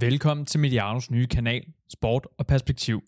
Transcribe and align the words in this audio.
Velkommen 0.00 0.46
til 0.46 0.60
Medianos 0.60 1.10
nye 1.10 1.26
kanal, 1.26 1.64
Sport 1.88 2.26
og 2.38 2.46
Perspektiv. 2.46 3.02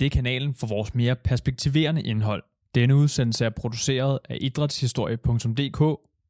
Det 0.00 0.06
er 0.06 0.10
kanalen 0.10 0.54
for 0.54 0.66
vores 0.66 0.94
mere 0.94 1.16
perspektiverende 1.16 2.02
indhold. 2.02 2.42
Denne 2.74 2.96
udsendelse 2.96 3.44
er 3.44 3.50
produceret 3.50 4.18
af 4.28 4.38
idrætshistorie.dk 4.40 5.80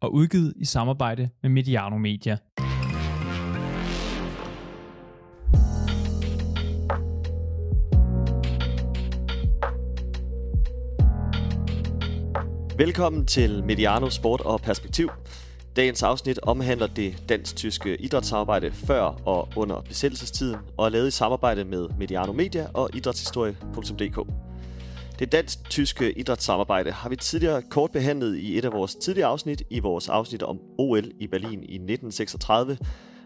og 0.00 0.14
udgivet 0.14 0.52
i 0.56 0.64
samarbejde 0.64 1.28
med 1.42 1.50
Mediano 1.50 1.98
Media. 1.98 2.36
Velkommen 12.76 13.26
til 13.26 13.64
Mediano 13.64 14.10
Sport 14.10 14.40
og 14.40 14.60
Perspektiv. 14.60 15.10
Dagens 15.76 16.02
afsnit 16.02 16.38
omhandler 16.42 16.86
det 16.86 17.24
dansk-tyske 17.28 17.96
idrætsarbejde 17.96 18.72
før 18.72 19.00
og 19.02 19.48
under 19.56 19.80
besættelsestiden 19.80 20.56
og 20.76 20.86
er 20.86 20.90
lavet 20.90 21.08
i 21.08 21.10
samarbejde 21.10 21.64
med 21.64 21.88
Mediano 21.98 22.32
Media 22.32 22.66
og 22.74 22.90
idrætshistorie.dk. 22.94 24.28
Det 25.18 25.32
dansk-tyske 25.32 26.18
idrætssamarbejde 26.18 26.90
har 26.90 27.08
vi 27.08 27.16
tidligere 27.16 27.62
kort 27.62 27.92
behandlet 27.92 28.36
i 28.36 28.58
et 28.58 28.64
af 28.64 28.72
vores 28.72 28.94
tidligere 28.94 29.28
afsnit 29.28 29.62
i 29.70 29.78
vores 29.78 30.08
afsnit 30.08 30.42
om 30.42 30.60
OL 30.78 31.04
i 31.20 31.26
Berlin 31.26 31.62
i 31.62 31.74
1936, 31.74 32.78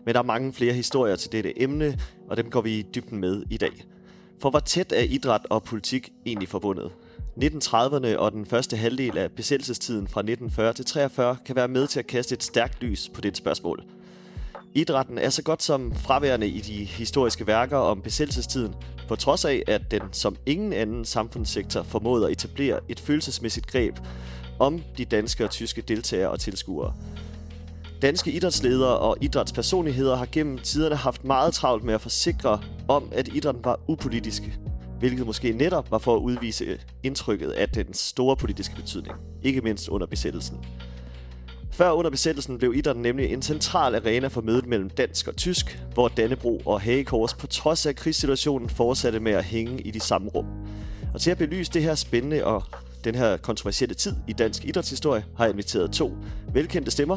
men 0.04 0.14
der 0.14 0.20
er 0.20 0.24
mange 0.24 0.52
flere 0.52 0.72
historier 0.72 1.16
til 1.16 1.32
dette 1.32 1.62
emne, 1.62 1.98
og 2.28 2.36
dem 2.36 2.50
går 2.50 2.60
vi 2.60 2.78
i 2.78 2.86
dybden 2.94 3.18
med 3.18 3.42
i 3.50 3.56
dag. 3.56 3.84
For 4.40 4.50
hvor 4.50 4.60
tæt 4.60 4.92
er 4.92 5.02
idræt 5.02 5.46
og 5.50 5.62
politik 5.62 6.12
egentlig 6.26 6.48
forbundet? 6.48 6.92
1930'erne 7.42 8.16
og 8.16 8.32
den 8.32 8.46
første 8.46 8.76
halvdel 8.76 9.18
af 9.18 9.32
besættelsestiden 9.32 10.08
fra 10.08 10.20
1940 10.20 10.72
til 10.72 10.84
43 10.84 11.36
kan 11.46 11.56
være 11.56 11.68
med 11.68 11.86
til 11.86 11.98
at 11.98 12.06
kaste 12.06 12.34
et 12.34 12.42
stærkt 12.42 12.82
lys 12.82 13.10
på 13.14 13.20
det 13.20 13.36
spørgsmål. 13.36 13.84
Idrætten 14.74 15.18
er 15.18 15.30
så 15.30 15.42
godt 15.42 15.62
som 15.62 15.94
fraværende 15.94 16.48
i 16.48 16.60
de 16.60 16.84
historiske 16.84 17.46
værker 17.46 17.76
om 17.76 18.02
besættelsestiden, 18.02 18.74
på 19.08 19.16
trods 19.16 19.44
af, 19.44 19.62
at 19.66 19.90
den 19.90 20.02
som 20.12 20.36
ingen 20.46 20.72
anden 20.72 21.04
samfundssektor 21.04 21.82
formåede 21.82 22.26
at 22.26 22.32
etablere 22.32 22.80
et 22.88 23.00
følelsesmæssigt 23.00 23.66
greb 23.66 23.94
om 24.58 24.82
de 24.98 25.04
danske 25.04 25.44
og 25.44 25.50
tyske 25.50 25.82
deltagere 25.82 26.30
og 26.30 26.40
tilskuere. 26.40 26.94
Danske 28.02 28.30
idrætsledere 28.30 28.98
og 28.98 29.16
idrætspersonligheder 29.20 30.16
har 30.16 30.28
gennem 30.32 30.58
tiderne 30.58 30.96
haft 30.96 31.24
meget 31.24 31.54
travlt 31.54 31.84
med 31.84 31.94
at 31.94 32.00
forsikre 32.00 32.60
om, 32.88 33.08
at 33.12 33.28
idrætten 33.28 33.64
var 33.64 33.80
upolitisk, 33.88 34.42
hvilket 34.98 35.26
måske 35.26 35.52
netop 35.52 35.90
var 35.90 35.98
for 35.98 36.16
at 36.16 36.20
udvise 36.20 36.64
øh, 36.64 36.78
indtrykket 37.02 37.50
af 37.50 37.68
den 37.68 37.94
store 37.94 38.36
politiske 38.36 38.76
betydning, 38.76 39.16
ikke 39.42 39.60
mindst 39.60 39.88
under 39.88 40.06
besættelsen. 40.06 40.56
Før 41.70 41.90
under 41.90 42.10
besættelsen 42.10 42.58
blev 42.58 42.74
idrætten 42.74 43.02
nemlig 43.02 43.32
en 43.32 43.42
central 43.42 43.94
arena 43.94 44.28
for 44.28 44.40
mødet 44.40 44.66
mellem 44.66 44.90
dansk 44.90 45.28
og 45.28 45.36
tysk, 45.36 45.82
hvor 45.94 46.08
Dannebro 46.08 46.62
og 46.66 46.80
Hagekors 46.80 47.34
på 47.34 47.46
trods 47.46 47.86
af 47.86 47.96
krigssituationen 47.96 48.68
fortsatte 48.68 49.20
med 49.20 49.32
at 49.32 49.44
hænge 49.44 49.80
i 49.80 49.90
de 49.90 50.00
samme 50.00 50.28
rum. 50.28 50.46
Og 51.14 51.20
til 51.20 51.30
at 51.30 51.38
belyse 51.38 51.72
det 51.72 51.82
her 51.82 51.94
spændende 51.94 52.44
og 52.44 52.62
den 53.04 53.14
her 53.14 53.36
kontroversielle 53.36 53.94
tid 53.94 54.12
i 54.28 54.32
dansk 54.32 54.64
idrætshistorie, 54.64 55.24
har 55.36 55.44
jeg 55.44 55.52
inviteret 55.52 55.92
to 55.92 56.16
velkendte 56.52 56.90
stemmer, 56.90 57.16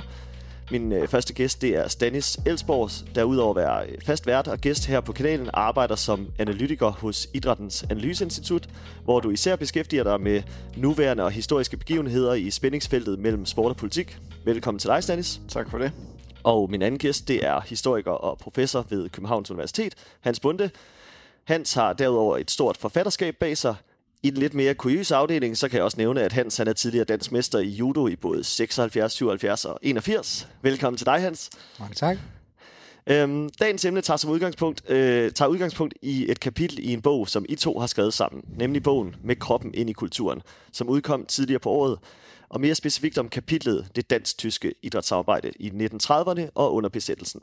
min 0.72 0.92
øh, 0.92 1.08
første 1.08 1.34
gæst 1.34 1.62
det 1.62 1.75
er 1.75 1.88
Stanis 1.88 2.39
Elsborg, 2.45 3.16
der 3.16 3.23
udover 3.23 3.50
at 3.50 3.56
være 3.56 3.88
øh, 3.88 4.02
fast 4.06 4.28
vært 4.28 4.48
og 4.48 4.58
gæst 4.58 4.86
her 4.86 5.02
på 5.02 5.14
kanalen, 5.14 5.50
arbejder 5.53 5.95
som 5.95 6.28
analytiker 6.39 6.92
hos 6.92 7.28
Idrættens 7.34 7.86
Analyseinstitut, 7.89 8.70
hvor 9.03 9.20
du 9.20 9.30
især 9.30 9.56
beskæftiger 9.56 10.03
dig 10.03 10.22
med 10.22 10.44
nuværende 10.78 11.23
og 11.23 11.31
historiske 11.31 11.78
begivenheder 11.78 12.34
i 12.34 12.50
spændingsfeltet 12.50 13.20
mellem 13.20 13.45
sport 13.45 13.70
og 13.70 13.78
politik. 13.78 14.17
Velkommen 14.45 14.80
til 14.80 14.90
dig, 14.90 15.03
Stanis. 15.03 15.42
Tak 15.47 15.70
for 15.70 15.78
det. 15.78 15.92
Og 16.44 16.72
min 16.72 16.81
anden 16.81 17.00
gæst, 17.00 17.28
det 17.28 17.45
er 17.45 17.62
historiker 17.62 18.12
og 18.12 18.38
professor 18.38 18.86
ved 18.90 19.09
Københavns 19.09 19.52
Universitet, 19.52 19.95
Hans 20.20 20.40
Bunde. 20.40 20.70
Hans 21.44 21.73
har 21.73 21.94
derudover 21.94 22.38
et 22.38 22.52
stort 22.52 22.78
forfatterskab 22.78 23.36
bag 23.36 23.58
sig, 23.58 23.75
i 24.23 24.30
den 24.30 24.39
lidt 24.39 24.53
mere 24.53 24.73
kuriøse 24.73 25.16
afdeling, 25.16 25.58
så 25.58 25.70
kan 25.70 25.78
jeg 25.78 25.84
også 25.84 25.98
nævne, 25.98 26.22
at 26.22 26.34
Hans 26.34 26.58
han 26.58 26.67
er 26.67 26.73
tidligere 26.73 27.06
dansk 27.06 27.31
mester 27.31 27.59
i 27.59 27.68
judo 27.68 28.07
i 28.07 28.16
både 28.16 28.44
76, 28.44 29.13
77 29.13 29.66
og 29.66 29.80
81. 29.81 30.47
Velkommen 30.62 30.97
til 30.97 31.06
dig, 31.06 31.22
Hans. 31.22 31.50
Mange 31.80 31.96
tak. 31.96 32.18
Øhm, 33.07 33.50
dagens 33.50 33.85
emne 33.85 34.02
tager, 34.02 34.18
som 34.18 34.31
udgangspunkt, 34.31 34.90
øh, 34.90 35.31
tager 35.31 35.50
udgangspunkt 35.50 35.94
i 36.02 36.31
et 36.31 36.40
kapitel 36.40 36.80
i 36.80 36.94
en 36.94 37.02
bog, 37.02 37.30
som 37.30 37.46
I 37.50 37.56
to 37.56 37.80
har 37.80 37.88
skrevet 37.88 38.13
sammen, 38.13 38.44
nemlig 38.57 38.84
bogen 38.84 39.16
Med 39.24 39.35
kroppen 39.35 39.74
ind 39.74 39.90
i 39.90 39.94
kulturen, 39.94 40.41
som 40.72 40.90
udkom 40.90 41.25
tidligere 41.25 41.59
på 41.59 41.69
året, 41.69 42.00
og 42.50 42.62
mere 42.62 42.75
specifikt 42.75 43.18
om 43.18 43.30
kapitlet 43.30 43.88
Det 43.96 44.09
dansk-tyske 44.09 44.74
idrætssamarbejde 44.84 45.51
i 45.59 45.69
1930'erne 45.69 46.41
og 46.56 46.74
under 46.74 46.90
besættelsen. 46.90 47.41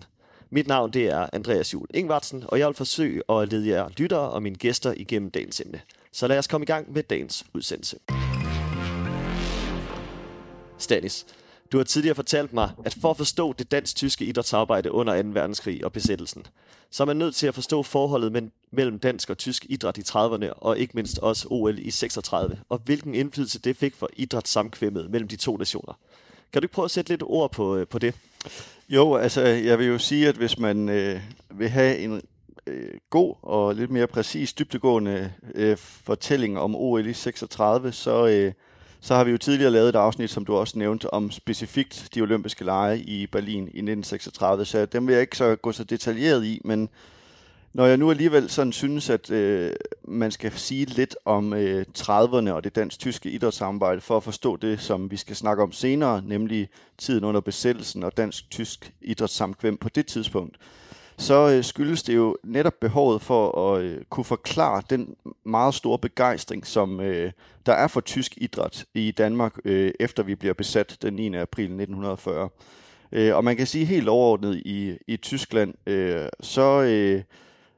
Mit 0.50 0.66
navn 0.66 0.93
det 0.93 1.06
er 1.06 1.26
Andreas 1.32 1.75
Juhl 1.75 1.88
Ingvartsen, 1.94 2.44
og 2.48 2.58
jeg 2.58 2.66
vil 2.66 2.75
forsøge 2.75 3.22
at 3.31 3.53
lede 3.53 3.69
jer 3.69 3.88
lyttere 3.97 4.31
og 4.31 4.43
mine 4.43 4.56
gæster 4.56 4.94
igennem 4.97 5.31
dagens 5.31 5.60
emne. 5.60 5.81
Så 6.16 6.27
lad 6.27 6.38
os 6.38 6.47
komme 6.47 6.65
i 6.65 6.66
gang 6.66 6.93
med 6.93 7.03
dagens 7.03 7.44
udsendelse. 7.54 7.99
Stanis, 10.78 11.27
du 11.72 11.77
har 11.77 11.84
tidligere 11.84 12.15
fortalt 12.15 12.53
mig, 12.53 12.71
at 12.84 12.97
for 13.00 13.10
at 13.10 13.16
forstå 13.16 13.53
det 13.53 13.71
dansk-tyske 13.71 14.25
idrætsarbejde 14.25 14.93
under 14.93 15.22
2. 15.22 15.28
verdenskrig 15.28 15.84
og 15.84 15.93
besættelsen, 15.93 16.47
så 16.91 17.03
er 17.03 17.06
man 17.06 17.16
nødt 17.16 17.34
til 17.34 17.47
at 17.47 17.55
forstå 17.55 17.82
forholdet 17.82 18.50
mellem 18.71 18.99
dansk 18.99 19.31
og 19.31 19.38
tysk 19.38 19.66
idræt 19.69 19.99
i 19.99 20.00
30'erne, 20.00 20.53
og 20.53 20.78
ikke 20.78 20.93
mindst 20.94 21.19
også 21.19 21.47
OL 21.50 21.78
i 21.78 21.91
36, 21.91 22.60
og 22.69 22.81
hvilken 22.84 23.15
indflydelse 23.15 23.59
det 23.59 23.76
fik 23.76 23.94
for 23.94 24.09
idrætssamkvemmet 24.16 25.10
mellem 25.10 25.28
de 25.28 25.37
to 25.37 25.56
nationer. 25.56 25.99
Kan 26.53 26.62
du 26.62 26.65
ikke 26.65 26.75
prøve 26.75 26.84
at 26.84 26.91
sætte 26.91 27.10
lidt 27.10 27.22
ord 27.22 27.53
på, 27.53 27.76
øh, 27.76 27.87
på 27.87 27.99
det? 27.99 28.15
Jo, 28.88 29.15
altså 29.15 29.43
jeg 29.43 29.78
vil 29.78 29.87
jo 29.87 29.99
sige, 29.99 30.28
at 30.28 30.34
hvis 30.34 30.59
man 30.59 30.88
øh, 30.88 31.21
vil 31.50 31.69
have 31.69 31.99
en 31.99 32.22
øh, 32.66 32.91
god 33.10 33.34
og 33.43 33.75
lidt 33.75 33.91
mere 33.91 34.06
præcis 34.06 34.53
dybtegående 34.53 35.32
øh, 35.54 35.77
fortælling 35.77 36.59
om 36.59 36.77
OL 36.77 37.06
i 37.06 37.12
36, 37.12 37.93
så, 37.93 38.27
øh, 38.27 38.53
så 39.00 39.15
har 39.15 39.25
vi 39.25 39.31
jo 39.31 39.38
tidligere 39.38 39.71
lavet 39.71 39.88
et 39.88 39.94
afsnit, 39.94 40.31
som 40.31 40.44
du 40.44 40.56
også 40.56 40.78
nævnte, 40.78 41.15
om 41.15 41.31
specifikt 41.31 42.09
de 42.15 42.21
olympiske 42.21 42.65
lege 42.65 42.99
i 42.99 43.26
Berlin 43.26 43.62
i 43.62 43.78
1936, 43.82 44.65
så 44.65 44.87
dem 44.87 45.06
vil 45.06 45.12
jeg 45.12 45.21
ikke 45.21 45.37
så 45.37 45.56
gå 45.56 45.72
så 45.72 45.84
detaljeret 45.84 46.44
i, 46.44 46.60
men 46.65 46.88
når 47.76 47.87
jeg 47.87 47.97
nu 47.97 48.10
alligevel 48.10 48.50
sådan 48.50 48.72
synes, 48.72 49.10
at 49.10 49.31
øh, 49.31 49.72
man 50.05 50.31
skal 50.31 50.53
sige 50.53 50.84
lidt 50.84 51.16
om 51.25 51.53
øh, 51.53 51.84
30'erne 51.99 52.50
og 52.50 52.65
det 52.65 52.76
dansk-tyske 52.76 53.31
idrætssamarbejde 53.31 54.00
for 54.00 54.16
at 54.16 54.22
forstå 54.22 54.56
det, 54.56 54.81
som 54.81 55.10
vi 55.10 55.16
skal 55.16 55.37
snakke 55.37 55.62
om 55.62 55.72
senere, 55.72 56.22
nemlig 56.25 56.69
tiden 56.99 57.25
under 57.25 57.41
besættelsen 57.41 58.03
og 58.03 58.16
dansk-tysk 58.16 58.93
idrætssamkvem 59.00 59.76
på 59.76 59.88
det 59.88 60.06
tidspunkt, 60.06 60.56
så 61.19 61.50
øh, 61.50 61.65
skyldes 61.65 62.03
det 62.03 62.15
jo 62.16 62.37
netop 62.44 62.75
behovet 62.81 63.22
for 63.22 63.72
at 63.72 63.82
øh, 63.82 64.04
kunne 64.10 64.25
forklare 64.25 64.82
den 64.91 65.16
meget 65.44 65.75
store 65.75 65.99
begejstring, 65.99 66.66
som 66.66 67.00
øh, 67.00 67.32
der 67.66 67.72
er 67.72 67.87
for 67.87 68.00
tysk 68.00 68.34
idræt 68.37 68.84
i 68.94 69.10
Danmark, 69.10 69.53
øh, 69.65 69.93
efter 70.00 70.22
vi 70.22 70.34
bliver 70.34 70.55
besat 70.55 70.99
den 71.03 71.15
9. 71.15 71.34
april 71.37 71.65
1940. 71.65 72.49
Øh, 73.12 73.37
og 73.37 73.44
man 73.44 73.56
kan 73.56 73.66
sige 73.66 73.84
helt 73.84 74.09
overordnet 74.09 74.56
i, 74.56 74.99
i 75.06 75.16
Tyskland, 75.16 75.75
øh, 75.87 76.28
så... 76.41 76.82
Øh, 76.82 77.22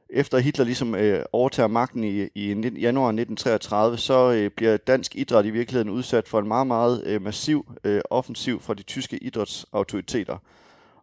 efter 0.09 0.37
Hitler 0.37 0.65
ligesom 0.65 0.95
øh, 0.95 1.23
overtager 1.31 1.67
magten 1.67 2.03
i, 2.03 2.27
i 2.35 2.53
januar 2.79 3.07
1933, 3.07 3.97
så 3.97 4.31
øh, 4.31 4.51
bliver 4.51 4.77
dansk 4.77 5.15
idræt 5.15 5.45
i 5.45 5.49
virkeligheden 5.49 5.89
udsat 5.89 6.27
for 6.27 6.39
en 6.39 6.47
meget, 6.47 6.67
meget 6.67 7.03
øh, 7.05 7.21
massiv 7.21 7.71
øh, 7.83 8.01
offensiv 8.09 8.61
fra 8.61 8.73
de 8.73 8.83
tyske 8.83 9.17
idrætsautoriteter. 9.17 10.37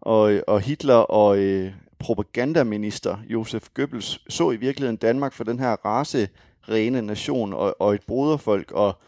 Og, 0.00 0.32
øh, 0.32 0.42
og 0.46 0.60
Hitler 0.60 0.94
og 0.94 1.38
øh, 1.38 1.72
propagandaminister 1.98 3.16
Josef 3.28 3.68
Goebbels 3.74 4.20
så 4.28 4.50
i 4.50 4.56
virkeligheden 4.56 4.96
Danmark 4.96 5.32
for 5.32 5.44
den 5.44 5.58
her 5.58 5.76
race-rene 5.84 7.02
nation 7.02 7.54
og, 7.54 7.80
og 7.80 7.94
et 7.94 8.02
broderfolk. 8.06 8.72
Og 8.72 8.98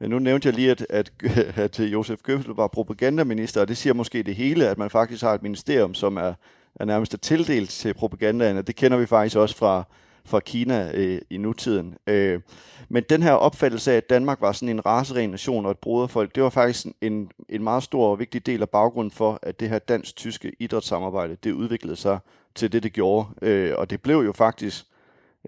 nu 0.00 0.18
nævnte 0.18 0.48
jeg 0.48 0.54
lige, 0.54 0.70
at, 0.70 0.86
at, 0.90 1.12
at 1.64 1.80
Josef 1.80 2.22
Goebbels 2.22 2.56
var 2.56 2.66
propagandaminister, 2.66 3.60
og 3.60 3.68
det 3.68 3.76
siger 3.76 3.94
måske 3.94 4.22
det 4.22 4.34
hele, 4.34 4.68
at 4.68 4.78
man 4.78 4.90
faktisk 4.90 5.22
har 5.22 5.34
et 5.34 5.42
ministerium, 5.42 5.94
som 5.94 6.16
er, 6.16 6.34
er 6.74 6.84
nærmest 6.84 7.16
tildelt 7.22 7.70
til 7.70 7.94
propagandaen, 7.94 8.56
og 8.56 8.66
det 8.66 8.76
kender 8.76 8.98
vi 8.98 9.06
faktisk 9.06 9.36
også 9.36 9.56
fra, 9.56 9.84
fra 10.26 10.40
Kina 10.40 10.90
øh, 10.94 11.20
i 11.30 11.38
nutiden. 11.38 11.94
Øh, 12.06 12.40
men 12.88 13.04
den 13.10 13.22
her 13.22 13.32
opfattelse 13.32 13.92
af, 13.92 13.96
at 13.96 14.10
Danmark 14.10 14.40
var 14.40 14.52
sådan 14.52 14.68
en 14.68 14.86
raseren 14.86 15.30
nation 15.30 15.64
og 15.66 15.70
et 15.70 15.78
broderfolk, 15.78 16.34
det 16.34 16.42
var 16.42 16.50
faktisk 16.50 16.86
en, 17.00 17.30
en 17.48 17.62
meget 17.62 17.82
stor 17.82 18.10
og 18.10 18.18
vigtig 18.18 18.46
del 18.46 18.62
af 18.62 18.70
baggrunden 18.70 19.10
for, 19.10 19.38
at 19.42 19.60
det 19.60 19.68
her 19.68 19.78
dansk-tyske 19.78 20.52
idrætssamarbejde, 20.58 21.36
det 21.44 21.52
udviklede 21.52 21.96
sig 21.96 22.18
til 22.54 22.72
det, 22.72 22.82
det 22.82 22.92
gjorde. 22.92 23.28
Øh, 23.42 23.72
og 23.78 23.90
det 23.90 24.02
blev 24.02 24.16
jo 24.16 24.32
faktisk, 24.32 24.86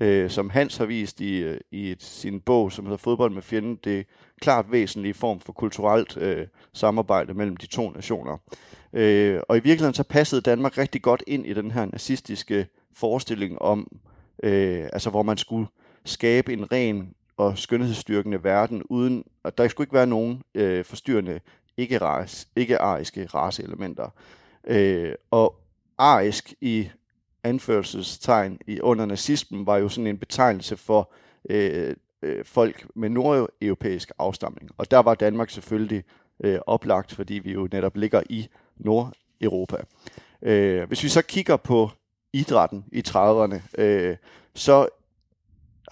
øh, 0.01 0.31
som 0.31 0.51
Hans 0.51 0.77
har 0.77 0.85
vist 0.85 1.21
i, 1.21 1.39
øh, 1.39 1.61
i 1.71 1.91
et, 1.91 2.03
sin 2.03 2.41
bog, 2.41 2.73
som 2.73 2.85
hedder 2.85 2.97
Fodbold 2.97 3.33
med 3.35 3.43
fjenden, 3.43 3.79
det 3.85 4.07
klart 4.41 4.73
væsentlige 4.73 5.15
form 5.15 5.41
for 5.41 5.53
kulturelt 5.53 6.17
øh, 6.17 6.47
samarbejde 6.73 7.35
mellem 7.35 7.57
de 7.57 7.67
to 7.67 7.91
nationer. 7.91 8.37
Øh, 8.93 9.41
og 9.49 9.57
i 9.57 9.61
virkeligheden 9.61 9.95
så 9.95 10.03
passede 10.03 10.41
Danmark 10.41 10.79
rigtig 10.79 11.03
godt 11.03 11.23
ind 11.27 11.47
i 11.47 11.55
den 11.55 11.71
her 11.71 11.85
nazistiske 11.85 12.67
forestilling 12.95 13.63
om, 13.63 14.01
øh, 14.43 14.89
altså 14.93 15.11
hvor 15.11 15.23
man 15.23 15.37
skulle 15.37 15.67
skabe 16.05 16.53
en 16.53 16.73
ren 16.73 17.15
og 17.37 17.59
skønhedsstyrkende 17.59 18.45
verden, 18.45 18.83
uden 18.83 19.25
at 19.45 19.59
der 19.59 19.69
skulle 19.69 19.85
ikke 19.85 19.95
være 19.95 20.07
nogen 20.07 20.43
øh, 20.55 20.85
forstyrrende 20.85 21.41
ikke-ariske 21.77 22.51
ikke 22.57 23.27
raceelementer. 23.27 24.09
Øh, 24.67 25.15
og 25.31 25.57
arisk 25.99 26.55
i 26.61 26.91
anførselstegn 27.45 28.59
i, 28.67 28.81
under 28.81 29.07
nazismen 29.07 29.67
var 29.67 29.77
jo 29.77 29.89
sådan 29.89 30.07
en 30.07 30.19
betegnelse 30.19 30.77
for 30.77 31.13
øh, 31.51 31.97
øh, 32.23 32.45
folk 32.45 32.87
med 32.95 33.09
nordeuropæisk 33.09 34.11
afstamning. 34.19 34.71
Og 34.77 34.91
der 34.91 34.99
var 34.99 35.15
Danmark 35.15 35.51
selvfølgelig 35.51 36.05
øh, 36.45 36.59
oplagt, 36.67 37.15
fordi 37.15 37.35
vi 37.35 37.53
jo 37.53 37.69
netop 37.73 37.97
ligger 37.97 38.23
i 38.31 38.49
Nordeuropa. 38.77 39.77
Øh, 40.43 40.89
hvis 40.89 41.05
vi 41.05 41.09
så 41.09 41.23
kigger 41.23 41.57
på 41.57 41.91
idrætten 42.33 42.85
i 42.93 43.03
30'erne, 43.09 43.81
øh, 43.83 44.17
så 44.55 44.89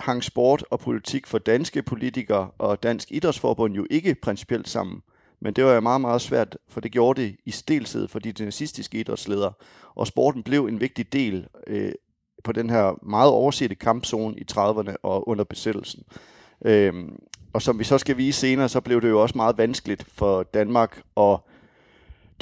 hang 0.00 0.24
sport 0.24 0.64
og 0.70 0.80
politik 0.80 1.26
for 1.26 1.38
danske 1.38 1.82
politikere 1.82 2.50
og 2.58 2.82
Dansk 2.82 3.12
Idrætsforbund 3.12 3.74
jo 3.74 3.86
ikke 3.90 4.14
principielt 4.14 4.68
sammen. 4.68 5.02
Men 5.40 5.54
det 5.54 5.64
var 5.64 5.72
jo 5.72 5.80
meget, 5.80 6.00
meget 6.00 6.20
svært, 6.20 6.58
for 6.68 6.80
det 6.80 6.92
gjorde 6.92 7.22
det 7.22 7.36
i 7.44 7.50
stilsed 7.50 8.08
for 8.08 8.18
de 8.18 8.44
nazistiske 8.44 9.00
idrætsledere. 9.00 9.52
Og 9.94 10.06
sporten 10.06 10.42
blev 10.42 10.66
en 10.66 10.80
vigtig 10.80 11.12
del 11.12 11.46
øh, 11.66 11.92
på 12.44 12.52
den 12.52 12.70
her 12.70 12.98
meget 13.02 13.30
oversette 13.30 13.74
kampzone 13.74 14.36
i 14.38 14.44
30'erne 14.52 14.94
og 15.02 15.28
under 15.28 15.44
besættelsen. 15.44 16.02
Øhm, 16.64 17.18
og 17.52 17.62
som 17.62 17.78
vi 17.78 17.84
så 17.84 17.98
skal 17.98 18.16
vise 18.16 18.40
senere, 18.40 18.68
så 18.68 18.80
blev 18.80 19.02
det 19.02 19.08
jo 19.08 19.22
også 19.22 19.38
meget 19.38 19.58
vanskeligt 19.58 20.06
for 20.12 20.42
Danmark 20.42 21.02
at 21.16 21.38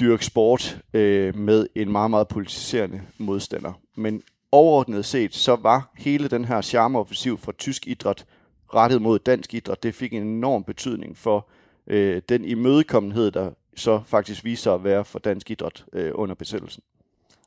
dyrke 0.00 0.24
sport 0.24 0.78
øh, 0.94 1.36
med 1.36 1.66
en 1.74 1.92
meget, 1.92 2.10
meget 2.10 2.28
politiserende 2.28 3.02
modstander. 3.18 3.72
Men 3.94 4.22
overordnet 4.52 5.04
set, 5.04 5.34
så 5.34 5.56
var 5.56 5.92
hele 5.96 6.28
den 6.28 6.44
her 6.44 6.60
charmeoffensiv 6.60 7.38
fra 7.38 7.52
tysk 7.58 7.86
idræt 7.86 8.26
rettet 8.74 9.02
mod 9.02 9.18
dansk 9.18 9.54
idræt, 9.54 9.82
det 9.82 9.94
fik 9.94 10.12
en 10.12 10.22
enorm 10.22 10.64
betydning 10.64 11.16
for 11.16 11.48
øh, 11.86 12.22
den 12.28 12.44
imødekommenhed, 12.44 13.30
der 13.30 13.50
så 13.76 14.02
faktisk 14.06 14.44
viser 14.44 14.72
at 14.72 14.84
være 14.84 15.04
for 15.04 15.18
dansk 15.18 15.50
idræt 15.50 15.84
øh, 15.92 16.12
under 16.14 16.34
besættelsen. 16.34 16.82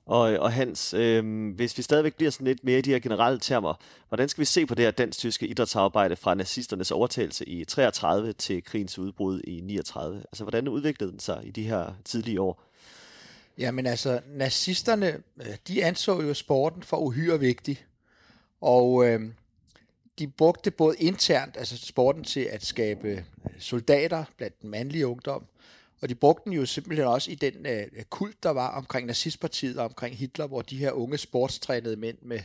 Og, 0.08 0.22
og 0.22 0.54
Hans, 0.54 0.94
øh, 0.94 1.52
hvis 1.56 1.78
vi 1.78 1.84
stadigvæk 1.84 2.16
bliver 2.16 2.32
sådan 2.32 2.48
lidt 2.48 2.64
mere 2.64 2.80
i 2.80 2.82
de 2.82 2.90
her 2.90 3.00
generelle 3.00 3.40
termer, 3.40 3.74
hvordan 4.08 4.30
skal 4.30 4.42
vi 4.42 4.46
se 4.46 4.66
på 4.66 4.76
det 4.76 4.86
her 4.86 4.92
dansk-tyske 4.92 5.48
idrætsarbejde 5.48 6.16
fra 6.16 6.34
nazisternes 6.34 6.92
overtagelse 6.92 7.46
i 7.46 7.66
33 7.66 8.34
til 8.34 8.64
krigens 8.64 9.00
udbrud 9.00 9.42
i 9.44 9.62
39? 9.62 10.18
Altså, 10.20 10.44
hvordan 10.44 10.68
udviklede 10.68 11.12
den 11.12 11.20
sig 11.20 11.42
i 11.44 11.52
de 11.52 11.64
her 11.64 11.94
tidlige 12.06 12.42
år? 12.42 12.64
Jamen 13.58 13.86
altså, 13.86 14.20
nazisterne, 14.28 15.18
øh, 15.42 15.56
de 15.68 15.84
anså 15.84 16.22
jo 16.22 16.34
sporten 16.34 16.84
for 16.84 16.98
uhyre 16.98 17.40
vigtig. 17.40 17.86
Og 18.62 19.08
øh, 19.08 19.22
de 20.20 20.28
brugte 20.28 20.72
både 20.72 20.96
internt, 21.00 21.58
altså 21.58 21.78
sporten 21.78 22.24
til 22.24 22.40
at 22.52 22.66
skabe 22.66 23.26
soldater 23.60 24.24
blandt 24.38 24.62
den 24.62 24.70
mandlige 24.70 25.08
ungdom, 25.08 25.46
og 26.02 26.10
de 26.10 26.16
brugte 26.16 26.44
den 26.46 26.54
jo 26.54 26.66
simpelthen 26.66 27.08
også 27.08 27.32
i 27.32 27.36
den 27.36 27.66
øh, 27.66 28.04
kult, 28.10 28.44
der 28.44 28.50
var 28.50 28.68
omkring 28.68 29.08
nazistpartiet 29.08 29.78
og 29.78 29.86
omkring 29.86 30.16
Hitler, 30.16 30.48
hvor 30.48 30.62
de 30.62 30.78
her 30.78 30.92
unge 30.92 31.18
sportstrænede 31.18 31.96
mænd 31.96 32.18
med 32.22 32.40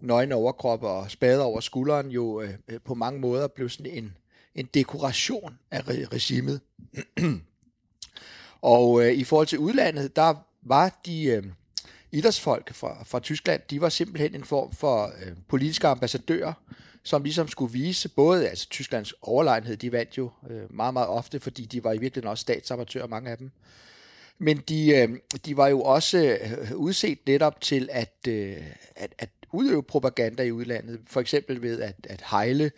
nøgne 0.00 0.34
overkroppe 0.34 0.88
og 0.88 1.10
spader 1.10 1.44
over 1.44 1.60
skulderen 1.60 2.10
jo 2.10 2.40
øh, 2.40 2.54
på 2.84 2.94
mange 2.94 3.20
måder 3.20 3.48
blev 3.48 3.68
sådan 3.68 3.92
en, 3.92 4.16
en 4.54 4.68
dekoration 4.74 5.58
af 5.70 5.80
re- 5.80 6.08
regimet. 6.12 6.60
og 8.74 9.04
øh, 9.04 9.12
i 9.12 9.24
forhold 9.24 9.46
til 9.46 9.58
udlandet, 9.58 10.16
der 10.16 10.34
var 10.62 11.00
de 11.06 11.24
øh, 11.24 11.42
idrætsfolk 12.12 12.74
fra, 12.74 13.04
fra 13.04 13.20
Tyskland, 13.20 13.62
de 13.70 13.80
var 13.80 13.88
simpelthen 13.88 14.34
en 14.34 14.44
form 14.44 14.72
for 14.72 15.06
øh, 15.06 15.32
politiske 15.48 15.88
ambassadører, 15.88 16.52
som 17.02 17.22
ligesom 17.22 17.48
skulle 17.48 17.72
vise 17.72 18.08
både, 18.08 18.48
altså 18.48 18.68
Tysklands 18.68 19.14
overlegenhed, 19.22 19.76
de 19.76 19.92
vandt 19.92 20.18
jo 20.18 20.30
øh, 20.50 20.74
meget, 20.74 20.94
meget 20.94 21.08
ofte, 21.08 21.40
fordi 21.40 21.64
de 21.64 21.84
var 21.84 21.92
i 21.92 21.98
virkeligheden 21.98 22.30
også 22.30 22.42
statsamatører, 22.42 23.06
mange 23.06 23.30
af 23.30 23.38
dem. 23.38 23.50
Men 24.38 24.56
de, 24.56 24.90
øh, 24.96 25.08
de 25.46 25.56
var 25.56 25.68
jo 25.68 25.82
også 25.82 26.18
øh, 26.18 26.76
udset 26.76 27.18
netop 27.26 27.60
til 27.60 27.88
at, 27.92 28.14
øh, 28.28 28.56
at, 28.96 29.14
at 29.18 29.28
udøve 29.52 29.82
propaganda 29.82 30.42
i 30.42 30.52
udlandet, 30.52 31.00
for 31.06 31.20
eksempel 31.20 31.62
ved 31.62 31.80
at, 31.80 32.06
at 32.08 32.22
hejle, 32.30 32.70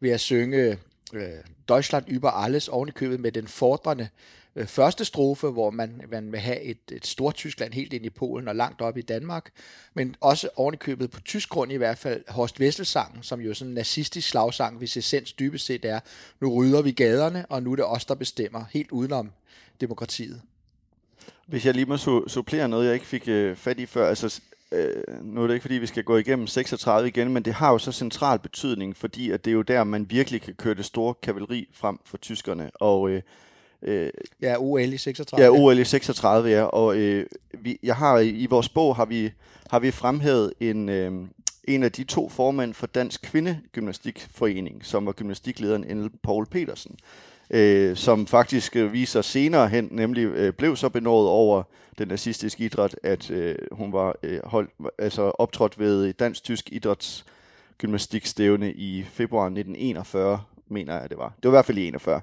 ved 0.00 0.10
at 0.10 0.20
synge 0.20 0.78
øh, 1.12 1.28
Deutschland 1.68 2.04
über 2.08 2.30
alles 2.30 2.68
ovenikøbet 2.68 3.20
med 3.20 3.32
den 3.32 3.48
fordrende 3.48 4.08
øh, 4.56 4.66
første 4.66 5.04
strofe, 5.04 5.48
hvor 5.48 5.70
man, 5.70 6.02
man 6.10 6.32
vil 6.32 6.40
have 6.40 6.60
et, 6.60 6.78
et 6.92 7.06
stort 7.06 7.34
Tyskland 7.34 7.72
helt 7.72 7.92
ind 7.92 8.06
i 8.06 8.10
Polen 8.10 8.48
og 8.48 8.56
langt 8.56 8.80
op 8.80 8.96
i 8.96 9.02
Danmark, 9.02 9.50
men 9.94 10.16
også 10.20 10.48
ovenikøbet 10.56 11.10
på 11.10 11.20
tysk 11.20 11.48
grund 11.48 11.72
i 11.72 11.76
hvert 11.76 11.98
fald 11.98 12.24
Horst 12.28 12.60
Wessel-sangen, 12.60 13.22
som 13.22 13.40
jo 13.40 13.50
er 13.50 13.54
sådan 13.54 13.70
en 13.70 13.74
nazistisk 13.74 14.28
slagsang, 14.28 14.78
hvis 14.78 14.96
essens 14.96 15.32
dybest 15.32 15.66
set 15.66 15.84
er, 15.84 16.00
nu 16.40 16.54
rydder 16.54 16.82
vi 16.82 16.92
gaderne, 16.92 17.46
og 17.48 17.62
nu 17.62 17.72
er 17.72 17.76
det 17.76 17.84
os, 17.84 18.04
der 18.04 18.14
bestemmer, 18.14 18.64
helt 18.70 18.90
udenom 18.90 19.30
demokratiet. 19.80 20.40
Hvis 21.46 21.66
jeg 21.66 21.74
lige 21.74 21.86
må 21.86 21.94
su- 21.94 22.28
supplere 22.28 22.68
noget, 22.68 22.86
jeg 22.86 22.94
ikke 22.94 23.06
fik 23.06 23.28
øh, 23.28 23.56
fat 23.56 23.78
i 23.78 23.86
før, 23.86 24.08
altså 24.08 24.40
øh, 24.72 25.02
nu 25.22 25.42
er 25.42 25.46
det 25.46 25.54
ikke 25.54 25.62
fordi, 25.62 25.74
vi 25.74 25.86
skal 25.86 26.04
gå 26.04 26.16
igennem 26.16 26.46
36 26.46 27.08
igen, 27.08 27.32
men 27.32 27.42
det 27.42 27.54
har 27.54 27.70
jo 27.70 27.78
så 27.78 27.92
central 27.92 28.38
betydning, 28.38 28.96
fordi 28.96 29.30
at 29.30 29.44
det 29.44 29.50
er 29.50 29.54
jo 29.54 29.62
der, 29.62 29.84
man 29.84 30.10
virkelig 30.10 30.42
kan 30.42 30.54
køre 30.54 30.74
det 30.74 30.84
store 30.84 31.14
kavaleri 31.22 31.68
frem 31.72 31.98
for 32.04 32.16
tyskerne, 32.16 32.70
og 32.74 33.10
øh, 33.10 33.22
Øh, 33.82 34.10
ja, 34.42 34.56
OL 34.58 34.92
i 34.92 34.98
36. 34.98 35.44
Ja, 35.44 35.50
OL 35.50 35.78
i 35.78 35.84
36, 35.84 36.50
ja. 36.50 36.62
Og 36.62 36.96
øh, 36.96 37.26
vi, 37.52 37.78
jeg 37.82 37.96
har 37.96 38.18
i 38.18 38.46
vores 38.50 38.68
bog 38.68 38.96
har 38.96 39.04
vi 39.04 39.30
har 39.70 39.78
vi 39.78 39.90
fremhævet 39.90 40.52
en 40.60 40.88
øh, 40.88 41.12
en 41.64 41.82
af 41.82 41.92
de 41.92 42.04
to 42.04 42.28
formænd 42.28 42.74
for 42.74 42.86
Dansk 42.86 43.22
Kvindegymnastikforening, 43.22 44.84
som 44.84 45.06
var 45.06 45.12
gymnastiklederen 45.12 45.84
Ellen 45.84 46.10
Paul 46.22 46.46
Petersen, 46.46 46.96
øh, 47.50 47.96
som 47.96 48.26
faktisk 48.26 48.76
øh, 48.76 48.92
viser 48.92 49.22
senere 49.22 49.68
hen, 49.68 49.88
nemlig 49.90 50.24
øh, 50.24 50.52
blev 50.52 50.76
så 50.76 50.88
benådet 50.88 51.30
over 51.30 51.62
den 51.98 52.08
nazistiske 52.08 52.64
idræt, 52.64 52.96
at 53.02 53.30
øh, 53.30 53.56
hun 53.72 53.92
var 53.92 54.16
øh, 54.22 54.40
holdt, 54.44 54.70
altså 54.98 55.22
optrådt 55.22 55.78
ved 55.78 56.12
dansk-tysk 56.12 56.68
idræts 56.72 57.24
gymnastikstævne 57.78 58.72
i 58.72 59.02
februar 59.02 59.44
1941, 59.44 60.40
mener 60.72 61.00
jeg, 61.00 61.10
det 61.10 61.18
var. 61.18 61.34
Det 61.42 61.44
var 61.44 61.50
i 61.50 61.56
hvert 61.56 61.64
fald 61.64 61.78
i 61.78 61.86
41. 61.86 62.20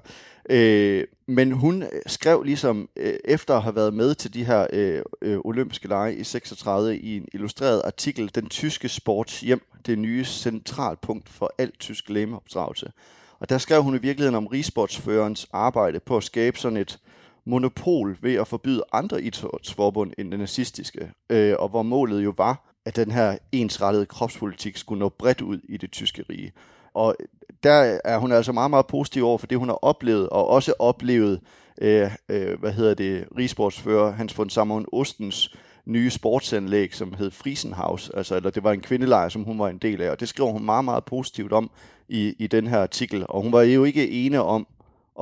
Øh, 0.50 1.04
men 1.26 1.52
hun 1.52 1.84
skrev 2.06 2.42
ligesom, 2.42 2.88
øh, 2.96 3.14
efter 3.24 3.56
at 3.56 3.62
have 3.62 3.76
været 3.76 3.94
med 3.94 4.14
til 4.14 4.34
de 4.34 4.44
her 4.44 4.66
øh, 4.72 5.02
øh, 5.22 5.38
olympiske 5.44 5.88
lege 5.88 6.14
i 6.14 6.24
36, 6.24 6.98
i 6.98 7.16
en 7.16 7.28
illustreret 7.32 7.82
artikel, 7.84 8.30
Den 8.34 8.48
tyske 8.48 8.88
sports 8.88 9.40
hjem, 9.40 9.62
det 9.86 9.98
nye 9.98 10.24
centralpunkt 10.24 11.28
for 11.28 11.54
alt 11.58 11.80
tysk 11.80 12.08
lægeopdragelse. 12.08 12.92
Og 13.38 13.48
der 13.48 13.58
skrev 13.58 13.82
hun 13.82 13.94
i 13.94 13.98
virkeligheden 13.98 14.34
om 14.34 14.46
rigsportsførerens 14.46 15.46
arbejde 15.52 16.00
på 16.00 16.16
at 16.16 16.24
skabe 16.24 16.58
sådan 16.58 16.76
et 16.76 16.98
monopol 17.44 18.18
ved 18.20 18.34
at 18.34 18.48
forbyde 18.48 18.82
andre 18.92 19.22
idrætsforbund 19.22 20.12
end 20.18 20.30
den 20.30 20.40
nazistiske, 20.40 21.12
øh, 21.30 21.54
og 21.58 21.68
hvor 21.68 21.82
målet 21.82 22.24
jo 22.24 22.34
var, 22.36 22.70
at 22.84 22.96
den 22.96 23.10
her 23.10 23.38
ensrettede 23.52 24.06
kropspolitik 24.06 24.76
skulle 24.76 24.98
nå 24.98 25.08
bredt 25.08 25.40
ud 25.40 25.60
i 25.68 25.76
det 25.76 25.90
tyske 25.90 26.24
rige. 26.30 26.52
Og 26.94 27.16
der 27.62 27.98
er 28.04 28.18
hun 28.18 28.32
altså 28.32 28.52
meget, 28.52 28.70
meget 28.70 28.86
positiv 28.86 29.24
over 29.24 29.38
for 29.38 29.46
det, 29.46 29.58
hun 29.58 29.68
har 29.68 29.84
oplevet, 29.84 30.28
og 30.28 30.48
også 30.48 30.72
oplevet, 30.78 31.40
øh, 31.80 32.10
øh, 32.28 32.60
hvad 32.60 32.72
hedder 32.72 32.94
det, 32.94 33.24
rigsportsfører 33.38 34.12
Hans 34.12 34.38
von 34.38 34.50
Samon 34.50 34.86
Ostens 34.92 35.56
nye 35.84 36.10
sportsanlæg, 36.10 36.94
som 36.94 37.14
hed 37.18 37.30
Friesenhaus, 37.30 38.10
altså, 38.10 38.36
eller 38.36 38.50
det 38.50 38.64
var 38.64 38.72
en 38.72 38.80
kvindelejr, 38.80 39.28
som 39.28 39.44
hun 39.44 39.58
var 39.58 39.68
en 39.68 39.78
del 39.78 40.02
af, 40.02 40.10
og 40.10 40.20
det 40.20 40.28
skriver 40.28 40.50
hun 40.50 40.64
meget, 40.64 40.84
meget 40.84 41.04
positivt 41.04 41.52
om 41.52 41.70
i, 42.08 42.34
i 42.38 42.46
den 42.46 42.66
her 42.66 42.78
artikel, 42.78 43.26
og 43.28 43.42
hun 43.42 43.52
var 43.52 43.62
jo 43.62 43.84
ikke 43.84 44.10
ene 44.10 44.42
om 44.42 44.66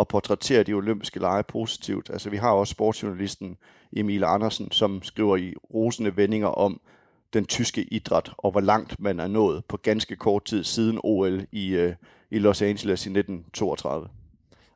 at 0.00 0.08
portrættere 0.08 0.62
de 0.62 0.72
olympiske 0.72 1.20
lege 1.20 1.42
positivt. 1.42 2.10
Altså 2.10 2.30
vi 2.30 2.36
har 2.36 2.50
også 2.50 2.70
sportsjournalisten 2.70 3.56
Emil 3.92 4.24
Andersen, 4.24 4.70
som 4.70 5.02
skriver 5.02 5.36
i 5.36 5.54
rosende 5.74 6.16
vendinger 6.16 6.48
om, 6.48 6.80
den 7.32 7.46
tyske 7.46 7.82
idræt, 7.82 8.32
og 8.36 8.50
hvor 8.50 8.60
langt 8.60 9.00
man 9.00 9.20
er 9.20 9.26
nået 9.26 9.64
på 9.64 9.76
ganske 9.76 10.16
kort 10.16 10.44
tid 10.44 10.64
siden 10.64 11.00
OL 11.04 11.46
i, 11.52 11.68
øh, 11.68 11.94
i 12.30 12.38
Los 12.38 12.62
Angeles 12.62 13.06
i 13.06 13.08
1932. 13.08 14.08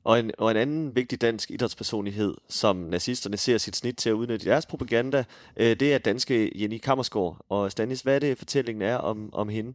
Og 0.04 0.18
en, 0.18 0.30
og 0.38 0.50
en 0.50 0.56
anden 0.56 0.96
vigtig 0.96 1.20
dansk 1.20 1.50
idrætspersonlighed, 1.50 2.34
som 2.48 2.76
nazisterne 2.76 3.36
ser 3.36 3.58
sit 3.58 3.76
snit 3.76 3.96
til 3.96 4.10
at 4.10 4.12
udnytte 4.12 4.46
deres 4.46 4.66
propaganda, 4.66 5.24
øh, 5.56 5.76
det 5.80 5.94
er 5.94 5.98
danske 5.98 6.52
Jenny 6.54 6.78
Kammersgaard. 6.78 7.36
Og 7.48 7.70
Stanis, 7.70 8.00
hvad 8.00 8.14
er 8.14 8.18
det, 8.18 8.38
fortællingen 8.38 8.82
er 8.82 8.96
om, 8.96 9.30
om 9.32 9.48
hende? 9.48 9.74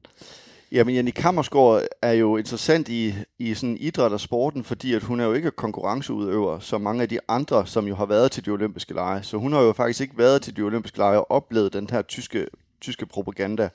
Jamen, 0.72 0.96
Jenny 0.96 1.12
Kammersgaard 1.12 1.84
er 2.02 2.12
jo 2.12 2.38
interessant 2.38 2.90
i, 2.90 3.14
i 3.40 3.54
sådan 3.54 3.78
idræt 3.78 4.12
og 4.12 4.20
sporten, 4.20 4.64
fordi 4.64 4.94
at 4.94 5.04
hun 5.04 5.20
er 5.20 5.26
jo 5.26 5.34
ikke 5.34 5.52
konkurrenceudøver, 5.52 6.60
som 6.60 6.82
mange 6.82 7.02
af 7.02 7.10
de 7.10 7.20
andre, 7.28 7.68
som 7.68 7.88
jo 7.88 7.96
har 7.96 8.06
været 8.06 8.32
til 8.32 8.46
de 8.46 8.50
olympiske 8.50 8.94
lege. 8.94 9.24
Så 9.24 9.38
hun 9.38 9.54
har 9.54 9.62
jo 9.62 9.74
faktisk 9.74 10.02
ikke 10.02 10.18
været 10.18 10.42
til 10.42 10.56
de 10.58 10.62
olympiske 10.62 10.98
lege 10.98 11.20
og 11.20 11.32
oplevet 11.32 11.74
den 11.74 11.90
her 11.92 12.02
tyske 12.02 12.48
tyske 12.82 13.06
propaganda. 13.06 13.70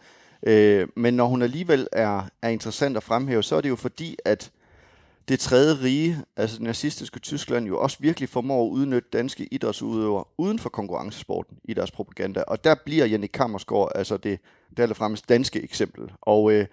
Øh, 0.46 0.88
men 0.96 1.14
når 1.14 1.26
hun 1.26 1.42
alligevel 1.42 1.88
er, 1.92 2.22
er 2.42 2.49
interessant 2.49 2.96
at 2.96 3.02
fremhæve, 3.02 3.42
så 3.42 3.56
er 3.56 3.61
det 3.61 3.68
jo 3.68 3.76
fordi, 3.76 4.16
at 4.25 4.50
det 5.28 5.40
tredje 5.40 5.82
rige, 5.82 6.18
altså 6.37 6.56
det 6.56 6.64
nazistiske 6.64 7.20
Tyskland, 7.20 7.66
jo 7.66 7.78
også 7.80 7.96
virkelig 8.00 8.28
formår 8.28 8.66
at 8.66 8.70
udnytte 8.70 9.08
danske 9.12 9.49
idrætsudøvere 9.50 10.25
uden 10.38 10.58
for 10.58 10.68
konkurrencesporten 10.68 11.56
i 11.64 11.75
deres 11.75 11.90
propaganda. 11.90 12.42
Og 12.46 12.64
der 12.64 12.75
bliver 12.84 13.06
Jenny 13.06 13.26
Kammersgaard 13.26 13.92
altså 13.94 14.16
det, 14.16 14.40
det 14.70 14.82
allerfremmest 14.82 15.28
danske 15.28 15.62
eksempel. 15.62 16.12
Og 16.20 16.52
øh, 16.52 16.66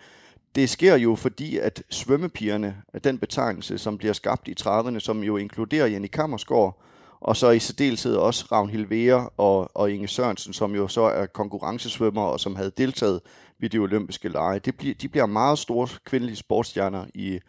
det 0.56 0.70
sker 0.70 0.96
jo 0.96 1.16
fordi, 1.16 1.58
at 1.58 1.84
svømmepigerne, 1.90 2.76
den 3.04 3.18
betegnelse, 3.18 3.78
som 3.78 3.98
bliver 3.98 4.14
skabt 4.14 4.48
i 4.48 4.56
30'erne, 4.62 5.00
som 5.00 5.24
jo 5.24 5.38
inkluderer 5.38 5.88
Jenny 5.88 6.08
Kammersgaard, 6.08 6.82
og 7.22 7.38
så 7.38 7.50
i 7.50 7.60
særdeleshed 7.60 8.16
også 8.16 8.46
Ravn 8.52 8.90
Vera 8.90 9.32
og, 9.38 9.72
og 9.74 9.92
Inge 9.92 10.08
Sørensen, 10.08 10.54
som 10.54 10.76
jo 10.76 10.88
så 10.88 11.02
er 11.02 11.26
konkurrencesvømmer 11.26 12.22
og 12.22 12.40
som 12.40 12.56
havde 12.56 12.72
deltaget 12.78 13.22
ved 13.60 13.70
de 13.70 13.78
olympiske 13.78 14.30
lege. 14.30 14.60
Det 14.60 14.78
bliver, 14.78 14.94
de 14.94 15.08
bliver 15.08 15.26
meget 15.26 15.60
store 15.60 15.88
kvindelige 16.06 16.36
sportsstjerner 16.36 17.06
i, 17.14 17.40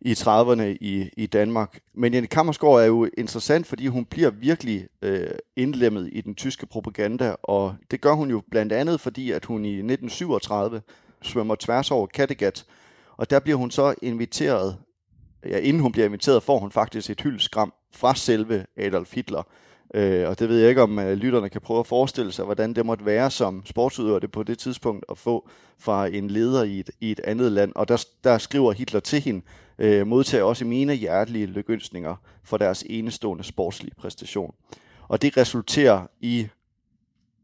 i 0.00 0.12
30'erne 0.12 0.62
i, 0.62 1.10
i 1.16 1.26
Danmark. 1.26 1.78
Men 1.94 2.14
Jenny 2.14 2.26
Kammersgaard 2.26 2.80
er 2.80 2.84
jo 2.84 3.08
interessant, 3.18 3.66
fordi 3.66 3.86
hun 3.86 4.04
bliver 4.04 4.30
virkelig 4.30 4.86
øh, 5.02 5.30
indlemmet 5.56 6.10
i 6.12 6.20
den 6.20 6.34
tyske 6.34 6.66
propaganda, 6.66 7.36
og 7.42 7.74
det 7.90 8.00
gør 8.00 8.12
hun 8.12 8.30
jo 8.30 8.42
blandt 8.50 8.72
andet, 8.72 9.00
fordi 9.00 9.30
at 9.30 9.44
hun 9.44 9.64
i 9.64 9.68
1937 9.68 10.82
svømmer 11.22 11.54
tværs 11.54 11.90
over 11.90 12.06
Kattegat, 12.06 12.64
og 13.16 13.30
der 13.30 13.40
bliver 13.40 13.56
hun 13.56 13.70
så 13.70 13.94
inviteret, 14.02 14.78
ja, 15.46 15.58
inden 15.58 15.82
hun 15.82 15.92
bliver 15.92 16.06
inviteret, 16.06 16.42
får 16.42 16.58
hun 16.58 16.70
faktisk 16.70 17.10
et 17.10 17.20
hyldskram 17.20 17.72
fra 17.92 18.14
selve 18.14 18.66
Adolf 18.76 19.14
Hitler. 19.14 19.42
Øh, 19.94 20.28
og 20.28 20.38
det 20.38 20.48
ved 20.48 20.58
jeg 20.58 20.68
ikke, 20.68 20.82
om 20.82 20.98
øh, 20.98 21.12
lytterne 21.12 21.48
kan 21.48 21.60
prøve 21.60 21.80
at 21.80 21.86
forestille 21.86 22.32
sig, 22.32 22.44
hvordan 22.44 22.74
det 22.74 22.86
måtte 22.86 23.06
være 23.06 23.30
som 23.30 23.62
sportsudøver 23.66 24.18
det 24.18 24.32
på 24.32 24.42
det 24.42 24.58
tidspunkt 24.58 25.04
at 25.10 25.18
få 25.18 25.48
fra 25.78 26.06
en 26.06 26.28
leder 26.30 26.62
i 26.62 26.80
et, 26.80 26.90
i 27.00 27.10
et 27.10 27.20
andet 27.24 27.52
land. 27.52 27.72
Og 27.74 27.88
der, 27.88 28.04
der 28.24 28.38
skriver 28.38 28.72
Hitler 28.72 29.00
til 29.00 29.20
hende, 29.20 29.42
øh, 29.78 30.06
modtager 30.06 30.44
også 30.44 30.64
mine 30.64 30.94
hjertelige 30.94 31.46
lykønsninger 31.46 32.16
for 32.44 32.56
deres 32.56 32.84
enestående 32.88 33.44
sportslige 33.44 33.94
præstation. 33.98 34.54
Og 35.08 35.22
det 35.22 35.36
resulterer 35.36 36.06
i, 36.20 36.46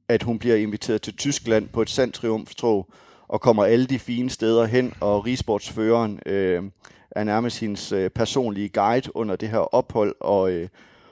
at 0.08 0.22
hun 0.22 0.38
bliver 0.38 0.56
inviteret 0.56 1.02
til 1.02 1.16
Tyskland 1.16 1.68
på 1.68 1.82
et 1.82 1.90
sandt 1.90 2.14
triumftog, 2.14 2.88
og 3.28 3.40
kommer 3.40 3.64
alle 3.64 3.86
de 3.86 3.98
fine 3.98 4.30
steder 4.30 4.64
hen, 4.64 4.94
og 5.00 5.26
rigsportsføreren 5.26 6.20
øh, 6.26 6.62
er 7.10 7.24
nærmest 7.24 7.60
hendes 7.60 7.92
øh, 7.92 8.10
personlige 8.10 8.68
guide 8.68 9.16
under 9.16 9.36
det 9.36 9.48
her 9.48 9.74
ophold, 9.74 10.14
og, 10.20 10.52
øh, 10.52 10.68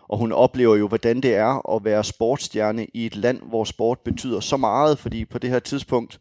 og 0.08 0.18
hun 0.18 0.32
oplever 0.32 0.76
jo, 0.76 0.88
hvordan 0.88 1.20
det 1.20 1.34
er 1.34 1.74
at 1.76 1.84
være 1.84 2.04
sportsstjerne 2.04 2.86
i 2.94 3.06
et 3.06 3.16
land, 3.16 3.40
hvor 3.42 3.64
sport 3.64 3.98
betyder 3.98 4.40
så 4.40 4.56
meget, 4.56 4.98
fordi 4.98 5.24
på 5.24 5.38
det 5.38 5.50
her 5.50 5.58
tidspunkt 5.58 6.20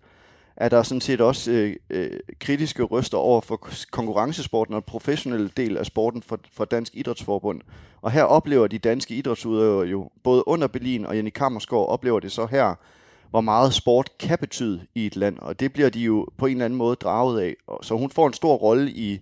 er 0.57 0.69
der 0.69 0.83
sådan 0.83 1.01
set 1.01 1.21
også 1.21 1.51
øh, 1.51 1.75
øh, 1.89 2.19
kritiske 2.39 2.83
røster 2.83 3.17
over 3.17 3.41
for 3.41 3.67
konkurrencesporten 3.91 4.73
og 4.73 4.85
professionelle 4.85 5.49
del 5.57 5.77
af 5.77 5.85
sporten 5.85 6.21
for, 6.21 6.39
for 6.53 6.65
Dansk 6.65 6.95
Idrætsforbund. 6.95 7.61
Og 8.01 8.11
her 8.11 8.23
oplever 8.23 8.67
de 8.67 8.77
danske 8.77 9.15
idrætsudøvere 9.15 9.87
jo, 9.87 10.09
både 10.23 10.47
under 10.47 10.67
Berlin 10.67 11.05
og 11.05 11.15
Jenny 11.15 11.29
Kammersgaard 11.29 11.89
oplever 11.89 12.19
det 12.19 12.31
så 12.31 12.45
her, 12.45 12.75
hvor 13.29 13.41
meget 13.41 13.73
sport 13.73 14.17
kan 14.19 14.37
betyde 14.37 14.81
i 14.95 15.05
et 15.05 15.15
land, 15.15 15.39
og 15.39 15.59
det 15.59 15.73
bliver 15.73 15.89
de 15.89 15.99
jo 15.99 16.27
på 16.37 16.45
en 16.45 16.51
eller 16.51 16.65
anden 16.65 16.77
måde 16.77 16.95
draget 16.95 17.41
af. 17.41 17.55
Så 17.81 17.97
hun 17.97 18.09
får 18.09 18.27
en 18.27 18.33
stor 18.33 18.55
rolle 18.55 18.91
i, 18.91 19.19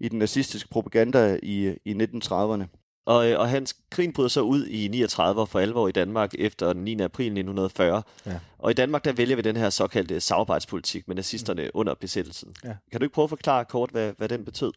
i 0.00 0.08
den 0.08 0.18
nazistiske 0.18 0.68
propaganda 0.68 1.38
i, 1.42 1.74
i 1.84 1.92
1930'erne. 1.92 2.83
Og, 3.06 3.30
øh, 3.30 3.40
og 3.40 3.48
hans 3.48 3.76
krigen 3.90 4.12
bryder 4.12 4.28
så 4.28 4.40
ud 4.40 4.66
i 4.66 4.88
39 4.88 5.46
for 5.46 5.60
alvor 5.60 5.88
i 5.88 5.92
Danmark 5.92 6.34
efter 6.38 6.72
den 6.72 6.84
9. 6.84 7.00
april 7.00 7.26
1940. 7.26 8.02
Ja. 8.26 8.38
Og 8.58 8.70
i 8.70 8.74
Danmark 8.74 9.04
der 9.04 9.12
vælger 9.12 9.36
vi 9.36 9.42
den 9.42 9.56
her 9.56 9.70
såkaldte 9.70 10.20
samarbejdspolitik 10.20 11.08
med 11.08 11.16
nazisterne 11.16 11.62
mm. 11.62 11.70
under 11.74 11.94
besættelsen. 11.94 12.54
Ja. 12.64 12.74
Kan 12.90 13.00
du 13.00 13.04
ikke 13.04 13.14
prøve 13.14 13.24
at 13.24 13.30
forklare 13.30 13.64
kort, 13.64 13.90
hvad, 13.90 14.12
hvad 14.18 14.28
den 14.28 14.44
betød? 14.44 14.72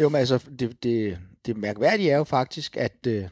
Jo, 0.00 0.08
men 0.08 0.18
altså, 0.18 0.38
det, 0.58 0.82
det, 0.82 1.18
det 1.46 1.56
mærkværdige 1.56 2.10
er 2.10 2.16
jo 2.16 2.24
faktisk, 2.24 2.76
at, 2.76 3.06
øh, 3.06 3.24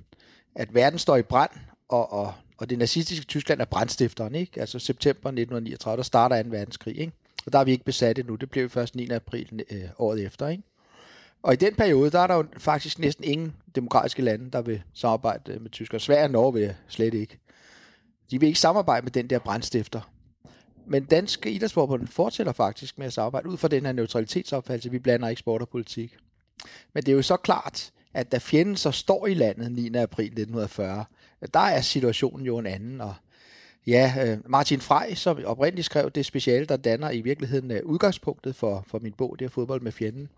at 0.54 0.74
verden 0.74 0.98
står 0.98 1.16
i 1.16 1.22
brand, 1.22 1.50
og, 1.88 2.12
og, 2.12 2.34
og 2.58 2.70
det 2.70 2.78
nazistiske 2.78 3.26
Tyskland 3.26 3.60
er 3.60 3.64
brandstifteren, 3.64 4.34
ikke? 4.34 4.60
Altså 4.60 4.78
september 4.78 5.28
1939, 5.28 5.96
der 5.96 6.02
starter 6.02 6.42
2. 6.42 6.48
verdenskrig, 6.48 6.98
ikke? 6.98 7.12
Og 7.46 7.52
der 7.52 7.58
er 7.58 7.64
vi 7.64 7.72
ikke 7.72 7.84
besat 7.84 8.18
endnu, 8.18 8.34
det 8.34 8.50
blev 8.50 8.70
først 8.70 8.94
9. 8.94 9.10
april 9.10 9.64
øh, 9.70 9.82
året 9.98 10.24
efter, 10.24 10.48
ikke? 10.48 10.62
Og 11.42 11.52
i 11.52 11.56
den 11.56 11.74
periode, 11.74 12.10
der 12.10 12.18
er 12.20 12.26
der 12.26 12.34
jo 12.34 12.44
faktisk 12.58 12.98
næsten 12.98 13.24
ingen 13.24 13.56
demokratiske 13.74 14.22
lande, 14.22 14.50
der 14.50 14.62
vil 14.62 14.82
samarbejde 14.94 15.58
med 15.58 15.70
Tyskland. 15.70 16.00
Sverige 16.00 16.24
og 16.24 16.30
Norge 16.30 16.54
vil 16.54 16.74
slet 16.88 17.14
ikke. 17.14 17.38
De 18.30 18.40
vil 18.40 18.46
ikke 18.46 18.60
samarbejde 18.60 19.04
med 19.04 19.12
den 19.12 19.30
der 19.30 19.38
brændstifter. 19.38 20.00
Men 20.86 21.04
Danske 21.04 21.50
Idrætsforbund 21.50 22.06
fortsætter 22.06 22.52
faktisk 22.52 22.98
med 22.98 23.06
at 23.06 23.12
samarbejde 23.12 23.48
ud 23.48 23.56
fra 23.56 23.68
den 23.68 23.86
her 23.86 23.92
neutralitetsopfattelse. 23.92 24.90
Vi 24.90 24.98
blander 24.98 25.28
ikke 25.28 25.40
sport 25.40 25.62
og 25.62 25.68
politik. 25.68 26.16
Men 26.92 27.02
det 27.02 27.12
er 27.12 27.16
jo 27.16 27.22
så 27.22 27.36
klart, 27.36 27.90
at 28.14 28.32
da 28.32 28.38
fjenden 28.38 28.76
så 28.76 28.90
står 28.90 29.26
i 29.26 29.34
landet 29.34 29.72
9. 29.72 29.86
april 29.86 30.24
1940, 30.24 31.04
der 31.54 31.60
er 31.60 31.80
situationen 31.80 32.46
jo 32.46 32.58
en 32.58 32.66
anden. 32.66 33.00
Og 33.00 33.14
ja, 33.86 34.14
øh, 34.26 34.38
Martin 34.46 34.80
Frey, 34.80 35.14
som 35.14 35.44
oprindeligt 35.44 35.86
skrev 35.86 36.10
det 36.10 36.26
speciale, 36.26 36.66
der 36.66 36.76
danner 36.76 37.10
i 37.10 37.20
virkeligheden 37.20 37.70
øh, 37.70 37.80
udgangspunktet 37.84 38.56
for, 38.56 38.84
for 38.86 38.98
min 38.98 39.12
bog, 39.12 39.36
det 39.38 39.44
er 39.44 39.48
fodbold 39.48 39.80
med 39.80 39.92
fjenden. 39.92 40.28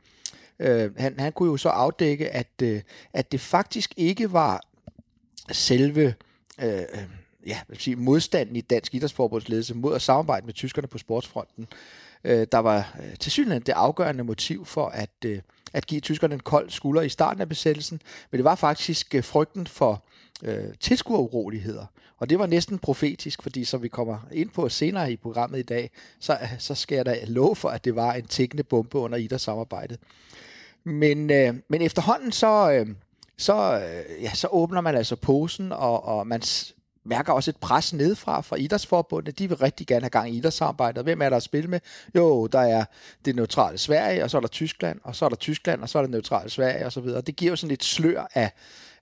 Øh, 0.59 0.97
han, 0.97 1.21
han 1.21 1.33
kunne 1.33 1.51
jo 1.51 1.57
så 1.57 1.69
afdække, 1.69 2.31
at, 2.31 2.63
øh, 2.63 2.81
at 3.13 3.33
det 3.33 3.41
faktisk 3.41 3.95
ikke 3.97 4.33
var 4.33 4.61
selve 5.53 6.15
øh, 6.63 6.79
øh 6.79 7.09
ja, 7.47 7.59
vil 7.69 7.81
sige, 7.81 7.97
modstanden 7.97 8.57
i 8.57 8.61
Dansk 8.61 8.95
Idrætsforbundsledelse 8.95 9.75
mod 9.75 9.95
at 9.95 10.03
samarbejde 10.03 10.47
med 10.47 10.55
tyskerne 10.55 10.89
på 10.89 10.99
sportsfronten, 10.99 11.67
øh, 12.25 12.47
der 12.53 12.59
var 12.59 12.97
øh, 13.03 13.17
til 13.19 13.33
synligheden 13.33 13.63
det 13.67 13.73
afgørende 13.73 14.25
motiv 14.25 14.65
for 14.65 14.87
at, 14.87 15.11
øh, 15.25 15.41
at 15.73 15.87
give 15.87 16.01
tyskerne 16.01 16.35
en 16.35 16.41
kold 16.41 16.71
skulder 16.71 17.03
i 17.03 17.09
starten 17.09 17.41
af 17.41 17.49
besættelsen, 17.49 18.01
men 18.31 18.39
det 18.39 18.45
var 18.45 18.55
faktisk 18.55 19.15
øh, 19.15 19.25
frygten 19.25 19.67
for 19.67 20.05
øh, 20.43 20.75
tilskueruroligheder. 20.81 21.87
Og 22.19 22.31
det 22.31 22.39
var 22.39 22.47
næsten 22.47 22.79
profetisk, 22.79 23.43
fordi 23.43 23.65
som 23.65 23.83
vi 23.83 23.89
kommer 23.89 24.19
ind 24.33 24.51
på 24.51 24.69
senere 24.69 25.13
i 25.13 25.17
programmet 25.17 25.59
i 25.59 25.63
dag, 25.63 25.91
så, 26.21 26.39
så 26.59 26.75
skal 26.75 26.97
jeg 26.97 27.07
da 27.07 27.17
love 27.27 27.57
for, 27.57 27.69
at 27.69 27.85
det 27.85 27.97
var 27.97 28.13
en 28.13 28.27
tækkende 28.27 28.63
bombe 28.63 28.99
under 28.99 29.19
idrætssamarbejdet. 29.19 29.99
Men, 30.85 31.31
øh, 31.31 31.55
men 31.69 31.83
efterhånden 31.83 32.33
så, 32.33 32.73
øh, 32.73 32.87
så, 33.37 33.81
øh, 33.85 34.23
ja, 34.23 34.35
så 34.35 34.49
åbner 34.51 34.81
man 34.81 34.97
altså 34.97 35.17
posen, 35.17 35.73
og, 35.73 36.05
og 36.05 36.27
man 36.27 36.43
mærker 37.05 37.33
også 37.33 37.51
et 37.51 37.57
pres 37.57 37.93
nedefra 37.93 38.41
fra 38.41 38.57
idrætsforbundet. 38.57 39.39
De 39.39 39.49
vil 39.49 39.59
rigtig 39.59 39.87
gerne 39.87 40.01
have 40.01 40.11
gang 40.11 40.31
i 40.31 40.37
idrætssamarbejdet. 40.37 41.03
Hvem 41.03 41.23
er 41.23 41.29
der 41.29 41.37
at 41.37 41.43
spille 41.43 41.71
med? 41.71 41.81
Jo, 42.15 42.47
der 42.47 42.61
er 42.61 42.85
det 43.25 43.37
neutrale 43.37 43.79
Sverige, 43.79 44.25
og 44.25 44.31
så 44.31 44.37
er 44.37 44.41
der 44.41 44.49
Tyskland, 44.49 45.01
og 45.05 45.17
så 45.17 45.25
er 45.25 45.29
der 45.29 45.37
Tyskland, 45.37 45.83
og 45.83 45.89
så 45.89 45.99
er 45.99 46.03
der 46.03 46.11
neutrale 46.11 46.51
Sverige, 46.51 46.87
og 46.87 46.93
så 46.93 47.01
videre. 47.01 47.21
Det 47.21 47.37
giver 47.37 47.53
jo 47.53 47.57
sådan 47.57 47.69
lidt 47.69 47.85
slør 47.85 48.27
af, 48.35 48.53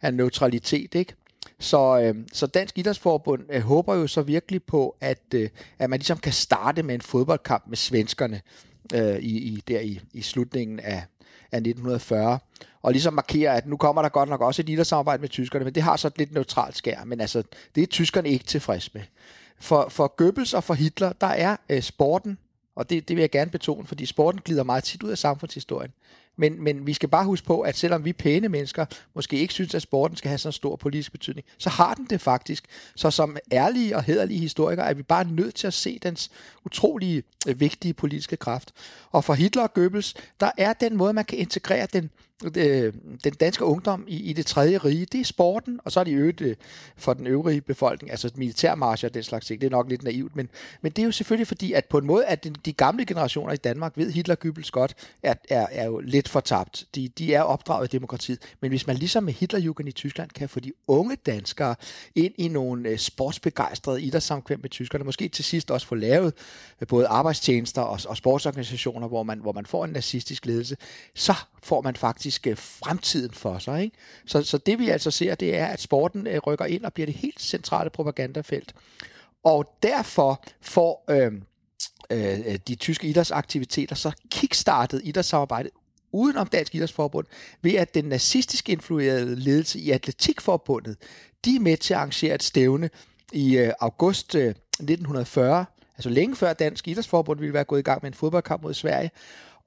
af 0.03 0.15
neutralitet, 0.15 0.95
ikke? 0.95 1.15
Så, 1.59 2.01
øh, 2.01 2.15
så 2.33 2.47
Dansk 2.47 2.79
Idrætsforbund 2.79 3.43
øh, 3.51 3.63
håber 3.63 3.95
jo 3.95 4.07
så 4.07 4.23
virkelig 4.23 4.63
på, 4.63 4.97
at, 5.01 5.23
øh, 5.35 5.49
at 5.79 5.91
man 5.91 5.99
ligesom 5.99 6.19
kan 6.19 6.33
starte 6.33 6.83
med 6.83 6.95
en 6.95 7.01
fodboldkamp 7.01 7.65
med 7.69 7.77
svenskerne 7.77 8.41
øh, 8.95 9.19
i, 9.19 9.39
i, 9.39 9.63
der 9.69 9.81
i, 9.81 10.01
i 10.13 10.23
slutningen 10.23 10.81
af, 10.81 11.05
af 11.53 11.59
1940, 11.59 12.39
og 12.83 12.93
ligesom 12.93 13.15
markere, 13.15 13.57
at 13.57 13.67
nu 13.67 13.77
kommer 13.77 14.03
der 14.03 14.09
godt 14.09 14.29
nok 14.29 14.41
også 14.41 14.63
et 14.63 14.69
idrætssamarbejde 14.69 15.21
med 15.21 15.29
tyskerne, 15.29 15.65
men 15.65 15.75
det 15.75 15.83
har 15.83 15.97
så 15.97 16.07
et 16.09 16.19
lidt 16.19 16.33
neutralt 16.33 16.77
skær, 16.77 17.05
men 17.05 17.21
altså, 17.21 17.43
det 17.75 17.83
er 17.83 17.87
tyskerne 17.87 18.29
ikke 18.29 18.45
tilfreds 18.45 18.95
med. 18.95 19.03
For, 19.59 19.89
for 19.89 20.17
Goebbels 20.17 20.55
og 20.55 20.65
for 20.65 20.75
Hitler, 20.75 21.13
der 21.13 21.27
er 21.27 21.57
øh, 21.69 21.83
sporten, 21.83 22.39
og 22.75 22.91
det, 22.91 23.09
det 23.09 23.17
vil 23.17 23.23
jeg 23.23 23.31
gerne 23.31 23.51
betone, 23.51 23.87
fordi 23.87 24.07
sporten 24.07 24.41
glider 24.45 24.63
meget 24.63 24.85
tit 24.85 25.03
ud 25.03 25.11
af 25.11 25.19
samfundshistorien. 25.19 25.93
Men, 26.41 26.63
men 26.63 26.87
vi 26.87 26.93
skal 26.93 27.09
bare 27.09 27.25
huske 27.25 27.47
på, 27.47 27.61
at 27.61 27.77
selvom 27.77 28.05
vi 28.05 28.13
pæne 28.13 28.49
mennesker 28.49 28.85
måske 29.15 29.37
ikke 29.37 29.55
synes, 29.55 29.75
at 29.75 29.83
sporten 29.83 30.17
skal 30.17 30.29
have 30.29 30.39
så 30.39 30.51
stor 30.51 30.77
politisk 30.77 31.13
betydning, 31.13 31.47
så 31.59 31.71
har 31.71 31.95
den 31.95 32.07
det 32.11 32.21
faktisk. 32.21 32.65
Så 32.97 33.11
som 33.11 33.37
ærlige 33.53 33.97
og 33.97 34.03
hederlige 34.03 34.41
historikere 34.41 34.87
er 34.87 34.95
vi 34.95 35.03
bare 35.03 35.25
nødt 35.25 35.55
til 35.55 35.67
at 35.67 35.75
se 35.75 35.99
dens 36.03 36.31
utrolige 36.65 37.23
øh, 37.49 37.61
vigtige 37.61 37.95
politiske 37.95 38.37
kraft. 38.37 38.73
Og 39.11 39.25
for 39.25 39.35
Hitler 39.35 39.63
og 39.63 39.75
Goebbels, 39.75 40.15
der 40.41 40.51
er 40.59 40.73
den 40.73 40.97
måde, 40.97 41.13
man 41.13 41.25
kan 41.25 41.39
integrere 41.39 41.87
den 41.93 42.11
øh, 42.57 42.93
den 43.25 43.33
danske 43.33 43.65
ungdom 43.65 44.05
i, 44.09 44.31
i 44.31 44.33
det 44.33 44.47
tredje 44.47 44.79
rige, 44.79 45.07
det 45.07 45.21
er 45.21 45.25
sporten, 45.25 45.81
og 45.85 45.93
så 45.93 46.01
er 46.01 46.05
de 46.05 46.13
øvrigt 46.13 46.41
øh, 46.41 46.57
for 46.97 47.15
den 47.15 47.27
øvrige 47.27 47.61
befolkning, 47.61 48.11
altså 48.11 48.31
militærmarscher 48.35 49.09
og 49.09 49.15
den 49.15 49.23
slags 49.23 49.47
ting, 49.47 49.61
det 49.61 49.67
er 49.67 49.71
nok 49.71 49.89
lidt 49.89 50.03
naivt, 50.03 50.37
men, 50.37 50.49
men 50.83 50.93
det 50.93 51.03
er 51.03 51.07
jo 51.07 51.13
selvfølgelig 51.13 51.47
fordi, 51.47 51.73
at 51.73 51.85
på 51.85 51.99
en 51.99 52.07
måde, 52.07 52.27
at 52.27 52.45
de, 52.45 52.51
de 52.65 52.73
gamle 52.73 53.07
generationer 53.07 53.53
i 53.53 53.57
Danmark 53.57 53.93
ved 53.97 54.13
Hitler 54.13 54.35
Goebbels 54.35 54.71
godt, 54.71 54.95
er, 55.23 55.35
er, 55.49 55.67
er 55.71 55.85
jo 55.85 55.99
lidt 55.99 56.29
fortabt. 56.29 56.87
De, 56.95 57.09
de 57.09 57.35
er 57.35 57.43
opdraget 57.43 57.89
i 57.89 57.97
demokratiet, 57.97 58.39
men 58.61 58.69
hvis 58.69 58.87
man 58.87 58.97
ligesom 58.97 59.25
med 59.25 59.33
Hitlerjugend 59.33 59.89
i 59.89 59.93
Tyskland 59.93 60.31
kan 60.31 60.49
få 60.49 60.61
de 60.61 60.73
unge 60.87 61.17
danskere 61.27 61.75
ind 62.15 62.35
i 62.39 62.49
nogle 62.49 62.89
øh, 62.89 62.99
sportsbegejstrede 62.99 64.03
idrætssamkvem 64.03 64.61
med 64.63 64.71
tyskerne, 64.71 65.05
måske 65.05 65.29
til 65.29 65.45
sidst 65.45 65.71
også 65.71 65.87
få 65.87 65.95
lavet 65.95 66.35
øh, 66.81 66.89
både 66.89 67.07
arbejdstjenester 67.07 67.83
og, 67.83 68.01
og 68.09 68.17
sportsorganisationer, 68.17 69.09
hvor 69.09 69.23
man, 69.23 69.39
hvor 69.39 69.53
man 69.53 69.67
får 69.67 69.85
en 69.85 69.91
nazistisk 69.91 70.47
ledelse, 70.47 70.77
så 71.15 71.35
får 71.63 71.81
man 71.83 71.97
faktisk 71.97 72.30
faktisk 72.39 72.61
fremtiden 72.83 73.31
for 73.31 73.59
sig. 73.59 73.83
Ikke? 73.83 73.97
Så, 74.27 74.43
så 74.43 74.59
det 74.59 74.79
vi 74.79 74.89
altså 74.89 75.11
ser, 75.11 75.35
det 75.35 75.57
er, 75.57 75.67
at 75.67 75.81
sporten 75.81 76.27
øh, 76.27 76.39
rykker 76.39 76.65
ind 76.65 76.85
og 76.85 76.93
bliver 76.93 77.07
det 77.07 77.15
helt 77.15 77.41
centrale 77.41 77.91
propagandafelt. 77.91 78.75
Og 79.45 79.77
derfor 79.83 80.43
får 80.61 81.05
øh, 81.11 81.33
øh, 82.11 82.59
de 82.69 82.75
tyske 82.75 83.09
idrætsaktiviteter 83.09 83.97
så 83.97 84.13
kickstartet 84.31 85.01
idrætssamarbejdet 85.05 85.71
uden 86.13 86.37
om 86.37 86.47
Dansk 86.47 86.75
Idrætsforbund, 86.75 87.27
ved 87.63 87.75
at 87.75 87.95
den 87.95 88.05
nazistisk 88.05 88.69
influerede 88.69 89.37
ledelse 89.37 89.79
i 89.79 89.91
Atletikforbundet, 89.91 90.97
de 91.45 91.57
er 91.57 91.61
med 91.61 91.77
til 91.77 91.95
at 91.95 91.99
arrangere 91.99 92.35
et 92.35 92.43
stævne 92.43 92.91
i 93.33 93.57
øh, 93.57 93.73
august 93.81 94.35
øh, 94.35 94.49
1940, 94.49 95.65
altså 95.97 96.11
længe 96.11 96.37
før 96.37 96.53
Dansk 96.53 96.89
Idrætsforbund 96.89 97.41
ville 97.41 97.55
være 97.55 97.65
gået 97.65 97.79
i 97.79 97.83
gang 97.83 98.03
med 98.03 98.11
en 98.11 98.15
fodboldkamp 98.15 98.63
mod 98.63 98.75
Sverige. 98.75 99.11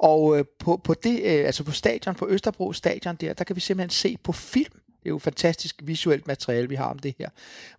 Og 0.04 0.38
øh, 0.40 0.46
på, 0.60 0.78
på 0.84 0.94
det, 0.94 1.22
øh, 1.24 1.46
altså 1.46 1.64
på 1.64 1.72
stadion, 1.72 2.16
på 2.16 2.28
Østerbro 2.30 2.74
stadion 2.74 3.16
der, 3.16 3.34
der 3.34 3.44
kan 3.44 3.56
vi 3.56 3.62
simpelthen 3.62 3.90
se 3.90 4.18
på 4.24 4.32
film 4.32 4.74
Det 4.74 5.06
er 5.06 5.10
jo 5.10 5.20
fantastisk 5.20 5.82
visuelt 5.84 6.28
materiale, 6.28 6.70
vi 6.70 6.76
har 6.76 6.86
om 6.90 7.00
det 7.00 7.16
her. 7.20 7.30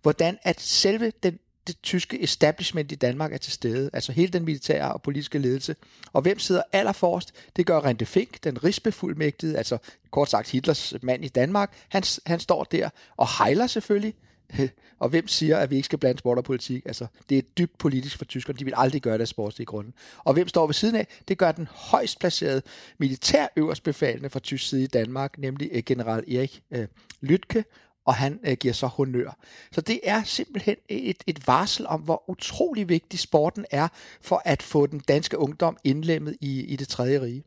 Hvordan 0.02 0.38
at 0.42 0.60
selve 0.60 1.12
den 1.22 1.38
det 1.66 1.76
tyske 1.82 2.22
establishment 2.22 2.92
i 2.92 2.94
Danmark 2.94 3.32
er 3.32 3.36
til 3.36 3.52
stede, 3.52 3.90
altså 3.92 4.12
hele 4.12 4.32
den 4.32 4.44
militære 4.44 4.92
og 4.92 5.02
politiske 5.02 5.38
ledelse. 5.38 5.76
Og 6.12 6.22
hvem 6.22 6.38
sidder 6.38 6.62
allerforrest? 6.72 7.32
Det 7.56 7.66
gør 7.66 7.80
Rente 7.80 8.06
Fink, 8.06 8.44
den 8.44 8.64
rigsbefuldmægtigede, 8.64 9.58
altså 9.58 9.78
kort 10.10 10.30
sagt 10.30 10.50
Hitlers 10.50 10.94
mand 11.02 11.24
i 11.24 11.28
Danmark. 11.28 11.76
Han, 11.88 12.02
han 12.26 12.40
står 12.40 12.64
der 12.64 12.88
og 13.16 13.28
hejler 13.38 13.66
selvfølgelig 13.66 14.14
og 15.00 15.08
hvem 15.08 15.28
siger, 15.28 15.58
at 15.58 15.70
vi 15.70 15.76
ikke 15.76 15.86
skal 15.86 15.98
blande 15.98 16.18
sport 16.18 16.38
og 16.38 16.44
politik? 16.44 16.82
Altså, 16.86 17.06
det 17.28 17.38
er 17.38 17.42
dybt 17.42 17.78
politisk 17.78 18.18
for 18.18 18.24
tyskerne. 18.24 18.58
De 18.58 18.64
vil 18.64 18.74
aldrig 18.76 19.02
gøre 19.02 19.14
det 19.14 19.20
af 19.20 19.28
sportslige 19.28 19.66
grunde. 19.66 19.92
Og 20.18 20.32
hvem 20.32 20.48
står 20.48 20.66
ved 20.66 20.74
siden 20.74 20.96
af? 20.96 21.06
Det 21.28 21.38
gør 21.38 21.52
den 21.52 21.68
højst 21.70 22.18
placerede 22.18 22.62
militær 22.98 23.46
øverstbefalende 23.56 24.30
fra 24.30 24.40
tysk 24.40 24.68
side 24.68 24.82
i 24.82 24.86
Danmark, 24.86 25.38
nemlig 25.38 25.70
øh, 25.72 25.82
general 25.86 26.34
Erik 26.34 26.62
øh, 26.70 26.86
Lytke, 27.20 27.64
og 28.04 28.14
han 28.14 28.40
øh, 28.44 28.56
giver 28.56 28.74
så 28.74 28.86
honør. 28.86 29.36
Så 29.72 29.80
det 29.80 30.00
er 30.02 30.22
simpelthen 30.22 30.76
et, 30.88 31.24
et 31.26 31.46
varsel 31.46 31.86
om, 31.86 32.00
hvor 32.00 32.30
utrolig 32.30 32.88
vigtig 32.88 33.18
sporten 33.18 33.64
er 33.70 33.88
for 34.20 34.42
at 34.44 34.62
få 34.62 34.86
den 34.86 34.98
danske 34.98 35.38
ungdom 35.38 35.76
indlemmet 35.84 36.36
i, 36.40 36.64
i 36.64 36.76
det 36.76 36.88
tredje 36.88 37.20
rige. 37.20 37.44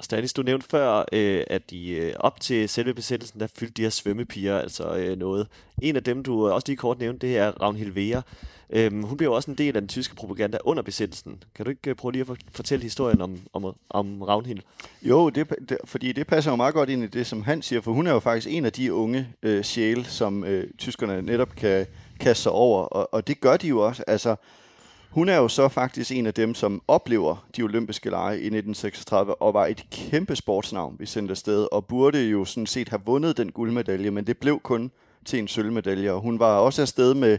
Stanis, 0.00 0.32
du 0.32 0.42
nævnte 0.42 0.66
før, 0.70 1.04
øh, 1.12 1.44
at 1.46 1.70
de 1.70 1.90
øh, 1.90 2.12
op 2.16 2.40
til 2.40 2.68
selve 2.68 2.94
besættelsen, 2.94 3.40
der 3.40 3.46
fyldte 3.58 3.74
de 3.74 3.82
her 3.82 3.90
svømmepiger 3.90 4.58
altså 4.58 4.96
øh, 4.96 5.18
noget. 5.18 5.46
En 5.82 5.96
af 5.96 6.04
dem, 6.04 6.22
du 6.22 6.48
øh, 6.48 6.54
også 6.54 6.64
lige 6.68 6.76
kort 6.76 6.98
nævnte, 6.98 7.26
det 7.26 7.38
er 7.38 7.50
Ragnhild 7.62 7.92
Vera. 7.92 8.22
Øhm, 8.70 9.02
hun 9.02 9.16
blev 9.16 9.32
også 9.32 9.50
en 9.50 9.58
del 9.58 9.76
af 9.76 9.82
den 9.82 9.88
tyske 9.88 10.14
propaganda 10.14 10.58
under 10.64 10.82
besættelsen. 10.82 11.42
Kan 11.54 11.64
du 11.64 11.70
ikke 11.70 11.90
øh, 11.90 11.96
prøve 11.96 12.12
lige 12.12 12.26
at 12.30 12.38
fortælle 12.52 12.82
historien 12.82 13.20
om, 13.20 13.38
om, 13.52 13.74
om 13.90 14.22
Ragnhild? 14.22 14.60
Jo, 15.02 15.28
det, 15.28 15.48
det, 15.68 15.78
fordi 15.84 16.12
det 16.12 16.26
passer 16.26 16.50
jo 16.50 16.56
meget 16.56 16.74
godt 16.74 16.90
ind 16.90 17.04
i 17.04 17.06
det, 17.06 17.26
som 17.26 17.42
han 17.42 17.62
siger, 17.62 17.80
for 17.80 17.92
hun 17.92 18.06
er 18.06 18.12
jo 18.12 18.20
faktisk 18.20 18.46
en 18.50 18.64
af 18.64 18.72
de 18.72 18.92
unge 18.92 19.28
øh, 19.42 19.64
sjæle, 19.64 20.04
som 20.04 20.44
øh, 20.44 20.70
tyskerne 20.78 21.22
netop 21.22 21.54
kan 21.56 21.86
kaste 22.20 22.42
sig 22.42 22.52
over, 22.52 22.82
og, 22.82 23.14
og 23.14 23.26
det 23.26 23.40
gør 23.40 23.56
de 23.56 23.68
jo 23.68 23.86
også. 23.86 24.04
Altså, 24.06 24.36
hun 25.10 25.28
er 25.28 25.36
jo 25.36 25.48
så 25.48 25.68
faktisk 25.68 26.12
en 26.12 26.26
af 26.26 26.34
dem, 26.34 26.54
som 26.54 26.82
oplever 26.88 27.46
de 27.56 27.62
olympiske 27.62 28.10
lege 28.10 28.34
i 28.34 28.46
1936, 28.46 29.42
og 29.42 29.54
var 29.54 29.66
et 29.66 29.86
kæmpe 29.90 30.36
sportsnavn, 30.36 30.96
vi 30.98 31.06
sendte 31.06 31.32
afsted, 31.32 31.68
og 31.72 31.86
burde 31.86 32.22
jo 32.22 32.44
sådan 32.44 32.66
set 32.66 32.88
have 32.88 33.02
vundet 33.04 33.36
den 33.36 33.52
guldmedalje, 33.52 34.10
men 34.10 34.26
det 34.26 34.38
blev 34.38 34.60
kun 34.60 34.90
til 35.24 35.38
en 35.38 35.48
sølvmedalje, 35.48 36.12
og 36.12 36.20
hun 36.20 36.38
var 36.38 36.56
også 36.56 36.82
afsted 36.82 37.14
med 37.14 37.38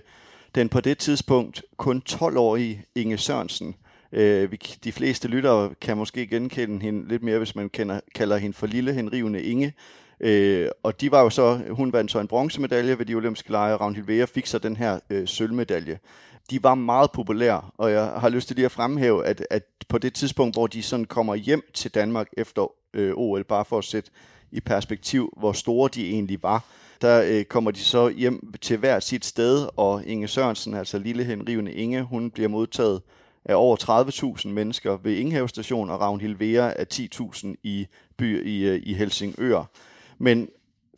den 0.56 0.70
på 0.70 0.82
det 0.82 0.98
tidspunkt 0.98 1.64
kun 1.78 2.02
12-årige 2.10 2.86
Inge 2.96 3.18
Sørensen. 3.18 3.76
Øh, 4.12 4.52
vi, 4.52 4.58
de 4.84 4.92
fleste 4.92 5.28
lyttere 5.28 5.70
kan 5.82 5.98
måske 5.98 6.28
genkende 6.28 6.82
hende 6.82 7.08
lidt 7.08 7.24
mere, 7.24 7.38
hvis 7.38 7.56
man 7.56 7.70
kender, 7.70 8.00
kalder 8.16 8.38
hende 8.38 8.58
for 8.58 8.68
lille 8.68 8.94
henrivende 8.94 9.44
Inge. 9.44 9.74
Øh, 10.20 10.70
og 10.84 11.02
de 11.02 11.12
var 11.12 11.22
jo 11.22 11.30
så, 11.30 11.60
hun 11.70 11.94
vandt 11.94 12.12
så 12.12 12.20
en 12.20 12.28
bronzemedalje 12.28 13.00
ved 13.00 13.06
de 13.06 13.16
olympiske 13.16 13.52
lege, 13.52 13.74
og 13.74 13.82
Ragnhild 13.82 14.06
Vea 14.06 14.26
fik 14.26 14.46
så 14.46 14.60
den 14.60 14.76
her 14.76 15.00
øh, 15.10 15.28
sølvmedalje 15.28 16.00
de 16.50 16.64
var 16.64 16.76
meget 16.76 17.12
populære, 17.12 17.62
og 17.78 17.92
jeg 17.92 18.06
har 18.06 18.30
lyst 18.30 18.48
til 18.48 18.56
lige 18.56 18.66
at 18.66 18.72
fremhæve, 18.72 19.26
at, 19.26 19.48
at 19.50 19.64
på 19.88 19.98
det 19.98 20.14
tidspunkt, 20.14 20.56
hvor 20.56 20.68
de 20.68 20.84
sådan 20.84 21.06
kommer 21.06 21.36
hjem 21.36 21.64
til 21.74 21.94
Danmark 21.94 22.28
efter 22.38 22.72
øh, 22.94 23.14
OL, 23.16 23.44
bare 23.44 23.66
for 23.66 23.78
at 23.78 23.84
sætte 23.84 24.12
i 24.52 24.60
perspektiv, 24.60 25.34
hvor 25.38 25.52
store 25.52 25.90
de 25.94 26.10
egentlig 26.10 26.44
var, 26.44 26.66
der 27.02 27.24
øh, 27.28 27.44
kommer 27.44 27.72
de 27.72 27.80
så 27.80 28.10
hjem 28.10 28.54
til 28.62 28.78
hver 28.78 29.00
sit 29.00 29.26
sted, 29.26 29.68
og 29.78 30.06
Inge 30.06 30.28
Sørensen, 30.28 30.74
altså 30.74 30.98
lille 30.98 31.24
henrivende 31.24 31.74
Inge, 31.74 32.02
hun 32.02 32.32
bliver 32.32 32.50
modtaget 32.50 33.02
af 33.46 33.56
over 33.56 34.38
30.000 34.42 34.48
mennesker 34.48 34.98
ved 35.04 35.16
Ingehave 35.16 35.50
station, 35.50 35.90
og 35.90 36.02
Ravn 36.02 36.40
Vera 36.40 36.74
af 36.76 36.86
10.000 36.94 37.48
i, 37.64 37.88
by, 38.18 38.48
i, 38.48 38.64
øh, 38.64 38.82
i 38.84 38.94
Helsingør. 38.94 39.70
Men 40.18 40.50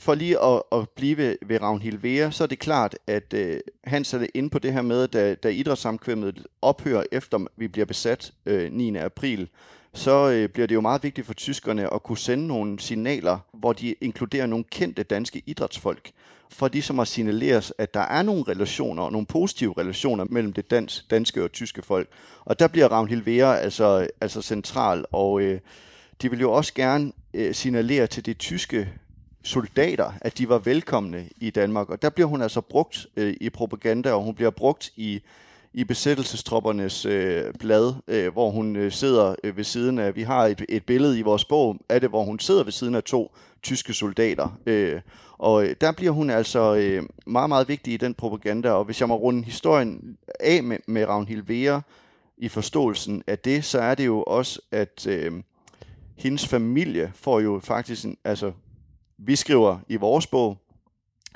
for 0.01 0.15
lige 0.15 0.43
at, 0.43 0.61
at 0.71 0.89
blive 0.89 1.17
ved, 1.17 1.35
ved 1.45 1.61
Ravnhild 1.61 1.97
Vera, 1.97 2.31
så 2.31 2.43
er 2.43 2.47
det 2.47 2.59
klart, 2.59 2.95
at 3.07 3.33
øh, 3.33 3.59
han 3.83 4.03
satte 4.03 4.37
ind 4.37 4.51
på 4.51 4.59
det 4.59 4.73
her 4.73 4.81
med, 4.81 5.07
da, 5.07 5.35
da 5.35 5.49
idrætssamkvemmet 5.49 6.45
ophører 6.61 7.03
efter 7.11 7.39
vi 7.57 7.67
bliver 7.67 7.85
besat 7.85 8.33
øh, 8.45 8.71
9. 8.71 8.95
april, 8.95 9.49
så 9.93 10.29
øh, 10.29 10.49
bliver 10.49 10.67
det 10.67 10.75
jo 10.75 10.81
meget 10.81 11.03
vigtigt 11.03 11.27
for 11.27 11.33
tyskerne 11.33 11.93
at 11.93 12.03
kunne 12.03 12.17
sende 12.17 12.47
nogle 12.47 12.79
signaler, 12.79 13.39
hvor 13.53 13.73
de 13.73 13.95
inkluderer 14.01 14.45
nogle 14.45 14.65
kendte 14.71 15.03
danske 15.03 15.41
idrætsfolk, 15.45 16.11
for 16.49 16.67
ligesom 16.67 16.99
at 16.99 17.07
signalere, 17.07 17.61
at 17.77 17.93
der 17.93 17.99
er 17.99 18.21
nogle 18.21 18.43
relationer, 18.47 19.09
nogle 19.09 19.27
positive 19.27 19.73
relationer 19.77 20.25
mellem 20.29 20.53
det 20.53 20.71
dans, 20.71 21.05
danske 21.09 21.43
og 21.43 21.51
tyske 21.51 21.81
folk. 21.81 22.09
Og 22.45 22.59
der 22.59 22.67
bliver 22.67 22.87
Ragnhild 22.87 23.21
Vera 23.21 23.57
altså, 23.57 24.07
altså 24.21 24.41
central, 24.41 25.05
og 25.11 25.41
øh, 25.41 25.59
de 26.21 26.29
vil 26.29 26.39
jo 26.39 26.51
også 26.51 26.73
gerne 26.73 27.11
øh, 27.33 27.55
signalere 27.55 28.07
til 28.07 28.25
det 28.25 28.37
tyske 28.37 28.89
soldater, 29.43 30.11
at 30.21 30.37
de 30.37 30.49
var 30.49 30.59
velkomne 30.59 31.25
i 31.37 31.49
Danmark. 31.49 31.89
Og 31.89 32.01
der 32.01 32.09
bliver 32.09 32.27
hun 32.27 32.41
altså 32.41 32.61
brugt 32.61 33.07
øh, 33.17 33.33
i 33.41 33.49
propaganda, 33.49 34.11
og 34.11 34.23
hun 34.23 34.35
bliver 34.35 34.51
brugt 34.51 34.91
i, 34.95 35.21
i 35.73 35.83
besættelsestroppernes 35.83 37.05
øh, 37.05 37.53
blad, 37.59 37.93
øh, 38.07 38.33
hvor 38.33 38.49
hun 38.49 38.75
øh, 38.75 38.91
sidder 38.91 39.35
øh, 39.43 39.57
ved 39.57 39.63
siden 39.63 39.99
af, 39.99 40.15
vi 40.15 40.23
har 40.23 40.45
et, 40.45 40.65
et 40.69 40.85
billede 40.85 41.19
i 41.19 41.21
vores 41.21 41.45
bog 41.45 41.77
af 41.89 42.01
det, 42.01 42.09
hvor 42.09 42.23
hun 42.23 42.39
sidder 42.39 42.63
ved 42.63 42.71
siden 42.71 42.95
af 42.95 43.03
to 43.03 43.35
tyske 43.63 43.93
soldater. 43.93 44.57
Øh, 44.65 45.01
og 45.37 45.65
øh, 45.65 45.75
der 45.81 45.91
bliver 45.91 46.11
hun 46.11 46.29
altså 46.29 46.75
øh, 46.75 47.03
meget, 47.27 47.49
meget 47.49 47.67
vigtig 47.67 47.93
i 47.93 47.97
den 47.97 48.13
propaganda, 48.13 48.71
og 48.71 48.85
hvis 48.85 48.99
jeg 48.99 49.07
må 49.07 49.15
runde 49.15 49.43
historien 49.43 50.17
af 50.39 50.63
med, 50.63 50.77
med 50.87 51.05
Ragnhild 51.05 51.43
Vera 51.43 51.81
i 52.37 52.47
forståelsen 52.47 53.23
af 53.27 53.39
det, 53.39 53.65
så 53.65 53.79
er 53.79 53.95
det 53.95 54.05
jo 54.05 54.23
også, 54.23 54.61
at 54.71 55.07
øh, 55.07 55.31
hendes 56.15 56.47
familie 56.47 57.11
får 57.15 57.39
jo 57.39 57.59
faktisk 57.63 58.05
en, 58.05 58.17
altså 58.23 58.51
vi 59.25 59.35
skriver 59.35 59.79
i 59.87 59.95
vores 59.95 60.27
bog 60.27 60.57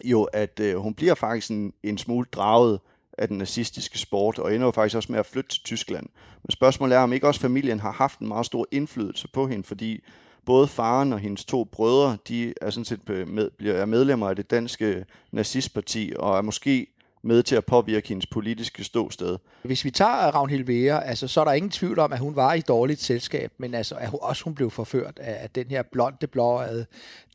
jo, 0.03 0.23
at 0.23 0.59
øh, 0.59 0.75
hun 0.75 0.93
bliver 0.93 1.15
faktisk 1.15 1.51
en, 1.51 1.73
en 1.83 1.97
smule 1.97 2.27
draget 2.31 2.79
af 3.17 3.27
den 3.27 3.37
nazistiske 3.37 3.99
sport, 3.99 4.39
og 4.39 4.55
ender 4.55 4.67
jo 4.67 4.71
faktisk 4.71 4.95
også 4.95 5.11
med 5.11 5.19
at 5.19 5.25
flytte 5.25 5.49
til 5.49 5.63
Tyskland. 5.63 6.05
Men 6.43 6.51
spørgsmålet 6.51 6.95
er, 6.95 6.99
om 6.99 7.13
ikke 7.13 7.27
også 7.27 7.41
familien 7.41 7.79
har 7.79 7.91
haft 7.91 8.19
en 8.19 8.27
meget 8.27 8.45
stor 8.45 8.67
indflydelse 8.71 9.27
på 9.27 9.47
hende, 9.47 9.63
fordi 9.63 10.03
både 10.45 10.67
faren 10.67 11.13
og 11.13 11.19
hendes 11.19 11.45
to 11.45 11.63
brødre, 11.63 12.17
de 12.27 12.53
er 12.61 12.69
sådan 12.69 12.85
set 12.85 13.09
øh, 13.09 13.27
med, 13.27 13.49
bliver 13.57 13.85
medlemmer 13.85 14.29
af 14.29 14.35
det 14.35 14.51
danske 14.51 15.05
nazistparti, 15.31 16.13
og 16.19 16.37
er 16.37 16.41
måske 16.41 16.87
med 17.25 17.43
til 17.43 17.55
at 17.55 17.65
påvirke 17.65 18.07
hendes 18.07 18.25
politiske 18.25 18.83
ståsted. 18.83 19.37
Hvis 19.63 19.85
vi 19.85 19.91
tager 19.91 20.27
øh, 20.27 20.35
Ragnhild 20.35 20.63
Vera, 20.63 21.03
altså, 21.03 21.27
så 21.27 21.41
er 21.41 21.45
der 21.45 21.51
ingen 21.51 21.71
tvivl 21.71 21.99
om, 21.99 22.13
at 22.13 22.19
hun 22.19 22.35
var 22.35 22.53
i 22.53 22.61
dårligt 22.61 23.01
selskab, 23.01 23.51
men 23.57 23.73
altså, 23.73 23.95
at 23.95 24.09
hun, 24.09 24.19
også 24.21 24.43
hun 24.43 24.55
blev 24.55 24.71
forført 24.71 25.19
af, 25.19 25.43
af 25.43 25.49
den 25.49 25.65
her 25.69 25.83
blonde, 25.91 26.27
blåede 26.27 26.85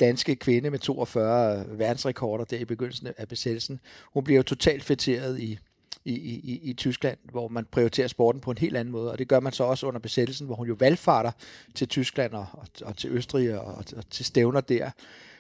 danske 0.00 0.37
kvinde 0.37 0.70
med 0.70 0.79
42 0.79 1.59
øh, 1.59 1.79
verdensrekorder 1.79 2.44
der 2.44 2.59
i 2.59 2.64
begyndelsen 2.64 3.09
af 3.18 3.29
besættelsen. 3.29 3.81
Hun 4.12 4.24
bliver 4.24 4.37
jo 4.37 4.42
totalt 4.42 4.85
fætteret 4.85 5.40
i, 5.40 5.59
i, 6.05 6.14
i, 6.14 6.61
i 6.62 6.72
Tyskland, 6.72 7.18
hvor 7.31 7.48
man 7.48 7.66
prioriterer 7.70 8.09
sporten 8.09 8.40
på 8.40 8.50
en 8.50 8.59
helt 8.59 8.76
anden 8.76 8.92
måde, 8.92 9.12
og 9.12 9.18
det 9.18 9.29
gør 9.29 9.40
man 9.40 9.53
så 9.53 9.64
også 9.64 9.87
under 9.87 10.00
besættelsen, 10.00 10.46
hvor 10.46 10.57
hun 10.57 10.68
jo 10.68 10.76
valgfarter 10.79 11.31
til 11.74 11.88
Tyskland 11.88 12.33
og, 12.33 12.46
og, 12.53 12.66
og 12.85 12.96
til 12.96 13.11
Østrig 13.11 13.61
og, 13.61 13.66
og, 13.66 13.85
og 13.96 14.11
til 14.11 14.24
stævner 14.24 14.61
der. 14.61 14.90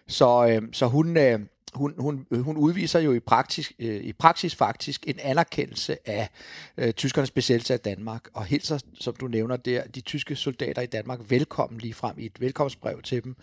Så, 0.06 0.46
øh, 0.48 0.68
så 0.72 0.86
hun, 0.86 1.16
øh, 1.16 1.40
hun, 1.74 1.94
hun, 1.98 2.26
øh, 2.30 2.40
hun 2.40 2.56
udviser 2.56 3.00
jo 3.00 3.12
i 3.12 3.20
praksis, 3.20 3.72
øh, 3.78 4.04
i 4.04 4.12
praksis 4.12 4.54
faktisk 4.54 5.04
en 5.06 5.18
anerkendelse 5.22 6.08
af 6.08 6.28
øh, 6.76 6.92
tyskernes 6.92 7.30
besættelse 7.30 7.74
af 7.74 7.80
Danmark, 7.80 8.28
og 8.34 8.44
hilser, 8.44 8.78
som 8.94 9.14
du 9.14 9.26
nævner 9.26 9.56
der, 9.56 9.82
de 9.84 10.00
tyske 10.00 10.36
soldater 10.36 10.82
i 10.82 10.86
Danmark 10.86 11.20
velkommen 11.28 11.80
lige 11.80 11.94
frem 11.94 12.18
i 12.18 12.26
et 12.26 12.40
velkomstbrev 12.40 13.02
til 13.02 13.24
dem. 13.24 13.36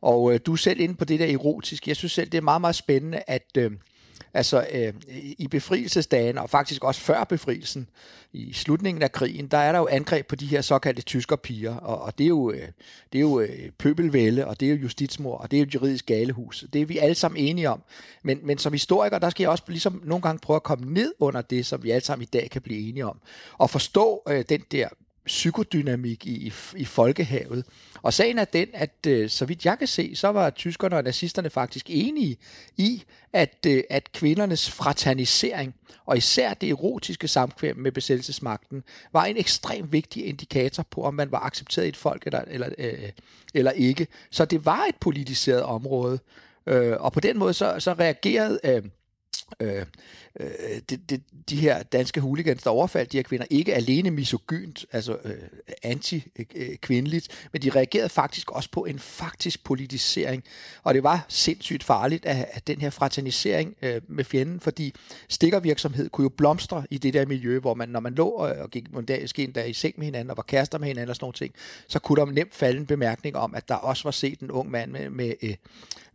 Og 0.00 0.34
øh, 0.34 0.40
du 0.46 0.52
er 0.52 0.56
selv 0.56 0.80
inde 0.80 0.94
på 0.94 1.04
det 1.04 1.20
der 1.20 1.32
erotisk. 1.32 1.88
Jeg 1.88 1.96
synes 1.96 2.12
selv, 2.12 2.28
det 2.30 2.38
er 2.38 2.42
meget, 2.42 2.60
meget 2.60 2.74
spændende, 2.74 3.22
at, 3.26 3.56
øh, 3.58 3.70
Altså 4.34 4.66
øh, 4.72 4.92
i 5.38 5.48
befrielsesdagen, 5.50 6.38
og 6.38 6.50
faktisk 6.50 6.84
også 6.84 7.00
før 7.00 7.24
befrielsen, 7.24 7.88
i 8.34 8.52
slutningen 8.52 9.02
af 9.02 9.12
krigen, 9.12 9.46
der 9.46 9.58
er 9.58 9.72
der 9.72 9.78
jo 9.78 9.88
angreb 9.90 10.26
på 10.26 10.36
de 10.36 10.46
her 10.46 10.60
såkaldte 10.60 11.02
tyskerpiger, 11.02 11.76
og, 11.76 12.02
og 12.02 12.18
det 12.18 12.24
er 12.24 12.28
jo, 12.28 12.50
øh, 12.50 12.68
det 13.12 13.18
er 13.18 13.22
jo 13.22 13.40
øh, 13.40 13.70
pøbelvælde, 13.78 14.46
og 14.46 14.60
det 14.60 14.68
er 14.68 14.74
jo 14.74 14.78
justitsmord, 14.82 15.40
og 15.40 15.50
det 15.50 15.56
er 15.56 15.60
jo 15.60 15.70
juridisk 15.74 16.06
galehus. 16.06 16.64
Det 16.72 16.80
er 16.80 16.86
vi 16.86 16.98
alle 16.98 17.14
sammen 17.14 17.44
enige 17.44 17.70
om. 17.70 17.82
Men, 18.22 18.38
men 18.42 18.58
som 18.58 18.72
historiker, 18.72 19.18
der 19.18 19.30
skal 19.30 19.44
jeg 19.44 19.50
også 19.50 19.64
ligesom 19.66 20.02
nogle 20.04 20.22
gange 20.22 20.38
prøve 20.38 20.56
at 20.56 20.62
komme 20.62 20.92
ned 20.92 21.14
under 21.18 21.40
det, 21.40 21.66
som 21.66 21.82
vi 21.82 21.90
alle 21.90 22.04
sammen 22.04 22.22
i 22.22 22.30
dag 22.32 22.50
kan 22.50 22.62
blive 22.62 22.88
enige 22.88 23.06
om, 23.06 23.20
og 23.58 23.70
forstå 23.70 24.22
øh, 24.28 24.44
den 24.48 24.60
der 24.72 24.88
psykodynamik 25.26 26.26
i, 26.26 26.46
i, 26.46 26.52
i 26.76 26.84
folkehavet. 26.84 27.64
Og 28.02 28.12
sagen 28.12 28.38
er 28.38 28.44
den, 28.44 28.68
at 28.74 29.06
øh, 29.06 29.30
så 29.30 29.44
vidt 29.44 29.64
jeg 29.64 29.78
kan 29.78 29.86
se, 29.86 30.16
så 30.16 30.28
var 30.28 30.50
tyskerne 30.50 30.96
og 30.96 31.02
nazisterne 31.02 31.50
faktisk 31.50 31.86
enige 31.88 32.36
i, 32.76 33.02
at, 33.32 33.66
øh, 33.66 33.84
at 33.90 34.12
kvindernes 34.12 34.70
fraternisering, 34.70 35.74
og 36.06 36.16
især 36.16 36.54
det 36.54 36.70
erotiske 36.70 37.28
samkvem 37.28 37.76
med 37.76 37.92
besættelsesmagten, 37.92 38.82
var 39.12 39.24
en 39.24 39.36
ekstremt 39.36 39.92
vigtig 39.92 40.26
indikator 40.26 40.82
på, 40.90 41.02
om 41.02 41.14
man 41.14 41.32
var 41.32 41.40
accepteret 41.40 41.86
i 41.86 41.88
et 41.88 41.96
folk 41.96 42.26
eller, 42.26 42.40
eller, 42.46 42.68
øh, 42.78 43.10
eller 43.54 43.70
ikke. 43.70 44.06
Så 44.30 44.44
det 44.44 44.64
var 44.64 44.84
et 44.88 44.96
politiseret 45.00 45.62
område, 45.62 46.18
øh, 46.66 46.96
og 47.00 47.12
på 47.12 47.20
den 47.20 47.38
måde 47.38 47.54
så, 47.54 47.76
så 47.78 47.92
reagerede... 47.92 48.60
Øh, 48.64 48.82
øh, 49.60 49.86
øh, 50.40 50.46
det, 50.90 51.10
det, 51.10 51.22
de 51.48 51.56
her 51.56 51.82
danske 51.82 52.20
hooligans, 52.20 52.62
der 52.62 52.70
overfaldt 52.70 53.12
de 53.12 53.18
her 53.18 53.22
kvinder, 53.22 53.46
ikke 53.50 53.74
alene 53.74 54.10
misogynt, 54.10 54.86
altså 54.92 55.16
øh, 55.24 55.34
anti-kvindeligt, 55.82 57.48
men 57.52 57.62
de 57.62 57.70
reagerede 57.70 58.08
faktisk 58.08 58.50
også 58.50 58.70
på 58.70 58.84
en 58.84 58.98
faktisk 58.98 59.64
politisering. 59.64 60.44
Og 60.82 60.94
det 60.94 61.02
var 61.02 61.24
sindssygt 61.28 61.84
farligt 61.84 62.26
at, 62.26 62.46
at 62.52 62.66
den 62.66 62.80
her 62.80 62.90
fraternisering 62.90 63.74
øh, 63.82 64.00
med 64.08 64.24
fjenden, 64.24 64.60
fordi 64.60 64.94
stikkervirksomhed 65.28 66.10
kunne 66.10 66.24
jo 66.24 66.28
blomstre 66.28 66.84
i 66.90 66.98
det 66.98 67.14
der 67.14 67.26
miljø, 67.26 67.58
hvor 67.58 67.74
man, 67.74 67.88
når 67.88 68.00
man 68.00 68.14
lå 68.14 68.28
og, 68.28 68.50
og 68.50 68.70
gik 68.70 68.92
måske 68.92 69.44
endda 69.44 69.64
i 69.64 69.72
seng 69.72 69.94
med 69.98 70.04
hinanden 70.04 70.30
og 70.30 70.36
var 70.36 70.42
kærester 70.42 70.78
med 70.78 70.88
hinanden 70.88 71.10
og 71.10 71.16
sådan 71.16 71.24
nogle 71.24 71.34
ting, 71.34 71.54
så 71.88 71.98
kunne 71.98 72.20
der 72.20 72.32
nemt 72.32 72.54
falde 72.54 72.78
en 72.78 72.86
bemærkning 72.86 73.36
om, 73.36 73.54
at 73.54 73.68
der 73.68 73.74
også 73.74 74.04
var 74.04 74.10
set 74.10 74.40
en 74.40 74.50
ung 74.50 74.70
mand 74.70 74.90
med, 74.90 75.10
med, 75.10 75.34
øh, 75.42 75.54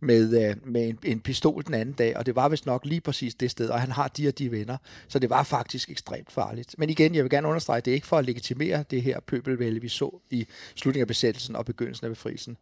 med, 0.00 0.48
øh, 0.48 0.56
med 0.64 0.88
en, 0.88 0.98
en 1.04 1.20
pistol 1.20 1.64
den 1.66 1.74
anden 1.74 1.94
dag, 1.94 2.16
og 2.16 2.26
det 2.26 2.36
var 2.36 2.48
vist 2.48 2.66
nok 2.66 2.84
lige 2.84 3.00
præcis 3.00 3.34
det 3.34 3.50
sted, 3.50 3.68
og 3.68 3.80
han 3.80 3.90
har 3.90 4.08
de 4.08 4.28
og 4.28 4.38
de 4.38 4.50
venner, 4.50 4.76
så 5.08 5.18
det 5.18 5.30
var 5.30 5.42
faktisk 5.42 5.90
ekstremt 5.90 6.32
farligt. 6.32 6.74
Men 6.78 6.90
igen, 6.90 7.14
jeg 7.14 7.24
vil 7.24 7.30
gerne 7.30 7.48
understrege, 7.48 7.76
at 7.76 7.84
det 7.84 7.90
er 7.90 7.94
ikke 7.94 8.06
for 8.06 8.18
at 8.18 8.24
legitimere 8.24 8.84
det 8.90 9.02
her 9.02 9.20
pøbelvælde, 9.20 9.80
vi 9.80 9.88
så 9.88 10.20
i 10.30 10.46
slutningen 10.74 11.02
af 11.02 11.08
besættelsen 11.08 11.56
og 11.56 11.64
begyndelsen 11.64 12.04
af 12.04 12.10
befrielsen. 12.10 12.56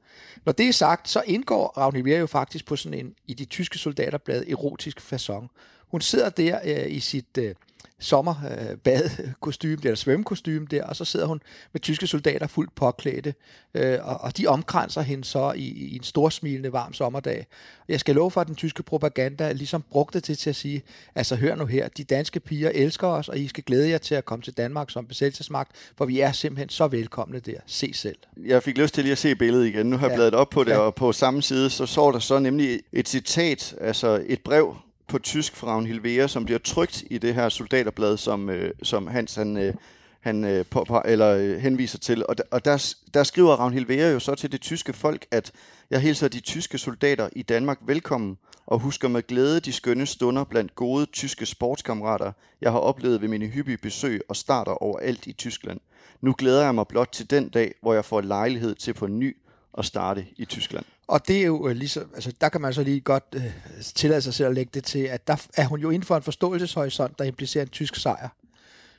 Når 0.44 0.52
det 0.52 0.68
er 0.68 0.72
sagt, 0.72 1.08
så 1.08 1.22
indgår 1.26 1.74
Ragnhild 1.76 2.18
jo 2.18 2.26
faktisk 2.26 2.66
på 2.66 2.76
sådan 2.76 2.98
en, 2.98 3.14
i 3.26 3.34
de 3.34 3.44
tyske 3.44 3.78
soldaterblad, 3.78 4.44
erotisk 4.46 5.12
façon. 5.12 5.46
Hun 5.88 6.00
sidder 6.00 6.30
der 6.30 6.58
øh, 6.64 6.92
i 6.92 7.00
sit 7.00 7.38
øh, 7.38 7.54
sommerbadkostyme, 7.98 9.78
eller 9.84 9.96
svømmekostyme 9.96 10.66
der, 10.70 10.84
og 10.84 10.96
så 10.96 11.04
sidder 11.04 11.26
hun 11.26 11.40
med 11.72 11.80
tyske 11.80 12.06
soldater 12.06 12.46
fuldt 12.46 12.74
påklædte, 12.74 13.34
øh, 13.74 13.98
og, 14.02 14.20
og 14.20 14.36
de 14.36 14.46
omkranser 14.46 15.02
hende 15.02 15.24
så 15.24 15.52
i, 15.52 15.68
i 15.68 15.96
en 15.96 16.02
storsmilende 16.02 16.72
varm 16.72 16.92
sommerdag. 16.92 17.46
Jeg 17.88 18.00
skal 18.00 18.14
love 18.14 18.30
for, 18.30 18.40
at 18.40 18.46
den 18.46 18.54
tyske 18.54 18.82
propaganda 18.82 19.52
ligesom 19.52 19.84
brugte 19.90 20.20
det 20.20 20.38
til 20.38 20.50
at 20.50 20.56
sige, 20.56 20.82
altså 21.14 21.36
hør 21.36 21.54
nu 21.54 21.66
her, 21.66 21.88
de 21.88 22.04
danske 22.04 22.40
piger 22.40 22.70
elsker 22.74 23.06
os, 23.06 23.28
og 23.28 23.38
I 23.38 23.48
skal 23.48 23.64
glæde 23.64 23.90
jer 23.90 23.98
til 23.98 24.14
at 24.14 24.24
komme 24.24 24.42
til 24.42 24.52
Danmark 24.56 24.90
som 24.90 25.06
besættelsesmagt, 25.06 25.70
for 25.98 26.04
vi 26.04 26.20
er 26.20 26.32
simpelthen 26.32 26.68
så 26.68 26.86
velkomne 26.86 27.40
der. 27.40 27.58
Se 27.66 27.92
selv. 27.94 28.18
Jeg 28.44 28.62
fik 28.62 28.78
lyst 28.78 28.94
til 28.94 29.04
lige 29.04 29.12
at 29.12 29.18
se 29.18 29.34
billedet 29.34 29.66
igen. 29.66 29.86
Nu 29.86 29.96
har 29.96 30.06
jeg 30.06 30.12
ja. 30.12 30.16
bladet 30.16 30.34
op 30.34 30.50
på 30.50 30.64
det, 30.64 30.70
ja. 30.70 30.78
og 30.78 30.94
på 30.94 31.12
samme 31.12 31.42
side, 31.42 31.70
så 31.70 31.86
så 31.86 32.10
der 32.10 32.18
så 32.18 32.38
nemlig 32.38 32.80
et 32.92 33.08
citat, 33.08 33.74
altså 33.80 34.24
et 34.26 34.40
brev 34.40 34.76
på 35.08 35.18
tysk 35.18 35.56
fra 35.56 35.66
Ragnhild 35.66 36.28
som 36.28 36.44
bliver 36.44 36.58
trygt 36.58 37.04
i 37.10 37.18
det 37.18 37.34
her 37.34 37.48
soldaterblad, 37.48 38.16
som, 38.16 38.50
øh, 38.50 38.72
som 38.82 39.06
Hans 39.06 39.34
han, 39.34 39.56
øh, 39.56 39.74
han 40.20 40.44
øh, 40.44 40.64
på, 40.70 40.84
på, 40.84 41.02
eller, 41.04 41.34
øh, 41.34 41.58
henviser 41.58 41.98
til. 41.98 42.26
Og, 42.26 42.38
der, 42.38 42.44
og 42.50 42.64
der, 42.64 42.94
der 43.14 43.22
skriver 43.22 43.56
Ravn 43.56 43.88
Vera 43.88 44.12
jo 44.12 44.20
så 44.20 44.34
til 44.34 44.52
det 44.52 44.60
tyske 44.60 44.92
folk, 44.92 45.26
at 45.30 45.52
jeg 45.90 46.00
hilser 46.00 46.28
de 46.28 46.40
tyske 46.40 46.78
soldater 46.78 47.28
i 47.32 47.42
Danmark 47.42 47.78
velkommen, 47.86 48.38
og 48.66 48.78
husker 48.78 49.08
med 49.08 49.26
glæde 49.26 49.60
de 49.60 49.72
skønne 49.72 50.06
stunder 50.06 50.44
blandt 50.44 50.74
gode 50.74 51.06
tyske 51.06 51.46
sportskammerater, 51.46 52.32
jeg 52.60 52.72
har 52.72 52.78
oplevet 52.78 53.20
ved 53.20 53.28
mine 53.28 53.46
hyppige 53.46 53.78
besøg 53.78 54.20
og 54.28 54.36
starter 54.36 54.72
overalt 54.72 55.26
i 55.26 55.32
Tyskland. 55.32 55.80
Nu 56.20 56.34
glæder 56.38 56.64
jeg 56.64 56.74
mig 56.74 56.86
blot 56.88 57.08
til 57.12 57.30
den 57.30 57.48
dag, 57.48 57.74
hvor 57.82 57.94
jeg 57.94 58.04
får 58.04 58.20
lejlighed 58.20 58.74
til 58.74 58.94
på 58.94 59.06
ny 59.06 59.36
at 59.78 59.84
starte 59.84 60.26
i 60.36 60.44
Tyskland. 60.44 60.84
Og 61.08 61.28
det 61.28 61.36
er 61.36 61.46
jo 61.46 61.68
øh, 61.68 61.76
ligesom, 61.76 62.10
altså 62.14 62.32
der 62.40 62.48
kan 62.48 62.60
man 62.60 62.74
så 62.74 62.82
lige 62.82 63.00
godt 63.00 63.24
øh, 63.34 63.42
tillade 63.82 64.22
sig 64.22 64.34
selv 64.34 64.48
at 64.48 64.54
lægge 64.54 64.70
det 64.74 64.84
til, 64.84 64.98
at 64.98 65.26
der 65.26 65.46
er 65.56 65.66
hun 65.66 65.80
jo 65.80 65.90
inden 65.90 66.06
for 66.06 66.16
en 66.16 66.22
forståelseshorisont, 66.22 67.18
der 67.18 67.24
implicerer 67.24 67.64
en 67.64 67.70
tysk 67.70 67.96
sejr. 67.96 68.28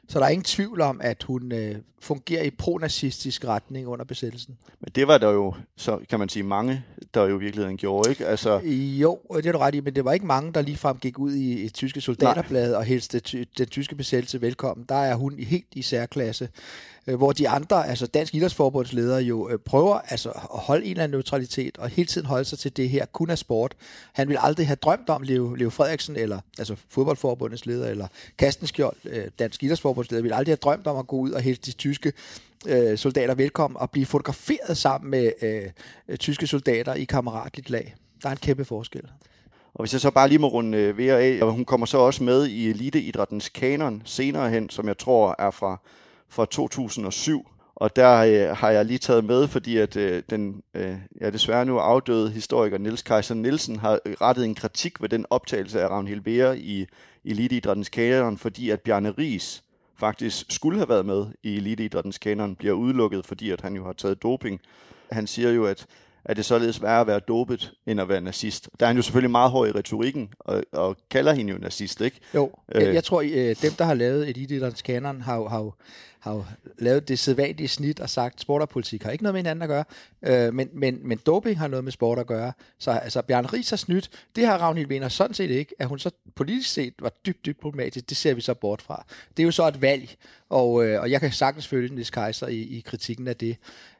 Så 0.10 0.20
der 0.20 0.26
er 0.26 0.30
ingen 0.30 0.44
tvivl 0.44 0.82
om, 0.82 1.02
at 1.04 1.24
hun 1.24 1.52
øh, 1.52 1.76
fungerer 2.00 2.44
i 2.44 2.50
pronazistisk 2.50 3.46
retning 3.46 3.88
under 3.88 4.06
besættelsen. 4.06 4.58
Men 4.80 4.92
det 4.96 5.08
var 5.08 5.18
der 5.18 5.30
jo, 5.30 5.54
så 5.76 6.00
kan 6.10 6.20
man 6.20 6.30
sige, 6.30 6.44
mange, 6.44 6.84
der 7.14 7.24
jo 7.24 7.38
i 7.38 7.40
virkeligheden 7.40 7.78
gjorde, 7.78 8.10
ikke? 8.10 8.28
Altså... 8.28 8.60
Jo, 9.00 9.20
det 9.36 9.46
er 9.46 9.52
du 9.52 9.58
ret 9.58 9.76
i, 9.76 9.80
men 9.80 9.96
det 9.96 10.06
var 10.06 10.14
ikke 10.14 10.26
mange, 10.26 10.54
der 10.54 10.62
ligefrem 10.62 10.98
gik 10.98 11.20
ud 11.20 11.34
i 11.34 11.66
et 11.66 11.74
tyske 11.74 12.02
soldaterblad 12.02 12.70
Nej. 12.70 12.78
og 12.78 12.84
helst 12.84 13.16
den 13.58 13.68
tyske 13.68 13.96
besættelse 13.96 14.42
velkommen. 14.42 14.86
Der 14.90 14.96
er 14.96 15.16
hun 15.16 15.40
helt 15.40 15.68
i 15.72 15.82
særklasse. 15.82 16.50
Øh, 17.08 17.16
hvor 17.16 17.32
de 17.32 17.50
andre, 17.50 17.88
altså 17.88 18.08
Dansk 18.08 18.36
Idrætsforbunds 18.36 18.94
ledere 18.94 19.22
jo 19.22 19.50
øh, 19.50 19.60
prøver 19.60 20.00
altså, 20.08 20.30
at 20.30 20.60
holde 20.60 20.86
en 20.86 20.92
eller 20.92 21.04
anden 21.04 21.16
neutralitet, 21.16 21.78
og 21.78 21.90
hele 21.90 22.08
tiden 22.08 22.28
holde 22.28 22.46
sig 22.46 22.60
til 22.60 22.78
det 22.78 22.90
her 22.90 23.06
kun 23.06 23.30
af 23.30 23.38
sport. 23.38 23.76
Han 24.14 24.28
vil 24.28 24.38
aldrig 24.42 24.68
have 24.68 24.76
drømt 24.76 25.10
om, 25.10 25.22
Leo, 25.22 25.54
Leo 25.54 25.70
Frederiksen, 25.70 26.16
eller 26.16 26.40
altså 26.60 26.76
fodboldforbundets 26.90 27.66
leder, 27.66 27.88
eller 27.88 28.08
Kastenskjold, 28.38 28.98
øh, 29.06 29.26
Dansk 29.40 29.64
Idrætsforbunds 29.64 30.12
leder, 30.12 30.24
vil 30.24 30.34
aldrig 30.34 30.52
have 30.52 30.60
drømt 30.62 30.88
om 30.88 30.98
at 30.98 31.08
gå 31.08 31.16
ud 31.16 31.32
og 31.32 31.42
hilse 31.42 31.62
de 31.62 31.72
tyske 31.72 32.14
øh, 32.68 32.98
soldater 32.98 33.36
velkommen 33.36 33.78
og 33.78 33.92
blive 33.92 34.06
fotograferet 34.06 34.78
sammen 34.78 35.12
med 35.12 35.32
øh, 35.42 35.64
øh 36.08 36.18
tyske 36.18 36.48
soldater 36.48 36.94
i 36.94 37.04
kammeratligt 37.04 37.70
lag. 37.70 37.96
Der 38.24 38.30
er 38.30 38.32
en 38.32 38.38
kæmpe 38.38 38.66
forskel. 38.66 39.04
Og 39.74 39.84
hvis 39.84 39.94
jeg 39.94 40.02
så 40.02 40.12
bare 40.12 40.28
lige 40.28 40.40
må 40.40 40.48
runde 40.48 40.78
øh, 40.78 40.98
VRA, 40.98 41.20
af, 41.22 41.40
og 41.42 41.52
hun 41.52 41.66
kommer 41.66 41.86
så 41.86 41.98
også 41.98 42.24
med 42.24 42.48
i 42.48 42.70
eliteidrættens 42.70 43.50
kanon 43.50 44.02
senere 44.06 44.50
hen, 44.50 44.70
som 44.70 44.88
jeg 44.88 44.98
tror 44.98 45.36
er 45.40 45.52
fra 45.52 45.80
fra 46.30 46.46
2007. 46.46 47.48
Og 47.76 47.96
der 47.96 48.18
øh, 48.18 48.58
har 48.58 48.70
jeg 48.70 48.86
lige 48.86 48.98
taget 48.98 49.26
med, 49.26 49.48
fordi 49.48 49.78
at 49.78 49.96
øh, 49.96 50.24
den 50.30 50.64
øh, 50.74 50.96
ja, 51.22 51.30
desværre 51.30 51.66
nu 51.66 51.78
afdøde 51.78 52.30
historiker 52.32 52.78
Niels 52.78 53.02
Kaiser 53.02 53.36
Nielsen 53.36 53.80
har 53.80 54.00
rettet 54.22 54.46
en 54.46 54.56
kritik 54.56 55.02
ved 55.02 55.10
den 55.10 55.26
optagelse 55.30 55.82
af 55.82 55.88
Ravn 55.88 56.08
Hilbera 56.08 56.54
i 56.54 56.88
Eliteidrættens 57.26 57.90
kanon, 57.90 58.38
fordi 58.38 58.70
at 58.70 58.82
Bjarne 58.82 59.12
Ries 59.12 59.64
faktisk 60.00 60.46
skulle 60.50 60.78
have 60.78 60.90
været 60.90 61.06
med 61.06 61.26
i 61.44 61.58
Eliteidrættens 61.58 62.18
kanon, 62.18 62.56
bliver 62.56 62.74
udelukket, 62.74 63.26
fordi 63.26 63.52
at 63.52 63.62
han 63.62 63.76
jo 63.76 63.86
har 63.86 63.94
taget 63.94 64.24
doping. 64.24 64.62
Han 65.12 65.28
siger 65.28 65.52
jo, 65.52 65.66
at 65.66 65.86
er 66.28 66.34
det 66.34 66.46
således 66.46 66.82
værre 66.82 67.02
at 67.02 67.08
være 67.08 67.20
dopet, 67.20 67.74
end 67.86 68.02
at 68.02 68.10
være 68.10 68.22
nazist. 68.22 68.70
Der 68.80 68.86
er 68.86 68.88
han 68.88 68.96
jo 68.96 69.02
selvfølgelig 69.02 69.32
meget 69.32 69.52
hård 69.52 69.68
i 69.68 69.72
retorikken, 69.72 70.30
og, 70.40 70.64
og 70.72 70.98
kalder 71.10 71.34
hende 71.34 71.54
jo 71.54 71.60
nazist, 71.60 72.02
ikke? 72.02 72.20
Jo, 72.36 72.52
øh. 72.76 72.84
jeg, 72.84 72.94
jeg 72.94 73.04
tror, 73.04 73.22
øh, 73.22 73.56
dem, 73.62 73.72
der 73.78 73.84
har 73.86 73.94
lavet 73.94 74.30
Eliteidrættens 74.30 74.82
kanon, 74.82 75.22
har, 75.22 75.48
har, 75.48 75.76
har 76.20 76.34
jo 76.34 76.46
lavet 76.80 77.08
det 77.08 77.20
sædvanlige 77.20 77.68
snit 77.68 78.00
og 78.00 78.10
sagt, 78.10 78.42
sport 78.42 78.62
og 78.62 78.70
politik 78.70 79.04
har 79.04 79.12
ikke 79.12 79.24
noget 79.24 79.34
med 79.34 79.40
hinanden 79.40 79.62
at 79.62 79.70
gøre, 79.70 79.84
øh, 80.22 80.54
men, 80.54 80.70
men, 80.74 81.00
men 81.04 81.18
doping 81.26 81.60
har 81.60 81.68
noget 81.68 81.84
med 81.84 81.92
sport 81.92 82.20
at 82.20 82.28
gøre. 82.28 82.54
Så 82.80 82.92
altså, 82.92 83.22
Bjørn 83.22 83.54
Ries 83.54 83.70
har 83.70 83.78
snydt, 83.78 84.10
det 84.36 84.46
har 84.46 84.58
Ragnhild 84.58 84.90
Wiener 84.90 85.10
sådan 85.10 85.34
set 85.34 85.50
ikke. 85.50 85.76
At 85.80 85.88
hun 85.88 86.00
så 86.00 86.12
politisk 86.36 86.74
set 86.74 86.94
var 87.00 87.12
dybt, 87.26 87.46
dybt 87.46 87.60
problematisk, 87.60 88.10
det 88.10 88.18
ser 88.18 88.34
vi 88.34 88.42
så 88.42 88.54
bort 88.54 88.82
fra. 88.82 89.06
Det 89.38 89.44
er 89.44 89.46
jo 89.46 89.52
så 89.52 89.68
et 89.68 89.82
valg, 89.82 90.16
og, 90.50 90.86
øh, 90.86 91.02
og 91.02 91.12
jeg 91.12 91.22
kan 91.22 91.32
sagtens 91.32 91.68
følge 91.68 91.96
Niels 91.96 92.10
Kaiser 92.10 92.48
i, 92.48 92.62
i 92.62 92.84
kritikken 92.86 93.28
af 93.28 93.36
det. 93.36 93.58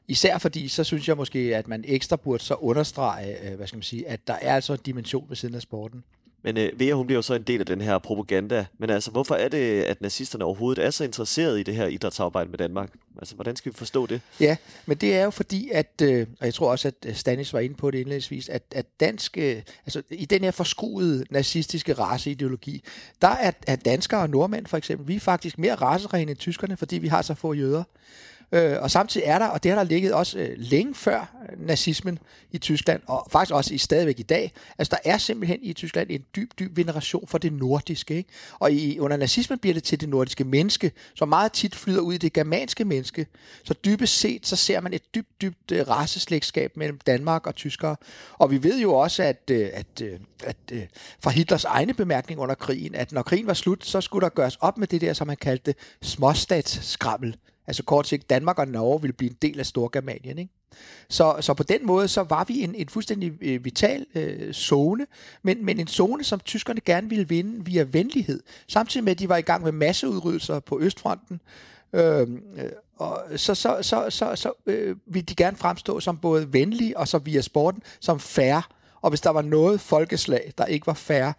Især 0.08 0.38
fordi, 0.38 0.68
så 0.68 0.84
synes 0.84 1.08
jeg 1.08 1.16
måske, 1.16 1.56
at 1.56 1.68
man 1.68 1.84
ekstra 1.86 2.16
burde 2.16 2.42
så 2.42 2.54
understrege, 2.54 3.50
øh, 3.50 3.56
hvad 3.56 3.66
skal 3.66 3.76
man 3.76 3.82
sige, 3.82 4.08
at 4.08 4.26
der 4.26 4.34
er 4.34 4.54
altså 4.54 4.72
en 4.72 4.78
dimension 4.86 5.24
ved 5.28 5.36
siden 5.36 5.54
af 5.54 5.62
sporten. 5.62 6.04
Men 6.42 6.56
øh, 6.56 6.80
Vera, 6.80 6.94
hun 6.94 7.06
bliver 7.06 7.18
jo 7.18 7.22
så 7.22 7.34
en 7.34 7.42
del 7.42 7.60
af 7.60 7.66
den 7.66 7.80
her 7.80 7.98
propaganda. 7.98 8.66
Men 8.78 8.90
altså, 8.90 9.10
hvorfor 9.10 9.34
er 9.34 9.48
det, 9.48 9.82
at 9.82 10.00
nazisterne 10.00 10.44
overhovedet 10.44 10.84
er 10.84 10.90
så 10.90 11.04
interesserede 11.04 11.60
i 11.60 11.62
det 11.62 11.74
her 11.74 11.86
idrætsarbejde 11.86 12.50
med 12.50 12.58
Danmark? 12.58 12.90
Altså, 13.18 13.34
hvordan 13.34 13.56
skal 13.56 13.72
vi 13.72 13.76
forstå 13.76 14.06
det? 14.06 14.20
Ja, 14.40 14.56
men 14.86 14.96
det 14.96 15.16
er 15.16 15.24
jo 15.24 15.30
fordi, 15.30 15.70
at, 15.72 16.02
øh, 16.02 16.26
og 16.40 16.46
jeg 16.46 16.54
tror 16.54 16.70
også, 16.70 16.92
at 17.06 17.16
Stanis 17.16 17.52
var 17.52 17.60
inde 17.60 17.74
på 17.74 17.90
det 17.90 17.98
indledningsvis, 17.98 18.48
at, 18.48 18.62
at 18.70 18.86
dansk, 19.00 19.38
øh, 19.38 19.62
altså 19.86 20.02
i 20.10 20.24
den 20.24 20.44
her 20.44 20.50
forskruede 20.50 21.24
nazistiske 21.30 21.92
raceideologi, 21.92 22.82
der 23.22 23.28
er, 23.28 23.52
er 23.66 23.76
danskere 23.76 24.20
og 24.20 24.30
nordmænd 24.30 24.66
for 24.66 24.76
eksempel, 24.76 25.08
vi 25.08 25.16
er 25.16 25.20
faktisk 25.20 25.58
mere 25.58 25.74
racerene 25.74 26.30
end 26.30 26.38
tyskerne, 26.38 26.76
fordi 26.76 26.98
vi 26.98 27.08
har 27.08 27.22
så 27.22 27.34
få 27.34 27.52
jøder. 27.52 27.82
Øh, 28.52 28.76
og 28.80 28.90
samtidig 28.90 29.26
er 29.26 29.38
der, 29.38 29.46
og 29.46 29.62
det 29.62 29.70
har 29.70 29.76
der 29.76 29.84
ligget 29.84 30.12
også 30.12 30.38
øh, 30.38 30.50
længe 30.56 30.94
før 30.94 31.36
øh, 31.52 31.66
nazismen 31.66 32.18
i 32.50 32.58
Tyskland, 32.58 33.02
og 33.06 33.26
faktisk 33.30 33.54
også 33.54 33.74
i 33.74 33.78
stadigvæk 33.78 34.20
i 34.20 34.22
dag, 34.22 34.52
altså 34.78 34.98
der 35.04 35.10
er 35.10 35.18
simpelthen 35.18 35.58
i 35.62 35.72
Tyskland 35.72 36.10
en 36.10 36.24
dyb, 36.36 36.50
dyb 36.58 36.76
veneration 36.76 37.26
for 37.26 37.38
det 37.38 37.52
nordiske. 37.52 38.16
Ikke? 38.16 38.30
Og 38.58 38.72
i, 38.72 38.98
under 38.98 39.16
nazismen 39.16 39.58
bliver 39.58 39.74
det 39.74 39.82
til 39.82 40.00
det 40.00 40.08
nordiske 40.08 40.44
menneske, 40.44 40.92
som 41.14 41.28
meget 41.28 41.52
tit 41.52 41.74
flyder 41.74 42.00
ud 42.00 42.14
i 42.14 42.18
det 42.18 42.32
germanske 42.32 42.84
menneske. 42.84 43.26
Så 43.64 43.74
dybest 43.84 44.18
set, 44.18 44.46
så 44.46 44.56
ser 44.56 44.80
man 44.80 44.94
et 44.94 45.14
dybt, 45.14 45.40
dybt 45.42 45.72
øh, 45.72 45.88
raceslægtskab 45.88 46.76
mellem 46.76 46.98
Danmark 47.06 47.46
og 47.46 47.54
tyskere. 47.54 47.96
Og 48.32 48.50
vi 48.50 48.62
ved 48.62 48.80
jo 48.80 48.94
også, 48.94 49.22
at, 49.22 49.50
øh, 49.50 49.70
at, 49.72 50.02
øh, 50.02 50.18
at 50.44 50.56
øh, 50.72 50.82
fra 51.20 51.30
Hitlers 51.30 51.64
egne 51.64 51.94
bemærkning 51.94 52.40
under 52.40 52.54
krigen, 52.54 52.94
at 52.94 53.12
når 53.12 53.22
krigen 53.22 53.46
var 53.46 53.54
slut, 53.54 53.86
så 53.86 54.00
skulle 54.00 54.24
der 54.24 54.28
gøres 54.28 54.56
op 54.60 54.78
med 54.78 54.86
det 54.86 55.00
der, 55.00 55.12
som 55.12 55.28
han 55.28 55.36
kaldte 55.36 55.74
småstatsskræmmel. 56.02 57.36
Altså 57.68 57.82
kort 57.82 58.06
sigt, 58.06 58.30
Danmark 58.30 58.58
og 58.58 58.68
Norge 58.68 59.00
ville 59.00 59.12
blive 59.12 59.30
en 59.30 59.36
del 59.42 59.58
af 59.58 59.66
Storgermanien. 59.66 60.38
Ikke? 60.38 60.52
Så, 61.08 61.36
så 61.40 61.54
på 61.54 61.62
den 61.62 61.86
måde, 61.86 62.08
så 62.08 62.22
var 62.22 62.44
vi 62.44 62.62
en, 62.62 62.74
en 62.74 62.88
fuldstændig 62.88 63.32
øh, 63.40 63.64
vital 63.64 64.06
øh, 64.14 64.52
zone, 64.52 65.06
men, 65.42 65.64
men 65.64 65.80
en 65.80 65.86
zone, 65.86 66.24
som 66.24 66.40
tyskerne 66.40 66.80
gerne 66.80 67.08
ville 67.08 67.28
vinde 67.28 67.64
via 67.64 67.86
venlighed. 67.90 68.42
Samtidig 68.68 69.04
med, 69.04 69.12
at 69.12 69.18
de 69.18 69.28
var 69.28 69.36
i 69.36 69.42
gang 69.42 69.64
med 69.64 69.72
masseudrydelser 69.72 70.60
på 70.60 70.80
Østfronten, 70.80 71.40
øhm, 71.92 72.42
øh, 72.56 72.70
og 72.96 73.22
så, 73.36 73.54
så, 73.54 73.78
så, 73.82 74.10
så, 74.10 74.36
så 74.36 74.52
øh, 74.66 74.96
ville 75.06 75.26
de 75.26 75.34
gerne 75.34 75.56
fremstå 75.56 76.00
som 76.00 76.18
både 76.18 76.52
venlige 76.52 76.98
og 76.98 77.08
så 77.08 77.18
via 77.18 77.40
sporten 77.40 77.82
som 78.00 78.20
færre 78.20 78.62
og 79.08 79.10
hvis 79.10 79.20
der 79.20 79.30
var 79.30 79.42
noget 79.42 79.80
folkeslag, 79.80 80.52
der 80.58 80.64
ikke 80.64 80.86
var 80.86 80.94
færre, 80.94 81.32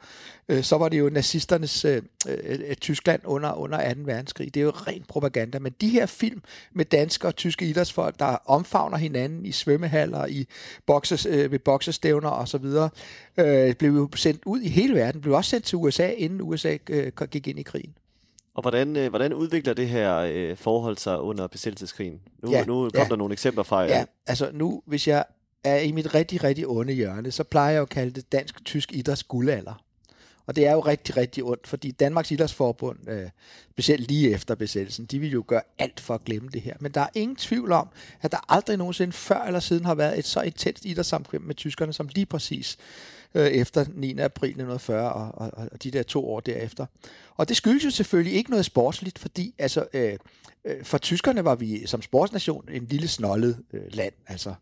øh, 0.49 0.63
så 0.63 0.77
var 0.77 0.89
det 0.89 0.99
jo 0.99 1.10
nazisternes 1.10 1.86
øh, 1.86 2.01
øh, 2.27 2.75
Tyskland 2.75 3.21
under, 3.25 3.53
under 3.53 3.93
2. 3.93 3.99
verdenskrig. 4.05 4.53
Det 4.53 4.60
er 4.60 4.63
jo 4.63 4.69
ren 4.69 5.03
propaganda. 5.08 5.60
Men 5.60 5.75
de 5.82 5.89
her 5.89 6.05
film 6.05 6.41
med 6.73 6.86
danske 6.86 7.27
og 7.27 7.36
tyske 7.36 7.65
idrætsfolk, 7.65 8.19
der 8.19 8.38
omfavner 8.45 8.97
hinanden 8.97 9.45
i 9.45 9.51
svømmehaller, 9.51 10.25
i 10.25 10.47
bokses, 10.86 11.25
øh, 11.25 11.51
ved 11.51 11.60
boksestævner 11.60 12.29
osv., 12.29 12.65
øh, 13.38 13.75
blev 13.75 13.91
jo 13.91 14.10
sendt 14.15 14.41
ud 14.45 14.62
i 14.62 14.69
hele 14.69 14.95
verden. 14.95 15.21
Blev 15.21 15.34
også 15.34 15.49
sendt 15.49 15.65
til 15.65 15.75
USA, 15.75 16.10
inden 16.10 16.41
USA 16.41 16.77
øh, 16.89 17.12
gik 17.32 17.47
ind 17.47 17.60
i 17.60 17.63
krigen. 17.63 17.93
Og 18.53 18.62
hvordan, 18.62 18.95
øh, 18.95 19.10
hvordan 19.10 19.34
udvikler 19.34 19.73
det 19.73 19.88
her 19.88 20.17
øh, 20.17 20.58
forhold 20.58 20.97
sig 20.97 21.21
under 21.21 21.47
besættelseskrigen? 21.47 22.19
Nu, 22.43 22.51
Ja, 22.51 22.65
nu 22.65 22.89
kom 22.89 22.91
ja. 22.95 23.08
der 23.10 23.15
nogle 23.15 23.34
eksempler 23.34 23.63
fra 23.63 23.77
jer. 23.77 23.88
Ja, 23.88 24.05
altså 24.27 24.49
nu, 24.53 24.82
hvis 24.86 25.08
jeg 25.08 25.23
er 25.63 25.80
i 25.80 25.91
mit 25.91 26.13
rigtig, 26.15 26.43
rigtig 26.43 26.67
onde 26.67 26.93
hjørne, 26.93 27.32
så 27.32 27.43
plejer 27.43 27.72
jeg 27.72 27.82
at 27.82 27.89
kalde 27.89 28.12
det 28.12 28.32
dansk-tysk 28.32 28.91
idræts 28.91 29.24
guldalder. 29.24 29.84
Og 30.50 30.56
det 30.56 30.67
er 30.67 30.72
jo 30.72 30.80
rigtig, 30.80 31.17
rigtig 31.17 31.43
ondt, 31.43 31.67
fordi 31.67 31.91
Danmarks 31.91 32.32
Idrætsforbund, 32.32 33.10
øh, 33.10 33.30
specielt 33.72 34.08
lige 34.08 34.32
efter 34.32 34.56
besættelsen, 34.56 35.06
de 35.06 35.19
vil 35.19 35.32
jo 35.32 35.43
gøre 35.48 35.62
alt 35.80 36.00
for 36.00 36.13
at 36.13 36.24
glemme 36.24 36.50
det 36.54 36.62
her. 36.62 36.74
Men 36.80 36.91
der 36.91 37.02
er 37.02 37.10
ingen 37.15 37.36
tvivl 37.36 37.72
om, 37.72 37.88
at 38.22 38.32
der 38.32 38.54
aldrig 38.54 38.78
nogensinde 38.78 39.13
før 39.13 39.41
eller 39.41 39.60
siden 39.60 39.86
har 39.86 39.95
været 39.95 40.19
et 40.19 40.26
så 40.26 40.41
intenst 40.41 40.86
idrætssamkvem 40.86 41.41
med 41.41 41.56
tyskerne, 41.56 41.93
som 41.93 42.10
lige 42.15 42.26
præcis 42.26 42.78
øh, 43.36 43.48
efter 43.48 43.86
9. 43.95 44.19
april 44.19 44.50
1940 44.50 45.13
og, 45.13 45.32
og, 45.34 45.67
og 45.72 45.84
de 45.84 45.91
der 45.91 46.04
to 46.04 46.30
år 46.30 46.39
derefter. 46.39 46.86
Og 47.36 47.50
det 47.50 47.58
skyldes 47.58 47.86
jo 47.86 47.89
selvfølgelig 47.89 48.34
ikke 48.34 48.50
noget 48.50 48.65
sportsligt, 48.65 49.19
fordi 49.19 49.54
altså, 49.58 49.86
øh, 49.93 50.17
øh, 50.65 50.84
for 50.84 50.98
tyskerne 50.98 51.45
var 51.45 51.56
vi 51.56 51.88
som 51.88 52.02
sportsnation 52.02 52.69
en 52.72 52.86
lille 52.86 53.08
snollet 53.08 53.58
øh, 53.74 53.82
land. 53.89 54.13
Altså, 54.28 54.54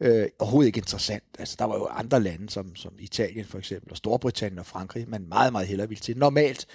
øh, 0.00 0.26
overhovedet 0.38 0.66
ikke 0.66 0.78
interessant. 0.78 1.24
Altså, 1.38 1.56
der 1.58 1.64
var 1.64 1.74
jo 1.74 1.86
andre 1.86 2.20
lande, 2.22 2.50
som, 2.50 2.76
som 2.76 2.92
Italien 2.98 3.46
for 3.46 3.58
eksempel, 3.58 3.90
og 3.90 3.96
Storbritannien 3.96 4.58
og 4.58 4.66
Frankrig, 4.66 5.08
man 5.08 5.26
meget, 5.28 5.52
meget 5.52 5.68
hellere 5.68 5.88
ville 5.88 6.00
til. 6.00 6.18
Normalt. 6.18 6.66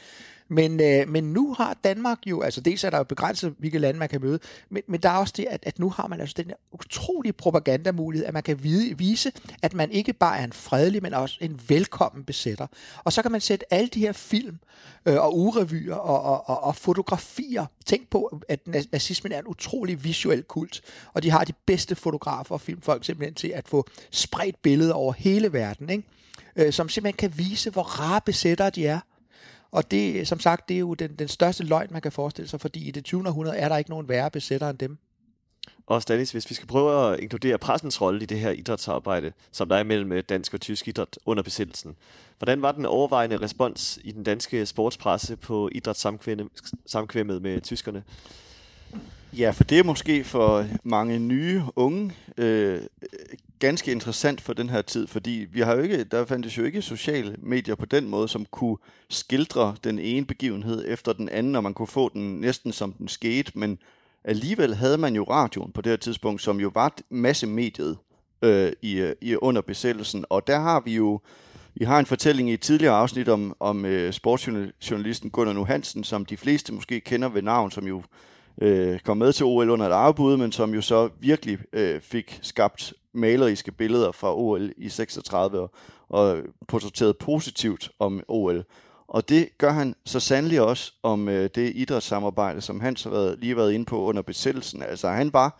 Men, 0.52 0.80
øh, 0.80 1.10
men 1.10 1.24
nu 1.24 1.54
har 1.54 1.78
Danmark 1.84 2.18
jo, 2.26 2.42
altså 2.42 2.62
dels 2.62 2.84
er 2.84 2.90
der 2.90 2.98
jo 2.98 3.04
begrænset, 3.04 3.56
hvilke 3.58 3.80
lande 3.80 4.00
man 4.00 4.10
kan 4.10 4.22
møde, 4.22 4.40
men, 4.70 4.84
men 4.88 5.00
der 5.00 5.10
er 5.10 5.18
også 5.18 5.34
det, 5.38 5.46
at, 5.50 5.64
at 5.64 5.80
nu 5.80 5.90
har 5.90 6.08
man 6.08 6.22
altså 6.22 6.34
den 6.38 6.46
her 6.46 6.56
utrolige 6.72 7.34
propagandamulighed, 7.34 8.28
at 8.28 8.34
man 8.34 8.44
kan 8.44 8.64
vide, 8.64 8.98
vise, 8.98 9.32
at 9.62 9.74
man 9.74 9.92
ikke 9.92 10.14
bare 10.14 10.40
er 10.40 10.44
en 10.44 10.54
fredelig, 10.54 11.04
men 11.04 11.14
også 11.14 11.38
en 11.42 11.62
velkommen 11.68 12.24
besætter. 12.24 12.68
Og 13.04 13.14
så 13.14 13.22
kan 13.22 13.32
man 13.32 13.42
sætte 13.42 13.74
alle 13.74 13.88
de 13.88 14.00
her 14.00 14.12
film 14.12 14.60
øh, 15.06 15.16
og 15.16 15.38
urevyer 15.38 15.96
og, 15.96 16.22
og, 16.22 16.50
og, 16.50 16.64
og 16.64 16.76
fotografier. 16.76 17.66
Tænk 17.86 18.10
på, 18.10 18.42
at 18.50 18.68
nazismen 18.68 19.32
er 19.32 19.40
en 19.40 19.48
utrolig 19.48 20.04
visuel 20.04 20.44
kult, 20.44 20.82
og 21.14 21.24
de 21.24 21.30
har 21.30 21.44
de 21.44 21.54
bedste 21.66 21.96
fotografer 21.96 22.56
og 22.56 22.62
filmfolk 22.62 23.06
simpelthen 23.06 23.36
til 23.36 23.48
at 23.48 23.68
få 23.68 23.88
spredt 24.12 24.62
billeder 24.62 24.94
over 24.94 25.14
hele 25.14 25.54
verden, 25.54 25.90
ikke? 25.90 26.04
Øh, 26.56 26.74
som 26.74 26.90
simpelthen 26.90 27.18
kan 27.18 27.38
vise, 27.38 27.70
hvor 27.70 27.84
rare 27.84 28.22
besættere 28.26 28.70
de 28.70 28.88
er. 28.88 29.00
Og 29.72 29.92
det, 29.92 30.28
som 30.28 30.40
sagt, 30.40 30.70
det 30.70 30.76
er 30.76 30.80
jo 30.80 30.94
den, 30.94 31.16
den 31.16 31.28
største 31.28 31.64
løgn, 31.64 31.88
man 31.92 32.02
kan 32.02 32.12
forestille 32.12 32.50
sig, 32.50 32.62
fordi 32.62 32.88
i 32.88 32.92
det 32.92 33.04
20. 33.04 33.28
århundrede 33.28 33.58
er 33.58 33.70
der 33.70 33.78
ikke 33.78 33.90
nogen 33.90 34.10
værre 34.10 34.32
besættere 34.32 34.70
end 34.70 34.78
dem. 34.78 34.98
Og 35.88 36.02
Stanis, 36.02 36.32
hvis 36.32 36.50
vi 36.50 36.56
skal 36.56 36.68
prøve 36.68 37.14
at 37.14 37.20
inkludere 37.20 37.58
pressens 37.58 38.02
rolle 38.02 38.24
i 38.24 38.26
det 38.26 38.40
her 38.40 38.52
idrætsarbejde, 38.52 39.32
som 39.52 39.70
der 39.70 39.76
er 39.76 39.84
mellem 39.84 40.12
øh, 40.12 40.24
dansk 40.30 40.54
og 40.54 40.62
tysk 40.62 40.88
idræt 40.88 41.20
under 41.26 41.44
besættelsen. 41.44 41.96
Hvordan 42.38 42.62
var 42.62 42.72
den 42.72 42.86
overvejende 42.86 43.38
respons 43.38 44.00
i 44.04 44.12
den 44.12 44.24
danske 44.24 44.66
sportspresse 44.66 45.36
på 45.36 45.70
idrætssamkvemmet 45.72 47.42
med 47.42 47.62
tyskerne? 47.62 48.04
Ja, 49.38 49.50
for 49.50 49.64
det 49.64 49.80
er 49.80 49.84
måske 49.84 50.24
for 50.24 50.66
mange 50.84 51.20
nye 51.20 51.64
unge 51.76 52.14
øh, 52.38 52.82
ganske 53.62 53.92
interessant 53.92 54.42
for 54.42 54.54
den 54.54 54.70
her 54.70 54.82
tid, 54.82 55.08
fordi 55.08 55.48
vi 55.52 55.60
har 55.60 55.76
jo 55.76 55.82
ikke, 55.82 56.04
der 56.04 56.26
fandtes 56.26 56.58
jo 56.58 56.64
ikke 56.64 56.82
sociale 56.82 57.36
medier 57.38 57.76
på 57.76 57.86
den 57.86 58.10
måde, 58.10 58.28
som 58.28 58.46
kunne 58.46 58.78
skildre 59.10 59.76
den 59.84 60.00
ene 60.00 60.26
begivenhed 60.26 60.86
efter 60.88 61.14
den 61.14 61.30
anden, 61.30 61.56
og 61.56 61.64
man 61.64 61.74
kunne 61.74 61.88
få 61.88 62.10
den 62.14 62.40
næsten 62.40 62.72
som 62.72 62.94
den 62.94 63.08
skete, 63.08 63.52
men 63.56 63.80
alligevel 64.24 64.76
havde 64.76 64.98
man 64.98 65.16
jo 65.16 65.24
radioen 65.24 65.72
på 65.72 65.82
det 65.82 65.90
her 65.90 65.98
tidspunkt, 65.98 66.42
som 66.42 66.60
jo 66.60 66.72
var 66.74 66.96
massemediet 67.10 67.98
øh, 68.42 68.72
i, 68.82 68.94
øh, 68.94 69.16
i 69.22 69.36
under 69.36 69.62
besættelsen, 69.62 70.26
og 70.30 70.48
der 70.48 70.60
har 70.60 70.80
vi 70.80 70.96
jo 70.96 71.20
vi 71.76 71.86
har 71.86 72.00
en 72.00 72.06
fortælling 72.06 72.50
i 72.50 72.54
et 72.54 72.62
tidligere 72.62 72.96
afsnit 72.96 73.30
om, 73.30 73.56
om 73.60 73.86
øh, 73.86 74.14
sportsjournalisten 74.14 75.30
Gunnar 75.30 75.54
Nu 75.54 75.66
Hansen, 75.66 76.04
som 76.04 76.26
de 76.26 76.38
fleste 76.38 76.74
måske 76.74 77.00
kender 77.00 77.30
ved 77.30 77.42
navn, 77.42 77.72
som 77.72 77.88
jo 77.88 78.04
øh, 78.62 79.00
kom 79.00 79.18
med 79.18 79.34
til 79.34 79.46
OL 79.46 79.70
under 79.70 79.88
et 79.88 79.92
afbud, 79.92 80.38
men 80.38 80.52
som 80.52 80.74
jo 80.74 80.82
så 80.82 81.10
virkelig 81.20 81.60
øh, 81.74 82.02
fik 82.02 82.40
skabt 82.42 82.94
maleriske 83.14 83.72
billeder 83.72 84.12
fra 84.12 84.36
OL 84.36 84.72
i 84.78 84.90
36 84.90 85.60
og, 85.60 85.72
og 86.10 86.38
portrætteret 86.68 87.18
positivt 87.18 87.92
om 88.00 88.24
OL. 88.28 88.64
Og 89.08 89.30
det 89.30 89.50
gør 89.58 89.72
han 89.72 89.96
så 90.06 90.20
sandelig 90.20 90.62
også 90.62 90.94
om 91.04 91.30
øh, 91.30 91.50
det 91.56 91.72
idrætssamarbejde, 91.76 92.62
som 92.62 92.80
han 92.80 92.96
har 93.04 93.10
været, 93.10 93.40
lige 93.40 93.58
været 93.58 93.74
inde 93.74 93.86
på 93.86 94.02
under 94.02 94.22
besættelsen. 94.22 94.84
Altså 94.84 95.10
han 95.10 95.34
var 95.34 95.60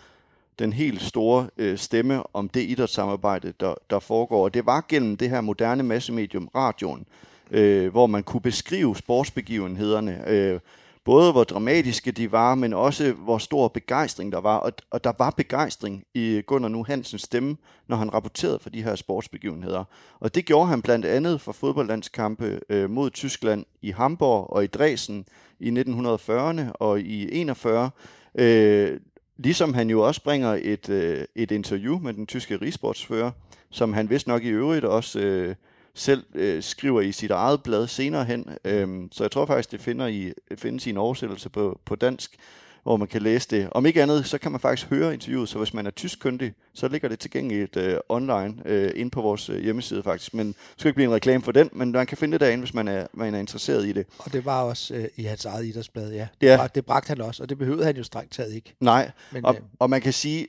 den 0.60 0.74
helt 0.74 1.02
store 1.02 1.48
øh, 1.58 1.78
stemme 1.78 2.24
om 2.36 2.50
det 2.50 2.62
idrætssamarbejde, 2.62 3.54
der, 3.60 3.76
der 3.90 4.00
foregår. 4.00 4.44
Og 4.44 4.54
det 4.54 4.66
var 4.66 4.86
gennem 4.90 5.18
det 5.18 5.30
her 5.30 5.42
moderne 5.42 5.84
massemedium, 5.84 6.50
radioen, 6.56 7.06
øh, 7.52 7.92
hvor 7.92 8.08
man 8.08 8.24
kunne 8.24 8.42
beskrive 8.42 8.96
sportsbegivenhederne, 8.96 10.30
øh, 10.30 10.60
både 11.06 11.32
hvor 11.32 11.44
dramatiske 11.44 12.12
de 12.12 12.32
var, 12.32 12.56
men 12.56 12.74
også 12.74 13.12
hvor 13.12 13.38
stor 13.38 13.68
begejstring 13.68 14.32
der 14.32 14.42
var. 14.42 14.58
Og, 14.58 14.72
og 14.92 15.04
der 15.04 15.12
var 15.18 15.30
begejstring 15.30 16.04
i 16.14 16.42
Gunnar 16.48 16.70
Nu 16.70 16.84
Hansens 16.84 17.22
stemme, 17.22 17.58
når 17.88 17.96
han 17.96 18.14
rapporterede 18.14 18.60
for 18.60 18.70
de 18.70 18.84
her 18.84 18.96
sportsbegivenheder. 18.96 19.84
Og 20.20 20.36
det 20.36 20.46
gjorde 20.46 20.68
han 20.68 20.82
blandt 20.82 21.06
andet 21.06 21.42
for 21.42 21.52
fodboldlandskampe 21.52 22.60
øh, 22.70 22.90
mod 22.90 23.10
Tyskland 23.10 23.66
i 23.82 23.92
Hamburg 23.92 24.50
og 24.50 24.64
i 24.64 24.68
Dresden 24.68 25.26
i 25.60 25.70
1940'erne 25.70 26.72
og 26.74 27.02
i 27.02 27.32
41. 27.32 27.90
Øh, 28.36 29.00
Ligesom 29.44 29.74
han 29.74 29.90
jo 29.90 30.02
også 30.08 30.24
bringer 30.24 30.60
et, 30.62 30.90
øh, 30.90 31.26
et 31.36 31.52
interview 31.52 32.00
med 32.00 32.14
den 32.14 32.28
tyske 32.28 32.58
rigsportsfører, 32.58 33.32
som 33.70 33.94
han 33.94 34.10
vist 34.10 34.28
nok 34.28 34.44
i 34.44 34.50
øvrigt 34.50 34.86
også 34.86 35.20
øh, 35.20 35.56
selv 35.96 36.24
øh, 36.36 36.64
skriver 36.64 37.02
i 37.02 37.12
sit 37.12 37.32
eget 37.32 37.64
blad 37.64 37.88
senere 37.88 38.26
hen. 38.26 38.46
Øhm, 38.66 39.10
så 39.12 39.24
jeg 39.24 39.32
tror 39.32 39.46
faktisk, 39.46 39.72
det 39.72 39.82
finder 39.82 40.08
i, 40.08 40.34
findes 40.56 40.88
i 40.88 40.90
en 40.90 40.98
oversættelse 40.98 41.50
på, 41.50 41.80
på 41.86 41.96
dansk, 41.96 42.38
hvor 42.84 42.98
man 42.98 43.08
kan 43.08 43.22
læse 43.22 43.48
det. 43.50 43.70
Om 43.72 43.86
ikke 43.86 44.04
andet, 44.04 44.26
så 44.26 44.38
kan 44.38 44.52
man 44.52 44.62
faktisk 44.62 44.90
høre 44.90 45.14
interviewet, 45.14 45.50
så 45.50 45.58
hvis 45.58 45.74
man 45.74 45.88
er 45.88 45.92
tyskkyndig, 45.92 46.54
så 46.74 46.88
ligger 46.88 47.10
det 47.10 47.20
tilgængeligt 47.20 47.78
øh, 47.78 47.98
online 48.10 48.54
øh, 48.66 48.92
inde 48.96 49.12
på 49.12 49.22
vores 49.22 49.50
øh, 49.50 49.64
hjemmeside 49.64 50.04
faktisk. 50.04 50.34
Men 50.34 50.48
det 50.48 50.56
skal 50.78 50.90
ikke 50.90 50.96
blive 50.96 51.08
en 51.08 51.14
reklame 51.14 51.44
for 51.44 51.52
den, 51.52 51.70
men 51.74 51.92
man 51.92 52.08
kan 52.08 52.18
finde 52.18 52.32
det 52.32 52.42
derinde, 52.42 52.62
hvis 52.62 52.74
man 52.74 52.88
er, 52.88 53.08
man 53.14 53.36
er 53.36 53.40
interesseret 53.40 53.86
i 53.86 53.92
det. 53.92 54.06
Og 54.18 54.34
det 54.34 54.46
var 54.46 54.62
også 54.62 54.94
øh, 54.94 55.08
i 55.16 55.24
hans 55.24 55.46
eget 55.46 55.66
idrætsblad, 55.66 56.12
ja. 56.12 56.28
Ja. 56.42 56.68
Det 56.76 56.86
bragte 56.86 57.08
han 57.08 57.22
også, 57.22 57.44
og 57.44 57.50
det 57.50 57.58
behøvede 57.58 57.86
han 57.86 57.98
jo 57.98 58.04
strengt 58.04 58.32
taget 58.34 58.54
ikke. 58.54 58.74
Nej, 58.80 59.12
Men, 59.32 59.46
og, 59.46 59.56
øh, 59.56 59.62
og 59.80 59.90
man 59.90 60.02
kan 60.02 60.14
sige, 60.14 60.48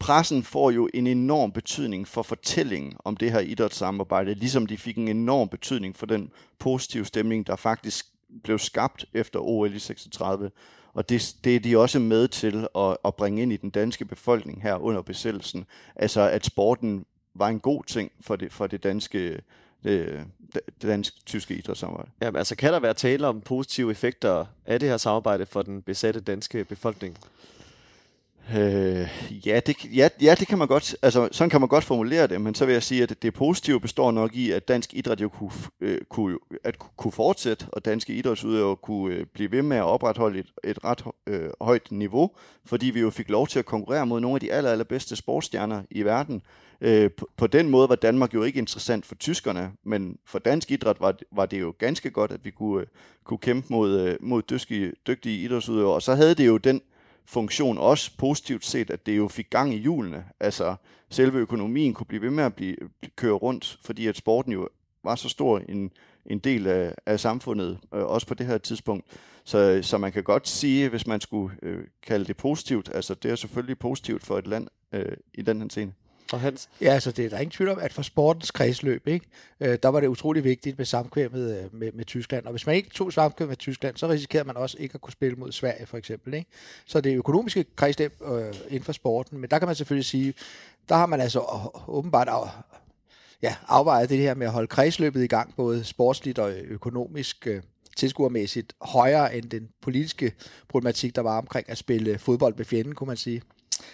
pressen 0.00 0.42
får 0.42 0.70
jo 0.70 0.88
en 0.94 1.06
enorm 1.06 1.52
betydning 1.52 2.08
for 2.08 2.22
fortællingen 2.22 2.92
om 3.04 3.16
det 3.16 3.32
her 3.32 3.40
idrætssamarbejde, 3.40 4.34
ligesom 4.34 4.66
de 4.66 4.78
fik 4.78 4.98
en 4.98 5.08
enorm 5.08 5.48
betydning 5.48 5.96
for 5.96 6.06
den 6.06 6.30
positive 6.58 7.06
stemning, 7.06 7.46
der 7.46 7.56
faktisk 7.56 8.06
blev 8.44 8.58
skabt 8.58 9.04
efter 9.14 9.40
OL 9.40 9.74
i 9.74 9.78
36. 9.78 10.50
Og 10.94 11.08
det, 11.08 11.36
det 11.44 11.56
er 11.56 11.60
de 11.60 11.78
også 11.78 11.98
med 11.98 12.28
til 12.28 12.66
at, 12.76 12.96
at 13.04 13.14
bringe 13.14 13.42
ind 13.42 13.52
i 13.52 13.56
den 13.56 13.70
danske 13.70 14.04
befolkning 14.04 14.62
her 14.62 14.76
under 14.76 15.02
besættelsen. 15.02 15.66
Altså 15.96 16.20
at 16.20 16.44
sporten 16.44 17.04
var 17.34 17.48
en 17.48 17.60
god 17.60 17.84
ting 17.84 18.12
for 18.20 18.36
det, 18.36 18.52
for 18.52 18.66
det 18.66 18.82
danske 18.82 19.40
øh, 19.84 20.22
det, 20.54 20.60
det 20.82 20.88
dansk-tyske 20.88 21.54
idrætssamarbejde. 21.54 22.10
Jamen, 22.20 22.36
altså, 22.38 22.56
kan 22.56 22.72
der 22.72 22.80
være 22.80 22.94
tale 22.94 23.26
om 23.26 23.40
positive 23.40 23.90
effekter 23.90 24.46
af 24.66 24.80
det 24.80 24.88
her 24.88 24.96
samarbejde 24.96 25.46
for 25.46 25.62
den 25.62 25.82
besatte 25.82 26.20
danske 26.20 26.64
befolkning? 26.64 27.18
Øh, 28.56 29.08
ja, 29.46 29.60
det, 29.66 29.76
ja, 29.96 30.08
ja, 30.22 30.34
det 30.38 30.48
kan 30.48 30.58
man 30.58 30.68
godt, 30.68 30.96
altså 31.02 31.28
sådan 31.32 31.50
kan 31.50 31.60
man 31.60 31.68
godt 31.68 31.84
formulere 31.84 32.26
det, 32.26 32.40
men 32.40 32.54
så 32.54 32.66
vil 32.66 32.72
jeg 32.72 32.82
sige, 32.82 33.02
at 33.02 33.22
det 33.22 33.34
positive 33.34 33.80
består 33.80 34.10
nok 34.10 34.34
i, 34.34 34.50
at 34.50 34.68
dansk 34.68 34.94
idræt 34.94 35.20
jo 35.20 35.28
kunne, 35.28 35.50
øh, 35.80 36.00
kunne, 36.08 36.38
at 36.64 36.78
kunne 36.78 37.12
fortsætte, 37.12 37.66
og 37.72 37.84
danske 37.84 38.12
idrætsudøvere 38.12 38.76
kunne 38.76 39.14
øh, 39.14 39.26
blive 39.26 39.52
ved 39.52 39.62
med 39.62 39.76
at 39.76 39.82
opretholde 39.82 40.38
et, 40.38 40.46
et 40.64 40.84
ret 40.84 41.04
øh, 41.26 41.50
højt 41.60 41.92
niveau, 41.92 42.30
fordi 42.64 42.86
vi 42.86 43.00
jo 43.00 43.10
fik 43.10 43.28
lov 43.28 43.46
til 43.46 43.58
at 43.58 43.64
konkurrere 43.64 44.06
mod 44.06 44.20
nogle 44.20 44.36
af 44.36 44.40
de 44.40 44.52
aller, 44.52 44.70
allerbedste 44.70 45.16
sportsstjerner 45.16 45.82
i 45.90 46.02
verden. 46.02 46.42
Øh, 46.80 47.10
på, 47.10 47.28
på 47.36 47.46
den 47.46 47.68
måde 47.68 47.88
var 47.88 47.96
Danmark 47.96 48.34
jo 48.34 48.42
ikke 48.42 48.58
interessant 48.58 49.06
for 49.06 49.14
tyskerne, 49.14 49.72
men 49.84 50.18
for 50.26 50.38
dansk 50.38 50.70
idræt 50.70 51.00
var, 51.00 51.14
var 51.32 51.46
det 51.46 51.60
jo 51.60 51.74
ganske 51.78 52.10
godt, 52.10 52.32
at 52.32 52.44
vi 52.44 52.50
kunne, 52.50 52.80
øh, 52.80 52.86
kunne 53.24 53.38
kæmpe 53.38 53.66
mod, 53.70 54.00
øh, 54.00 54.16
mod 54.20 54.42
dygtige, 54.50 54.92
dygtige 55.06 55.44
idrætsudøvere, 55.44 55.94
og 55.94 56.02
så 56.02 56.14
havde 56.14 56.34
det 56.34 56.46
jo 56.46 56.56
den 56.56 56.80
funktion 57.30 57.78
også 57.78 58.10
positivt 58.18 58.64
set, 58.64 58.90
at 58.90 59.06
det 59.06 59.16
jo 59.16 59.28
fik 59.28 59.50
gang 59.50 59.74
i 59.74 59.78
hjulene. 59.78 60.24
Altså 60.40 60.76
selve 61.10 61.38
økonomien 61.38 61.94
kunne 61.94 62.06
blive 62.06 62.22
ved 62.22 62.30
med 62.30 62.44
at 62.44 62.54
blive, 62.54 62.76
køre 63.16 63.32
rundt, 63.32 63.78
fordi 63.82 64.06
at 64.06 64.16
sporten 64.16 64.52
jo 64.52 64.68
var 65.04 65.14
så 65.14 65.28
stor 65.28 65.58
en, 65.58 65.90
en 66.26 66.38
del 66.38 66.66
af, 66.66 66.94
af 67.06 67.20
samfundet, 67.20 67.78
øh, 67.94 68.04
også 68.04 68.26
på 68.26 68.34
det 68.34 68.46
her 68.46 68.58
tidspunkt. 68.58 69.06
Så, 69.44 69.80
så 69.82 69.98
man 69.98 70.12
kan 70.12 70.22
godt 70.22 70.48
sige, 70.48 70.88
hvis 70.88 71.06
man 71.06 71.20
skulle 71.20 71.56
øh, 71.62 71.84
kalde 72.02 72.24
det 72.24 72.36
positivt, 72.36 72.90
altså 72.94 73.14
det 73.14 73.30
er 73.30 73.36
selvfølgelig 73.36 73.78
positivt 73.78 74.26
for 74.26 74.38
et 74.38 74.46
land 74.46 74.68
øh, 74.92 75.16
i 75.34 75.42
den 75.42 75.60
her 75.60 75.68
scene 75.68 75.92
for 76.30 76.36
Hans? 76.36 76.68
Ja, 76.80 76.92
altså 76.92 77.10
det 77.10 77.24
er 77.24 77.28
der 77.28 77.36
er 77.36 77.40
ingen 77.40 77.50
tvivl 77.50 77.70
om, 77.70 77.78
at 77.78 77.92
for 77.92 78.02
sportens 78.02 78.50
kredsløb, 78.50 79.08
ikke, 79.08 79.26
øh, 79.60 79.78
der 79.82 79.88
var 79.88 80.00
det 80.00 80.06
utrolig 80.06 80.44
vigtigt 80.44 80.78
med 80.78 80.86
samkvæmmet 80.86 81.58
øh, 81.58 81.74
med, 81.74 81.92
med 81.92 82.04
Tyskland. 82.04 82.46
Og 82.46 82.50
hvis 82.50 82.66
man 82.66 82.74
ikke 82.74 82.90
tog 82.90 83.12
samkvæmmet 83.12 83.50
med 83.50 83.56
Tyskland, 83.56 83.96
så 83.96 84.08
risikerede 84.08 84.46
man 84.46 84.56
også 84.56 84.76
ikke 84.80 84.94
at 84.94 85.00
kunne 85.00 85.12
spille 85.12 85.36
mod 85.36 85.52
Sverige, 85.52 85.86
for 85.86 85.98
eksempel. 85.98 86.34
Ikke? 86.34 86.50
Så 86.86 87.00
det 87.00 87.12
er 87.12 87.18
økonomiske 87.18 87.64
kredsløb 87.76 88.12
øh, 88.24 88.54
inden 88.68 88.84
for 88.84 88.92
sporten. 88.92 89.38
Men 89.38 89.50
der 89.50 89.58
kan 89.58 89.68
man 89.68 89.74
selvfølgelig 89.74 90.06
sige, 90.06 90.34
der 90.88 90.94
har 90.94 91.06
man 91.06 91.20
altså 91.20 91.38
øh, 91.40 91.88
åbenbart 91.88 92.28
af, 92.28 92.48
ja, 93.42 93.54
afvejet 93.68 94.08
det 94.08 94.18
her 94.18 94.34
med 94.34 94.46
at 94.46 94.52
holde 94.52 94.66
kredsløbet 94.68 95.24
i 95.24 95.26
gang, 95.26 95.54
både 95.56 95.84
sportsligt 95.84 96.38
og 96.38 96.52
økonomisk. 96.52 97.46
Øh, 97.46 97.62
tilskuermæssigt 97.96 98.72
højere 98.80 99.36
end 99.36 99.50
den 99.50 99.68
politiske 99.82 100.32
problematik, 100.68 101.16
der 101.16 101.22
var 101.22 101.38
omkring 101.38 101.70
at 101.70 101.78
spille 101.78 102.18
fodbold 102.18 102.54
med 102.56 102.64
fjenden, 102.64 102.94
kunne 102.94 103.06
man 103.06 103.16
sige. 103.16 103.42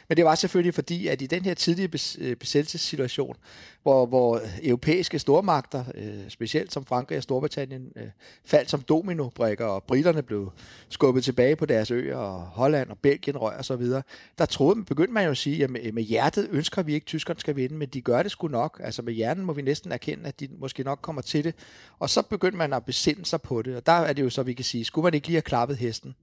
Men 0.08 0.16
det 0.16 0.24
var 0.24 0.34
selvfølgelig 0.34 0.74
fordi, 0.74 1.06
at 1.06 1.22
i 1.22 1.26
den 1.26 1.44
her 1.44 1.54
tidlige 1.54 1.90
øh, 2.18 2.36
besættelsessituation, 2.36 3.36
hvor, 3.82 4.06
hvor 4.06 4.40
europæiske 4.62 5.18
stormagter, 5.18 5.84
øh, 5.94 6.28
specielt 6.28 6.72
som 6.72 6.84
Frankrig 6.84 7.16
og 7.16 7.22
Storbritannien, 7.22 7.92
øh, 7.96 8.06
faldt 8.44 8.70
som 8.70 8.80
dominobrikker, 8.80 9.66
og 9.66 9.82
britterne 9.82 10.22
blev 10.22 10.52
skubbet 10.88 11.24
tilbage 11.24 11.56
på 11.56 11.66
deres 11.66 11.90
øer, 11.90 12.16
og 12.16 12.40
Holland 12.40 12.90
og 12.90 12.98
Belgien 12.98 13.36
røg 13.36 13.56
og 13.56 13.64
så 13.64 13.76
videre, 13.76 14.02
der 14.38 14.46
troede, 14.46 14.84
begyndte 14.84 15.12
man 15.12 15.24
jo 15.24 15.30
at 15.30 15.36
sige, 15.36 15.64
at 15.64 15.70
med, 15.70 15.92
med 15.92 16.02
hjertet 16.02 16.48
ønsker 16.50 16.82
vi 16.82 16.94
ikke, 16.94 17.04
at 17.04 17.06
tyskerne 17.06 17.40
skal 17.40 17.56
vinde, 17.56 17.74
men 17.74 17.88
de 17.88 18.00
gør 18.00 18.22
det 18.22 18.30
sgu 18.30 18.48
nok. 18.48 18.80
Altså 18.84 19.02
med 19.02 19.12
hjernen 19.12 19.44
må 19.44 19.52
vi 19.52 19.62
næsten 19.62 19.92
erkende, 19.92 20.28
at 20.28 20.40
de 20.40 20.48
måske 20.58 20.82
nok 20.82 20.98
kommer 21.02 21.22
til 21.22 21.44
det. 21.44 21.54
Og 21.98 22.10
så 22.10 22.22
begyndte 22.22 22.58
man 22.58 22.72
at 22.72 22.84
besinde 22.84 23.26
sig 23.26 23.42
på 23.42 23.62
det, 23.62 23.76
og 23.76 23.86
der 23.86 23.92
er 23.92 24.12
det 24.12 24.22
jo 24.22 24.30
så, 24.30 24.42
vi 24.42 24.52
kan 24.52 24.64
sige, 24.64 24.84
skulle 24.84 25.02
man 25.02 25.14
ikke 25.14 25.26
lige 25.26 25.36
have 25.36 25.42
klappet 25.42 25.76
hesten, 25.76 26.14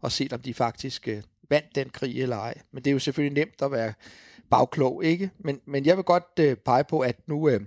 og 0.00 0.12
set 0.12 0.32
om 0.32 0.40
de 0.40 0.54
faktisk 0.54 1.08
øh, 1.08 1.22
vandt 1.50 1.74
den 1.74 1.88
krig 1.90 2.22
eller 2.22 2.36
ej. 2.36 2.54
Men 2.72 2.84
det 2.84 2.90
er 2.90 2.92
jo 2.92 2.98
selvfølgelig 2.98 3.44
nemt 3.44 3.62
at 3.62 3.72
være 3.72 3.92
bagklog, 4.50 5.04
ikke? 5.04 5.30
Men, 5.38 5.60
men 5.66 5.86
jeg 5.86 5.96
vil 5.96 6.04
godt 6.04 6.24
øh, 6.40 6.56
pege 6.56 6.84
på, 6.84 7.00
at 7.00 7.16
nu 7.26 7.48
øh, 7.48 7.60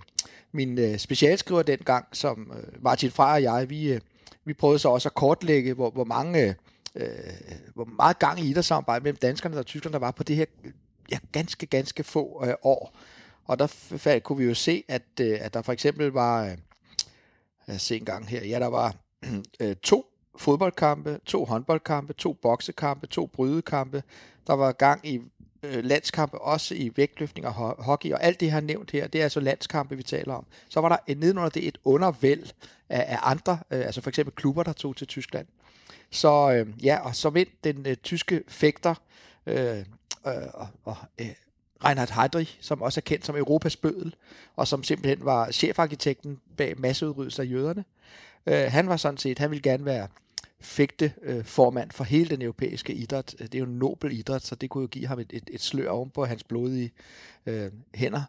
min 0.52 0.78
øh, 0.78 0.98
specialskriver 0.98 1.62
dengang, 1.62 2.06
som 2.12 2.52
øh, 2.56 2.82
Martin 2.82 3.10
Freja 3.10 3.34
og 3.34 3.42
jeg, 3.42 3.70
vi, 3.70 3.92
øh, 3.92 4.00
vi 4.44 4.54
prøvede 4.54 4.78
så 4.78 4.88
også 4.88 5.08
at 5.08 5.14
kortlægge, 5.14 5.74
hvor, 5.74 5.90
hvor 5.90 6.04
mange... 6.04 6.54
Øh, 6.96 7.08
hvor 7.74 7.84
meget 7.84 8.18
gang 8.18 8.40
i 8.40 8.50
idrætssamarbejde 8.50 9.02
mellem 9.02 9.16
danskerne 9.16 9.58
og 9.58 9.66
tyskerne 9.66 9.92
der 9.92 9.98
var 9.98 10.10
på 10.10 10.22
det 10.22 10.36
her 10.36 10.44
ja, 11.12 11.18
ganske, 11.32 11.66
ganske 11.66 12.04
få 12.04 12.44
øh, 12.46 12.54
år. 12.62 12.96
Og 13.44 13.58
der 13.58 13.66
f- 13.66 14.18
kunne 14.18 14.38
vi 14.38 14.44
jo 14.44 14.54
se, 14.54 14.84
at, 14.88 15.02
øh, 15.20 15.38
at 15.40 15.54
der 15.54 15.62
for 15.62 15.72
eksempel 15.72 16.06
var, 16.06 16.44
øh, 16.44 16.56
jeg 17.68 17.80
se 17.80 17.96
en 17.96 18.04
gang 18.04 18.28
her, 18.28 18.44
ja, 18.44 18.58
der 18.58 18.66
var 18.66 18.94
øh, 19.60 19.76
to 19.76 20.06
fodboldkampe, 20.36 21.20
to 21.26 21.44
håndboldkampe, 21.44 22.12
to 22.12 22.32
boksekampe, 22.32 23.06
to 23.06 23.26
brydekampe. 23.26 24.02
Der 24.46 24.52
var 24.52 24.72
gang 24.72 25.06
i 25.06 25.20
øh, 25.62 25.84
landskampe, 25.84 26.40
også 26.40 26.74
i 26.74 26.92
vægtløftning 26.96 27.46
og 27.46 27.52
ho- 27.52 27.82
hockey, 27.82 28.12
og 28.12 28.22
alt 28.24 28.40
det, 28.40 28.46
jeg 28.46 28.52
har 28.52 28.60
nævnt 28.60 28.90
her, 28.90 29.06
det 29.06 29.18
er 29.18 29.22
altså 29.22 29.40
landskampe, 29.40 29.96
vi 29.96 30.02
taler 30.02 30.34
om. 30.34 30.46
Så 30.68 30.80
var 30.80 30.88
der 30.88 31.14
nedenunder 31.14 31.50
det 31.50 31.68
et 31.68 31.78
undervæld 31.84 32.50
af, 32.88 33.04
af 33.08 33.18
andre, 33.22 33.58
øh, 33.70 33.80
altså 33.80 34.00
for 34.00 34.08
eksempel 34.08 34.34
klubber, 34.34 34.62
der 34.62 34.72
tog 34.72 34.96
til 34.96 35.06
Tyskland. 35.06 35.46
Så 36.10 36.52
øh, 36.52 36.84
ja, 36.84 36.98
og 36.98 37.16
så 37.16 37.30
vandt 37.30 37.64
den 37.64 37.86
øh, 37.86 37.96
tyske 37.96 38.42
fægter, 38.48 38.94
øh, 39.46 39.78
øh, 40.26 40.32
og, 40.84 40.96
øh, 41.20 41.26
Reinhard 41.84 42.10
Heydrich, 42.10 42.56
som 42.60 42.82
også 42.82 43.00
er 43.00 43.02
kendt 43.02 43.26
som 43.26 43.36
Europas 43.36 43.76
bødel, 43.76 44.14
og 44.56 44.68
som 44.68 44.82
simpelthen 44.82 45.24
var 45.24 45.50
chefarkitekten 45.50 46.40
bag 46.56 46.80
masseudryddelsen 46.80 47.42
af 47.42 47.50
jøderne. 47.50 47.84
Øh, 48.46 48.66
han 48.68 48.88
var 48.88 48.96
sådan 48.96 49.18
set, 49.18 49.38
han 49.38 49.50
ville 49.50 49.62
gerne 49.62 49.84
være 49.84 50.08
fægte 50.60 51.12
øh, 51.22 51.44
formand 51.44 51.90
for 51.90 52.04
hele 52.04 52.30
den 52.30 52.42
europæiske 52.42 52.94
idræt. 52.94 53.34
Øh, 53.40 53.46
det 53.46 53.54
er 53.54 53.58
jo 53.58 53.64
en 53.64 53.78
nobel 53.78 54.18
idræt, 54.18 54.42
så 54.42 54.54
det 54.54 54.70
kunne 54.70 54.82
jo 54.82 54.88
give 54.88 55.06
ham 55.06 55.18
et, 55.18 55.30
et, 55.32 55.50
et 55.52 55.60
slør 55.60 55.90
oven 55.90 56.10
på 56.10 56.24
hans 56.24 56.44
blodige 56.44 56.92
øh, 57.46 57.70
hænder. 57.94 58.22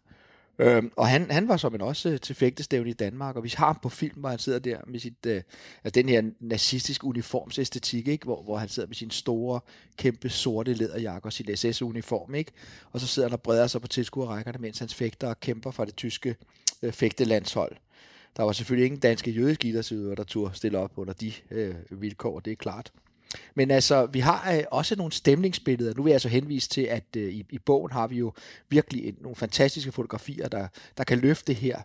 Øhm, 0.59 0.91
og 0.95 1.07
han, 1.07 1.31
han 1.31 1.47
var 1.47 1.57
som 1.57 1.75
en 1.75 1.81
også 1.81 2.09
øh, 2.09 2.19
til 2.19 2.35
fægtestævne 2.35 2.89
i 2.89 2.93
Danmark, 2.93 3.35
og 3.35 3.43
vi 3.43 3.53
har 3.57 3.65
ham 3.65 3.79
på 3.81 3.89
film, 3.89 4.19
hvor 4.19 4.29
han 4.29 4.39
sidder 4.39 4.59
der 4.59 4.77
med 4.87 4.99
sit, 4.99 5.25
øh, 5.27 5.41
altså 5.83 6.01
den 6.01 6.09
her 6.09 6.21
nazistiske 6.39 7.05
uniformsæstetik, 7.05 8.07
ikke? 8.07 8.25
Hvor, 8.25 8.41
hvor 8.43 8.57
han 8.57 8.69
sidder 8.69 8.87
med 8.87 8.95
sin 8.95 9.11
store, 9.11 9.59
kæmpe 9.97 10.29
sorte 10.29 10.73
læderjakke 10.73 11.27
og 11.27 11.33
sin 11.33 11.57
SS-uniform, 11.57 12.35
ikke? 12.35 12.51
og 12.91 12.99
så 12.99 13.07
sidder 13.07 13.29
han 13.29 13.33
og 13.33 13.41
breder 13.41 13.67
sig 13.67 13.81
på 13.81 13.87
tilskuerrækkerne, 13.87 14.57
mens 14.59 14.79
hans 14.79 14.95
fægter 14.95 15.27
og 15.27 15.39
kæmper 15.39 15.71
for 15.71 15.85
det 15.85 15.95
tyske 15.95 16.35
øh, 16.81 16.93
fægtelandshold. 16.93 17.75
Der 18.37 18.43
var 18.43 18.51
selvfølgelig 18.51 18.85
ingen 18.85 18.99
danske 18.99 19.31
jødiske 19.31 19.67
idrætsudøvere, 19.67 20.15
der 20.15 20.23
turde 20.23 20.55
stille 20.55 20.77
op 20.77 20.91
under 20.95 21.13
de 21.13 21.33
øh, 21.51 21.75
vilkår, 21.89 22.39
det 22.39 22.51
er 22.51 22.55
klart. 22.55 22.91
Men 23.55 23.71
altså, 23.71 24.05
vi 24.05 24.19
har 24.19 24.53
øh, 24.53 24.63
også 24.71 24.95
nogle 24.95 25.11
stemningsbilleder. 25.11 25.93
Nu 25.93 26.03
vil 26.03 26.09
jeg 26.09 26.15
altså 26.15 26.29
henvise 26.29 26.69
til, 26.69 26.81
at 26.81 27.03
øh, 27.17 27.33
i, 27.33 27.45
i 27.49 27.59
bogen 27.59 27.91
har 27.91 28.07
vi 28.07 28.17
jo 28.17 28.33
virkelig 28.69 29.07
en, 29.07 29.17
nogle 29.21 29.35
fantastiske 29.35 29.91
fotografier, 29.91 30.47
der, 30.47 30.67
der 30.97 31.03
kan 31.03 31.19
løfte 31.19 31.47
det 31.47 31.55
her 31.55 31.79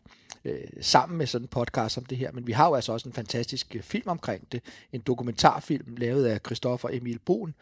øh, 0.45 0.61
sammen 0.81 1.19
med 1.19 1.27
sådan 1.27 1.45
en 1.45 1.49
podcast 1.49 1.95
som 1.95 2.05
det 2.05 2.19
her. 2.19 2.33
Men 2.33 2.47
vi 2.47 2.53
har 2.53 2.69
jo 2.69 2.75
altså 2.75 2.93
også 2.93 3.09
en 3.09 3.13
fantastisk 3.13 3.77
øh, 3.77 3.83
film 3.83 4.09
omkring 4.09 4.53
det. 4.53 4.63
En 4.93 5.01
dokumentarfilm 5.01 5.97
lavet 5.97 6.27
af 6.27 6.41
Christoffer 6.47 6.89
Emil 6.93 7.19
Brun 7.19 7.55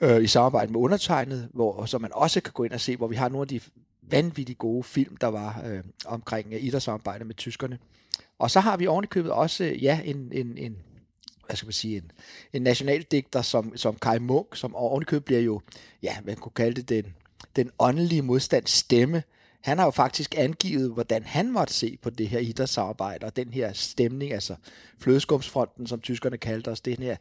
øh, 0.00 0.22
i 0.22 0.26
samarbejde 0.26 0.72
med 0.72 0.80
undertegnet, 0.80 1.48
hvor 1.52 1.84
så 1.84 1.98
man 1.98 2.10
også 2.14 2.40
kan 2.40 2.52
gå 2.52 2.64
ind 2.64 2.72
og 2.72 2.80
se, 2.80 2.96
hvor 2.96 3.06
vi 3.06 3.16
har 3.16 3.28
nogle 3.28 3.42
af 3.42 3.48
de 3.48 3.60
vanvittigt 4.10 4.58
gode 4.58 4.84
film, 4.84 5.16
der 5.16 5.26
var 5.26 5.62
øh, 5.66 5.82
omkring 6.06 6.52
øh, 6.52 6.64
idrætssamarbejde 6.64 7.24
med 7.24 7.34
tyskerne. 7.34 7.78
Og 8.38 8.50
så 8.50 8.60
har 8.60 8.76
vi 8.76 8.86
ovenikøbet 8.86 9.32
også, 9.32 9.64
øh, 9.64 9.84
ja, 9.84 10.00
en, 10.04 10.28
en, 10.32 10.58
en 10.58 10.76
hvad 11.46 11.56
skal 11.56 11.66
man 11.66 11.72
sige, 11.72 11.96
en, 11.96 12.10
en 12.52 12.62
nationaldigter 12.62 13.42
som, 13.42 13.76
som 13.76 13.96
Kai 13.96 14.18
Munk, 14.18 14.56
som 14.56 14.74
ovenikøbet 14.74 15.24
bliver 15.24 15.40
jo, 15.40 15.60
ja, 16.02 16.16
man 16.24 16.36
kunne 16.36 16.52
kalde 16.56 16.82
det 16.82 16.88
den, 16.88 17.14
den 17.56 17.70
åndelige 17.78 18.22
modstands 18.22 18.70
stemme. 18.70 19.22
Han 19.60 19.78
har 19.78 19.84
jo 19.84 19.90
faktisk 19.90 20.34
angivet, 20.38 20.92
hvordan 20.92 21.22
han 21.22 21.52
måtte 21.52 21.74
se 21.74 21.98
på 22.02 22.10
det 22.10 22.28
her 22.28 22.38
idrætssamarbejde, 22.38 23.26
og 23.26 23.36
den 23.36 23.52
her 23.52 23.72
stemning, 23.72 24.32
altså 24.32 24.54
flødeskumsfronten, 24.98 25.86
som 25.86 26.00
tyskerne 26.00 26.38
kaldte 26.38 26.68
os, 26.68 26.80
den 26.80 26.96
her 26.96 27.16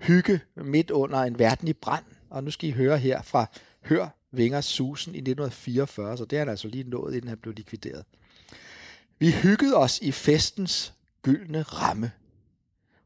hygge 0.00 0.40
midt 0.56 0.90
under 0.90 1.18
en 1.18 1.38
verden 1.38 1.68
i 1.68 1.72
brand. 1.72 2.04
Og 2.30 2.44
nu 2.44 2.50
skal 2.50 2.68
I 2.68 2.72
høre 2.72 2.98
her 2.98 3.22
fra 3.22 3.46
Hør 3.80 4.15
Vingers 4.32 4.64
Susen 4.64 5.14
i 5.14 5.18
1944, 5.18 6.16
så 6.16 6.24
det 6.24 6.38
har 6.38 6.44
han 6.44 6.50
altså 6.50 6.68
lige 6.68 6.90
nået, 6.90 7.14
inden 7.14 7.28
han 7.28 7.38
blev 7.38 7.54
likvideret. 7.54 8.04
Vi 9.18 9.30
hyggede 9.30 9.76
os 9.76 9.98
i 9.98 10.12
festens 10.12 10.94
gyldne 11.22 11.62
ramme. 11.62 12.12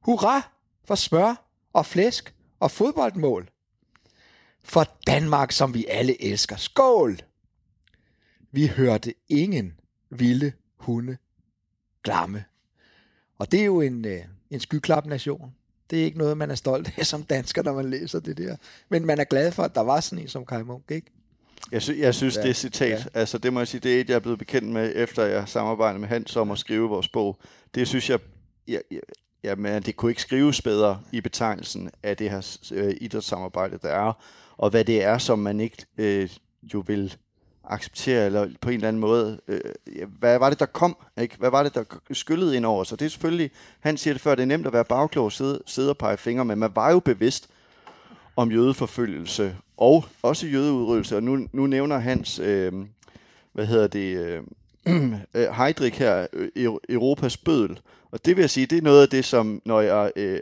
Hurra 0.01 0.51
for 0.85 0.95
smør 0.95 1.47
og 1.73 1.87
flæsk 1.87 2.35
og 2.61 2.71
fodboldmål. 2.71 3.51
For 4.63 4.97
Danmark, 5.07 5.53
som 5.53 5.75
vi 5.75 5.87
alle 5.87 6.23
elsker. 6.23 6.57
Skål! 6.57 7.19
Vi 8.51 8.67
hørte 8.67 9.15
ingen 9.29 9.81
vilde 10.11 10.53
hunde 10.77 11.17
glamme. 12.03 12.45
Og 13.39 13.53
det 13.53 13.61
er 13.61 13.65
jo 13.65 13.81
en, 13.81 14.05
øh, 14.05 14.25
en 14.51 14.61
skyklap 14.61 15.07
nation. 15.07 15.55
Det 15.91 16.01
er 16.01 16.05
ikke 16.05 16.19
noget, 16.19 16.37
man 16.37 16.51
er 16.51 16.55
stolt 16.55 16.93
af 16.97 17.07
som 17.07 17.23
dansker, 17.23 17.63
når 17.63 17.73
man 17.73 17.91
læser 17.91 18.21
det 18.21 18.39
der. 18.39 18.57
Men 18.89 19.07
man 19.07 19.21
er 19.21 19.25
glad 19.25 19.53
for, 19.53 19.63
at 19.63 19.75
der 19.75 19.81
var 19.81 20.01
sådan 20.01 20.19
en 20.23 20.29
som 20.29 20.47
Kai 20.47 20.63
Munk, 20.63 20.91
ikke? 20.91 21.07
Jeg, 21.73 21.83
sy- 21.83 21.99
jeg 21.99 22.15
synes, 22.15 22.37
ja. 22.37 22.43
det 22.43 22.51
er 22.51 22.55
citat, 22.55 22.91
ja. 23.15 23.21
altså 23.21 23.39
det 23.39 23.53
må 23.53 23.61
jeg 23.61 23.69
sige, 23.69 23.81
det 23.81 23.97
er 23.97 24.01
et, 24.01 24.09
jeg 24.09 24.15
er 24.15 24.21
blevet 24.21 24.39
bekendt 24.39 24.69
med, 24.69 24.93
efter 24.97 25.25
jeg 25.25 25.49
samarbejdede 25.49 26.01
med 26.01 26.09
Hans 26.09 26.37
om 26.37 26.51
at 26.51 26.59
skrive 26.59 26.89
vores 26.89 27.09
bog. 27.09 27.39
Det 27.75 27.89
synes 27.89 28.11
jeg, 28.11 28.19
ja, 28.69 28.79
ja, 28.91 28.99
ja 29.45 29.55
men 29.55 29.83
det 29.83 29.97
kunne 29.97 30.11
ikke 30.11 30.23
skrives 30.23 30.63
bedre 30.63 31.01
i 31.13 31.21
betegnelsen 31.21 31.91
af 32.03 32.17
det 32.17 32.31
her 32.31 32.59
øh, 32.73 32.95
idrætssamarbejde, 33.01 33.79
der 33.83 33.89
er, 33.89 34.13
og 34.57 34.71
hvad 34.71 34.85
det 34.85 35.03
er, 35.03 35.19
som 35.19 35.39
man 35.39 35.61
ikke 35.61 35.77
øh, 35.99 36.29
jo 36.75 36.85
vil 36.87 37.17
acceptere, 37.71 38.27
eller 38.27 38.49
på 38.61 38.69
en 38.69 38.75
eller 38.75 38.89
anden 38.89 39.01
måde, 39.01 39.41
øh, 39.49 39.61
hvad 40.19 40.39
var 40.39 40.51
det, 40.51 40.59
der 40.59 40.67
kom? 40.67 40.97
Ikke? 41.21 41.37
Hvad 41.39 41.51
var 41.51 41.63
det, 41.63 41.75
der 41.75 41.85
skyllede 42.13 42.57
ind 42.57 42.67
over? 42.67 42.85
Så 42.85 42.97
det 42.97 43.05
er 43.05 43.09
selvfølgelig, 43.09 43.51
han 43.81 43.97
siger 43.97 44.15
det 44.15 44.21
før, 44.21 44.35
det 44.35 44.43
er 44.43 44.47
nemt 44.47 44.67
at 44.67 44.73
være 44.73 44.85
bagklog, 44.85 45.33
sidde, 45.33 45.63
sidde 45.67 45.91
og 45.91 45.99
pege 45.99 46.17
fingre, 46.17 46.45
men 46.45 46.59
man 46.59 46.71
var 46.75 46.91
jo 46.91 47.01
bevidst 47.01 47.49
om 48.37 48.53
jødeforfølgelse, 48.53 49.57
og 49.77 50.05
også 50.23 50.47
jødeudryddelse, 50.47 51.17
og 51.17 51.23
nu, 51.23 51.47
nu 51.53 51.67
nævner 51.67 51.99
Hans, 51.99 52.39
øh, 52.39 52.73
hvad 53.53 53.67
hedder 53.67 53.87
det, 53.87 54.17
øh, 54.17 54.43
øh 55.35 55.49
Heidrich 55.53 55.99
her, 55.99 56.27
øh, 56.33 56.73
Europas 56.89 57.37
bødel, 57.37 57.81
og 58.11 58.25
det 58.25 58.37
vil 58.37 58.43
jeg 58.43 58.51
sige, 58.51 58.67
det 58.67 58.79
er 58.79 58.83
noget 58.83 59.03
af 59.03 59.09
det, 59.09 59.25
som 59.25 59.63
når 59.65 59.81
jeg 59.81 60.13
øh, 60.17 60.41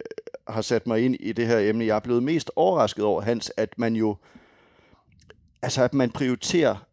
har 0.49 0.62
sat 0.62 0.87
mig 0.87 1.05
ind 1.05 1.17
i 1.21 1.33
det 1.33 1.47
her 1.47 1.59
emne, 1.59 1.87
jeg 1.87 1.97
er 1.97 2.01
blevet 2.01 2.23
mest 2.23 2.51
overrasket 2.57 3.05
over, 3.05 3.23
Hans, 3.23 3.53
at 3.57 3.79
man 3.79 3.97
jo, 3.97 4.17
altså 5.62 5.83
at 5.83 5.95
man 5.95 6.11
prioriterer 6.11 6.88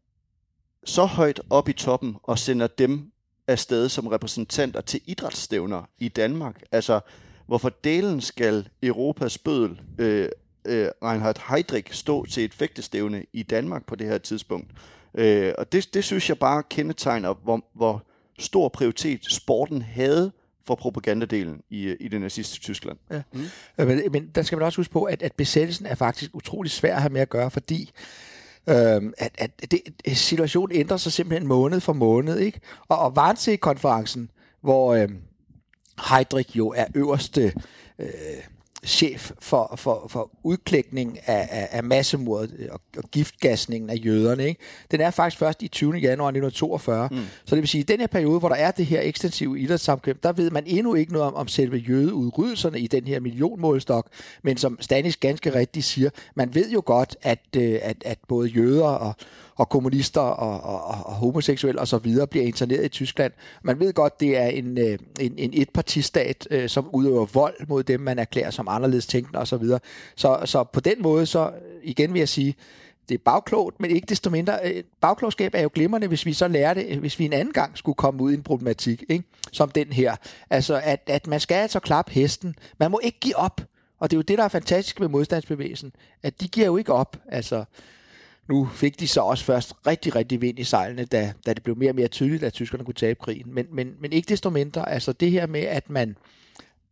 så 0.86 1.06
højt 1.06 1.42
op 1.50 1.70
i 1.70 1.74
toppen 1.74 2.16
og 2.24 2.40
sender 2.40 2.68
dem 2.68 3.12
afsted 3.48 3.90
som 3.90 4.08
repræsentanter 4.08 4.82
til 4.82 5.02
idrætsstævner 5.06 5.90
i 6.00 6.08
Danmark. 6.08 6.62
Altså, 6.72 7.00
hvorfor 7.48 7.70
delen 7.70 8.22
skal 8.22 8.70
Europas 8.84 9.38
bødel, 9.38 9.82
øh, 9.98 10.30
øh, 10.66 10.88
Reinhard 11.04 11.42
Heydrich, 11.50 11.94
stå 11.94 12.26
til 12.26 12.46
et 12.46 12.54
fægtestævne 12.54 13.26
i 13.34 13.44
Danmark 13.44 13.86
på 13.86 13.96
det 13.96 14.08
her 14.08 14.18
tidspunkt? 14.18 14.72
Øh, 15.14 15.54
og 15.58 15.72
det, 15.72 15.94
det 15.94 16.04
synes 16.04 16.30
jeg 16.30 16.40
bare 16.40 16.64
kendetegner, 16.70 17.34
hvor, 17.34 17.66
hvor 17.74 18.04
stor 18.40 18.70
prioritet 18.70 19.26
sporten 19.30 19.82
havde 19.82 20.32
for 20.68 20.76
propagandadelen 20.76 21.62
i, 21.70 21.96
i 22.00 22.08
det 22.08 22.22
nazistiske 22.22 22.64
Tyskland. 22.64 22.98
Ja. 23.12 23.22
Mm. 23.34 23.42
Men, 23.78 24.02
men 24.12 24.32
der 24.36 24.42
skal 24.42 24.58
man 24.58 24.66
også 24.66 24.80
huske 24.80 24.94
på, 24.94 25.04
at, 25.04 25.22
at 25.22 25.34
besættelsen 25.34 25.86
er 25.86 25.96
faktisk 25.96 26.32
utrolig 26.34 26.72
svær 26.72 26.96
at 26.96 27.02
have 27.02 27.14
med 27.14 27.22
at 27.22 27.30
gøre, 27.30 27.52
fordi 27.52 27.92
Øhm, 28.70 29.14
at, 29.18 29.32
at 29.38 29.72
det, 29.72 29.82
øh, 30.08 30.16
situationen 30.16 30.78
ændrer 30.78 30.98
sig 30.98 31.12
simpelthen 31.12 31.48
måned 31.48 31.80
for 31.80 31.94
måned, 31.94 32.40
ikke? 32.40 32.60
Og, 32.88 33.00
og 33.00 33.16
Varnsee-konferencen, 33.16 34.30
hvor 34.62 34.94
øh, 34.94 35.10
Heidrich 36.10 36.58
jo 36.58 36.70
er 36.70 36.86
øverste 36.96 37.54
øh, 38.00 38.08
chef 38.86 39.32
for, 39.40 39.74
for, 39.78 40.06
for 40.10 40.32
udklækning 40.44 41.20
af, 41.26 41.48
af, 41.52 41.68
af 41.72 41.84
massemordet 41.84 42.70
og, 42.72 42.80
og 42.98 43.04
giftgasningen 43.12 43.90
af 43.90 44.02
jøderne. 44.06 44.48
Ikke? 44.48 44.62
Den 44.92 45.02
er 45.02 45.12
faktisk 45.12 45.40
først 45.40 45.64
i 45.64 45.68
20. 45.68 45.94
januar 45.94 46.28
1942. 46.28 47.08
Mm. 47.12 47.18
Så 47.46 47.56
det 47.56 47.62
vil 47.62 47.68
sige, 47.68 47.80
at 47.82 47.90
i 47.90 47.94
den 47.94 48.00
her 48.00 48.08
periode, 48.08 48.40
hvor 48.40 48.50
der 48.50 48.56
er 48.56 48.72
det 48.72 48.86
her 48.86 49.02
ekstensive 49.04 49.60
idrætssamkvem, 49.60 50.20
der 50.24 50.32
ved 50.32 50.52
man 50.52 50.64
endnu 50.68 50.94
ikke 50.94 51.14
noget 51.14 51.28
om, 51.28 51.36
om 51.36 51.48
selve 51.48 51.78
jødeudryddelserne 51.78 52.80
i 52.80 52.88
den 52.88 53.08
her 53.08 53.20
millionmålstok, 53.20 54.08
men 54.44 54.58
som 54.58 54.78
Stanis 54.82 55.18
ganske 55.18 55.54
rigtigt 55.56 55.86
siger, 55.86 56.10
man 56.36 56.56
ved 56.56 56.72
jo 56.72 56.82
godt, 56.86 57.16
at, 57.22 57.40
øh, 57.58 57.80
at, 57.82 57.98
at 58.06 58.18
både 58.28 58.50
jøder 58.50 58.86
og, 58.86 59.16
og 59.56 59.70
kommunister 59.70 60.22
og, 60.22 60.62
og, 60.62 61.06
og 61.06 61.14
homoseksuelle 61.14 61.82
og 61.82 61.88
så 61.88 61.98
videre 61.98 62.28
bliver 62.28 62.46
interneret 62.46 62.86
i 62.86 62.90
Tyskland. 62.90 63.34
Man 63.64 63.80
ved 63.80 63.94
godt, 63.94 64.20
det 64.20 64.38
er 64.38 64.48
en, 64.48 64.78
øh, 64.78 64.98
en, 65.20 65.34
en 65.38 65.52
etpartistat, 65.54 66.48
øh, 66.52 66.70
som 66.70 66.90
udøver 66.94 67.26
vold 67.26 67.68
mod 67.68 67.84
dem, 67.84 68.00
man 68.00 68.20
erklærer 68.20 68.52
som 68.52 68.68
anderledes 68.68 69.08
tænkende 69.08 69.40
og 69.40 69.48
så 69.48 69.58
videre. 69.58 69.80
Så, 70.16 70.42
så 70.46 70.64
på 70.64 70.80
den 70.80 71.02
måde, 71.02 71.26
så 71.26 71.52
igen 71.84 72.14
vil 72.14 72.20
jeg 72.20 72.30
sige, 72.30 72.56
det 73.10 73.16
er 73.16 73.20
bagklogt, 73.26 73.80
men 73.80 73.92
ikke 73.92 74.06
desto 74.06 74.30
mindre. 74.30 74.60
Øh, 74.64 74.84
bagklogskab 75.02 75.56
er 75.56 75.62
jo 75.62 75.70
glimrende, 75.74 76.08
hvis 76.08 76.26
vi 76.26 76.34
så 76.34 76.48
lærer 76.48 76.74
det, 76.74 76.98
hvis 76.98 77.20
vi 77.20 77.26
en 77.26 77.34
anden 77.34 77.54
gang 77.54 77.78
skulle 77.78 77.96
komme 77.96 78.24
ud 78.24 78.32
i 78.32 78.36
en 78.36 78.44
problematik, 78.44 79.04
ikke? 79.10 79.24
som 79.52 79.70
den 79.70 79.88
her. 79.94 80.16
Altså, 80.50 80.82
at, 80.84 81.02
at 81.08 81.28
man 81.28 81.40
skal 81.40 81.56
altså 81.56 81.80
klappe 81.80 82.12
hesten. 82.12 82.56
Man 82.80 82.92
må 82.92 83.00
ikke 83.04 83.20
give 83.20 83.36
op. 83.38 83.62
Og 84.00 84.12
det 84.12 84.16
er 84.16 84.18
jo 84.18 84.22
det, 84.22 84.38
der 84.38 84.44
er 84.44 84.48
fantastisk 84.48 85.00
med 85.00 85.08
modstandsbevægelsen, 85.08 85.92
at 86.24 86.42
de 86.42 86.48
giver 86.48 86.66
jo 86.66 86.78
ikke 86.78 86.94
op. 86.94 87.18
Altså, 87.28 87.66
nu 88.50 88.66
fik 88.66 89.00
de 89.00 89.08
så 89.08 89.22
også 89.22 89.44
først 89.44 89.74
rigtig, 89.88 90.16
rigtig 90.16 90.42
vind 90.42 90.60
i 90.60 90.64
sejlene, 90.64 91.06
da, 91.06 91.34
da 91.46 91.54
det 91.54 91.64
blev 91.64 91.78
mere 91.78 91.92
og 91.92 91.96
mere 91.96 92.08
tydeligt, 92.08 92.44
at 92.44 92.54
tyskerne 92.54 92.86
kunne 92.86 92.94
tabe 92.94 93.20
krigen. 93.20 93.54
Men, 93.54 93.66
men, 93.72 93.96
men 94.00 94.14
ikke 94.14 94.30
desto 94.30 94.50
mindre, 94.50 94.90
altså 94.90 95.14
det 95.14 95.32
her 95.32 95.48
med, 95.48 95.62
at 95.62 95.90
man 95.90 96.18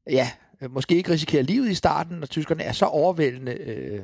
ja, 0.09 0.31
måske 0.69 0.95
ikke 0.95 1.11
risikerer 1.11 1.43
livet 1.43 1.69
i 1.69 1.75
starten, 1.75 2.17
når 2.17 2.27
tyskerne 2.27 2.63
er 2.63 2.71
så 2.71 2.85
overvældende 2.85 3.51
øh, 3.51 4.01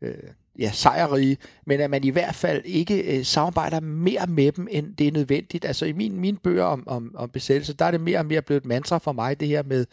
øh, 0.00 0.14
ja, 0.58 0.70
sejrige, 0.72 1.36
men 1.66 1.80
at 1.80 1.90
man 1.90 2.04
i 2.04 2.08
hvert 2.08 2.34
fald 2.34 2.62
ikke 2.64 3.18
øh, 3.18 3.24
samarbejder 3.24 3.80
mere 3.80 4.26
med 4.26 4.52
dem, 4.52 4.68
end 4.70 4.96
det 4.96 5.08
er 5.08 5.12
nødvendigt. 5.12 5.64
Altså 5.64 5.86
i 5.86 5.92
min, 5.92 6.20
mine 6.20 6.36
bøger 6.36 6.64
om, 6.64 6.82
om, 6.86 7.14
om 7.14 7.28
besættelse, 7.28 7.72
der 7.72 7.84
er 7.84 7.90
det 7.90 8.00
mere 8.00 8.18
og 8.18 8.26
mere 8.26 8.42
blevet 8.42 8.60
et 8.60 8.66
mantra 8.66 8.98
for 8.98 9.12
mig, 9.12 9.40
det 9.40 9.48
her 9.48 9.62
med, 9.62 9.86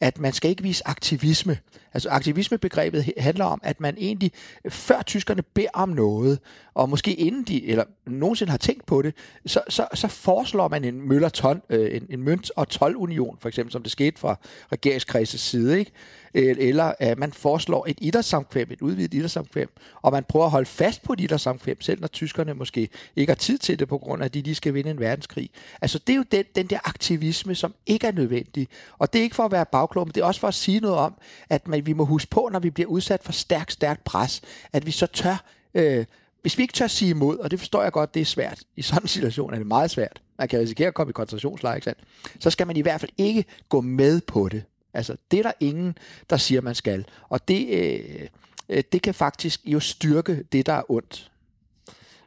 at 0.00 0.18
man 0.18 0.32
skal 0.32 0.50
ikke 0.50 0.62
vise 0.62 0.88
aktivisme. 0.88 1.58
Altså 1.94 2.08
aktivismebegrebet 2.08 3.12
handler 3.18 3.44
om, 3.44 3.60
at 3.62 3.80
man 3.80 3.94
egentlig, 3.98 4.32
før 4.68 5.02
tyskerne 5.02 5.42
beder 5.42 5.68
om 5.74 5.88
noget, 5.88 6.38
og 6.74 6.88
måske 6.88 7.14
inden 7.14 7.42
de, 7.44 7.68
eller 7.68 7.84
nogensinde 8.06 8.50
har 8.50 8.58
tænkt 8.58 8.86
på 8.86 9.02
det, 9.02 9.14
så, 9.46 9.60
så, 9.68 9.86
så 9.94 10.08
foreslår 10.08 10.68
man 10.68 10.84
en 10.84 11.08
møller 11.08 11.58
øh, 11.68 11.96
en, 11.96 12.06
en 12.10 12.22
mønt- 12.22 12.50
og 12.56 12.68
tolvunion, 12.68 13.36
for 13.40 13.48
eksempel, 13.48 13.72
som 13.72 13.82
det 13.82 13.92
skete 13.92 14.20
fra 14.20 14.38
regeringskredsets 14.72 15.42
side, 15.42 15.78
ikke? 15.78 15.92
eller 16.34 16.92
at 16.98 17.18
man 17.18 17.32
foreslår 17.32 17.86
et 17.88 17.98
idrætssamkvem, 18.00 18.68
et 18.70 18.82
udvidet 18.82 19.14
idrætssamkvem, 19.14 19.68
og 20.02 20.12
man 20.12 20.24
prøver 20.24 20.44
at 20.44 20.50
holde 20.50 20.66
fast 20.66 21.02
på 21.02 21.14
et 21.18 21.40
samkvem, 21.40 21.80
selv 21.80 22.00
når 22.00 22.08
tyskerne 22.08 22.54
måske 22.54 22.88
ikke 23.16 23.30
har 23.30 23.34
tid 23.34 23.58
til 23.58 23.78
det, 23.78 23.88
på 23.88 23.98
grund 23.98 24.22
af, 24.22 24.26
at 24.26 24.34
de 24.34 24.42
lige 24.42 24.54
skal 24.54 24.74
vinde 24.74 24.90
en 24.90 25.00
verdenskrig. 25.00 25.50
Altså 25.82 25.98
det 25.98 26.12
er 26.12 26.16
jo 26.16 26.24
den, 26.32 26.44
den 26.56 26.66
der 26.66 26.78
aktivisme, 26.84 27.54
som 27.54 27.74
ikke 27.86 28.06
er 28.06 28.12
nødvendig. 28.12 28.68
Og 28.98 29.12
det 29.12 29.18
er 29.18 29.22
ikke 29.22 29.36
for 29.36 29.44
at 29.44 29.52
være 29.52 29.66
bagklog, 29.66 30.06
men 30.06 30.14
det 30.14 30.20
er 30.20 30.24
også 30.24 30.40
for 30.40 30.48
at 30.48 30.54
sige 30.54 30.80
noget 30.80 30.96
om, 30.96 31.14
at 31.48 31.68
man, 31.68 31.86
vi 31.86 31.92
må 31.92 32.04
huske 32.04 32.30
på, 32.30 32.48
når 32.52 32.58
vi 32.58 32.70
bliver 32.70 32.88
udsat 32.88 33.22
for 33.22 33.32
stærkt, 33.32 33.72
stærkt 33.72 34.04
pres, 34.04 34.40
at 34.72 34.86
vi 34.86 34.90
så 34.90 35.06
tør 35.06 35.44
øh, 35.74 36.04
hvis 36.42 36.58
vi 36.58 36.62
ikke 36.62 36.74
tør 36.74 36.86
sige 36.86 37.10
imod, 37.10 37.38
og 37.38 37.50
det 37.50 37.58
forstår 37.58 37.82
jeg 37.82 37.92
godt, 37.92 38.14
det 38.14 38.20
er 38.20 38.24
svært. 38.24 38.60
I 38.76 38.82
sådan 38.82 39.02
en 39.02 39.08
situation 39.08 39.54
er 39.54 39.58
det 39.58 39.66
meget 39.66 39.90
svært. 39.90 40.22
Man 40.38 40.48
kan 40.48 40.60
risikere 40.60 40.88
at 40.88 40.94
komme 40.94 41.10
i 41.10 41.12
koncentrationslejr, 41.12 41.74
ikke 41.74 41.84
sandt? 41.84 42.00
Så 42.40 42.50
skal 42.50 42.66
man 42.66 42.76
i 42.76 42.80
hvert 42.80 43.00
fald 43.00 43.10
ikke 43.18 43.44
gå 43.68 43.80
med 43.80 44.20
på 44.20 44.48
det. 44.48 44.64
Altså, 44.94 45.16
det 45.30 45.38
er 45.38 45.42
der 45.42 45.52
ingen, 45.60 45.98
der 46.30 46.36
siger, 46.36 46.60
man 46.60 46.74
skal. 46.74 47.06
Og 47.28 47.48
det, 47.48 47.68
øh, 47.68 48.28
det 48.68 49.02
kan 49.02 49.14
faktisk 49.14 49.60
jo 49.64 49.80
styrke 49.80 50.42
det, 50.52 50.66
der 50.66 50.72
er 50.72 50.90
ondt. 50.90 51.28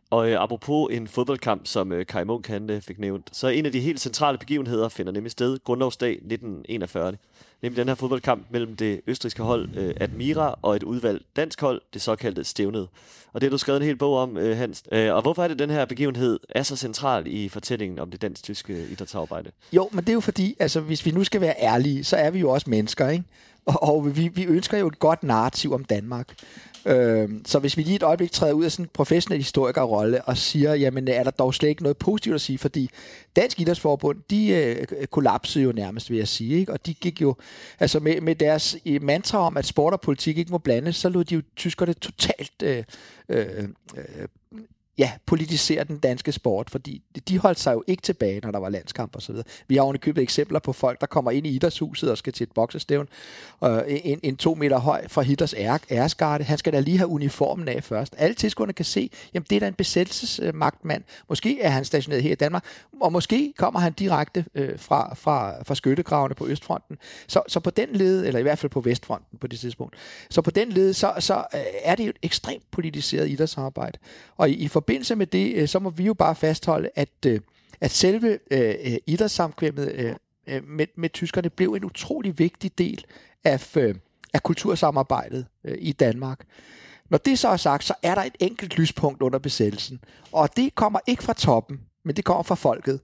Og 0.09 0.31
øh, 0.31 0.43
apropos 0.43 0.93
en 0.93 1.07
fodboldkamp, 1.07 1.67
som 1.67 1.91
øh, 1.91 2.05
Kai 2.05 2.23
Munk 2.23 2.47
han, 2.47 2.69
øh, 2.69 2.81
fik 2.81 2.99
nævnt, 2.99 3.29
så 3.31 3.47
en 3.47 3.65
af 3.65 3.71
de 3.71 3.79
helt 3.79 4.01
centrale 4.01 4.37
begivenheder 4.37 4.89
finder 4.89 5.11
nemlig 5.11 5.31
sted 5.31 5.59
grundlovsdag 5.63 6.11
1941 6.11 7.17
nemlig 7.61 7.77
den 7.77 7.87
her 7.87 7.95
fodboldkamp 7.95 8.45
mellem 8.49 8.75
det 8.75 9.01
østriske 9.07 9.43
hold 9.43 9.69
øh, 9.77 9.93
Admira 9.99 10.59
og 10.61 10.75
et 10.75 10.83
udvalgt 10.83 11.23
dansk 11.35 11.61
hold, 11.61 11.81
det 11.93 12.01
såkaldte 12.01 12.43
Stævnet. 12.43 12.87
Og 13.33 13.41
det 13.41 13.43
har 13.43 13.51
du 13.51 13.57
skrevet 13.57 13.81
en 13.81 13.85
hel 13.85 13.95
bog 13.95 14.17
om, 14.17 14.37
øh, 14.37 14.57
Hans. 14.57 14.83
Øh, 14.91 15.13
og 15.13 15.21
hvorfor 15.21 15.43
er 15.43 15.47
det, 15.47 15.59
den 15.59 15.69
her 15.69 15.85
begivenhed 15.85 16.39
er 16.49 16.63
så 16.63 16.75
central 16.75 17.23
i 17.27 17.49
fortællingen 17.49 17.99
om 17.99 18.11
det 18.11 18.21
dansk-tyske 18.21 18.87
idrætsarbejde? 18.91 19.51
Jo, 19.73 19.89
men 19.91 20.03
det 20.03 20.09
er 20.09 20.13
jo 20.13 20.19
fordi, 20.19 20.55
altså 20.59 20.79
hvis 20.79 21.05
vi 21.05 21.11
nu 21.11 21.23
skal 21.23 21.41
være 21.41 21.55
ærlige, 21.61 22.03
så 22.03 22.17
er 22.17 22.31
vi 22.31 22.39
jo 22.39 22.49
også 22.49 22.69
mennesker, 22.69 23.09
ikke? 23.09 23.23
Og, 23.65 23.83
og 23.89 24.17
vi, 24.17 24.27
vi 24.27 24.43
ønsker 24.43 24.77
jo 24.77 24.87
et 24.87 24.99
godt 24.99 25.23
narrativ 25.23 25.73
om 25.73 25.85
Danmark. 25.85 26.33
Øh, 26.85 27.29
så 27.45 27.59
hvis 27.59 27.77
vi 27.77 27.83
lige 27.83 27.95
et 27.95 28.03
øjeblik 28.03 28.31
træder 28.31 28.53
ud 28.53 28.65
af 28.65 28.71
sådan 28.71 28.85
en 28.85 28.89
professionel 28.93 29.39
historikerrolle 29.39 30.23
og 30.23 30.37
siger, 30.37 30.73
jamen 30.73 31.07
er 31.07 31.23
der 31.23 31.31
dog 31.31 31.53
slet 31.53 31.69
ikke 31.69 31.83
noget 31.83 31.97
positivt 31.97 32.35
at 32.35 32.41
sige, 32.41 32.57
fordi 32.57 32.89
Dansk 33.35 33.59
Idrætsforbund, 33.59 34.17
de 34.29 34.49
øh, 34.49 35.07
kollapsede 35.07 35.63
jo 35.63 35.71
nærmest, 35.71 36.09
vil 36.09 36.17
jeg 36.17 36.27
sige, 36.27 36.59
ikke? 36.59 36.71
og 36.71 36.85
de 36.85 36.93
gik 36.93 37.21
jo, 37.21 37.35
altså 37.79 37.99
med, 37.99 38.21
med 38.21 38.35
deres 38.35 38.77
mantra 39.01 39.37
om, 39.37 39.57
at 39.57 39.65
sport 39.65 39.93
og 39.93 40.01
politik 40.01 40.37
ikke 40.37 40.51
må 40.51 40.57
blandes, 40.57 40.95
så 40.95 41.09
lod 41.09 41.23
de 41.23 41.35
jo 41.35 41.41
tyskerne 41.55 41.93
totalt 41.93 42.63
øh, 42.63 42.83
øh, 43.29 43.63
øh, 43.97 44.27
ja, 44.97 45.11
politisere 45.25 45.83
den 45.83 45.97
danske 45.97 46.31
sport, 46.31 46.69
fordi 46.69 47.01
de 47.27 47.39
holdt 47.39 47.59
sig 47.59 47.73
jo 47.73 47.83
ikke 47.87 48.01
tilbage, 48.01 48.39
når 48.39 48.51
der 48.51 48.59
var 48.59 48.69
landskamp 48.69 49.15
og 49.15 49.21
så 49.21 49.31
videre. 49.31 49.47
Vi 49.67 49.75
har 49.75 49.97
købet 50.01 50.21
eksempler 50.21 50.59
på 50.59 50.73
folk, 50.73 51.01
der 51.01 51.07
kommer 51.07 51.31
ind 51.31 51.47
i 51.47 51.49
idrætshuset 51.49 52.11
og 52.11 52.17
skal 52.17 52.33
til 52.33 52.43
et 52.43 52.51
boksestævn, 52.51 53.07
og 53.59 53.91
en, 53.91 54.19
en 54.23 54.37
to 54.37 54.55
meter 54.55 54.77
høj 54.77 55.07
fra 55.07 55.21
Hitlers 55.21 55.53
æresgarde, 55.91 56.43
han 56.43 56.57
skal 56.57 56.73
da 56.73 56.79
lige 56.79 56.97
have 56.97 57.07
uniformen 57.07 57.67
af 57.67 57.83
først. 57.83 58.15
Alle 58.17 58.33
tilskuerne 58.33 58.73
kan 58.73 58.85
se, 58.85 59.09
jamen 59.33 59.45
det 59.49 59.55
er 59.55 59.59
da 59.59 59.67
en 59.67 59.73
besættelsesmagtmand. 59.73 61.03
Måske 61.29 61.61
er 61.61 61.69
han 61.69 61.85
stationeret 61.85 62.23
her 62.23 62.31
i 62.31 62.35
Danmark, 62.35 62.65
og 63.01 63.11
måske 63.11 63.53
kommer 63.57 63.79
han 63.79 63.93
direkte 63.93 64.45
øh, 64.55 64.79
fra, 64.79 65.15
fra, 65.15 65.63
fra 65.63 65.75
skyttegravene 65.75 66.35
på 66.35 66.47
Østfronten. 66.47 66.97
Så, 67.27 67.41
så 67.47 67.59
på 67.59 67.69
den 67.69 67.89
led, 67.91 68.25
eller 68.25 68.39
i 68.39 68.43
hvert 68.43 68.59
fald 68.59 68.69
på 68.69 68.81
Vestfronten 68.81 69.37
på 69.37 69.47
det 69.47 69.59
tidspunkt, 69.59 69.95
så 70.29 70.41
på 70.41 70.51
den 70.51 70.71
led, 70.71 70.93
så, 70.93 71.13
så 71.19 71.35
øh, 71.53 71.59
er 71.83 71.95
det 71.95 72.03
jo 72.05 72.09
et 72.09 72.19
ekstremt 72.21 72.71
politiseret 72.71 73.29
idrætsarbejde. 73.29 73.99
Og 74.37 74.49
i, 74.49 74.53
i 74.53 74.67
forbindelse 74.85 75.15
med 75.15 75.27
det, 75.27 75.55
øh, 75.55 75.67
så 75.67 75.79
må 75.79 75.89
vi 75.89 76.03
jo 76.03 76.13
bare 76.13 76.35
fastholde, 76.35 76.89
at, 76.95 77.09
øh, 77.25 77.39
at 77.81 77.91
selve 77.91 78.39
øh, 78.51 78.75
øh 78.83 78.97
idrætssamkvemmet 79.07 79.91
øh, 80.47 80.63
med, 80.67 80.87
med 80.95 81.09
tyskerne 81.09 81.49
blev 81.49 81.73
en 81.73 81.85
utrolig 81.85 82.39
vigtig 82.39 82.77
del 82.77 83.05
af, 83.43 83.77
af 84.33 84.43
kultursamarbejdet 84.43 85.45
i 85.77 85.91
Danmark. 85.91 86.39
Når 87.09 87.17
det 87.17 87.39
så 87.39 87.47
er 87.47 87.57
sagt, 87.57 87.83
så 87.83 87.93
er 88.03 88.15
der 88.15 88.23
et 88.23 88.35
enkelt 88.39 88.77
lyspunkt 88.77 89.21
under 89.21 89.39
besættelsen, 89.39 89.99
og 90.31 90.55
det 90.55 90.75
kommer 90.75 90.99
ikke 91.07 91.23
fra 91.23 91.33
toppen, 91.33 91.79
men 92.03 92.15
det 92.15 92.25
kommer 92.25 92.43
fra 92.43 92.55
folket. 92.55 92.99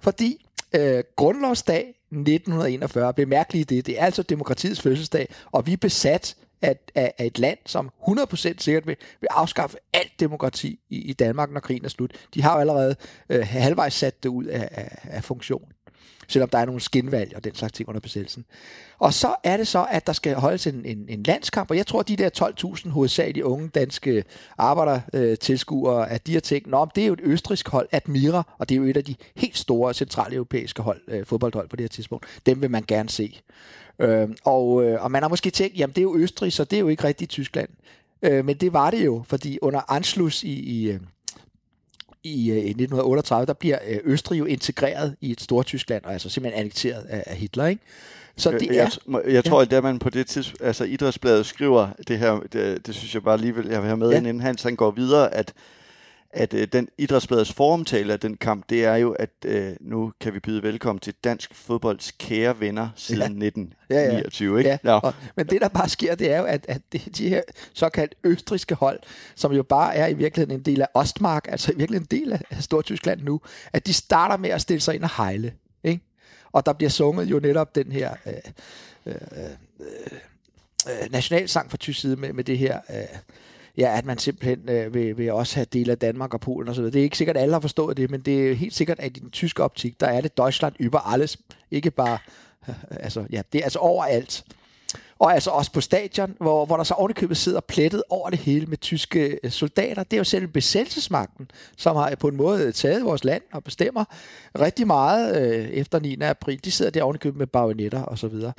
Fordi 0.00 0.46
øh, 0.74 1.04
grundlovsdag 1.16 1.94
1941, 2.10 3.14
bemærkelige 3.14 3.64
det, 3.64 3.86
det 3.86 4.00
er 4.00 4.04
altså 4.04 4.22
demokratiets 4.22 4.80
fødselsdag, 4.80 5.28
og 5.52 5.66
vi 5.66 5.72
er 5.72 5.76
besat 5.76 6.36
at, 6.62 6.92
af, 6.94 7.14
af 7.18 7.26
et 7.26 7.38
land, 7.38 7.58
som 7.66 7.90
100% 8.02 8.36
sikkert 8.58 8.86
vil, 8.86 8.96
vil 9.20 9.28
afskaffe 9.30 9.76
alt 9.92 10.20
demokrati 10.20 10.80
i, 10.88 10.98
i 10.98 11.12
Danmark, 11.12 11.50
når 11.50 11.60
krigen 11.60 11.84
er 11.84 11.88
slut. 11.88 12.28
De 12.34 12.42
har 12.42 12.54
jo 12.54 12.60
allerede 12.60 12.96
øh, 13.28 13.46
halvvejs 13.46 13.94
sat 13.94 14.22
det 14.22 14.28
ud 14.28 14.44
af, 14.44 14.68
af, 14.72 14.98
af 15.02 15.24
funktion 15.24 15.72
selvom 16.28 16.48
der 16.48 16.58
er 16.58 16.64
nogle 16.64 16.80
skinvalg 16.80 17.36
og 17.36 17.44
den 17.44 17.54
slags 17.54 17.72
ting 17.72 17.88
under 17.88 18.00
besættelsen. 18.00 18.44
Og 18.98 19.14
så 19.14 19.34
er 19.44 19.56
det 19.56 19.68
så, 19.68 19.86
at 19.90 20.06
der 20.06 20.12
skal 20.12 20.34
holdes 20.34 20.66
en, 20.66 20.84
en, 20.84 21.06
en 21.08 21.22
landskamp, 21.22 21.70
og 21.70 21.76
jeg 21.76 21.86
tror, 21.86 22.00
at 22.00 22.08
de 22.08 22.16
der 22.16 22.30
12.000 22.84 22.90
hovedsageligt 22.90 23.44
unge 23.44 23.68
danske 23.68 24.24
arbejdertilskuere, 24.58 26.02
øh, 26.02 26.14
at 26.14 26.26
de 26.26 26.32
har 26.32 26.40
tænkt, 26.40 26.74
at 26.74 26.88
det 26.94 27.02
er 27.02 27.06
jo 27.06 27.12
et 27.12 27.20
østrisk 27.22 27.68
hold, 27.68 27.88
Admira, 27.92 28.54
og 28.58 28.68
det 28.68 28.74
er 28.74 28.78
jo 28.78 28.84
et 28.84 28.96
af 28.96 29.04
de 29.04 29.14
helt 29.36 29.58
store 29.58 29.94
centraleuropæiske 29.94 30.82
hold, 30.82 31.00
øh, 31.08 31.26
fodboldhold 31.26 31.68
på 31.68 31.76
det 31.76 31.82
her 31.82 31.88
tidspunkt. 31.88 32.26
Dem 32.46 32.62
vil 32.62 32.70
man 32.70 32.84
gerne 32.88 33.08
se. 33.08 33.40
Øh, 33.98 34.28
og, 34.44 34.84
øh, 34.84 35.04
og 35.04 35.10
man 35.10 35.22
har 35.22 35.28
måske 35.28 35.50
tænkt, 35.50 35.78
jamen 35.78 35.94
det 35.94 36.00
er 36.00 36.02
jo 36.02 36.16
Østrig, 36.16 36.52
så 36.52 36.64
det 36.64 36.76
er 36.76 36.80
jo 36.80 36.88
ikke 36.88 37.04
rigtigt 37.04 37.30
Tyskland. 37.30 37.68
Øh, 38.22 38.44
men 38.44 38.56
det 38.56 38.72
var 38.72 38.90
det 38.90 39.04
jo, 39.04 39.22
fordi 39.26 39.58
under 39.62 39.92
Anschluss 39.92 40.42
i, 40.42 40.52
i, 40.52 40.90
øh, 40.90 41.00
i, 42.26 42.50
øh, 42.50 42.56
i 42.56 42.70
1938, 42.70 43.46
der 43.46 43.52
bliver 43.52 43.78
øh, 43.88 43.98
Østrig 44.04 44.38
jo 44.38 44.44
integreret 44.44 45.16
i 45.20 45.30
et 45.30 45.40
stort 45.40 45.66
Tyskland, 45.66 46.04
og 46.04 46.12
altså 46.12 46.28
simpelthen 46.28 46.60
annekteret 46.60 47.04
af, 47.08 47.24
af 47.26 47.36
Hitler, 47.36 47.66
ikke? 47.66 47.82
Så 48.36 48.50
det 48.50 48.66
jeg, 48.66 48.76
er, 48.76 49.20
jeg, 49.24 49.32
jeg 49.32 49.44
tror, 49.44 49.60
at 49.60 49.82
man 49.82 49.98
på 49.98 50.10
det 50.10 50.26
tidspunkt, 50.26 50.62
altså 50.62 50.84
Idrætsbladet 50.84 51.46
skriver 51.46 51.88
det 52.08 52.18
her, 52.18 52.40
det, 52.52 52.86
det 52.86 52.94
synes 52.94 53.14
jeg 53.14 53.22
bare 53.22 53.38
lige 53.38 53.54
vil, 53.54 53.66
jeg 53.66 53.80
vil 53.80 53.86
have 53.86 53.96
med, 53.96 54.10
ja. 54.10 54.16
inden 54.16 54.40
Hans 54.40 54.62
han 54.62 54.76
går 54.76 54.90
videre, 54.90 55.34
at 55.34 55.52
at 56.36 56.54
øh, 56.54 56.68
den 56.72 56.88
idrætsbladets 56.98 57.52
foromtale 57.52 58.12
af 58.12 58.20
den 58.20 58.36
kamp, 58.36 58.64
det 58.70 58.84
er 58.84 58.96
jo, 58.96 59.12
at 59.12 59.30
øh, 59.44 59.72
nu 59.80 60.12
kan 60.20 60.34
vi 60.34 60.40
byde 60.40 60.62
velkommen 60.62 61.00
til 61.00 61.14
dansk 61.24 61.54
fodbolds 61.54 62.10
kære 62.18 62.60
venner 62.60 62.88
siden 62.96 63.20
ja. 63.20 63.46
1929. 63.46 64.56
Ja, 64.56 64.68
ja. 64.68 64.72
Ikke? 64.72 64.88
Ja, 64.88 64.98
og, 64.98 65.14
men 65.36 65.46
det, 65.46 65.60
der 65.60 65.68
bare 65.68 65.88
sker, 65.88 66.14
det 66.14 66.32
er 66.32 66.38
jo, 66.38 66.44
at, 66.44 66.66
at 66.68 66.82
det, 66.92 67.18
de 67.18 67.28
her 67.28 67.42
såkaldt 67.74 68.14
østriske 68.24 68.74
hold, 68.74 69.00
som 69.34 69.52
jo 69.52 69.62
bare 69.62 69.94
er 69.96 70.06
i 70.06 70.14
virkeligheden 70.14 70.60
en 70.60 70.64
del 70.64 70.82
af 70.82 70.88
Ostmark, 70.94 71.46
altså 71.48 71.72
i 71.72 71.76
virkeligheden 71.76 72.08
en 72.10 72.22
del 72.22 72.32
af 72.50 72.62
Stortyskland 72.62 73.20
nu, 73.22 73.40
at 73.72 73.86
de 73.86 73.92
starter 73.92 74.36
med 74.36 74.50
at 74.50 74.60
stille 74.60 74.80
sig 74.80 74.94
ind 74.94 75.02
og 75.02 75.10
hejle. 75.16 75.52
Ikke? 75.84 76.00
Og 76.52 76.66
der 76.66 76.72
bliver 76.72 76.90
sunget 76.90 77.24
jo 77.24 77.38
netop 77.38 77.74
den 77.74 77.92
her... 77.92 78.14
Øh, 78.26 78.32
øh, 79.06 79.14
øh, 79.14 79.50
øh, 80.88 81.12
nationalsang 81.12 81.70
fra 81.70 81.76
tysk 81.76 82.00
side 82.00 82.16
med, 82.16 82.32
med 82.32 82.44
det 82.44 82.58
her, 82.58 82.80
øh, 82.90 83.18
ja, 83.78 83.98
at 83.98 84.04
man 84.04 84.18
simpelthen 84.18 84.68
øh, 84.68 84.94
vil, 84.94 85.18
vil 85.18 85.32
også 85.32 85.54
have 85.54 85.66
del 85.72 85.90
af 85.90 85.98
Danmark 85.98 86.34
og 86.34 86.40
Polen 86.40 86.68
osv. 86.68 86.84
Det 86.84 86.96
er 86.96 87.02
ikke 87.02 87.18
sikkert, 87.18 87.36
at 87.36 87.42
alle 87.42 87.52
har 87.52 87.60
forstået 87.60 87.96
det, 87.96 88.10
men 88.10 88.20
det 88.20 88.50
er 88.50 88.54
helt 88.54 88.74
sikkert, 88.74 89.00
at 89.00 89.16
i 89.16 89.20
den 89.20 89.30
tyske 89.30 89.62
optik, 89.62 90.00
der 90.00 90.06
er 90.06 90.20
det 90.20 90.36
Deutschland 90.36 90.74
über 90.80 91.12
alles, 91.12 91.38
ikke 91.70 91.90
bare, 91.90 92.18
øh, 92.68 92.74
altså, 93.04 93.26
ja, 93.30 93.42
det 93.52 93.58
er 93.58 93.64
altså 93.64 93.78
overalt. 93.78 94.44
Og 95.18 95.34
altså 95.34 95.50
også 95.50 95.72
på 95.72 95.80
stadion, 95.80 96.36
hvor, 96.40 96.66
hvor 96.66 96.76
der 96.76 96.84
så 96.84 96.94
ovenikøbet 96.94 97.36
sidder 97.36 97.60
plettet 97.60 98.02
over 98.08 98.30
det 98.30 98.38
hele 98.38 98.66
med 98.66 98.76
tyske 98.78 99.38
øh, 99.42 99.50
soldater. 99.50 100.02
Det 100.02 100.12
er 100.12 100.18
jo 100.18 100.24
selv 100.24 100.46
besættelsesmagten, 100.46 101.50
som 101.76 101.96
har 101.96 102.14
på 102.14 102.28
en 102.28 102.36
måde 102.36 102.72
taget 102.72 103.04
vores 103.04 103.24
land 103.24 103.42
og 103.52 103.64
bestemmer 103.64 104.04
rigtig 104.58 104.86
meget 104.86 105.36
øh, 105.42 105.68
efter 105.68 105.98
9. 105.98 106.18
april. 106.20 106.64
De 106.64 106.70
sidder 106.70 106.90
der 106.90 107.02
ovenikøbet 107.02 107.38
med 107.38 107.46
bajonetter 107.46 108.02
og 108.02 108.18
så 108.18 108.28
videre. 108.28 108.52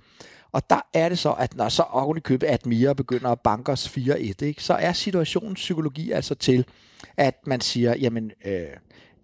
Og 0.58 0.70
der 0.70 0.82
er 0.94 1.10
det 1.10 1.20
så, 1.20 1.32
at 1.32 1.56
når 1.56 1.70
så 1.70 1.84
oven 1.84 2.18
i 2.18 2.20
købet, 2.20 2.48
at 2.48 2.66
begynder 2.94 3.30
at 3.30 3.40
banke 3.40 3.72
os 3.72 3.88
4-1, 3.88 4.34
ikke, 4.42 4.64
så 4.64 4.74
er 4.74 4.94
situationens 4.94 5.60
psykologi 5.60 6.12
altså 6.12 6.36
til, 6.36 6.66
at 7.18 7.48
man 7.48 7.62
siger, 7.62 7.96
jamen, 7.96 8.32
øh, 8.46 8.68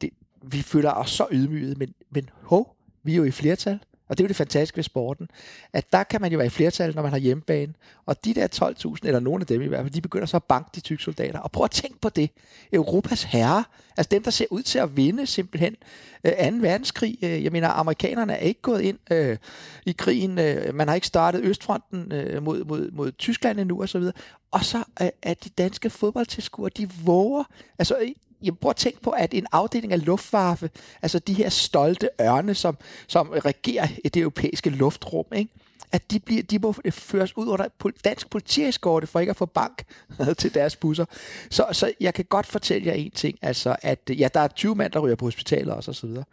det, 0.02 0.10
vi 0.44 0.62
føler 0.62 0.92
os 0.92 1.12
så 1.12 1.28
ydmyget, 1.32 1.78
men, 1.78 1.94
men 2.10 2.30
hov, 2.42 2.76
vi 3.04 3.14
er 3.14 3.18
jo 3.18 3.24
i 3.24 3.32
flertal. 3.32 3.80
Og 4.14 4.18
det 4.18 4.24
er 4.24 4.26
jo 4.26 4.28
det 4.28 4.36
fantastiske 4.36 4.78
ved 4.78 4.84
sporten, 4.84 5.30
at 5.74 5.94
der 5.94 6.04
kan 6.04 6.22
man 6.22 6.32
jo 6.32 6.38
være 6.38 6.46
i 6.46 6.50
flertal, 6.50 6.96
når 6.96 7.02
man 7.02 7.12
har 7.12 7.20
hjemmebane. 7.20 7.74
Og 8.06 8.26
de 8.26 8.34
der 8.34 8.48
12.000, 8.96 8.96
eller 9.04 9.20
nogle 9.20 9.42
af 9.42 9.48
dem 9.48 9.62
i 9.62 9.66
hvert 9.66 9.82
fald, 9.82 9.94
de 9.94 10.02
begynder 10.02 10.26
så 10.26 10.38
at 10.38 10.44
banke 10.44 10.70
de 10.76 10.80
tyske 10.80 11.04
soldater. 11.04 11.40
Og 11.40 11.52
prøv 11.52 11.64
at 11.64 11.72
tænke 11.72 12.00
på 12.00 12.10
det. 12.10 12.30
Europas 12.74 13.24
herre, 13.24 13.64
altså 13.98 14.10
dem, 14.12 14.24
der 14.24 14.32
ser 14.32 14.46
ud 14.50 14.62
til 14.62 14.80
at 14.80 14.98
vinde 14.98 15.26
simpelthen 15.26 15.76
øh, 16.24 16.32
2. 16.32 16.58
verdenskrig. 16.62 17.18
Øh, 17.22 17.44
jeg 17.44 17.52
mener, 17.52 17.68
amerikanerne 17.68 18.34
er 18.34 18.38
ikke 18.38 18.62
gået 18.62 18.82
ind 18.82 19.00
øh, 19.12 19.38
i 19.86 19.92
krigen. 19.92 20.40
Øh, 20.40 20.76
man 20.76 20.88
har 20.88 20.96
ikke 20.96 21.08
startet 21.08 21.42
Østfronten 21.44 22.12
øh, 22.12 22.44
mod, 22.44 22.64
mod, 22.64 22.92
mod 22.92 23.12
Tyskland 23.12 23.60
endnu, 23.60 23.82
og 23.82 23.90
så. 23.90 24.12
Og 24.52 24.66
så 24.66 24.84
øh, 25.02 25.08
at 25.22 25.44
de 25.44 25.50
danske 25.50 25.90
fodboldtilskuere, 25.90 26.72
de 26.78 26.90
våger, 27.06 27.44
altså 27.80 27.96
jeg 28.44 28.58
prøv 28.58 28.70
at 28.70 28.76
tænke 28.76 29.02
på, 29.02 29.10
at 29.10 29.34
en 29.34 29.46
afdeling 29.52 29.94
af 29.94 30.06
luftwaffe, 30.06 30.70
altså 31.02 31.20
de 31.20 31.34
her 31.34 31.50
stolte 31.50 32.10
ørne, 32.22 32.56
som, 32.56 32.78
som 33.08 33.30
regerer 33.30 33.88
det 34.04 34.18
europæiske 34.18 34.70
luftrum, 34.70 35.26
ikke? 35.36 35.52
at 35.92 36.12
de, 36.12 36.20
bliver, 36.20 36.44
de 36.44 36.60
må 36.60 36.76
føres 36.92 37.38
ud 37.38 37.48
under 37.48 37.68
dansk 38.04 38.30
politieskorte 38.30 39.08
for 39.08 39.20
ikke 39.20 39.30
at 39.30 39.36
få 39.36 39.46
bank 39.46 39.84
til 40.40 40.54
deres 40.54 40.76
busser. 40.76 41.06
Så, 41.50 41.66
så 41.72 41.94
jeg 42.00 42.14
kan 42.14 42.26
godt 42.26 42.46
fortælle 42.46 42.88
jer 42.88 42.94
en 42.94 43.12
ting, 43.12 43.38
altså 43.42 43.76
at 43.82 44.00
ja, 44.10 44.28
der 44.34 44.40
er 44.40 44.48
20 44.48 44.76
mand, 44.76 44.92
der 44.92 45.00
ryger 45.00 45.16
på 45.16 45.26
hospitaler 45.26 45.74
og 45.74 45.84
så 45.84 46.08
videre. 46.08 46.24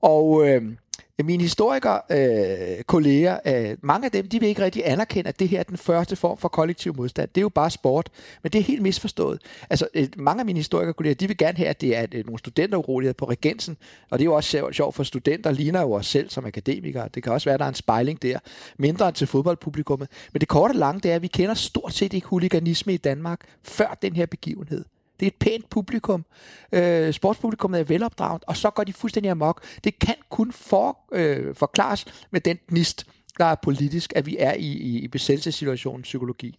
Og 0.00 0.48
øh, 0.48 0.62
Øh, 1.20 1.26
mine 1.26 1.42
historikere, 1.42 2.00
øh, 2.10 2.82
kolleger, 2.82 3.38
øh, 3.46 3.76
mange 3.82 4.04
af 4.04 4.10
dem, 4.10 4.28
de 4.28 4.40
vil 4.40 4.48
ikke 4.48 4.62
rigtig 4.62 4.82
anerkende, 4.84 5.28
at 5.28 5.40
det 5.40 5.48
her 5.48 5.58
er 5.58 5.62
den 5.62 5.76
første 5.76 6.16
form 6.16 6.38
for 6.38 6.48
kollektiv 6.48 6.96
modstand. 6.96 7.28
Det 7.28 7.40
er 7.40 7.42
jo 7.42 7.48
bare 7.48 7.70
sport, 7.70 8.10
men 8.42 8.52
det 8.52 8.58
er 8.58 8.62
helt 8.62 8.82
misforstået. 8.82 9.40
Altså, 9.70 9.88
øh, 9.94 10.08
mange 10.16 10.40
af 10.40 10.46
mine 10.46 10.58
historikere 10.58 10.94
kolleger, 10.94 11.14
de 11.14 11.26
vil 11.26 11.36
gerne 11.36 11.58
have, 11.58 11.68
at 11.68 11.80
det 11.80 11.96
er 11.96 12.06
øh, 12.12 12.26
nogle 12.26 12.38
studenteruroligheder 12.38 13.14
på 13.14 13.24
regensen, 13.24 13.76
og 14.10 14.18
det 14.18 14.22
er 14.22 14.26
jo 14.26 14.34
også 14.34 14.70
sjovt 14.72 14.94
for 14.94 15.02
studenter, 15.02 15.50
ligner 15.50 15.80
jo 15.80 15.92
os 15.92 16.06
selv 16.06 16.30
som 16.30 16.46
akademikere. 16.46 17.08
Det 17.14 17.22
kan 17.22 17.32
også 17.32 17.44
være, 17.44 17.54
at 17.54 17.60
der 17.60 17.64
er 17.66 17.68
en 17.68 17.74
spejling 17.74 18.22
der, 18.22 18.38
mindre 18.78 19.08
end 19.08 19.14
til 19.14 19.26
fodboldpublikummet. 19.26 20.08
Men 20.32 20.40
det 20.40 20.48
korte 20.48 20.72
og 20.72 20.76
lange, 20.76 21.00
det 21.00 21.10
er, 21.10 21.14
at 21.14 21.22
vi 21.22 21.26
kender 21.26 21.54
stort 21.54 21.94
set 21.94 22.12
ikke 22.12 22.26
huliganisme 22.26 22.94
i 22.94 22.96
Danmark 22.96 23.40
før 23.62 23.98
den 24.02 24.16
her 24.16 24.26
begivenhed. 24.26 24.84
Det 25.24 25.30
er 25.30 25.34
et 25.34 25.38
pænt 25.40 25.70
publikum. 25.70 26.24
Øh, 26.72 27.12
sportspublikummet 27.12 27.80
er 27.80 27.84
velopdraget, 27.84 28.44
og 28.46 28.56
så 28.56 28.70
går 28.70 28.84
de 28.84 28.92
fuldstændig 28.92 29.30
amok. 29.30 29.64
Det 29.84 29.98
kan 29.98 30.14
kun 30.30 30.52
for, 30.52 30.98
øh, 31.12 31.54
forklares 31.54 32.04
med 32.30 32.40
den 32.40 32.58
gnist, 32.68 33.06
der 33.38 33.44
er 33.44 33.54
politisk, 33.54 34.12
at 34.16 34.26
vi 34.26 34.36
er 34.38 34.52
i, 34.52 34.72
i, 34.72 34.98
i 34.98 35.08
besættelsessituationen 35.08 36.02
psykologi. 36.02 36.58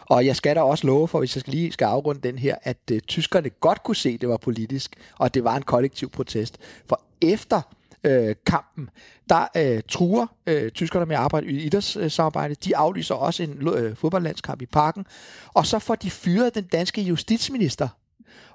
Og 0.00 0.26
jeg 0.26 0.36
skal 0.36 0.56
da 0.56 0.62
også 0.62 0.86
love 0.86 1.08
for, 1.08 1.18
hvis 1.18 1.36
jeg 1.36 1.40
skal 1.40 1.54
lige 1.54 1.72
skal 1.72 1.84
afrunde 1.84 2.20
den 2.20 2.38
her, 2.38 2.56
at 2.62 2.78
øh, 2.92 3.00
tyskerne 3.00 3.50
godt 3.50 3.82
kunne 3.82 3.96
se, 3.96 4.08
at 4.08 4.20
det 4.20 4.28
var 4.28 4.36
politisk, 4.36 4.96
og 5.18 5.26
at 5.26 5.34
det 5.34 5.44
var 5.44 5.56
en 5.56 5.62
kollektiv 5.62 6.10
protest. 6.10 6.58
For 6.86 7.00
efter 7.20 7.62
øh, 8.04 8.34
kampen, 8.46 8.90
der 9.28 9.46
øh, 9.56 9.82
truer 9.88 10.26
øh, 10.46 10.70
tyskerne 10.70 11.06
med 11.06 11.16
at 11.16 11.22
arbejde 11.22 11.46
i 11.46 11.62
idrætssamarbejde. 11.62 12.54
De 12.54 12.76
aflyser 12.76 13.14
også 13.14 13.42
en 13.42 13.68
øh, 13.68 13.96
fodboldlandskamp 13.96 14.62
i 14.62 14.66
parken. 14.66 15.06
Og 15.54 15.66
så 15.66 15.78
får 15.78 15.94
de 15.94 16.10
fyret 16.10 16.54
den 16.54 16.64
danske 16.64 17.02
justitsminister. 17.02 17.88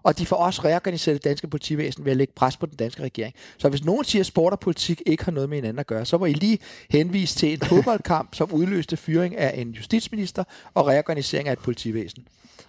Og 0.03 0.17
de 0.17 0.25
får 0.25 0.35
også 0.35 0.61
reorganiseret 0.63 1.15
det 1.15 1.23
danske 1.23 1.47
politivæsen 1.47 2.05
ved 2.05 2.11
at 2.11 2.17
lægge 2.17 2.33
pres 2.35 2.57
på 2.57 2.65
den 2.65 2.75
danske 2.75 3.03
regering. 3.03 3.33
Så 3.57 3.69
hvis 3.69 3.85
nogen 3.85 4.03
siger, 4.03 4.19
at 4.19 4.25
sport 4.25 4.53
og 4.53 4.59
politik 4.59 5.01
ikke 5.05 5.25
har 5.25 5.31
noget 5.31 5.49
med 5.49 5.57
hinanden 5.57 5.79
at 5.79 5.87
gøre, 5.87 6.05
så 6.05 6.17
må 6.17 6.25
I 6.25 6.33
lige 6.33 6.59
henvise 6.89 7.35
til 7.35 7.53
en 7.53 7.59
fodboldkamp, 7.59 8.35
som 8.35 8.51
udløste 8.51 8.97
fyring 8.97 9.37
af 9.37 9.61
en 9.61 9.71
justitsminister 9.71 10.43
og 10.73 10.87
reorganisering 10.87 11.47
af 11.47 11.53
et 11.53 11.59
politivæsen. 11.59 12.27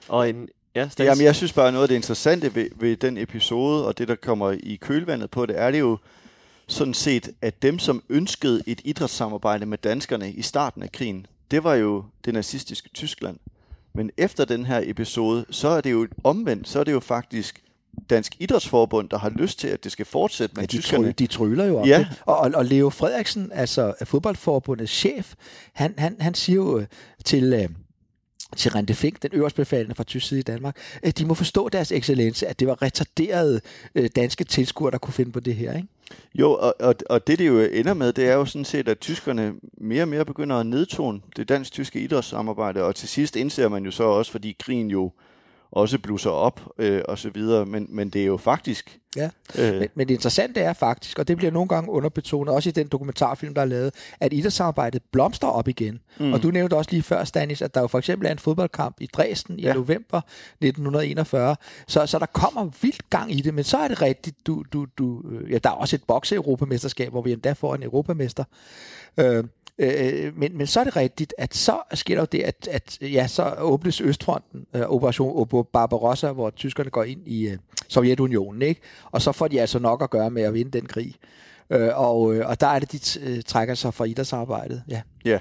Og 0.08 0.28
en, 0.28 0.48
Ja, 0.74 0.88
Jamen, 0.98 1.24
jeg 1.24 1.36
synes 1.36 1.52
bare, 1.52 1.72
noget 1.72 1.82
af 1.82 1.88
det 1.88 1.94
interessante 1.94 2.54
ved, 2.54 2.68
ved 2.76 2.96
den 2.96 3.18
episode, 3.18 3.86
og 3.86 3.98
det, 3.98 4.08
der 4.08 4.14
kommer 4.14 4.50
i 4.62 4.78
kølvandet 4.80 5.30
på 5.30 5.46
det, 5.46 5.58
er 5.58 5.70
det 5.70 5.80
jo, 5.80 5.98
sådan 6.68 6.94
set, 6.94 7.30
at 7.42 7.62
dem, 7.62 7.78
som 7.78 8.02
ønskede 8.08 8.62
et 8.66 8.80
idrætssamarbejde 8.84 9.66
med 9.66 9.78
danskerne 9.78 10.32
i 10.32 10.42
starten 10.42 10.82
af 10.82 10.92
krigen, 10.92 11.26
det 11.50 11.64
var 11.64 11.74
jo 11.74 12.04
det 12.24 12.34
nazistiske 12.34 12.88
Tyskland. 12.94 13.38
Men 13.94 14.10
efter 14.16 14.44
den 14.44 14.66
her 14.66 14.80
episode, 14.84 15.44
så 15.50 15.68
er 15.68 15.80
det 15.80 15.92
jo 15.92 16.08
omvendt, 16.24 16.68
så 16.68 16.80
er 16.80 16.84
det 16.84 16.92
jo 16.92 17.00
faktisk 17.00 17.62
Dansk 18.10 18.36
Idrætsforbund, 18.40 19.08
der 19.08 19.18
har 19.18 19.30
lyst 19.30 19.58
til, 19.58 19.68
at 19.68 19.84
det 19.84 19.92
skal 19.92 20.06
fortsætte 20.06 20.54
med 20.54 20.62
ja, 20.62 20.66
de 20.66 20.82
tyskerne. 20.82 21.12
de 21.12 21.26
tryller 21.26 21.64
jo 21.64 21.78
om 21.78 21.86
ja. 21.86 21.98
det. 21.98 22.22
Og, 22.26 22.38
og 22.38 22.64
Leo 22.64 22.90
Frederiksen, 22.90 23.50
altså 23.52 23.94
fodboldforbundets 24.04 24.92
chef, 24.92 25.34
han, 25.72 25.94
han, 25.98 26.16
han 26.20 26.34
siger 26.34 26.56
jo 26.56 26.86
til, 27.24 27.52
øh, 27.52 27.68
til 28.56 28.70
Rente 28.70 28.94
Fink, 28.94 29.22
den 29.22 29.30
øverste 29.32 29.56
befalende 29.56 29.94
fra 29.94 30.04
tysk 30.04 30.28
side 30.28 30.40
i 30.40 30.42
Danmark, 30.42 30.76
de 31.18 31.26
må 31.26 31.34
forstå 31.34 31.68
deres 31.68 31.92
excellence, 31.92 32.46
at 32.46 32.60
det 32.60 32.68
var 32.68 32.82
retarderede 32.82 33.60
øh, 33.94 34.10
danske 34.16 34.44
tilskuere, 34.44 34.90
der 34.90 34.98
kunne 34.98 35.14
finde 35.14 35.32
på 35.32 35.40
det 35.40 35.54
her, 35.54 35.76
ikke? 35.76 35.88
Jo, 36.34 36.52
og, 36.52 36.74
og, 36.80 36.94
og 37.10 37.26
det 37.26 37.38
det 37.38 37.46
jo 37.46 37.60
ender 37.60 37.94
med, 37.94 38.12
det 38.12 38.28
er 38.28 38.34
jo 38.34 38.44
sådan 38.44 38.64
set, 38.64 38.88
at 38.88 38.98
tyskerne 38.98 39.54
mere 39.78 40.02
og 40.02 40.08
mere 40.08 40.24
begynder 40.24 40.56
at 40.56 40.66
nedtone 40.66 41.20
det 41.36 41.48
dansk-tyske 41.48 42.00
idrætssamarbejde, 42.00 42.84
og 42.84 42.94
til 42.94 43.08
sidst 43.08 43.36
indser 43.36 43.68
man 43.68 43.84
jo 43.84 43.90
så 43.90 44.04
også, 44.04 44.32
fordi 44.32 44.56
krigen 44.58 44.90
jo 44.90 45.12
også 45.70 45.98
blusser 45.98 46.30
op 46.30 46.60
øh, 46.78 47.02
og 47.08 47.18
så 47.18 47.30
videre, 47.30 47.66
men, 47.66 47.86
men 47.88 48.10
det 48.10 48.22
er 48.22 48.26
jo 48.26 48.36
faktisk... 48.36 48.98
Ja, 49.18 49.30
øh, 49.58 49.80
men, 49.80 49.88
men 49.94 50.08
det 50.08 50.14
interessante 50.14 50.60
er 50.60 50.72
faktisk, 50.72 51.18
og 51.18 51.28
det 51.28 51.36
bliver 51.36 51.50
nogle 51.50 51.68
gange 51.68 51.90
underbetonet, 51.90 52.54
også 52.54 52.68
i 52.68 52.72
den 52.72 52.86
dokumentarfilm, 52.86 53.54
der 53.54 53.62
er 53.62 53.66
lavet, 53.66 53.94
at 54.20 54.32
idrætssamarbejdet 54.32 55.02
blomstrer 55.12 55.50
op 55.50 55.68
igen. 55.68 56.00
Mm. 56.18 56.32
Og 56.32 56.42
du 56.42 56.50
nævnte 56.50 56.74
også 56.74 56.90
lige 56.90 57.02
før, 57.02 57.24
Stanis, 57.24 57.62
at 57.62 57.74
der 57.74 57.80
jo 57.80 57.86
for 57.86 57.98
eksempel 57.98 58.26
er 58.28 58.32
en 58.32 58.38
fodboldkamp 58.38 58.96
i 59.00 59.06
Dresden 59.06 59.58
i 59.58 59.62
ja. 59.62 59.72
november 59.74 60.20
1941, 60.60 61.56
så, 61.88 62.06
så 62.06 62.18
der 62.18 62.26
kommer 62.26 62.70
vildt 62.82 63.10
gang 63.10 63.32
i 63.32 63.40
det, 63.40 63.54
men 63.54 63.64
så 63.64 63.78
er 63.78 63.88
det 63.88 64.02
rigtigt, 64.02 64.46
du, 64.46 64.64
du, 64.72 64.86
du, 64.98 65.22
øh, 65.30 65.52
ja, 65.52 65.58
der 65.58 65.70
er 65.70 65.74
også 65.74 65.96
et 65.96 66.02
bokse-europamesterskab, 66.06 67.10
hvor 67.10 67.22
vi 67.22 67.32
endda 67.32 67.52
får 67.52 67.74
en 67.74 67.82
europamester. 67.82 68.44
Øh, 69.18 69.44
Øh, 69.78 70.36
men, 70.36 70.58
men 70.58 70.66
så 70.66 70.80
er 70.80 70.84
det 70.84 70.96
rigtigt, 70.96 71.34
at 71.38 71.54
så 71.54 71.80
sker 71.94 72.14
der 72.14 72.22
jo 72.22 72.26
det, 72.32 72.42
at, 72.42 72.68
at 72.70 72.98
ja, 73.02 73.26
så 73.26 73.54
åbnes 73.58 74.00
Østfronten, 74.00 74.66
øh, 74.74 74.82
Operation 74.82 75.48
Barbarossa, 75.72 76.32
hvor 76.32 76.50
tyskerne 76.50 76.90
går 76.90 77.04
ind 77.04 77.28
i 77.28 77.48
øh, 77.48 77.58
Sovjetunionen, 77.88 78.62
ikke? 78.62 78.80
og 79.10 79.22
så 79.22 79.32
får 79.32 79.48
de 79.48 79.60
altså 79.60 79.78
nok 79.78 80.02
at 80.02 80.10
gøre 80.10 80.30
med 80.30 80.42
at 80.42 80.54
vinde 80.54 80.70
den 80.70 80.86
krig. 80.86 81.14
Øh, 81.70 81.90
og, 81.94 82.34
øh, 82.34 82.48
og 82.48 82.60
der 82.60 82.66
er 82.66 82.78
det, 82.78 82.92
de 82.92 83.20
øh, 83.20 83.42
trækker 83.42 83.74
sig 83.74 83.94
fra 83.94 84.04
idrætsarbejdet. 84.04 84.82
Ja. 84.88 85.02
Ja. 85.24 85.38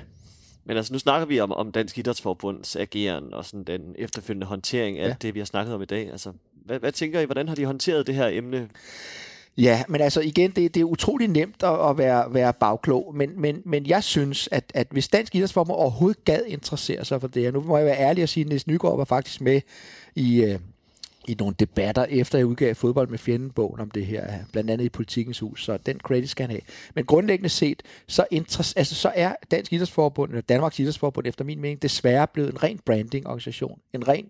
Men 0.66 0.78
altså, 0.78 0.94
nu 0.94 1.00
snakker 1.00 1.28
vi 1.28 1.40
om, 1.40 1.52
om 1.52 1.72
Dansk 1.72 1.98
Idrætsforbunds 1.98 2.76
ageren 2.76 3.34
og 3.34 3.46
sådan 3.46 3.64
den 3.64 3.96
efterfølgende 3.98 4.48
håndtering 4.48 5.00
af 5.00 5.08
ja. 5.08 5.16
det, 5.22 5.34
vi 5.34 5.40
har 5.40 5.46
snakket 5.46 5.76
om 5.76 5.82
i 5.82 5.86
dag. 5.86 6.12
Altså, 6.12 6.32
hvad, 6.66 6.80
hvad 6.80 6.92
tænker 6.92 7.20
I, 7.20 7.26
hvordan 7.26 7.48
har 7.48 7.56
de 7.56 7.66
håndteret 7.66 8.08
det 8.08 8.16
her 8.16 8.28
emne? 8.28 8.70
Ja, 9.58 9.84
men 9.88 10.02
altså 10.02 10.22
igen, 10.22 10.52
det, 10.52 10.76
det 10.76 10.82
er 10.82 10.86
utrolig 10.86 11.28
nemt 11.28 11.64
at, 11.64 11.90
at 11.90 11.98
være, 11.98 12.34
være 12.34 12.54
bagklog, 12.54 13.16
men, 13.16 13.42
men, 13.42 13.62
men 13.66 13.86
jeg 13.86 14.04
synes, 14.04 14.50
at, 14.52 14.72
at 14.74 14.88
hvis 14.92 15.08
Dansk 15.08 15.36
Idrætsforbund 15.36 15.78
overhovedet 15.78 16.26
gad 16.26 16.42
interessere 16.48 17.06
sig 17.06 17.22
for 17.22 17.28
det, 17.28 17.44
her, 17.44 17.52
nu 17.52 17.62
må 17.62 17.78
jeg 17.78 17.86
være 17.86 18.00
ærlig 18.00 18.24
og 18.24 18.30
sige, 18.30 18.42
at 18.42 18.48
Niels 18.48 18.68
Nygaard 18.68 18.98
var 18.98 19.06
faktisk 19.06 19.42
med 19.42 19.62
i, 20.16 20.44
øh, 20.44 20.60
i 21.28 21.36
nogle 21.40 21.56
debatter, 21.60 22.06
efter 22.10 22.38
jeg 22.38 22.48
udgav 22.48 22.76
fodbold 22.76 23.10
med 23.10 23.18
fjendenbogen 23.18 23.80
om 23.80 23.92
det 23.92 24.06
her, 24.06 24.34
blandt 24.52 24.70
andet 24.70 24.86
i 24.86 24.90
Politikens 24.90 25.40
Hus, 25.40 25.66
så 25.66 25.78
den 25.86 26.00
credit 26.00 26.30
skal 26.30 26.44
han 26.44 26.52
have. 26.52 26.62
Men 26.96 27.06
grundlæggende 27.06 27.50
set, 27.50 27.84
så, 28.08 28.26
altså, 28.76 28.96
så 28.96 29.12
er 29.16 29.34
Dansk 29.52 29.74
Idrætsforbund, 29.74 30.32
eller 30.32 30.42
Danmarks 30.42 30.80
Idrætsforbund, 30.80 31.28
efter 31.28 31.46
min 31.46 31.60
mening, 31.60 31.82
desværre 31.82 32.28
blevet 32.28 32.52
en 32.52 32.64
ren 32.64 32.80
branding-organisation. 32.86 33.80
En 33.94 34.08
ren, 34.08 34.30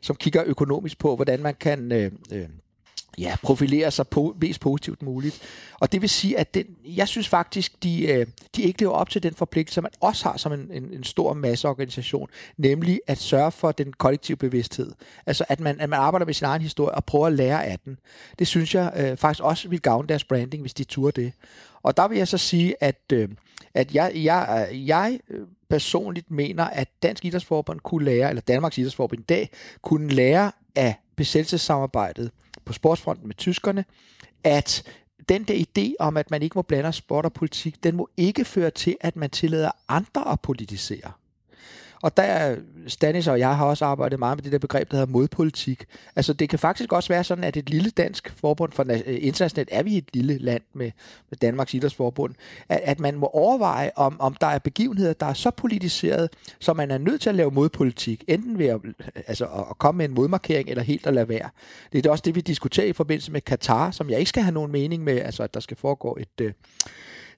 som 0.00 0.16
kigger 0.16 0.42
økonomisk 0.46 0.98
på, 0.98 1.16
hvordan 1.16 1.42
man 1.42 1.54
kan 1.60 1.92
øh, 1.92 2.12
øh, 2.32 2.48
ja, 3.18 3.36
profilere 3.42 3.90
sig 3.90 4.08
på, 4.08 4.36
mest 4.40 4.60
positivt 4.60 5.02
muligt. 5.02 5.40
Og 5.80 5.92
det 5.92 6.00
vil 6.00 6.10
sige, 6.10 6.38
at 6.38 6.54
den, 6.54 6.66
jeg 6.84 7.08
synes 7.08 7.28
faktisk, 7.28 7.82
de, 7.82 8.06
øh, 8.06 8.26
de 8.56 8.62
ikke 8.62 8.80
lever 8.80 8.92
op 8.92 9.10
til 9.10 9.22
den 9.22 9.34
forpligtelse, 9.34 9.80
man 9.80 9.90
også 10.00 10.24
har 10.24 10.36
som 10.36 10.52
en, 10.52 10.68
en, 10.72 10.92
en 10.92 11.04
stor 11.04 11.34
masseorganisation, 11.34 12.28
nemlig 12.56 13.00
at 13.06 13.18
sørge 13.18 13.52
for 13.52 13.72
den 13.72 13.92
kollektive 13.92 14.36
bevidsthed. 14.36 14.92
Altså 15.26 15.44
at 15.48 15.60
man, 15.60 15.80
at 15.80 15.88
man 15.88 15.98
arbejder 15.98 16.26
med 16.26 16.34
sin 16.34 16.44
egen 16.44 16.62
historie 16.62 16.94
og 16.94 17.04
prøver 17.04 17.26
at 17.26 17.32
lære 17.32 17.64
af 17.64 17.78
den. 17.84 17.98
Det 18.38 18.46
synes 18.46 18.74
jeg 18.74 18.92
øh, 18.96 19.16
faktisk 19.16 19.44
også 19.44 19.68
vil 19.68 19.80
gavne 19.80 20.08
deres 20.08 20.24
branding, 20.24 20.60
hvis 20.60 20.74
de 20.74 20.84
turde 20.84 21.22
det. 21.22 21.32
Og 21.82 21.96
der 21.96 22.08
vil 22.08 22.18
jeg 22.18 22.28
så 22.28 22.38
sige, 22.38 22.74
at, 22.80 23.00
øh, 23.12 23.28
at 23.74 23.94
jeg, 23.94 24.12
jeg, 24.14 24.68
jeg 24.72 25.20
øh, 25.30 25.46
personligt 25.70 26.30
mener, 26.30 26.64
at 26.64 26.88
Dansk 27.02 27.24
Idrætsforbund 27.24 27.80
kunne 27.80 28.04
lære, 28.04 28.28
eller 28.28 28.40
Danmarks 28.40 28.78
Idrætsforbund 28.78 29.20
i 29.20 29.24
dag, 29.24 29.50
kunne 29.82 30.08
lære 30.08 30.52
af 30.74 30.94
besættelsessamarbejdet 31.16 32.30
på 32.64 32.72
sportsfronten 32.72 33.26
med 33.26 33.34
tyskerne, 33.34 33.84
at 34.44 34.82
den 35.28 35.44
der 35.44 35.64
idé 35.64 35.94
om, 35.98 36.16
at 36.16 36.30
man 36.30 36.42
ikke 36.42 36.58
må 36.58 36.62
blande 36.62 36.92
sport 36.92 37.24
og 37.24 37.32
politik, 37.32 37.84
den 37.84 37.96
må 37.96 38.08
ikke 38.16 38.44
føre 38.44 38.70
til, 38.70 38.96
at 39.00 39.16
man 39.16 39.30
tillader 39.30 39.70
andre 39.88 40.32
at 40.32 40.40
politisere. 40.40 41.12
Og 42.02 42.16
der, 42.16 42.56
Stanis 42.86 43.28
og 43.28 43.38
jeg 43.38 43.56
har 43.56 43.66
også 43.66 43.84
arbejdet 43.84 44.18
meget 44.18 44.36
med 44.36 44.42
det 44.42 44.52
der 44.52 44.58
begreb, 44.58 44.90
der 44.90 44.96
hedder 44.96 45.12
modpolitik. 45.12 45.84
Altså 46.16 46.32
det 46.32 46.48
kan 46.48 46.58
faktisk 46.58 46.92
også 46.92 47.08
være 47.08 47.24
sådan, 47.24 47.44
at 47.44 47.56
et 47.56 47.70
lille 47.70 47.90
dansk 47.90 48.32
forbund, 48.40 48.72
for 48.72 48.84
internationalt 49.06 49.68
er 49.72 49.82
vi 49.82 49.96
et 49.96 50.08
lille 50.12 50.38
land 50.38 50.62
med, 50.72 50.90
med 51.30 51.38
Danmarks 51.38 51.74
Idrætsforbund, 51.74 52.34
at, 52.68 52.80
at 52.84 53.00
man 53.00 53.14
må 53.14 53.26
overveje, 53.26 53.90
om, 53.96 54.20
om 54.20 54.34
der 54.40 54.46
er 54.46 54.58
begivenheder, 54.58 55.12
der 55.12 55.26
er 55.26 55.34
så 55.34 55.50
politiseret, 55.50 56.30
så 56.58 56.72
man 56.72 56.90
er 56.90 56.98
nødt 56.98 57.20
til 57.20 57.28
at 57.28 57.34
lave 57.34 57.50
modpolitik, 57.50 58.24
enten 58.28 58.58
ved 58.58 58.66
at, 58.66 58.80
altså, 59.26 59.44
at 59.44 59.78
komme 59.78 59.98
med 59.98 60.04
en 60.04 60.14
modmarkering, 60.14 60.68
eller 60.68 60.82
helt 60.82 61.06
at 61.06 61.14
lade 61.14 61.28
være. 61.28 61.50
Det 61.92 62.06
er 62.06 62.10
også 62.10 62.22
det, 62.24 62.34
vi 62.34 62.40
diskuterer 62.40 62.86
i 62.86 62.92
forbindelse 62.92 63.32
med 63.32 63.40
Katar, 63.40 63.90
som 63.90 64.10
jeg 64.10 64.18
ikke 64.18 64.28
skal 64.28 64.42
have 64.42 64.54
nogen 64.54 64.72
mening 64.72 65.04
med, 65.04 65.20
altså 65.20 65.42
at 65.42 65.54
der 65.54 65.60
skal 65.60 65.76
foregå 65.76 66.18
et, 66.20 66.54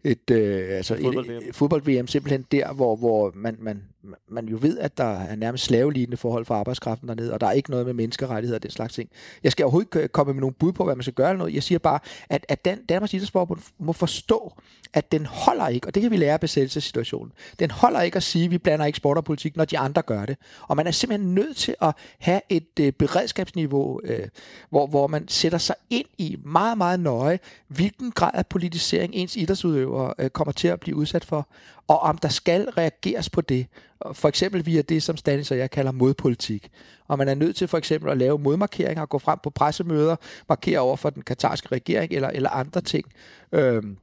et, 0.05 0.31
øh, 0.31 0.77
altså 0.77 0.97
fodbold-VM. 0.97 1.49
Et, 1.49 1.55
fodbold-VM 1.55 2.07
simpelthen 2.07 2.47
der, 2.53 2.73
hvor, 2.73 2.97
hvor 2.97 3.33
man, 3.35 3.57
man, 3.61 3.83
man 4.29 4.49
jo 4.49 4.59
ved, 4.61 4.79
at 4.79 4.99
der 4.99 5.19
er 5.21 5.37
nærmest 5.37 5.65
slavelignende 5.65 6.17
forhold 6.17 6.45
for 6.45 6.55
arbejdskraften 6.55 7.09
dernede, 7.09 7.33
og 7.33 7.41
der 7.41 7.47
er 7.47 7.53
ikke 7.53 7.71
noget 7.71 7.87
med 7.87 7.95
menneskerettigheder 7.95 8.59
og 8.59 8.63
den 8.63 8.71
slags 8.71 8.95
ting. 8.95 9.11
Jeg 9.43 9.53
skal 9.53 9.65
overhovedet 9.65 9.87
ikke 9.87 10.05
øh, 10.05 10.09
komme 10.09 10.33
med 10.33 10.41
nogle 10.41 10.55
bud 10.55 10.73
på, 10.73 10.85
hvad 10.85 10.95
man 10.95 11.03
skal 11.03 11.15
gøre 11.15 11.31
eller 11.31 11.39
noget. 11.39 11.55
Jeg 11.55 11.63
siger 11.63 11.79
bare, 11.79 11.99
at, 12.29 12.47
at 12.49 12.65
Dan, 12.65 12.85
Danmarks 12.85 13.15
Idrætsforbund 13.15 13.61
må 13.79 13.93
forstå, 13.93 14.55
at 14.93 15.13
den 15.13 15.27
holder 15.27 15.69
ikke, 15.69 15.87
og 15.87 15.95
det 15.95 16.03
kan 16.03 16.11
vi 16.11 16.17
lære 16.17 16.33
af 16.33 16.41
besættelsessituationen, 16.41 17.33
den 17.59 17.71
holder 17.71 18.01
ikke 18.01 18.17
at 18.17 18.23
sige, 18.23 18.45
at 18.45 18.51
vi 18.51 18.59
blander 18.59 18.87
ikke 18.87 18.97
sport 18.97 19.17
og 19.17 19.25
politik, 19.25 19.57
når 19.57 19.65
de 19.65 19.79
andre 19.79 20.03
gør 20.03 20.27
det. 20.27 20.37
Og 20.69 20.77
man 20.77 20.87
er 20.87 20.91
simpelthen 20.91 21.35
nødt 21.35 21.57
til 21.57 21.75
at 21.83 21.95
have 22.19 22.41
et 22.49 22.81
øh, 22.81 22.93
beredskabsniveau, 22.93 24.01
øh, 24.05 24.29
hvor, 24.71 24.87
hvor 24.87 25.07
man 25.07 25.29
sætter 25.29 25.59
sig 25.59 25.75
ind 25.91 26.07
i 26.19 26.37
meget, 26.45 26.79
meget 26.79 27.01
nøje, 27.01 27.39
hvilken 27.69 28.13
grad 28.13 28.31
af 28.35 28.47
politisering 28.47 29.15
ens 29.15 29.37
idrætsudøvere 29.37 30.15
øh, 30.19 30.31
kommer 30.31 30.53
til 30.53 30.69
at 30.69 30.81
blive 30.81 30.97
udsat 30.97 31.25
for, 31.25 31.49
og 31.89 32.01
om 32.01 32.19
der 32.19 32.29
skal 32.29 32.69
reageres 32.71 33.31
på 33.31 33.41
det. 33.41 33.67
For 34.13 34.29
eksempel 34.29 34.67
via 34.67 34.83
det, 34.83 35.03
som 35.03 35.17
Stanis 35.17 35.51
og 35.51 35.59
jeg 35.59 35.71
kalder 35.71 35.93
modpolitik. 35.93 36.71
Og 37.09 37.19
man 37.19 37.29
er 37.29 37.35
nødt 37.35 37.57
til 37.57 37.69
for 37.69 37.79
eksempel 37.79 38.11
at 38.11 38.19
lave 38.19 38.39
modmarkeringer, 38.39 39.07
gå 39.07 39.19
frem 39.19 39.39
på 39.43 39.51
pressemøder, 39.51 40.17
markere 40.49 40.79
over 40.79 40.97
for 40.97 41.11
den 41.11 41.23
katarske 41.23 41.69
regering 41.73 42.13
eller, 42.13 42.29
eller 42.29 42.51
andre 42.51 42.81
ting. 42.81 43.05
Øhm, 43.53 43.91
øh, 43.91 43.97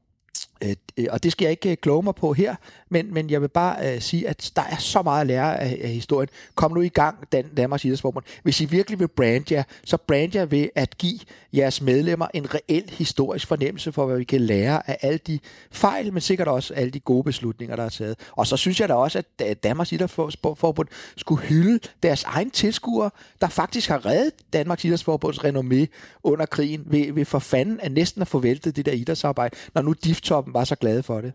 Øh, 0.63 0.75
og 1.09 1.23
det 1.23 1.31
skal 1.31 1.45
jeg 1.45 1.51
ikke 1.51 1.71
øh, 1.71 1.77
kloge 1.77 2.03
mig 2.03 2.15
på 2.15 2.33
her, 2.33 2.55
men, 2.89 3.13
men 3.13 3.29
jeg 3.29 3.41
vil 3.41 3.47
bare 3.47 3.95
uh, 3.95 4.01
sige, 4.01 4.27
at 4.27 4.51
der 4.55 4.61
er 4.61 4.77
så 4.77 5.01
meget 5.01 5.21
at 5.21 5.27
lære 5.27 5.59
af, 5.59 5.79
af 5.83 5.89
historien. 5.89 6.29
Kom 6.55 6.71
nu 6.73 6.81
i 6.81 6.89
gang, 6.89 7.17
Dan, 7.31 7.45
Danmarks 7.57 7.85
Idrætsforbund. 7.85 8.25
Hvis 8.43 8.61
I 8.61 8.65
virkelig 8.65 8.99
vil 8.99 9.07
brande 9.07 9.55
jer, 9.55 9.63
så 9.83 9.97
brand 9.97 10.35
jer 10.35 10.45
ved 10.45 10.69
at 10.75 10.97
give 10.97 11.19
jeres 11.53 11.81
medlemmer 11.81 12.27
en 12.33 12.53
reel 12.53 12.89
historisk 12.89 13.47
fornemmelse 13.47 13.91
for, 13.91 14.05
hvad 14.05 14.17
vi 14.17 14.23
kan 14.23 14.41
lære 14.41 14.89
af 14.89 14.97
alle 15.01 15.19
de 15.27 15.39
fejl, 15.71 16.13
men 16.13 16.21
sikkert 16.21 16.47
også 16.47 16.73
alle 16.73 16.91
de 16.91 16.99
gode 16.99 17.23
beslutninger, 17.23 17.75
der 17.75 17.83
er 17.83 17.89
taget. 17.89 18.15
Og 18.31 18.47
så 18.47 18.57
synes 18.57 18.79
jeg 18.79 18.89
da 18.89 18.93
også, 18.93 19.23
at 19.39 19.63
Danmarks 19.63 19.91
Idrætsforbund 19.91 20.87
skulle 21.17 21.41
hylde 21.41 21.79
deres 22.03 22.23
egen 22.23 22.51
tilskuere, 22.51 23.09
der 23.41 23.47
faktisk 23.47 23.89
har 23.89 24.05
reddet 24.05 24.33
Danmarks 24.53 24.85
Idrætsforbunds 24.85 25.39
renommé 25.39 25.85
under 26.23 26.45
krigen 26.45 26.83
ved, 26.85 27.13
ved 27.13 27.25
for 27.25 27.39
fanden 27.39 27.79
at 27.79 27.91
næsten 27.91 28.21
at 28.21 28.27
forvælte 28.27 28.71
det 28.71 28.85
der 28.85 28.91
idrætsarbejde, 28.91 29.55
når 29.73 29.81
nu 29.81 29.93
Diftoppen 29.93 30.50
var 30.53 30.63
så 30.63 30.75
glade 30.75 31.03
for 31.03 31.21
det. 31.21 31.33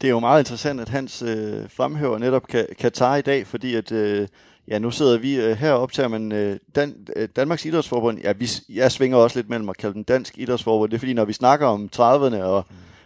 Det 0.00 0.06
er 0.06 0.10
jo 0.10 0.20
meget 0.20 0.40
interessant, 0.40 0.80
at 0.80 0.88
Hans 0.88 1.22
øh, 1.22 1.70
fremhæver 1.70 2.18
netop 2.18 2.46
Katar 2.78 3.16
i 3.16 3.22
dag, 3.22 3.46
fordi 3.46 3.74
at, 3.74 3.92
øh, 3.92 4.28
ja, 4.68 4.78
nu 4.78 4.90
sidder 4.90 5.18
vi 5.18 5.40
øh, 5.40 5.56
her 5.56 5.72
og 5.72 5.80
optager, 5.80 6.08
men 6.08 6.32
øh, 6.32 6.58
Dan, 6.76 6.94
øh, 7.16 7.28
Danmarks 7.36 7.64
Idrætsforbund, 7.64 8.18
ja, 8.18 8.32
vi, 8.32 8.50
jeg 8.68 8.92
svinger 8.92 9.18
også 9.18 9.38
lidt 9.38 9.48
mellem 9.48 9.68
at 9.68 9.76
kalde 9.76 9.94
den 9.94 10.02
Dansk 10.02 10.38
Idrætsforbund. 10.38 10.90
Det 10.90 10.96
er 10.96 10.98
fordi, 10.98 11.12
når 11.12 11.24
vi 11.24 11.32
snakker 11.32 11.66
om 11.66 11.88
30'erne 11.96 12.42
og, 12.42 12.64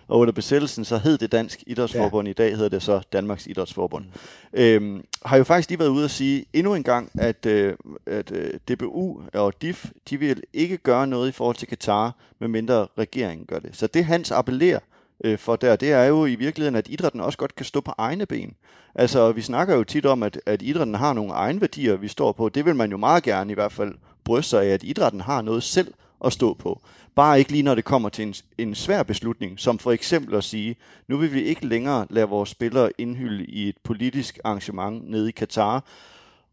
og 0.08 0.18
under 0.18 0.32
besættelsen, 0.32 0.84
så 0.84 0.98
hed 0.98 1.18
det 1.18 1.32
Dansk 1.32 1.62
Idrætsforbund. 1.66 2.28
Ja. 2.28 2.30
I 2.30 2.34
dag 2.34 2.56
hedder 2.56 2.68
det 2.68 2.82
så 2.82 3.00
Danmarks 3.12 3.46
Idrætsforbund. 3.46 4.04
Mm. 4.04 4.60
Øhm, 4.60 5.04
har 5.24 5.36
jo 5.36 5.44
faktisk 5.44 5.68
lige 5.68 5.78
været 5.78 5.88
ude 5.88 6.04
at 6.04 6.10
sige 6.10 6.44
endnu 6.52 6.74
en 6.74 6.82
gang, 6.82 7.10
at, 7.14 7.46
øh, 7.46 7.74
at 8.06 8.32
øh, 8.32 8.54
DBU 8.68 9.20
og 9.34 9.62
DIF, 9.62 9.86
de 10.10 10.16
vil 10.16 10.42
ikke 10.52 10.76
gøre 10.76 11.06
noget 11.06 11.28
i 11.28 11.32
forhold 11.32 11.56
til 11.56 11.68
Katar, 11.68 12.16
medmindre 12.38 12.86
regeringen 12.98 13.46
gør 13.46 13.58
det. 13.58 13.76
Så 13.76 13.86
det 13.86 14.04
Hans 14.04 14.30
appellerer 14.30 14.78
øh, 15.24 15.38
for 15.38 15.56
der, 15.56 15.76
det 15.76 15.92
er 15.92 16.04
jo 16.04 16.26
i 16.26 16.34
virkeligheden, 16.34 16.76
at 16.76 16.88
idrætten 16.88 17.20
også 17.20 17.38
godt 17.38 17.54
kan 17.54 17.66
stå 17.66 17.80
på 17.80 17.92
egne 17.98 18.26
ben. 18.26 18.54
Altså, 18.94 19.32
vi 19.32 19.42
snakker 19.42 19.76
jo 19.76 19.84
tit 19.84 20.06
om, 20.06 20.22
at, 20.22 20.40
at 20.46 20.62
idrætten 20.62 20.94
har 20.94 21.12
nogle 21.12 21.32
egne 21.32 21.60
værdier, 21.60 21.96
vi 21.96 22.08
står 22.08 22.32
på. 22.32 22.48
Det 22.48 22.64
vil 22.64 22.76
man 22.76 22.90
jo 22.90 22.96
meget 22.96 23.22
gerne 23.22 23.50
i 23.50 23.54
hvert 23.54 23.72
fald 23.72 23.94
bryste 24.24 24.50
sig 24.50 24.64
af, 24.64 24.68
at 24.68 24.82
idrætten 24.82 25.20
har 25.20 25.42
noget 25.42 25.62
selv 25.62 25.94
at 26.24 26.32
stå 26.32 26.54
på. 26.54 26.80
Bare 27.14 27.38
ikke 27.38 27.50
lige 27.50 27.62
når 27.62 27.74
det 27.74 27.84
kommer 27.84 28.08
til 28.08 28.26
en, 28.26 28.34
en 28.58 28.74
svær 28.74 29.02
beslutning, 29.02 29.60
som 29.60 29.78
for 29.78 29.92
eksempel 29.92 30.34
at 30.34 30.44
sige, 30.44 30.76
nu 31.08 31.16
vil 31.16 31.32
vi 31.32 31.42
ikke 31.42 31.66
længere 31.66 32.06
lade 32.10 32.28
vores 32.28 32.50
spillere 32.50 32.90
indhylde 32.98 33.44
i 33.44 33.68
et 33.68 33.76
politisk 33.84 34.38
arrangement 34.44 35.10
nede 35.10 35.28
i 35.28 35.32
Katar, 35.32 35.84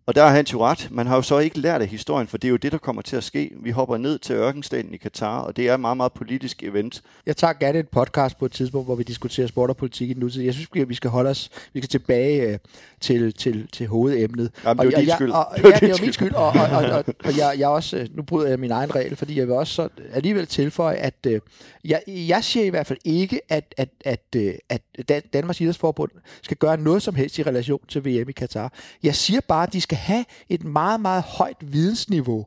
og 0.06 0.16
der 0.16 0.24
har 0.24 0.30
han 0.30 0.46
jo 0.46 0.66
ret. 0.66 0.88
Man 0.92 1.08
har 1.08 1.16
jo 1.16 1.22
så 1.22 1.38
ikke 1.38 1.60
lært 1.60 1.82
af 1.82 1.88
historien, 1.88 2.28
for 2.28 2.38
det 2.38 2.48
er 2.48 2.50
jo 2.50 2.58
det, 2.58 2.72
der 2.72 2.78
kommer 2.78 3.02
til 3.02 3.16
at 3.16 3.24
ske. 3.24 3.52
Vi 3.64 3.72
hopper 3.72 3.98
ned 3.98 4.20
til 4.20 4.36
ørkenstaten 4.36 4.94
i 4.94 4.98
Katar, 4.98 5.40
og 5.40 5.58
det 5.58 5.68
er 5.68 5.74
et 5.74 5.80
meget, 5.80 5.98
meget 5.98 6.14
politisk 6.14 6.64
event. 6.64 7.02
Jeg 7.26 7.38
tager 7.38 7.54
gerne 7.54 7.80
et 7.80 7.90
podcast 7.90 8.38
på 8.38 8.46
et 8.46 8.52
tidspunkt, 8.52 8.88
hvor 8.88 8.96
vi 8.96 9.04
diskuterer 9.04 9.48
sport 9.48 9.70
og 9.70 9.78
politik 9.78 10.10
i 10.10 10.14
nutid. 10.14 10.44
Jeg 10.44 10.54
synes, 10.54 10.70
vi 10.88 10.96
skal 10.96 11.10
holde 11.10 11.30
os, 11.30 11.50
vi 11.74 11.80
skal 11.80 11.90
tilbage 11.90 12.42
øh, 12.42 12.60
til, 13.00 13.34
til, 13.34 13.68
til 13.68 13.88
hovedemnet. 13.88 14.52
Jamen, 14.66 14.86
det 14.86 14.94
er 14.94 14.98
jo 14.98 15.04
din 15.06 15.12
skyld. 15.16 15.32
Og, 15.32 15.48
ja, 15.58 15.70
det 15.70 15.84
er 15.84 15.90
jo 15.90 15.96
min 16.02 16.14
skyld, 16.14 16.34
og, 16.34 16.48
og, 16.48 16.54
og, 16.54 16.86
og, 16.86 17.04
og 17.26 17.38
jeg, 17.38 17.56
jeg 17.58 17.68
også, 17.68 17.98
øh, 17.98 18.08
nu 18.16 18.24
bryder 18.24 18.50
jeg 18.50 18.60
min 18.60 18.72
egen 18.72 18.96
regel, 18.96 19.16
fordi 19.16 19.40
jeg 19.40 19.48
vil 19.48 19.56
også 19.56 19.74
så 19.74 19.90
alligevel 20.14 20.48
tilføje, 20.48 20.96
at 20.96 21.16
øh, 21.28 21.42
jeg, 21.86 22.02
jeg 22.08 22.44
siger 22.44 22.66
i 22.66 22.70
hvert 22.70 22.88
fald 22.88 23.00
ikke, 23.06 23.42
at, 23.50 23.76
at, 23.78 23.90
at, 24.06 24.36
at, 24.70 24.82
at 25.10 25.34
Danmarks 25.34 25.62
Idrætsforbund 25.62 26.12
skal 26.42 26.58
gøre 26.58 26.78
noget 26.78 27.02
som 27.02 27.16
helst 27.16 27.40
i 27.40 27.44
relation 27.44 27.80
til 27.88 28.06
VM 28.06 28.30
i 28.30 28.32
Katar. 28.32 28.74
Jeg 29.04 29.16
siger 29.16 29.42
bare, 29.48 29.64
at 29.64 29.74
de 29.74 29.82
skal 29.82 29.99
have 30.00 30.26
et 30.50 30.64
meget, 30.64 31.02
meget 31.02 31.24
højt 31.24 31.58
vidensniveau, 31.62 32.46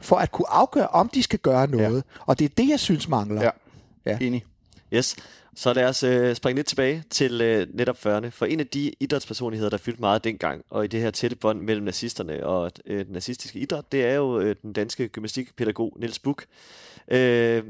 for 0.00 0.16
at 0.16 0.32
kunne 0.32 0.50
afgøre, 0.50 0.88
om 0.88 1.08
de 1.08 1.22
skal 1.22 1.38
gøre 1.38 1.66
noget. 1.66 1.96
Ja. 1.96 2.22
Og 2.26 2.38
det 2.38 2.44
er 2.44 2.54
det, 2.56 2.68
jeg 2.68 2.80
synes 2.80 3.08
mangler. 3.08 3.42
Ja, 3.42 3.50
ja. 4.06 4.18
enig. 4.20 4.44
Yes. 4.92 5.16
Så 5.58 5.72
lad 5.72 5.84
os 5.84 6.02
øh, 6.02 6.34
springe 6.34 6.56
lidt 6.58 6.66
tilbage 6.66 7.04
til 7.10 7.40
øh, 7.40 7.66
netop 7.74 7.96
40'erne. 8.06 8.28
For 8.28 8.46
en 8.46 8.60
af 8.60 8.66
de 8.66 8.92
idrætspersonligheder, 9.00 9.70
der 9.70 9.76
fyldte 9.76 10.00
meget 10.00 10.24
dengang, 10.24 10.64
og 10.70 10.84
i 10.84 10.88
det 10.88 11.00
her 11.00 11.10
tætte 11.10 11.36
bånd 11.36 11.60
mellem 11.60 11.84
nazisterne 11.84 12.46
og 12.46 12.70
øh, 12.86 13.04
den 13.04 13.12
nazistiske 13.12 13.58
idræt, 13.58 13.92
det 13.92 14.04
er 14.04 14.14
jo 14.14 14.40
øh, 14.40 14.56
den 14.62 14.72
danske 14.72 15.08
gymnastikpædagog 15.08 15.96
Niels 15.96 16.18
Buch. 16.18 16.46
Øh, 17.08 17.62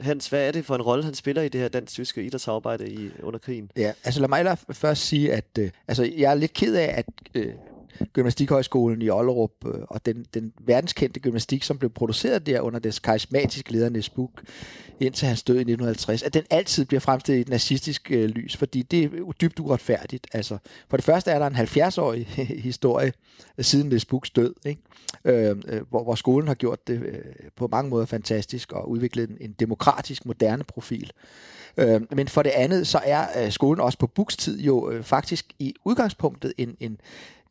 Hans, 0.00 0.28
hvad 0.28 0.48
er 0.48 0.52
det 0.52 0.64
for 0.64 0.74
en 0.74 0.82
rolle, 0.82 1.04
han 1.04 1.14
spiller 1.14 1.42
i 1.42 1.48
det 1.48 1.60
her 1.60 1.68
dansk-tyske 1.68 2.22
idrætssamarbejde 2.22 2.90
i, 2.90 3.10
under 3.22 3.38
krigen? 3.38 3.70
Ja, 3.76 3.92
altså 4.04 4.20
lad 4.20 4.28
mig 4.28 4.58
først 4.72 5.02
sige, 5.02 5.32
at 5.32 5.58
øh, 5.58 5.70
altså, 5.88 6.12
jeg 6.16 6.30
er 6.30 6.34
lidt 6.34 6.52
ked 6.52 6.74
af, 6.74 6.94
at 6.98 7.06
øh, 7.34 7.52
Gymnastikhøjskolen 8.12 9.02
i 9.02 9.10
Ollerup, 9.10 9.50
øh, 9.66 9.80
og 9.88 10.06
den, 10.06 10.26
den 10.34 10.52
verdenskendte 10.60 11.20
gymnastik, 11.20 11.62
som 11.62 11.78
blev 11.78 11.90
produceret 11.90 12.46
der 12.46 12.60
under 12.60 12.78
dets 12.78 12.98
karismatiske 12.98 13.72
leder 13.72 13.88
Niels 13.88 14.08
Buch, 14.08 14.32
indtil 15.00 15.28
hans 15.28 15.42
død 15.42 15.54
i 15.54 15.58
1950, 15.58 16.22
at 16.22 16.34
den 16.34 16.44
altid 16.50 16.84
bliver 16.84 17.00
fremstillet 17.00 17.38
i 17.38 17.40
et 17.40 17.48
nazistisk 17.48 18.10
øh, 18.10 18.28
lys, 18.28 18.56
fordi 18.56 18.82
det 18.82 19.04
er 19.04 19.32
dybt 19.40 19.60
uretfærdigt. 19.60 20.26
Altså, 20.32 20.58
for 20.88 20.96
det 20.96 21.04
første 21.04 21.30
er 21.30 21.38
der 21.38 21.46
en 21.46 21.56
70-årig 21.56 22.26
historie 22.68 23.12
øh, 23.58 23.64
siden 23.64 23.88
Niels 23.88 24.04
Buchs 24.04 24.30
død, 24.30 24.54
ikke? 24.66 24.80
Øh, 25.24 25.56
øh, 25.68 25.82
hvor, 25.90 26.02
hvor 26.02 26.14
skolen 26.14 26.48
har 26.48 26.54
gjort 26.54 26.86
det 26.86 27.02
øh, 27.02 27.14
på 27.56 27.66
mange 27.66 27.90
måder 27.90 28.06
fantastisk 28.06 28.72
og 28.72 28.90
udviklet 28.90 29.30
en, 29.30 29.36
en 29.40 29.52
demokratisk, 29.52 30.26
moderne 30.26 30.64
profil. 30.64 31.12
Øh, 31.76 32.00
men 32.12 32.28
for 32.28 32.42
det 32.42 32.50
andet, 32.50 32.86
så 32.86 33.00
er 33.04 33.44
øh, 33.44 33.52
skolen 33.52 33.80
også 33.80 33.98
på 33.98 34.06
Buchs 34.06 34.36
tid 34.36 34.60
jo 34.60 34.90
øh, 34.90 35.02
faktisk 35.02 35.46
i 35.58 35.74
udgangspunktet 35.84 36.52
en, 36.58 36.76
en 36.80 36.98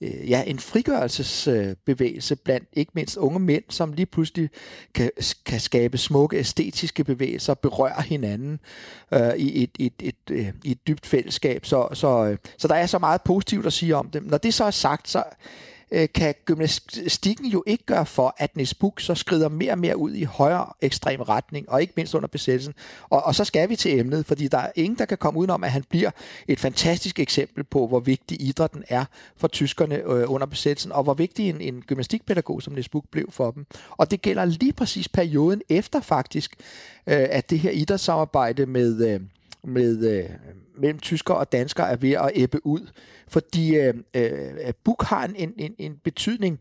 øh, 0.01 0.29
ja, 0.29 0.43
en 0.47 0.59
frigørelsesbevægelse 0.59 2.35
blandt 2.35 2.69
ikke 2.73 2.91
mindst 2.95 3.17
unge 3.17 3.39
mænd, 3.39 3.63
som 3.69 3.93
lige 3.93 4.05
pludselig 4.05 4.49
kan, 4.93 5.11
kan 5.45 5.59
skabe 5.59 5.97
smukke 5.97 6.37
æstetiske 6.37 7.03
bevægelser, 7.03 7.53
berøre 7.53 8.01
hinanden 8.01 8.59
øh, 9.11 9.35
i, 9.37 9.63
et, 9.63 9.69
et, 9.79 9.93
et, 9.99 10.15
et, 10.29 10.35
øh, 10.35 10.53
i 10.63 10.71
et 10.71 10.87
dybt 10.87 11.05
fællesskab. 11.05 11.65
Så, 11.65 11.87
så, 11.93 12.25
øh, 12.25 12.37
så 12.57 12.67
der 12.67 12.75
er 12.75 12.85
så 12.85 12.99
meget 12.99 13.21
positivt 13.21 13.65
at 13.65 13.73
sige 13.73 13.95
om 13.95 14.09
det. 14.09 14.25
Når 14.25 14.37
det 14.37 14.53
så 14.53 14.63
er 14.63 14.71
sagt, 14.71 15.09
så 15.09 15.23
øh, 15.91 16.07
kan 16.13 16.33
gymnastikken 16.45 17.45
jo 17.45 17.63
ikke 17.67 17.85
gøre 17.85 18.05
for, 18.05 18.35
at 18.37 18.55
Niels 18.55 18.73
Buch 18.73 19.05
så 19.05 19.15
skrider 19.15 19.49
mere 19.49 19.71
og 19.71 19.79
mere 19.79 19.97
ud 19.97 20.13
i 20.13 20.23
højere 20.23 20.67
ekstrem 20.81 21.21
retning, 21.21 21.69
og 21.69 21.81
ikke 21.81 21.93
mindst 21.95 22.13
under 22.13 22.27
besættelsen. 22.27 22.73
Og, 23.09 23.23
og 23.23 23.35
så 23.35 23.43
skal 23.43 23.69
vi 23.69 23.75
til 23.75 23.99
emnet, 23.99 24.25
fordi 24.25 24.47
der 24.47 24.57
er 24.57 24.71
ingen, 24.75 24.97
der 24.97 25.05
kan 25.05 25.17
komme 25.17 25.39
udenom, 25.39 25.63
at 25.63 25.71
han 25.71 25.83
bliver 25.89 26.11
et 26.47 26.59
fantastisk 26.59 27.19
eksempel 27.19 27.63
på, 27.63 27.87
hvor 27.87 27.99
vigtig 27.99 28.41
idrætten 28.41 28.83
er 28.87 29.05
for 29.37 29.47
tyskerne 29.47 29.95
øh, 29.95 30.31
under 30.31 30.47
besættelsen, 30.47 30.91
og 30.91 31.03
hvor 31.03 31.13
vigtig 31.13 31.49
en, 31.49 31.61
en 31.61 31.81
gymnastikpædagog 31.81 32.61
som 32.61 32.73
Niels 32.73 32.89
Buch 32.89 33.07
blev 33.11 33.31
for 33.31 33.51
dem. 33.51 33.65
Og 33.89 34.11
det 34.11 34.21
gælder 34.21 34.45
lige 34.45 34.73
præcis 34.73 35.07
perioden 35.07 35.61
efter 35.69 36.01
faktisk, 36.01 36.55
øh, 37.07 37.27
at 37.29 37.49
det 37.49 37.59
her 37.59 37.71
idrætssamarbejde 37.71 38.65
med... 38.65 39.07
Øh, 39.07 39.21
med, 39.67 40.07
øh, 40.07 40.29
mellem 40.77 40.99
tyskere 40.99 41.37
og 41.37 41.51
danskere 41.51 41.91
er 41.91 41.95
ved 41.95 42.11
at 42.11 42.31
æbbe 42.35 42.65
ud. 42.65 42.87
Fordi 43.27 43.75
øh, 43.75 43.93
øh, 44.13 44.73
Buk 44.83 45.03
har 45.03 45.25
en, 45.25 45.53
en, 45.57 45.75
en 45.77 45.95
betydning 46.03 46.59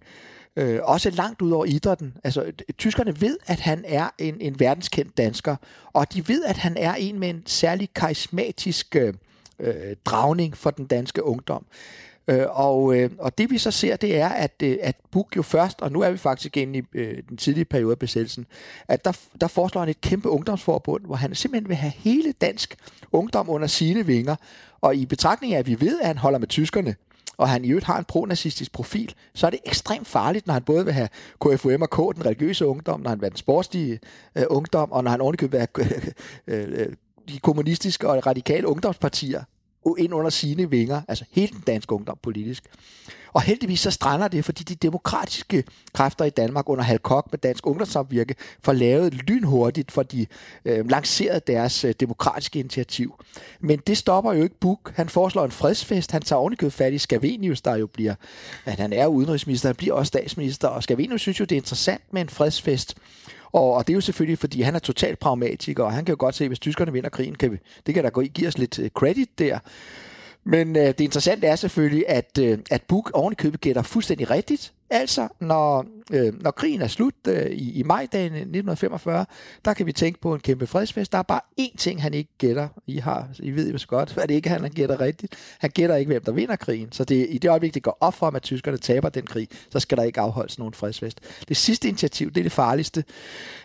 øh, 0.57 0.81
også 0.83 1.11
langt 1.11 1.43
ud 1.43 1.51
over 1.51 1.65
idrætten. 1.65 2.17
Altså, 2.25 2.53
tyskerne 2.79 3.21
ved, 3.21 3.37
at 3.47 3.61
han 3.61 3.85
er 3.87 4.11
en, 4.19 4.41
en 4.41 4.61
verdenskendt 4.61 5.17
dansker, 5.17 5.57
og 5.93 6.13
de 6.13 6.29
ved, 6.29 6.45
at 6.45 6.57
han 6.57 6.77
er 6.77 6.95
en 6.95 7.19
med 7.19 7.31
en 7.31 7.43
særlig 7.47 7.89
karismatisk 7.95 8.97
øh, 8.97 9.15
øh 9.59 9.97
dragning 10.05 10.57
for 10.57 10.71
den 10.71 10.87
danske 10.87 11.23
ungdom. 11.23 11.67
Øh, 12.29 12.47
og, 12.51 12.97
øh, 12.97 13.11
og 13.19 13.39
det 13.39 13.51
vi 13.51 13.59
så 13.59 13.71
ser, 13.71 13.97
det 13.97 14.17
er, 14.17 14.29
at, 14.29 14.53
øh, 14.63 14.77
at 14.83 14.97
Buk 15.11 15.37
jo 15.37 15.43
først, 15.43 15.83
og 15.83 15.93
nu 15.93 16.01
er 16.01 16.11
vi 16.11 16.17
faktisk 16.17 16.57
inde 16.57 16.79
i 16.79 16.83
øh, 16.95 17.23
den 17.29 17.37
tidlige 17.37 17.65
periode 17.65 17.93
af 17.93 17.99
besættelsen, 17.99 18.47
at 18.89 19.05
der, 19.05 19.13
der 19.41 19.47
foreslår 19.47 19.81
han 19.81 19.89
et 19.89 20.01
kæmpe 20.01 20.29
ungdomsforbund, 20.29 21.05
hvor 21.05 21.15
han 21.15 21.35
simpelthen 21.35 21.69
vil 21.69 21.77
have 21.77 21.93
hele 21.97 22.33
dansk 22.33 22.77
ungdom 23.13 23.51
under 23.51 23.67
sine 23.67 24.07
vinger. 24.07 24.37
Og 24.81 24.97
i 24.97 25.07
betragtning 25.07 25.55
af, 25.55 25.59
at 25.59 25.67
vi 25.67 25.81
ved, 25.81 26.01
at 26.01 26.07
han 26.07 26.19
holder 26.19 26.39
med 26.39 26.49
tyskerne, 26.49 26.95
og 27.37 27.49
han 27.49 27.65
i 27.65 27.69
øvrigt 27.69 27.87
har 27.87 27.99
en 27.99 28.05
pro-nazistisk 28.05 28.73
profil, 28.73 29.15
så 29.35 29.47
er 29.47 29.51
det 29.51 29.61
ekstremt 29.65 30.07
farligt, 30.07 30.47
når 30.47 30.55
han 30.55 30.63
både 30.63 30.85
vil 30.85 30.95
have 30.95 31.09
KFUM 31.41 31.83
og 31.83 31.91
K, 31.91 32.17
den 32.17 32.27
religiøse 32.27 32.67
ungdom, 32.67 33.01
når 33.01 33.11
han 33.11 33.21
vil 33.21 33.25
have 33.25 33.31
den 33.31 33.37
sportslige 33.37 34.01
øh, 34.35 34.45
ungdom, 34.51 34.93
og 34.93 35.05
når 35.05 35.11
han 35.11 35.21
ordentligt 35.21 35.53
vil 35.53 35.61
have 35.61 35.69
øh, 35.79 36.13
øh, 36.47 36.81
øh, 36.81 36.93
de 37.29 37.39
kommunistiske 37.39 38.09
og 38.09 38.27
radikale 38.27 38.67
ungdomspartier 38.67 39.43
ind 39.99 40.15
under 40.15 40.31
sine 40.31 40.71
vinger, 40.71 41.03
altså 41.09 41.25
hele 41.31 41.49
den 41.49 41.63
danske 41.67 41.93
ungdom 41.93 42.19
politisk. 42.23 42.65
Og 43.35 43.43
heldigvis 43.43 43.81
så 43.81 43.91
strander 43.91 44.29
det, 44.29 44.45
fordi 44.45 44.63
de 44.63 44.75
demokratiske 44.75 45.65
kræfter 45.93 46.25
i 46.25 46.31
Danmark 46.31 46.69
under 46.69 46.85
Halkok 46.85 47.29
med 47.31 47.39
Dansk 47.39 47.67
Ungdomsopvirke 47.67 48.35
får 48.63 48.73
lavet 48.73 49.15
lynhurtigt, 49.15 49.93
for 49.93 50.03
de 50.03 50.27
øh, 50.65 50.91
lancerede 50.91 51.41
deres 51.47 51.85
øh, 51.85 51.95
demokratiske 52.01 52.59
initiativ. 52.59 53.15
Men 53.61 53.79
det 53.87 53.99
stopper 53.99 54.33
jo 54.33 54.43
ikke 54.43 54.61
Buk. 54.61 54.93
Han 54.97 55.09
foreslår 55.09 55.45
en 55.45 55.51
fredsfest. 55.51 56.11
Han 56.11 56.23
tager 56.23 56.41
ovenikød 56.41 56.71
fat 56.71 56.93
i 56.93 56.99
Scavenius, 56.99 57.61
der 57.61 57.77
jo 57.77 57.87
bliver, 57.87 58.15
at 58.65 58.79
han 58.79 58.93
er 58.93 59.07
udenrigsminister, 59.07 59.69
han 59.69 59.77
bliver 59.77 59.95
også 59.95 60.09
statsminister, 60.09 60.69
og 60.69 60.83
Scavenius 60.83 61.21
synes 61.21 61.41
jo, 61.41 61.45
det 61.45 61.53
er 61.53 61.61
interessant 61.61 62.03
med 62.11 62.23
en 62.23 62.29
fredsfest. 62.29 62.95
Og, 63.55 63.73
og 63.73 63.87
det 63.87 63.93
er 63.93 63.95
jo 63.95 64.01
selvfølgelig, 64.01 64.39
fordi 64.39 64.63
han 64.63 64.75
er 64.75 64.79
totalt 64.79 65.19
pragmatiker, 65.19 65.85
og 65.85 65.93
han 65.93 66.05
kan 66.05 66.13
jo 66.13 66.17
godt 66.19 66.35
se, 66.35 66.45
at 66.45 66.49
hvis 66.49 66.59
tyskerne 66.59 66.93
vinder 66.93 67.09
krigen, 67.09 67.35
kan 67.35 67.53
vi, 67.53 67.59
det 67.87 67.95
kan 67.95 68.05
da 68.05 68.09
gå, 68.09 68.23
give 68.23 68.49
os 68.49 68.59
lidt 68.59 68.79
øh, 68.79 68.91
credit 68.91 69.39
der. 69.39 69.59
Men 70.45 70.77
øh, 70.77 70.87
det 70.87 71.01
interessante 71.01 71.47
er 71.47 71.57
selvfølgelig, 71.57 72.05
at, 72.09 72.39
øh, 72.41 72.59
at 72.71 72.83
Buk 72.83 73.11
oven 73.15 73.33
i 73.33 73.35
købet 73.35 73.61
gætter 73.61 73.83
fuldstændig 73.83 74.31
rigtigt. 74.31 74.73
Altså, 74.91 75.29
når, 75.41 75.87
øh, 76.13 76.43
når 76.43 76.51
krigen 76.51 76.83
er 76.83 76.89
slut 76.89 77.15
øh, 77.29 77.47
i, 77.47 77.73
i 77.73 77.83
majdagen 77.83 78.33
1945, 78.33 79.27
der 79.65 79.75
kan 79.75 79.87
vi 79.87 79.93
tænke 79.93 80.21
på 80.21 80.35
en 80.35 80.41
kæmpe 80.41 80.67
fredsfest. 80.67 81.13
Der 81.13 81.19
er 81.19 81.23
bare 81.23 81.41
én 81.61 81.77
ting, 81.77 82.03
han 82.03 82.15
ikke 82.15 82.31
gætter. 82.39 82.69
I, 82.87 82.99
har, 82.99 83.29
I 83.39 83.51
ved 83.51 83.73
jo 83.73 83.79
så 83.79 83.87
godt, 83.87 84.13
hvad 84.13 84.29
det 84.29 84.35
ikke 84.35 84.49
er, 84.49 84.59
han 84.59 84.71
gætter 84.71 85.01
rigtigt. 85.01 85.35
Han 85.59 85.71
gætter 85.71 85.97
ikke, 85.97 86.09
hvem 86.09 86.25
der 86.25 86.33
vinder 86.33 86.57
krigen. 86.57 86.93
Så 86.93 87.05
det, 87.05 87.27
i 87.31 87.39
det 87.39 87.49
øjeblik, 87.49 87.75
det 87.75 87.83
går 87.83 87.99
op 88.01 88.15
for 88.15 88.27
ham, 88.27 88.37
at 88.37 88.43
tyskerne 88.43 88.79
taber 88.79 89.09
den 89.09 89.27
krig, 89.27 89.49
så 89.71 89.81
skal 89.81 89.99
der 89.99 90.05
ikke 90.05 90.21
afholdes 90.21 90.59
nogen 90.59 90.75
fredsfest. 90.75 91.21
Det 91.49 91.57
sidste 91.57 91.89
initiativ, 91.89 92.31
det 92.31 92.41
er 92.41 92.43
det 92.43 92.53
farligste. 92.53 93.05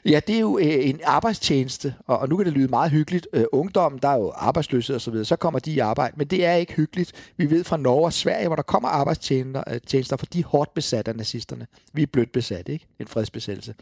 Ja, 0.05 0.19
det 0.27 0.35
er 0.35 0.39
jo 0.39 0.57
øh, 0.57 0.89
en 0.89 0.99
arbejdstjeneste, 1.03 1.95
og, 2.07 2.19
og 2.19 2.29
nu 2.29 2.37
kan 2.37 2.45
det 2.45 2.53
lyde 2.53 2.67
meget 2.67 2.91
hyggeligt. 2.91 3.27
Øh, 3.33 3.43
ungdommen, 3.51 3.99
der 4.01 4.09
er 4.09 4.17
jo 4.17 4.31
arbejdsløshed 4.35 4.95
og 4.95 5.01
så 5.01 5.11
videre, 5.11 5.25
så 5.25 5.35
kommer 5.35 5.59
de 5.59 5.71
i 5.71 5.79
arbejde, 5.79 6.13
men 6.17 6.27
det 6.27 6.45
er 6.45 6.53
ikke 6.53 6.73
hyggeligt. 6.73 7.11
Vi 7.37 7.49
ved 7.49 7.63
fra 7.63 7.77
Norge 7.77 8.05
og 8.05 8.13
Sverige, 8.13 8.47
hvor 8.47 8.55
der 8.55 8.63
kommer 8.63 8.89
arbejdstjenester, 8.89 10.13
øh, 10.13 10.19
for 10.19 10.25
de 10.25 10.39
er 10.39 10.43
hårdt 10.47 10.73
besat 10.73 11.07
af 11.07 11.15
nazisterne. 11.15 11.67
Vi 11.93 12.01
er 12.01 12.07
blødt 12.07 12.28
besat, 12.32 12.69
ikke? 12.69 12.88
En 12.99 13.07
fredsbesættelse. 13.07 13.75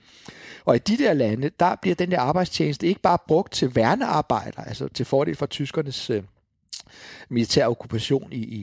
Og 0.65 0.75
i 0.75 0.79
de 0.79 0.97
der 0.97 1.13
lande, 1.13 1.51
der 1.59 1.75
bliver 1.75 1.95
den 1.95 2.11
der 2.11 2.19
arbejdstjeneste 2.19 2.87
ikke 2.87 3.01
bare 3.01 3.17
brugt 3.27 3.53
til 3.53 3.75
værnearbejder, 3.75 4.61
altså 4.63 4.87
til 4.87 5.05
fordel 5.05 5.35
for 5.35 5.45
tyskernes 5.45 6.09
øh, 6.09 6.23
militære 7.29 7.67
okkupation 7.67 8.33
i, 8.33 8.43
i, 8.43 8.59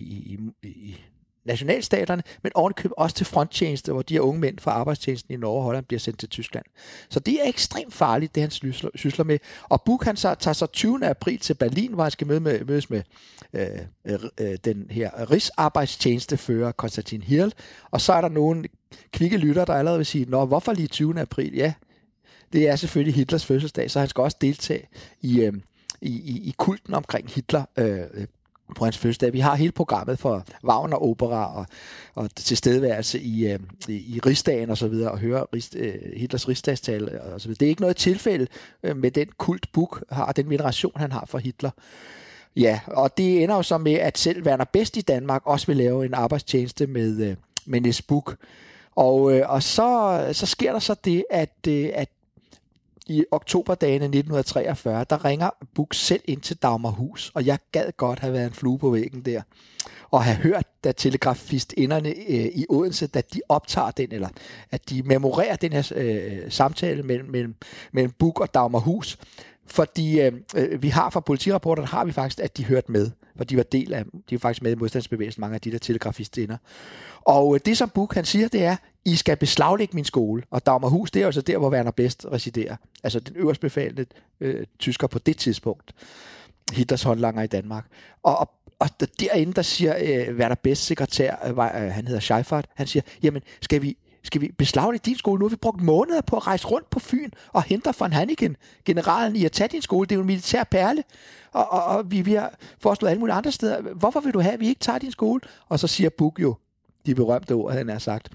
i, 0.62 0.68
i 0.68 1.00
nationalstaterne, 1.44 2.22
men 2.42 2.52
ovenikøbet 2.54 2.94
også 2.96 3.16
til 3.16 3.26
fronttjeneste, 3.26 3.92
hvor 3.92 4.02
de 4.02 4.14
her 4.14 4.20
unge 4.20 4.40
mænd 4.40 4.58
fra 4.58 4.70
arbejdstjenesten 4.70 5.34
i 5.34 5.36
Norge 5.36 5.58
og 5.58 5.64
Holland 5.64 5.84
bliver 5.84 6.00
sendt 6.00 6.18
til 6.18 6.28
Tyskland. 6.28 6.64
Så 7.08 7.20
det 7.20 7.34
er 7.34 7.48
ekstremt 7.48 7.94
farligt, 7.94 8.34
det 8.34 8.40
han 8.40 8.50
sysler 8.94 9.24
med. 9.24 9.38
Og 9.62 9.82
Buk 9.82 10.04
han 10.04 10.16
så, 10.16 10.34
tager 10.34 10.54
så 10.54 10.66
20. 10.66 11.06
april 11.06 11.38
til 11.38 11.54
Berlin, 11.54 11.92
hvor 11.92 12.02
han 12.02 12.12
skal 12.12 12.26
møde 12.26 12.40
med, 12.40 12.64
mødes 12.64 12.90
med 12.90 13.02
øh, 13.52 13.68
øh, 14.04 14.18
øh 14.40 14.56
den 14.64 14.86
her 14.90 15.30
rigsarbejdstjenestefører 15.30 16.72
Konstantin 16.72 17.22
Hirl. 17.22 17.52
Og 17.90 18.00
så 18.00 18.12
er 18.12 18.20
der 18.20 18.28
nogle 18.28 18.64
kvikke 19.12 19.36
lytter, 19.36 19.64
der 19.64 19.74
allerede 19.74 19.98
vil 19.98 20.06
sige, 20.06 20.24
Nå, 20.24 20.46
hvorfor 20.46 20.72
lige 20.72 20.88
20. 20.88 21.20
april? 21.20 21.54
Ja, 21.54 21.72
det 22.52 22.68
er 22.68 22.76
selvfølgelig 22.76 23.14
Hitlers 23.14 23.46
fødselsdag, 23.46 23.90
så 23.90 23.98
han 23.98 24.08
skal 24.08 24.22
også 24.22 24.36
deltage 24.40 24.88
i, 25.20 25.40
øh, 25.40 25.52
i, 26.00 26.10
i, 26.10 26.48
i 26.48 26.54
kulten 26.58 26.94
omkring 26.94 27.30
Hitler 27.30 27.64
øh, 27.78 28.26
på 28.76 28.84
hans 28.84 28.98
fødselsdag. 28.98 29.32
Vi 29.32 29.40
har 29.40 29.54
hele 29.54 29.72
programmet 29.72 30.18
for 30.18 30.44
Wagner 30.64 31.02
Opera 31.02 31.56
og, 31.56 31.66
og 32.14 32.34
tilstedeværelse 32.34 33.20
i, 33.20 33.46
øh, 33.46 33.58
i, 33.88 34.16
i 34.16 34.20
rigsdagen 34.26 34.70
og 34.70 34.78
så 34.78 34.88
videre, 34.88 35.10
og 35.10 35.18
høre 35.18 35.46
Rist, 35.54 35.76
øh, 35.76 35.94
Hitlers 36.16 36.48
rigsdagstale 36.48 37.22
og 37.22 37.40
så 37.40 37.48
videre. 37.48 37.58
Det 37.60 37.66
er 37.66 37.70
ikke 37.70 37.80
noget 37.80 37.96
tilfælde 37.96 38.46
øh, 38.82 38.96
med 38.96 39.10
den 39.10 39.28
kult 39.38 39.72
Buk 39.72 40.04
har, 40.10 40.32
den 40.32 40.50
veneration 40.50 40.92
han 40.96 41.12
har 41.12 41.24
for 41.26 41.38
Hitler. 41.38 41.70
Ja, 42.56 42.80
og 42.86 43.16
det 43.16 43.42
ender 43.42 43.56
jo 43.56 43.62
så 43.62 43.78
med, 43.78 43.92
at 43.92 44.18
selv 44.18 44.46
Werner 44.46 44.64
Best 44.64 44.96
i 44.96 45.00
Danmark 45.00 45.42
også 45.44 45.66
vil 45.66 45.76
lave 45.76 46.06
en 46.06 46.14
arbejdstjeneste 46.14 46.86
med, 46.86 47.20
øh, 47.20 47.36
med 47.66 47.80
Niels 47.80 48.02
Buk. 48.02 48.36
Og, 48.96 49.32
øh, 49.32 49.50
og 49.50 49.62
så, 49.62 50.28
så 50.32 50.46
sker 50.46 50.72
der 50.72 50.78
så 50.78 50.94
det, 51.04 51.24
at, 51.30 51.56
øh, 51.68 51.90
at 51.94 52.08
i 53.06 53.24
oktoberdagene 53.30 54.04
1943, 54.04 55.04
der 55.10 55.24
ringer 55.24 55.50
Buk 55.74 55.94
selv 55.94 56.22
ind 56.24 56.40
til 56.40 56.56
Dagmarhus, 56.56 57.32
og 57.34 57.46
jeg 57.46 57.58
gad 57.72 57.92
godt 57.96 58.18
have 58.18 58.32
været 58.32 58.46
en 58.46 58.52
flue 58.52 58.78
på 58.78 58.90
væggen 58.90 59.20
der, 59.20 59.42
og 60.10 60.24
have 60.24 60.36
hørt, 60.36 60.66
da 60.84 60.92
telegrafistinderne 60.92 62.08
øh, 62.08 62.46
i 62.54 62.66
Odense, 62.68 63.06
da 63.06 63.22
de 63.34 63.40
optager 63.48 63.90
den, 63.90 64.12
eller 64.12 64.28
at 64.70 64.90
de 64.90 65.02
memorerer 65.02 65.56
den 65.56 65.72
her 65.72 65.92
øh, 65.96 66.50
samtale 66.50 67.02
mellem, 67.02 67.30
mellem, 67.30 67.56
mellem 67.92 68.12
Buk 68.12 68.40
og 68.40 68.54
Dagmarhus, 68.54 69.18
fordi 69.66 70.20
øh, 70.20 70.32
øh, 70.56 70.82
vi 70.82 70.88
har 70.88 71.10
fra 71.10 71.20
politirapporterne, 71.20 71.88
har 71.88 72.04
vi 72.04 72.12
faktisk, 72.12 72.40
at 72.40 72.56
de 72.56 72.64
hørte 72.64 72.92
med, 72.92 73.10
for 73.36 73.44
de 73.44 73.56
var 73.56 73.62
del 73.62 73.92
af, 73.92 74.04
de 74.04 74.34
var 74.34 74.38
faktisk 74.38 74.62
med 74.62 74.72
i 74.72 74.74
modstandsbevægelsen, 74.74 75.40
mange 75.40 75.54
af 75.54 75.60
de 75.60 75.70
der 75.70 75.78
telegrafistinder. 75.78 76.56
Og 77.24 77.54
øh, 77.54 77.60
det 77.64 77.78
som 77.78 77.88
Buk 77.88 78.14
han 78.14 78.24
siger, 78.24 78.48
det 78.48 78.64
er, 78.64 78.76
I 79.04 79.16
skal 79.16 79.36
beslaglægge 79.36 79.94
min 79.94 80.04
skole. 80.04 80.42
Og 80.50 80.66
Dagmarhus, 80.66 81.10
det 81.10 81.22
er 81.22 81.26
altså 81.26 81.40
der, 81.40 81.58
hvor 81.58 81.70
Werner 81.70 81.90
Best 81.90 82.26
residerer. 82.32 82.76
Altså 83.04 83.20
den 83.20 83.36
øverst 83.36 83.60
befalende 83.60 84.06
øh, 84.40 84.66
tysker 84.78 85.06
på 85.06 85.18
det 85.18 85.36
tidspunkt. 85.36 85.94
Hitlers 86.72 87.02
håndlanger 87.02 87.42
i 87.42 87.46
Danmark. 87.46 87.86
Og, 88.22 88.38
og, 88.38 88.50
og 88.78 88.88
derinde, 89.20 89.52
der 89.52 89.62
siger 89.62 89.94
øh, 90.00 90.36
Werner 90.36 90.54
Best 90.54 90.84
sekretær, 90.84 91.36
øh, 91.44 91.50
øh, 91.50 91.92
han 91.92 92.06
hedder 92.06 92.20
Scheifert, 92.20 92.66
han 92.74 92.86
siger, 92.86 93.02
jamen, 93.22 93.42
skal 93.60 93.82
vi, 93.82 93.96
skal 94.22 94.40
vi 94.40 94.52
beslaglægge 94.58 95.04
din 95.04 95.18
skole? 95.18 95.38
Nu 95.38 95.44
har 95.44 95.50
vi 95.50 95.56
brugt 95.56 95.82
måneder 95.82 96.20
på 96.20 96.36
at 96.36 96.46
rejse 96.46 96.66
rundt 96.66 96.90
på 96.90 96.98
Fyn 96.98 97.30
og 97.52 97.62
hente 97.62 97.90
von 97.98 98.12
Hanniken, 98.12 98.56
generalen, 98.84 99.36
i 99.36 99.44
at 99.44 99.52
tage 99.52 99.68
din 99.68 99.82
skole. 99.82 100.06
Det 100.06 100.12
er 100.12 100.16
jo 100.16 100.20
en 100.20 100.26
militær 100.26 100.64
perle. 100.64 101.04
Og, 101.52 101.72
og, 101.72 101.84
og 101.84 102.10
vi, 102.10 102.20
vi 102.20 102.34
har 102.34 102.54
foreslået 102.78 103.10
alle 103.10 103.20
mulige 103.20 103.34
andre 103.34 103.52
steder. 103.52 103.80
Hvorfor 103.80 104.20
vil 104.20 104.34
du 104.34 104.40
have, 104.40 104.52
at 104.52 104.60
vi 104.60 104.68
ikke 104.68 104.80
tager 104.80 104.98
din 104.98 105.12
skole? 105.12 105.40
Og 105.68 105.80
så 105.80 105.86
siger 105.86 106.10
Buk 106.10 106.38
jo, 106.42 106.56
de 107.06 107.14
berømte 107.14 107.52
ord, 107.52 107.72
han 107.72 107.88
har 107.88 107.98
sagt. 107.98 108.28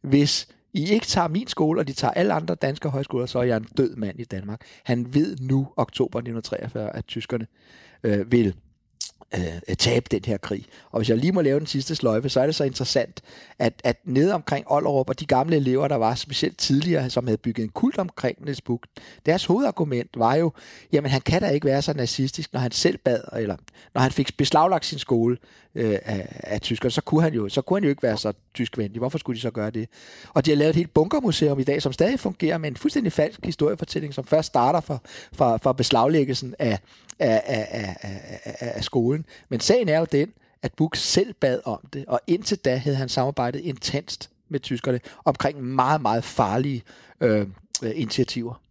Hvis 0.00 0.48
I 0.72 0.90
ikke 0.90 1.06
tager 1.06 1.28
min 1.28 1.46
skole, 1.46 1.80
og 1.80 1.88
de 1.88 1.92
tager 1.92 2.12
alle 2.12 2.32
andre 2.32 2.54
danske 2.54 2.88
højskoler, 2.88 3.26
så 3.26 3.38
er 3.38 3.42
jeg 3.42 3.56
en 3.56 3.68
død 3.76 3.96
mand 3.96 4.20
i 4.20 4.24
Danmark. 4.24 4.60
Han 4.84 5.14
ved 5.14 5.36
nu, 5.40 5.68
oktober 5.76 6.18
1943, 6.18 6.96
at 6.96 7.06
tyskerne 7.06 7.46
øh, 8.02 8.32
vil 8.32 8.54
Øh, 9.34 9.40
øh, 9.68 9.76
tabe 9.76 10.06
den 10.10 10.20
her 10.26 10.36
krig. 10.36 10.64
Og 10.90 10.98
hvis 10.98 11.08
jeg 11.08 11.18
lige 11.18 11.32
må 11.32 11.40
lave 11.40 11.58
den 11.58 11.66
sidste 11.66 11.94
sløjfe, 11.94 12.28
så 12.28 12.40
er 12.40 12.46
det 12.46 12.54
så 12.54 12.64
interessant, 12.64 13.22
at, 13.58 13.72
at 13.84 13.96
nede 14.04 14.34
omkring 14.34 14.66
Ollerup 14.68 15.08
og 15.08 15.20
de 15.20 15.26
gamle 15.26 15.56
elever, 15.56 15.88
der 15.88 15.96
var 15.96 16.14
specielt 16.14 16.58
tidligere, 16.58 17.10
som 17.10 17.26
havde 17.26 17.38
bygget 17.38 17.64
en 17.64 17.70
kult 17.70 17.98
omkring 17.98 18.44
Niels 18.44 18.60
Buch, 18.60 18.82
deres 19.26 19.44
hovedargument 19.44 20.10
var 20.16 20.34
jo, 20.34 20.52
jamen 20.92 21.10
han 21.10 21.20
kan 21.20 21.42
da 21.42 21.48
ikke 21.48 21.66
være 21.66 21.82
så 21.82 21.92
nazistisk, 21.92 22.52
når 22.52 22.60
han 22.60 22.72
selv 22.72 22.98
bad, 22.98 23.20
eller 23.36 23.56
når 23.94 24.00
han 24.00 24.10
fik 24.10 24.36
beslaglagt 24.36 24.86
sin 24.86 24.98
skole 24.98 25.36
øh, 25.74 25.98
af, 26.04 26.40
af 26.42 26.60
tyskerne, 26.60 26.90
så 26.90 27.00
kunne, 27.00 27.22
han 27.22 27.34
jo, 27.34 27.48
så 27.48 27.62
kunne 27.62 27.76
han 27.76 27.84
jo 27.84 27.90
ikke 27.90 28.02
være 28.02 28.16
så 28.16 28.32
tyskvenlig. 28.54 28.98
Hvorfor 28.98 29.18
skulle 29.18 29.36
de 29.36 29.42
så 29.42 29.50
gøre 29.50 29.70
det? 29.70 29.88
Og 30.34 30.46
de 30.46 30.50
har 30.50 30.56
lavet 30.56 30.70
et 30.70 30.76
helt 30.76 30.94
bunkermuseum 30.94 31.58
i 31.58 31.64
dag, 31.64 31.82
som 31.82 31.92
stadig 31.92 32.20
fungerer 32.20 32.58
med 32.58 32.70
en 32.70 32.76
fuldstændig 32.76 33.12
falsk 33.12 33.44
historiefortælling, 33.44 34.14
som 34.14 34.24
først 34.24 34.46
starter 34.46 34.80
fra, 34.80 34.98
fra, 35.32 35.56
fra 35.56 35.72
beslaglæggelsen 35.72 36.54
af, 36.58 36.78
af, 37.18 37.42
af, 37.46 37.66
af, 37.70 37.96
af, 38.44 38.72
af 38.76 38.84
skolen. 38.84 39.15
Men 39.48 39.60
sagen 39.60 39.88
er 39.88 39.98
jo 39.98 40.06
den, 40.12 40.32
at 40.62 40.74
Buch 40.74 41.00
selv 41.00 41.34
bad 41.34 41.60
om 41.64 41.80
det, 41.92 42.04
og 42.08 42.20
indtil 42.26 42.58
da 42.58 42.76
havde 42.76 42.96
han 42.96 43.08
samarbejdet 43.08 43.60
intenst 43.60 44.30
med 44.48 44.60
tyskerne 44.60 45.00
omkring 45.24 45.62
meget, 45.62 46.02
meget 46.02 46.24
farlige 46.24 46.82
øh, 47.20 47.46
initiativer. 47.82 48.62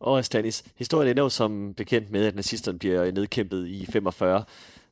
Og 0.00 0.24
Stanis, 0.24 0.64
historien 0.76 1.10
ender 1.10 1.22
jo 1.22 1.28
som 1.28 1.74
bekendt 1.76 2.10
med, 2.10 2.26
at 2.26 2.34
nazisterne 2.34 2.78
bliver 2.78 3.12
nedkæmpet 3.12 3.66
i 3.66 3.86
45. 3.86 4.44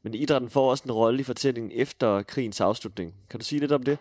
Men 0.02 0.14
idrætten 0.14 0.50
får 0.50 0.70
også 0.70 0.84
en 0.86 0.92
rolle 0.92 1.20
i 1.20 1.22
fortællingen 1.22 1.72
efter 1.74 2.22
krigens 2.22 2.60
afslutning. 2.60 3.14
Kan 3.30 3.40
du 3.40 3.46
sige 3.46 3.60
lidt 3.60 3.72
om 3.72 3.82
det? 3.82 3.98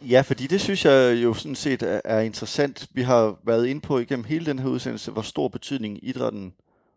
Ja, 0.00 0.20
fordi 0.20 0.46
det 0.46 0.60
synes 0.60 0.84
jeg 0.84 1.22
jo 1.22 1.34
sådan 1.34 1.54
set 1.54 1.82
er, 1.82 2.00
er 2.04 2.20
interessant. 2.20 2.88
Vi 2.92 3.02
har 3.02 3.36
været 3.44 3.66
inde 3.66 3.80
på 3.80 3.98
igennem 3.98 4.24
hele 4.24 4.46
den 4.46 4.58
her 4.58 4.68
udsendelse, 4.68 5.10
hvor 5.10 5.22
stor 5.22 5.48
betydning 5.48 5.98
idrætten 6.02 6.52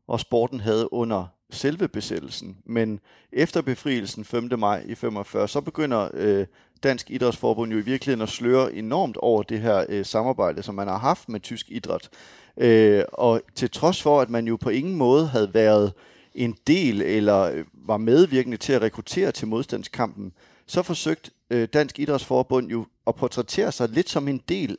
og 0.08 0.20
sporten 0.20 0.60
havde 0.60 0.94
under 0.94 1.35
selve 1.50 1.88
besættelsen. 1.88 2.58
Men 2.66 3.00
efter 3.32 3.62
befrielsen 3.62 4.26
5. 4.26 4.50
maj 4.60 4.84
i 4.88 4.96
45, 4.96 5.48
så 5.48 5.62
begynder 5.62 6.10
øh, 6.14 6.46
Dansk 6.84 7.12
Idrætsforbund 7.12 7.72
jo 7.72 7.78
i 7.78 7.82
virkeligheden 7.82 8.22
at 8.22 8.30
sløre 8.30 8.74
enormt 8.74 9.18
over 9.18 9.44
det 9.44 9.60
her 9.60 9.86
øh, 9.90 10.06
samarbejde, 10.06 10.64
som 10.64 10.76
man 10.76 10.88
har 10.88 10.98
haft 10.98 11.30
med 11.30 11.40
tysk 11.40 11.66
idræt. 11.70 12.10
Øh, 12.58 13.04
og 13.14 13.42
til 13.56 13.72
trods 13.72 14.02
for, 14.02 14.22
at 14.22 14.30
man 14.30 14.48
jo 14.48 14.56
på 14.56 14.70
ingen 14.70 14.96
måde 14.96 15.28
havde 15.28 15.54
været 15.54 15.94
en 16.36 16.58
del 16.68 17.02
eller 17.02 17.42
øh, 17.42 17.66
var 17.74 17.98
medvirkende 17.98 18.58
til 18.58 18.74
at 18.74 18.82
rekruttere 18.82 19.32
til 19.32 19.48
modstandskampen, 19.48 20.34
så 20.68 20.84
forsøgte 20.84 21.32
øh, 21.50 21.68
Dansk 21.74 22.00
Idrætsforbund 22.00 22.68
jo 22.68 22.86
at 23.08 23.16
portrættere 23.16 23.72
sig 23.72 23.90
lidt 23.90 24.10
som 24.10 24.28
en 24.28 24.42
del 24.50 24.78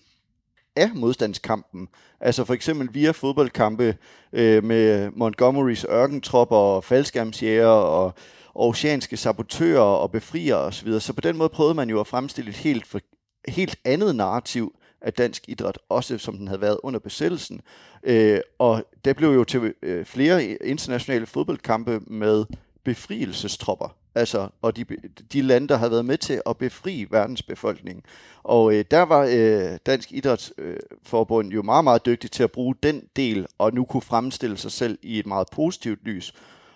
af 0.77 0.91
modstandskampen. 0.95 1.89
Altså 2.21 2.45
for 2.45 2.55
eksempel 2.55 2.89
via 2.93 3.11
fodboldkampe 3.11 3.97
øh, 4.33 4.65
med 4.65 5.11
Montgomerys 5.11 5.87
ørkentropper 5.91 6.57
og 6.57 6.85
faldskærmsjæger 6.85 7.67
og 7.67 8.15
oceanske 8.55 9.17
sabotører 9.17 9.81
og 9.81 10.11
befriere 10.11 10.57
osv. 10.57 11.01
Så 11.01 11.13
på 11.13 11.21
den 11.21 11.37
måde 11.37 11.49
prøvede 11.49 11.75
man 11.75 11.91
jo 11.91 12.01
at 12.01 12.07
fremstille 12.07 12.51
et 12.51 12.57
helt, 12.57 12.87
for, 12.87 13.01
helt 13.49 13.77
andet 13.85 14.17
narrativ 14.17 14.73
af 15.01 15.13
dansk 15.13 15.49
idræt, 15.49 15.79
også 15.89 16.19
som 16.19 16.37
den 16.37 16.49
havde 16.49 16.61
været 16.61 16.79
under 16.83 17.01
besættelsen. 17.01 17.61
Øh, 18.03 18.41
og 18.59 18.85
det 19.05 19.17
blev 19.17 19.29
jo 19.29 19.45
til 19.45 19.75
øh, 19.83 20.05
flere 20.05 20.45
internationale 20.45 21.27
fodboldkampe 21.27 22.01
med 22.07 22.45
befrielsestropper, 22.85 23.97
altså, 24.17 24.49
og 24.63 24.77
de, 24.77 24.85
de 25.33 25.43
lande, 25.43 25.69
der 25.69 25.77
har 25.77 25.89
været 25.89 26.05
med 26.05 26.19
til 26.19 26.43
at 26.47 26.57
befri 26.57 27.07
verdensbefolkningen. 27.11 28.05
Og 28.43 28.75
øh, 28.75 28.85
der 28.91 29.03
var 29.03 29.29
øh, 29.33 29.79
Dansk 29.87 30.13
Idrætsforbund 30.13 31.49
øh, 31.49 31.55
jo 31.55 31.63
meget, 31.63 31.85
meget 31.85 32.07
dygtig 32.07 32.31
til 32.31 32.43
at 32.43 32.51
bruge 32.51 32.75
den 32.83 33.03
del, 33.17 33.47
og 33.59 33.75
nu 33.75 33.85
kunne 33.85 34.03
fremstille 34.03 34.57
sig 34.57 34.73
selv 34.73 34.99
i 35.03 35.19
et 35.19 35.27
meget 35.27 35.49
positivt 35.53 36.05
lys. 36.05 36.35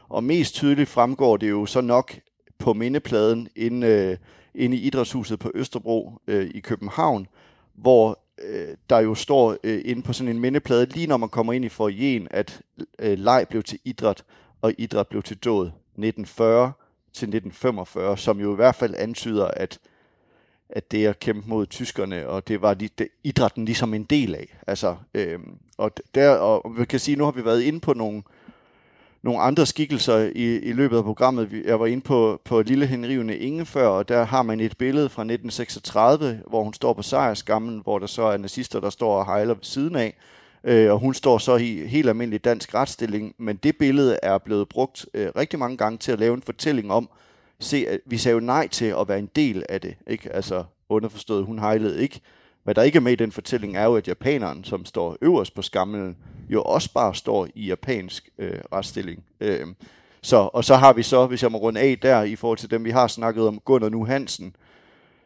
Og 0.09 0.25
mest 0.25 0.55
tydeligt 0.55 0.89
fremgår 0.89 1.37
det 1.37 1.51
jo 1.51 1.67
så 1.67 1.81
nok 1.81 2.19
på 2.59 2.73
mindepladen 2.73 3.49
inde, 3.57 3.87
øh, 3.87 4.17
inde 4.55 4.77
i 4.77 4.81
Idrætshuset 4.81 5.39
på 5.39 5.51
Østerbro 5.55 6.13
øh, 6.27 6.51
i 6.55 6.61
København, 6.61 7.27
hvor 7.75 8.19
øh, 8.43 8.69
der 8.91 8.99
jo 8.99 9.15
står 9.15 9.57
øh, 9.65 9.83
inde 9.85 10.03
på 10.03 10.13
sådan 10.13 10.29
en 10.29 10.41
mindeplade, 10.41 10.87
lige 10.87 11.07
når 11.07 11.17
man 11.17 11.29
kommer 11.29 11.53
ind 11.53 11.65
i 11.65 11.69
forjen, 11.69 12.29
at 12.31 12.61
øh, 12.99 13.19
leg 13.19 13.47
blev 13.51 13.63
til 13.63 13.79
idræt, 13.85 14.25
og 14.63 14.73
idræt 14.79 15.09
blev 15.09 15.23
til 15.23 15.37
død 15.37 15.67
1940 15.67 16.73
til 17.13 17.27
1945, 17.27 18.19
som 18.19 18.41
jo 18.41 18.53
i 18.53 18.57
hvert 18.57 18.75
fald 18.75 18.95
antyder, 18.99 19.49
at 19.49 19.79
at 20.73 20.91
det 20.91 21.07
at 21.07 21.21
kæmpe 21.21 21.49
mod 21.49 21.67
tyskerne, 21.67 22.29
og 22.29 22.49
det 22.49 22.63
var 22.63 22.75
det, 22.75 23.09
idrætten 23.25 23.65
ligesom 23.65 23.95
en 23.95 24.05
del 24.05 24.35
af. 24.35 24.59
Altså, 24.67 24.97
øhm, 25.15 25.57
og, 25.79 25.93
der, 26.15 26.31
og 26.31 26.73
vi 26.79 26.85
kan 26.85 27.01
sige, 27.01 27.17
nu 27.17 27.25
har 27.25 27.31
vi 27.31 27.45
været 27.45 27.63
inde 27.63 27.81
på 27.81 27.95
nogle, 27.95 28.23
nogle 29.23 29.41
andre 29.41 29.67
skikkelser 29.67 30.19
i, 30.19 30.59
i 30.59 30.73
løbet 30.73 30.97
af 30.97 31.05
programmet. 31.05 31.63
Jeg 31.65 31.81
var 31.81 31.87
inde 31.87 32.03
på, 32.03 32.41
på 32.45 32.63
Lille 32.63 32.87
Henrivende 32.87 33.39
Inge 33.39 33.67
før, 33.67 33.89
og 33.89 34.09
der 34.09 34.25
har 34.25 34.43
man 34.43 34.61
et 34.61 34.77
billede 34.79 35.09
fra 35.09 35.23
1936, 35.23 36.43
hvor 36.47 36.63
hun 36.63 36.75
står 36.75 36.93
på 36.93 37.03
sejrskammen, 37.03 37.81
hvor 37.83 37.99
der 37.99 38.07
så 38.07 38.23
er 38.23 38.37
nazister, 38.37 38.81
der 38.81 38.91
står 38.91 39.19
og 39.19 39.27
hejler 39.27 39.55
ved 39.55 39.65
siden 39.65 39.97
af. 39.97 40.17
Øh, 40.65 40.93
og 40.93 40.99
hun 40.99 41.15
står 41.15 41.39
så 41.39 41.57
i 41.57 41.87
helt 41.87 42.09
almindelig 42.09 42.45
dansk 42.45 42.75
retsstilling, 42.75 43.35
men 43.39 43.57
det 43.57 43.77
billede 43.77 44.19
er 44.23 44.39
blevet 44.39 44.69
brugt 44.69 45.07
øh, 45.15 45.29
rigtig 45.37 45.59
mange 45.59 45.77
gange 45.77 45.99
til 45.99 46.13
at 46.13 46.19
lave 46.19 46.35
en 46.35 46.43
fortælling 46.43 46.93
om, 46.93 47.11
se, 47.61 47.99
vi 48.07 48.19
sagde 48.19 48.35
jo 48.35 48.41
nej 48.41 48.69
til 48.69 48.85
at 49.01 49.09
være 49.09 49.19
en 49.19 49.31
del 49.37 49.65
af 49.69 49.81
det, 49.81 49.95
ikke? 50.07 50.33
Altså 50.33 50.65
underforstået, 50.89 51.45
hun 51.45 51.59
hejlede 51.59 52.03
ikke. 52.03 52.21
Hvad 52.65 52.75
der 52.75 52.83
ikke 52.83 52.97
er 52.97 53.01
med 53.01 53.13
i 53.13 53.17
den 53.17 53.33
fortælling, 53.33 53.77
er 53.77 53.85
jo, 53.85 53.97
at 53.97 54.09
japaneren, 54.09 54.65
som 54.65 54.85
står 54.85 55.17
øverst 55.23 55.55
på 55.55 55.63
skamlen, 55.63 56.17
jo 56.49 56.63
også 56.63 56.93
bare 56.93 57.15
står 57.15 57.49
i 57.55 57.67
japansk 57.67 58.29
øh, 58.39 58.61
retsstilling. 58.73 59.25
Øh, 59.41 59.67
så, 60.23 60.37
og 60.37 60.65
så 60.65 60.77
har 60.77 60.93
vi 60.93 61.03
så, 61.03 61.27
hvis 61.27 61.43
jeg 61.43 61.53
må 61.53 61.59
runde 61.59 61.81
af 61.81 61.99
der, 62.03 62.23
i 62.23 62.37
forhold 62.37 62.59
til 62.59 62.71
dem, 62.71 62.85
vi 62.85 62.91
har 62.91 63.07
snakket 63.07 63.47
om, 63.47 63.61
Gunnar 63.61 63.89
Nu 63.89 64.05
Hansen, 64.05 64.57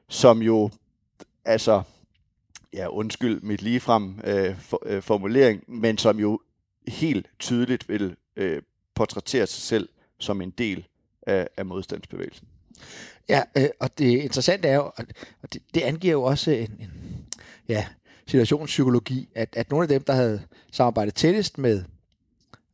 som 0.09 0.43
jo, 0.43 0.71
altså, 1.45 1.83
ja, 2.75 2.89
undskyld 2.89 3.41
mit 3.41 3.63
ligefrem 3.63 4.21
øh, 4.25 4.59
for, 4.59 4.83
øh, 4.87 5.03
formulering, 5.03 5.65
men 5.69 5.99
som 5.99 6.19
jo 6.19 6.41
helt 6.89 7.27
tydeligt 7.39 7.89
vil 7.89 8.17
øh, 8.37 8.63
portrættere 8.95 9.47
sig 9.47 9.63
selv 9.63 9.89
som 10.19 10.41
en 10.41 10.51
del 10.51 10.87
af, 11.27 11.49
af 11.57 11.67
modstandsbevægelsen. 11.67 12.49
Ja, 13.29 13.43
øh, 13.57 13.69
og 13.81 13.99
det 13.99 14.23
interessante 14.23 14.69
er 14.69 14.75
jo, 14.75 14.93
og 15.43 15.53
det, 15.53 15.63
det 15.75 15.81
angiver 15.81 16.13
jo 16.13 16.23
også 16.23 16.51
en, 16.51 16.77
en 16.81 16.91
ja, 17.69 17.87
situationspsykologi, 18.27 19.29
at, 19.35 19.49
at 19.57 19.71
nogle 19.71 19.85
af 19.85 19.89
dem, 19.89 20.03
der 20.03 20.13
havde 20.13 20.43
samarbejdet 20.73 21.15
tættest 21.15 21.59
med 21.59 21.85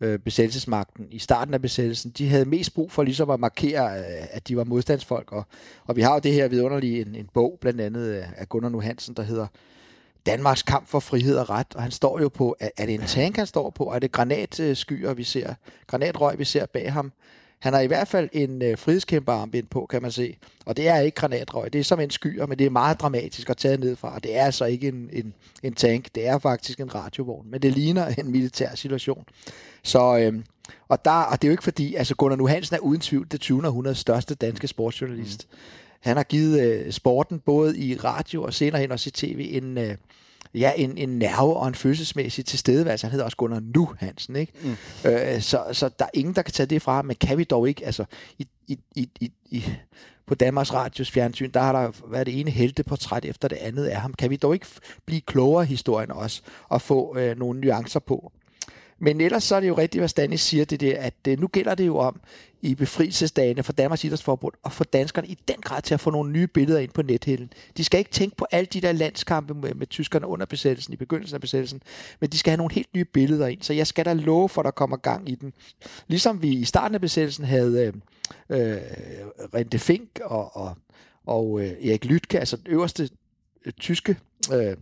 øh, 0.01 0.19
besættelsesmagten 0.19 1.07
i 1.11 1.19
starten 1.19 1.55
af 1.55 1.63
besættelsen, 1.63 2.11
de 2.11 2.29
havde 2.29 2.45
mest 2.45 2.75
brug 2.75 2.93
for 2.93 3.03
ligesom 3.03 3.31
at 3.31 3.41
markere, 3.41 3.99
øh, 3.99 4.27
at 4.31 4.49
de 4.49 4.57
var 4.57 4.65
modstandsfolk. 4.65 5.33
Og, 5.33 5.45
og 5.85 5.97
vi 5.97 6.03
har 6.03 6.15
jo 6.15 6.21
det 6.21 6.33
her 6.33 6.49
vidunderlige, 6.49 7.01
en, 7.01 7.15
en 7.15 7.29
bog 7.35 7.59
blandt 7.61 7.81
andet 7.81 8.11
af 8.37 8.49
Gunnar 8.49 8.69
Nu 8.69 8.81
Hansen, 8.81 9.15
der 9.15 9.23
hedder 9.23 9.47
Danmarks 10.27 10.63
kamp 10.63 10.89
for 10.89 11.01
frihed 11.01 11.37
og 11.37 11.51
ret, 11.51 11.67
og 11.75 11.83
han 11.83 11.91
står 11.91 12.21
jo 12.21 12.29
på, 12.29 12.57
er, 12.61 12.87
det 12.87 12.95
en 12.95 13.07
tank, 13.07 13.37
han 13.37 13.47
står 13.47 13.71
på? 13.71 13.85
Er 13.85 13.99
det 13.99 14.13
granatskyer, 14.13 15.15
vi 15.15 15.25
ser? 15.25 15.55
Granatrøg, 15.87 16.39
vi 16.39 16.45
ser 16.45 16.67
bag 16.67 16.93
ham? 16.93 17.13
Han 17.59 17.73
har 17.73 17.81
i 17.81 17.87
hvert 17.87 18.09
fald 18.09 18.29
en 18.33 18.63
øh, 18.63 18.79
frihedskæmperarmbind 18.79 19.67
på, 19.67 19.87
kan 19.91 20.03
man 20.03 20.13
se. 20.13 20.37
Og 20.67 20.77
det 20.77 20.89
er 20.89 20.99
ikke 20.99 21.15
granatrøg, 21.15 21.73
det 21.73 21.79
er 21.79 21.85
som 21.85 22.01
en 22.01 22.11
skyer, 22.11 22.47
men 22.47 22.59
det 22.59 22.67
er 22.67 22.71
meget 22.71 23.01
dramatisk 23.01 23.51
at 23.51 23.57
tage 23.57 23.77
ned 23.77 23.97
fra. 23.97 24.19
Det 24.19 24.37
er 24.37 24.45
altså 24.45 24.65
ikke 24.65 24.89
en, 24.89 25.11
en, 25.13 25.35
en 25.63 25.75
tank, 25.75 26.09
det 26.15 26.27
er 26.27 26.39
faktisk 26.39 26.81
en 26.81 26.95
radiovogn, 26.95 27.51
men 27.51 27.63
det 27.63 27.73
ligner 27.73 28.07
en 28.07 28.31
militær 28.31 28.75
situation. 28.75 29.25
Så, 29.83 30.19
øh, 30.19 30.43
og, 30.89 31.05
der, 31.05 31.11
og 31.11 31.43
det 31.43 31.49
er 31.49 31.51
jo 31.51 31.53
ikke 31.53 31.65
fordi, 31.65 31.95
altså 31.95 32.15
Gunnar 32.15 32.37
Nu 32.37 32.47
Hansen 32.47 32.77
er 32.77 32.81
uden 32.81 33.01
tvivl 33.01 33.27
det 33.31 33.41
20. 33.41 33.67
århundredes 33.67 33.99
største 33.99 34.35
danske 34.35 34.69
sportsjournalist. 34.69 35.47
Mm. 35.51 35.57
Han 36.01 36.17
har 36.17 36.25
givet 36.25 36.61
øh, 36.61 36.93
sporten 36.93 37.39
både 37.39 37.79
i 37.79 37.97
radio 37.97 38.43
og 38.43 38.55
senere 38.55 38.81
hen 38.81 38.93
også 38.93 39.09
i 39.09 39.11
tv 39.11 39.51
en, 39.53 39.79
øh, 39.79 39.97
ja, 40.55 40.73
en, 40.77 40.99
en 40.99 41.09
nerve 41.09 41.57
og 41.57 41.69
en 41.69 41.75
følelsesmæssig 41.75 42.45
tilstedeværelse. 42.45 43.07
Han 43.07 43.11
hedder 43.11 43.25
også 43.25 43.37
Gunnar 43.37 43.61
Nu 43.75 43.89
Hansen, 43.99 44.37
ikke? 44.37 44.53
Mm. 44.63 45.11
Øh, 45.11 45.41
så, 45.41 45.65
så 45.73 45.91
der 45.99 46.05
er 46.05 46.11
ingen, 46.15 46.35
der 46.35 46.43
kan 46.43 46.53
tage 46.53 46.67
det 46.67 46.83
fra 46.83 47.03
men 47.03 47.17
kan 47.17 47.39
vi 47.39 47.45
dog 47.45 47.69
ikke, 47.69 47.87
altså, 47.87 48.05
i, 48.39 48.49
i, 48.69 48.79
i, 48.97 49.11
i, 49.21 49.33
i 49.51 49.65
på 50.27 50.35
Danmarks 50.35 50.75
Radios 50.75 51.11
fjernsyn, 51.11 51.51
der 51.51 51.61
har 51.61 51.73
der 51.73 51.93
været 52.11 52.27
det 52.27 52.41
ene 52.41 52.51
helteportræt 52.51 53.25
efter 53.25 53.49
det 53.49 53.57
andet 53.57 53.85
af 53.85 54.01
ham. 54.01 54.15
Kan 54.15 54.31
vi 54.31 54.37
dog 54.37 54.55
ikke 54.55 54.67
blive 55.07 55.21
klogere 55.21 55.65
i 55.65 55.67
historien 55.67 56.11
også, 56.11 56.43
og 56.69 56.83
få 56.83 57.19
øh, 57.19 57.39
nogle 57.39 57.61
nuancer 57.61 58.01
på? 58.01 58.33
Men 59.03 59.21
ellers 59.21 59.45
så 59.45 59.57
er 59.57 59.61
det 59.61 59.69
jo 59.69 59.79
rigtigt, 59.79 60.01
hvad 60.01 60.09
Stanis 60.09 60.41
siger, 60.41 60.65
det 60.65 60.81
der, 60.81 61.01
at 61.01 61.15
øh, 61.29 61.41
nu 61.41 61.47
gælder 61.47 61.75
det 61.75 61.87
jo 61.87 61.99
om 61.99 62.21
i 62.63 62.75
befrielsesdagene 62.75 63.63
for 63.63 63.73
Danmarks 63.73 64.05
Idrætsforbund 64.05 64.55
og 64.63 64.73
for 64.73 64.85
danskerne 64.85 65.29
i 65.29 65.39
den 65.49 65.57
grad 65.57 65.83
til 65.83 65.95
at 65.95 66.01
få 66.01 66.11
nogle 66.11 66.33
nye 66.33 66.47
billeder 66.47 66.81
ind 66.81 66.91
på 66.91 67.03
nethælden. 67.03 67.53
De 67.77 67.85
skal 67.85 67.99
ikke 67.99 68.11
tænke 68.11 68.37
på 68.37 68.47
alle 68.51 68.67
de 68.67 68.81
der 68.81 68.93
landskampe 68.93 69.55
med, 69.55 69.75
med 69.75 69.87
tyskerne 69.87 70.27
under 70.27 70.47
besættelsen, 70.47 70.93
i 70.93 70.97
begyndelsen 70.97 71.35
af 71.35 71.41
besættelsen, 71.41 71.83
men 72.21 72.31
de 72.31 72.39
skal 72.39 72.51
have 72.51 72.57
nogle 72.57 72.75
helt 72.75 72.95
nye 72.95 73.05
billeder 73.05 73.47
ind, 73.47 73.63
så 73.63 73.73
jeg 73.73 73.87
skal 73.87 74.05
da 74.05 74.13
love 74.13 74.49
for, 74.49 74.61
at 74.61 74.65
der 74.65 74.71
kommer 74.71 74.97
gang 74.97 75.29
i 75.29 75.35
den. 75.35 75.53
Ligesom 76.09 76.43
vi 76.43 76.49
i 76.49 76.65
starten 76.65 76.95
af 76.95 77.01
besættelsen 77.01 77.45
havde 77.45 77.93
øh, 78.51 78.61
øh, 78.61 78.77
Rente 79.55 79.79
Fink 79.79 80.21
og, 80.25 80.57
og, 80.57 80.77
og 81.27 81.61
øh, 81.61 81.71
Erik 81.71 82.05
Lytke, 82.05 82.41
altså 82.41 82.57
den 82.57 82.67
øverste 82.67 83.09
øh, 83.65 83.73
tyske 83.73 84.17
øh, 84.53 84.77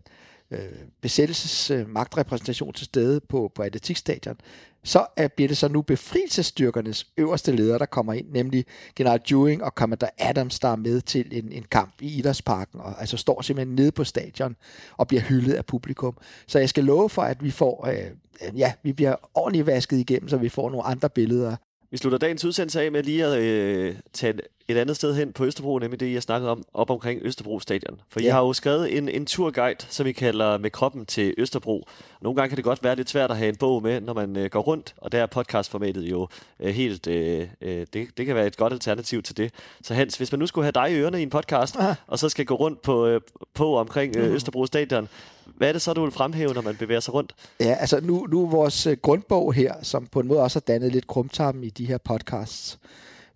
øh, 0.51 0.59
besættelsesmagtrepræsentation 1.01 2.69
øh, 2.69 2.75
til 2.75 2.85
stede 2.85 3.21
på, 3.21 3.53
på 3.55 3.63
atletikstadion, 3.63 4.37
så 4.85 5.07
er, 5.17 5.29
bliver 5.29 5.49
det 5.49 5.57
så 5.57 5.69
nu 5.69 5.83
befrielsesstyrkernes 5.83 7.07
øverste 7.17 7.53
leder, 7.53 7.79
der 7.79 7.87
kommer 7.87 8.13
ind, 8.13 8.31
nemlig 8.31 8.65
general 8.97 9.21
Dewing 9.31 9.65
og 9.65 9.71
Commander 9.71 10.09
Adams, 10.19 10.59
der 10.59 10.69
er 10.69 10.77
med 10.77 11.01
til 11.01 11.39
en, 11.39 11.53
en 11.53 11.65
kamp 11.71 11.95
i 12.01 12.19
Idrætsparken, 12.19 12.81
og 12.81 13.01
altså 13.01 13.17
står 13.17 13.43
simpelthen 13.43 13.75
nede 13.77 13.93
på 13.93 14.05
stadion 14.05 14.57
og 14.97 15.09
bliver 15.09 15.23
hyldet 15.23 15.55
af 15.55 15.67
publikum. 15.67 16.17
Så 16.47 16.59
jeg 16.59 16.69
skal 16.69 16.85
love 16.85 17.11
for, 17.11 17.23
at 17.23 17.45
vi 17.45 17.51
får, 17.51 17.87
øh, 17.87 18.59
ja, 18.59 18.73
vi 18.83 18.93
bliver 18.93 19.17
ordentligt 19.35 19.67
vasket 19.67 19.99
igennem, 19.99 20.29
så 20.29 20.37
vi 20.37 20.49
får 20.49 20.71
nogle 20.71 20.87
andre 20.87 21.11
billeder 21.11 21.57
vi 21.91 21.97
slutter 21.97 22.19
dagens 22.19 22.45
udsendelse 22.45 22.83
af 22.83 22.93
med 22.93 23.03
lige 23.03 23.25
at 23.25 23.39
øh, 23.39 23.95
tage 24.13 24.35
et 24.69 24.77
andet 24.77 24.97
sted 24.97 25.15
hen 25.15 25.33
på 25.33 25.45
Østerbro, 25.45 25.79
nemlig 25.79 26.01
det, 26.01 26.13
jeg 26.13 26.23
snakkede 26.23 26.51
om, 26.51 26.65
op 26.75 26.91
omkring 26.91 27.21
Østerbro 27.25 27.61
Stadion. 27.61 28.01
For 28.09 28.21
ja. 28.21 28.27
I 28.27 28.31
har 28.31 28.41
jo 28.41 28.53
skrevet 28.53 28.97
en, 28.97 29.09
en 29.09 29.27
turguide, 29.27 29.77
som 29.89 30.07
vi 30.07 30.13
kalder 30.13 30.59
Med 30.59 30.71
kroppen 30.71 31.07
til 31.07 31.35
Østerbro. 31.39 31.89
Nogle 32.23 32.37
gange 32.37 32.49
kan 32.49 32.57
det 32.57 32.65
godt 32.65 32.85
være 32.85 32.97
lidt 32.97 33.11
svært 33.11 33.31
at 33.31 33.37
have 33.37 33.49
en 33.49 33.57
bog 33.57 33.83
med, 33.83 34.01
når 34.01 34.13
man 34.13 34.37
øh, 34.37 34.51
går 34.51 34.61
rundt, 34.61 34.95
og 34.97 35.13
der 35.13 35.23
er 35.23 35.27
podcastformatet 35.27 36.03
jo 36.03 36.29
øh, 36.61 36.75
helt... 36.75 37.07
Øh, 37.07 37.49
øh, 37.61 37.87
det, 37.93 38.09
det 38.19 38.27
kan 38.27 38.35
være 38.35 38.47
et 38.47 38.57
godt 38.57 38.73
alternativ 38.73 39.23
til 39.23 39.37
det. 39.37 39.53
Så 39.83 39.95
Hans, 39.95 40.17
hvis 40.17 40.33
man 40.33 40.39
nu 40.39 40.47
skulle 40.47 40.65
have 40.65 40.73
dig 40.73 40.93
i 40.93 41.01
ørerne 41.01 41.21
i 41.21 41.23
en 41.23 41.31
podcast, 41.31 41.77
Aha. 41.77 41.95
og 42.07 42.19
så 42.19 42.29
skal 42.29 42.45
gå 42.45 42.55
rundt 42.55 42.83
på, 42.83 43.07
øh, 43.07 43.21
på 43.55 43.77
omkring 43.77 44.17
øh, 44.17 44.35
Østerbro 44.35 44.67
Stadion, 44.67 45.09
hvad 45.57 45.69
er 45.69 45.73
det 45.73 45.83
så, 45.83 45.93
du 45.93 46.03
vil 46.03 46.11
fremhæve, 46.11 46.55
når 46.55 46.63
man 46.63 46.77
bevæger 46.77 47.01
sig 47.01 47.15
rundt? 47.15 47.35
Ja, 47.61 47.77
altså 47.81 48.01
nu, 48.01 48.27
nu 48.31 48.47
vores 48.47 48.87
øh, 48.87 48.97
grundbog 49.03 49.55
her, 49.55 49.75
som 49.83 50.07
på 50.07 50.21
en 50.21 50.27
måde 50.27 50.41
også 50.41 50.57
har 50.57 50.73
dannet 50.73 50.93
lidt 50.93 51.07
krumtarmen 51.07 51.65
i 51.65 51.71
de 51.71 51.87
her 51.87 51.99
podcasts, 51.99 52.79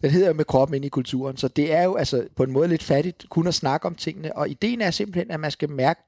den 0.02 0.10
hedder 0.10 0.28
jo 0.28 0.34
med 0.34 0.44
kroppen 0.44 0.74
ind 0.74 0.84
i 0.84 0.88
kulturen, 0.88 1.36
så 1.36 1.48
det 1.48 1.72
er 1.72 1.82
jo 1.82 1.94
altså 1.94 2.26
på 2.36 2.42
en 2.42 2.50
måde 2.50 2.68
lidt 2.68 2.82
fattigt 2.82 3.26
kun 3.28 3.46
at 3.46 3.54
snakke 3.54 3.86
om 3.86 3.94
tingene, 3.94 4.36
og 4.36 4.48
ideen 4.48 4.80
er 4.80 4.90
simpelthen, 4.90 5.30
at 5.30 5.40
man 5.40 5.50
skal 5.50 5.70
mærke 5.70 6.00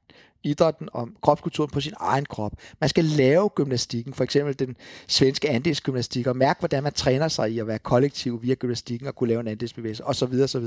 idrætten 0.45 0.89
og 0.93 1.09
kropskulturen 1.23 1.71
på 1.71 1.81
sin 1.81 1.93
egen 1.97 2.25
krop. 2.25 2.53
Man 2.81 2.89
skal 2.89 3.05
lave 3.05 3.49
gymnastikken, 3.49 4.15
for 4.15 4.25
eksempel 4.25 4.59
den 4.59 4.77
svenske 5.07 5.51
andelsgymnastik, 5.51 6.27
og 6.27 6.37
mærke, 6.37 6.59
hvordan 6.59 6.83
man 6.83 6.93
træner 6.93 7.29
sig 7.29 7.51
i 7.53 7.59
at 7.59 7.67
være 7.67 7.79
kollektiv 7.79 8.43
via 8.43 8.55
gymnastikken 8.55 9.09
og 9.09 9.15
kunne 9.15 9.29
lave 9.29 9.41
en 9.41 9.49
andelsbevægelse, 9.49 10.05
osv. 10.05 10.41
osv. 10.43 10.65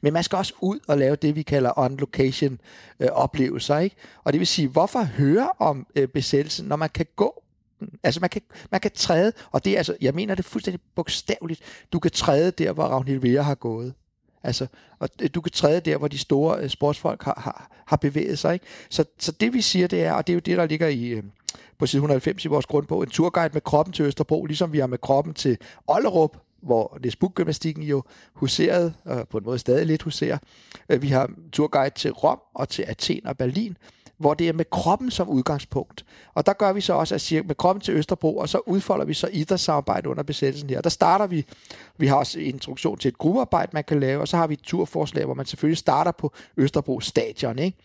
Men 0.00 0.12
man 0.12 0.22
skal 0.22 0.36
også 0.36 0.54
ud 0.60 0.78
og 0.88 0.98
lave 0.98 1.16
det, 1.16 1.36
vi 1.36 1.42
kalder 1.42 1.78
on-location 1.78 2.58
øh, 3.00 3.08
oplevelser. 3.12 3.78
Ikke? 3.78 3.96
Og 4.24 4.32
det 4.32 4.38
vil 4.38 4.46
sige, 4.46 4.68
hvorfor 4.68 5.02
høre 5.02 5.50
om 5.58 5.86
øh, 5.96 6.08
besættelsen, 6.08 6.66
når 6.66 6.76
man 6.76 6.88
kan 6.94 7.06
gå 7.16 7.42
Altså 8.02 8.20
man 8.20 8.30
kan, 8.30 8.42
man 8.70 8.80
kan 8.80 8.90
træde, 8.94 9.32
og 9.50 9.64
det 9.64 9.72
er 9.72 9.76
altså, 9.76 9.96
jeg 10.00 10.14
mener 10.14 10.34
det 10.34 10.44
fuldstændig 10.44 10.80
bogstaveligt, 10.94 11.60
du 11.92 11.98
kan 11.98 12.10
træde 12.10 12.50
der, 12.50 12.72
hvor 12.72 12.84
Ragnhild 12.84 13.20
Vera 13.20 13.42
har 13.42 13.54
gået. 13.54 13.94
Altså, 14.42 14.66
og 14.98 15.08
øh, 15.22 15.30
du 15.34 15.40
kan 15.40 15.52
træde 15.52 15.80
der, 15.80 15.96
hvor 15.96 16.08
de 16.08 16.18
store 16.18 16.62
øh, 16.62 16.68
sportsfolk 16.68 17.22
har, 17.22 17.40
har, 17.44 17.82
har 17.86 17.96
bevæget 17.96 18.38
sig. 18.38 18.54
Ikke? 18.54 18.66
Så, 18.90 19.04
så 19.18 19.32
det 19.32 19.52
vi 19.52 19.60
siger, 19.60 19.86
det 19.86 20.04
er, 20.04 20.12
og 20.12 20.26
det 20.26 20.32
er 20.32 20.34
jo 20.34 20.40
det, 20.40 20.58
der 20.58 20.66
ligger 20.66 20.88
i, 20.88 21.08
øh, 21.08 21.22
på 21.78 21.86
side 21.86 21.98
190 21.98 22.44
i 22.44 22.48
vores 22.48 22.66
grundbog, 22.66 23.02
en 23.02 23.10
turguide 23.10 23.50
med 23.52 23.60
kroppen 23.60 23.92
til 23.92 24.04
Østerbro, 24.04 24.46
ligesom 24.46 24.72
vi 24.72 24.78
har 24.78 24.86
med 24.86 24.98
kroppen 24.98 25.34
til 25.34 25.58
Ollerup, 25.86 26.36
hvor 26.62 26.98
Nesbuk-gymnastikken 27.04 27.82
jo 27.82 28.02
huserede, 28.32 28.94
og 29.04 29.28
på 29.28 29.38
en 29.38 29.44
måde 29.44 29.58
stadig 29.58 29.86
lidt 29.86 30.02
huserer. 30.02 30.38
Vi 30.88 31.08
har 31.08 31.30
turguide 31.52 31.94
til 31.94 32.12
Rom 32.12 32.40
og 32.54 32.68
til 32.68 32.82
Athen 32.82 33.26
og 33.26 33.36
Berlin, 33.36 33.76
hvor 34.20 34.34
det 34.34 34.48
er 34.48 34.52
med 34.52 34.64
kroppen 34.70 35.10
som 35.10 35.28
udgangspunkt. 35.28 36.04
Og 36.34 36.46
der 36.46 36.52
gør 36.52 36.72
vi 36.72 36.80
så 36.80 36.92
også, 36.92 37.14
at 37.14 37.20
siger 37.20 37.42
med 37.42 37.54
kroppen 37.54 37.80
til 37.80 37.94
Østerbro, 37.94 38.36
og 38.36 38.48
så 38.48 38.58
udfolder 38.66 39.04
vi 39.04 39.14
så 39.14 39.28
idrætssamarbejde 39.32 40.08
under 40.08 40.22
besættelsen 40.22 40.70
her. 40.70 40.80
Der 40.80 40.90
starter 40.90 41.26
vi, 41.26 41.46
vi 41.98 42.06
har 42.06 42.16
også 42.16 42.38
introduktion 42.38 42.98
til 42.98 43.08
et 43.08 43.18
gruppearbejde, 43.18 43.70
man 43.72 43.84
kan 43.84 44.00
lave, 44.00 44.20
og 44.20 44.28
så 44.28 44.36
har 44.36 44.46
vi 44.46 44.54
et 44.54 44.62
turforslag, 44.62 45.24
hvor 45.24 45.34
man 45.34 45.46
selvfølgelig 45.46 45.78
starter 45.78 46.12
på 46.12 46.32
Østerbro 46.56 47.00
stadion. 47.00 47.58
Ikke? 47.58 47.78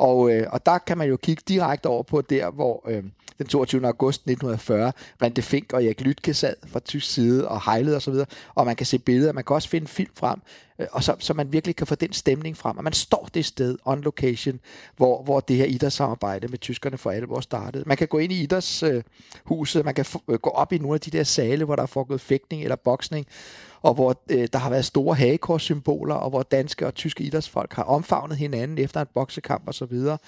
Og, 0.00 0.30
øh, 0.32 0.46
og 0.50 0.66
der 0.66 0.78
kan 0.78 0.98
man 0.98 1.08
jo 1.08 1.16
kigge 1.16 1.42
direkte 1.48 1.86
over 1.86 2.02
på 2.02 2.20
der, 2.20 2.50
hvor 2.50 2.84
øh, 2.88 3.02
den 3.38 3.46
22. 3.46 3.86
august 3.86 4.20
1940, 4.20 4.92
Rente 5.22 5.42
Fink 5.42 5.72
og 5.72 5.84
Erik 5.84 6.00
Lytke 6.00 6.34
sad 6.34 6.54
fra 6.66 6.80
tysk 6.80 7.10
side 7.10 7.48
og 7.48 7.64
hejlede 7.64 7.96
osv., 7.96 8.12
og, 8.12 8.26
og 8.54 8.66
man 8.66 8.76
kan 8.76 8.86
se 8.86 8.98
billeder, 8.98 9.32
man 9.32 9.44
kan 9.44 9.54
også 9.54 9.68
finde 9.68 9.86
film 9.86 10.10
frem, 10.14 10.40
øh, 10.78 10.86
og 10.92 11.04
så, 11.04 11.14
så 11.18 11.34
man 11.34 11.52
virkelig 11.52 11.76
kan 11.76 11.86
få 11.86 11.94
den 11.94 12.12
stemning 12.12 12.56
frem, 12.56 12.78
og 12.78 12.84
man 12.84 12.92
står 12.92 13.28
det 13.34 13.44
sted, 13.44 13.78
on 13.84 14.00
location, 14.00 14.60
hvor, 14.96 15.22
hvor 15.22 15.40
det 15.40 15.56
her 15.56 15.64
idrætssamarbejde 15.64 16.48
med 16.48 16.58
tyskerne 16.58 16.98
for 16.98 17.10
alvor 17.10 17.40
startede. 17.40 17.84
Man 17.86 17.96
kan 17.96 18.08
gå 18.08 18.18
ind 18.18 18.32
i 18.32 18.42
idrætshuset, 18.42 19.78
øh, 19.80 19.84
man 19.84 19.94
kan 19.94 20.04
f- 20.04 20.24
øh, 20.28 20.38
gå 20.38 20.50
op 20.50 20.72
i 20.72 20.78
nogle 20.78 20.94
af 20.94 21.00
de 21.00 21.10
der 21.10 21.24
sale, 21.24 21.64
hvor 21.64 21.76
der 21.76 21.82
er 21.82 21.86
foregået 21.86 22.20
fægtning 22.20 22.62
eller 22.62 22.76
boksning, 22.76 23.26
og 23.82 23.94
hvor 23.94 24.22
øh, 24.30 24.48
der 24.52 24.58
har 24.58 24.70
været 24.70 24.84
store 24.84 25.14
hagekorssymboler, 25.14 26.14
og 26.14 26.30
hvor 26.30 26.42
danske 26.42 26.86
og 26.86 26.94
tyske 26.94 27.24
idrætsfolk 27.24 27.72
har 27.72 27.82
omfavnet 27.82 28.36
hinanden 28.36 28.78
efter 28.78 29.00
en 29.00 29.06
boksekamp 29.14 29.62
og 29.66 29.74
så 29.74 29.84
videre. 29.84 30.18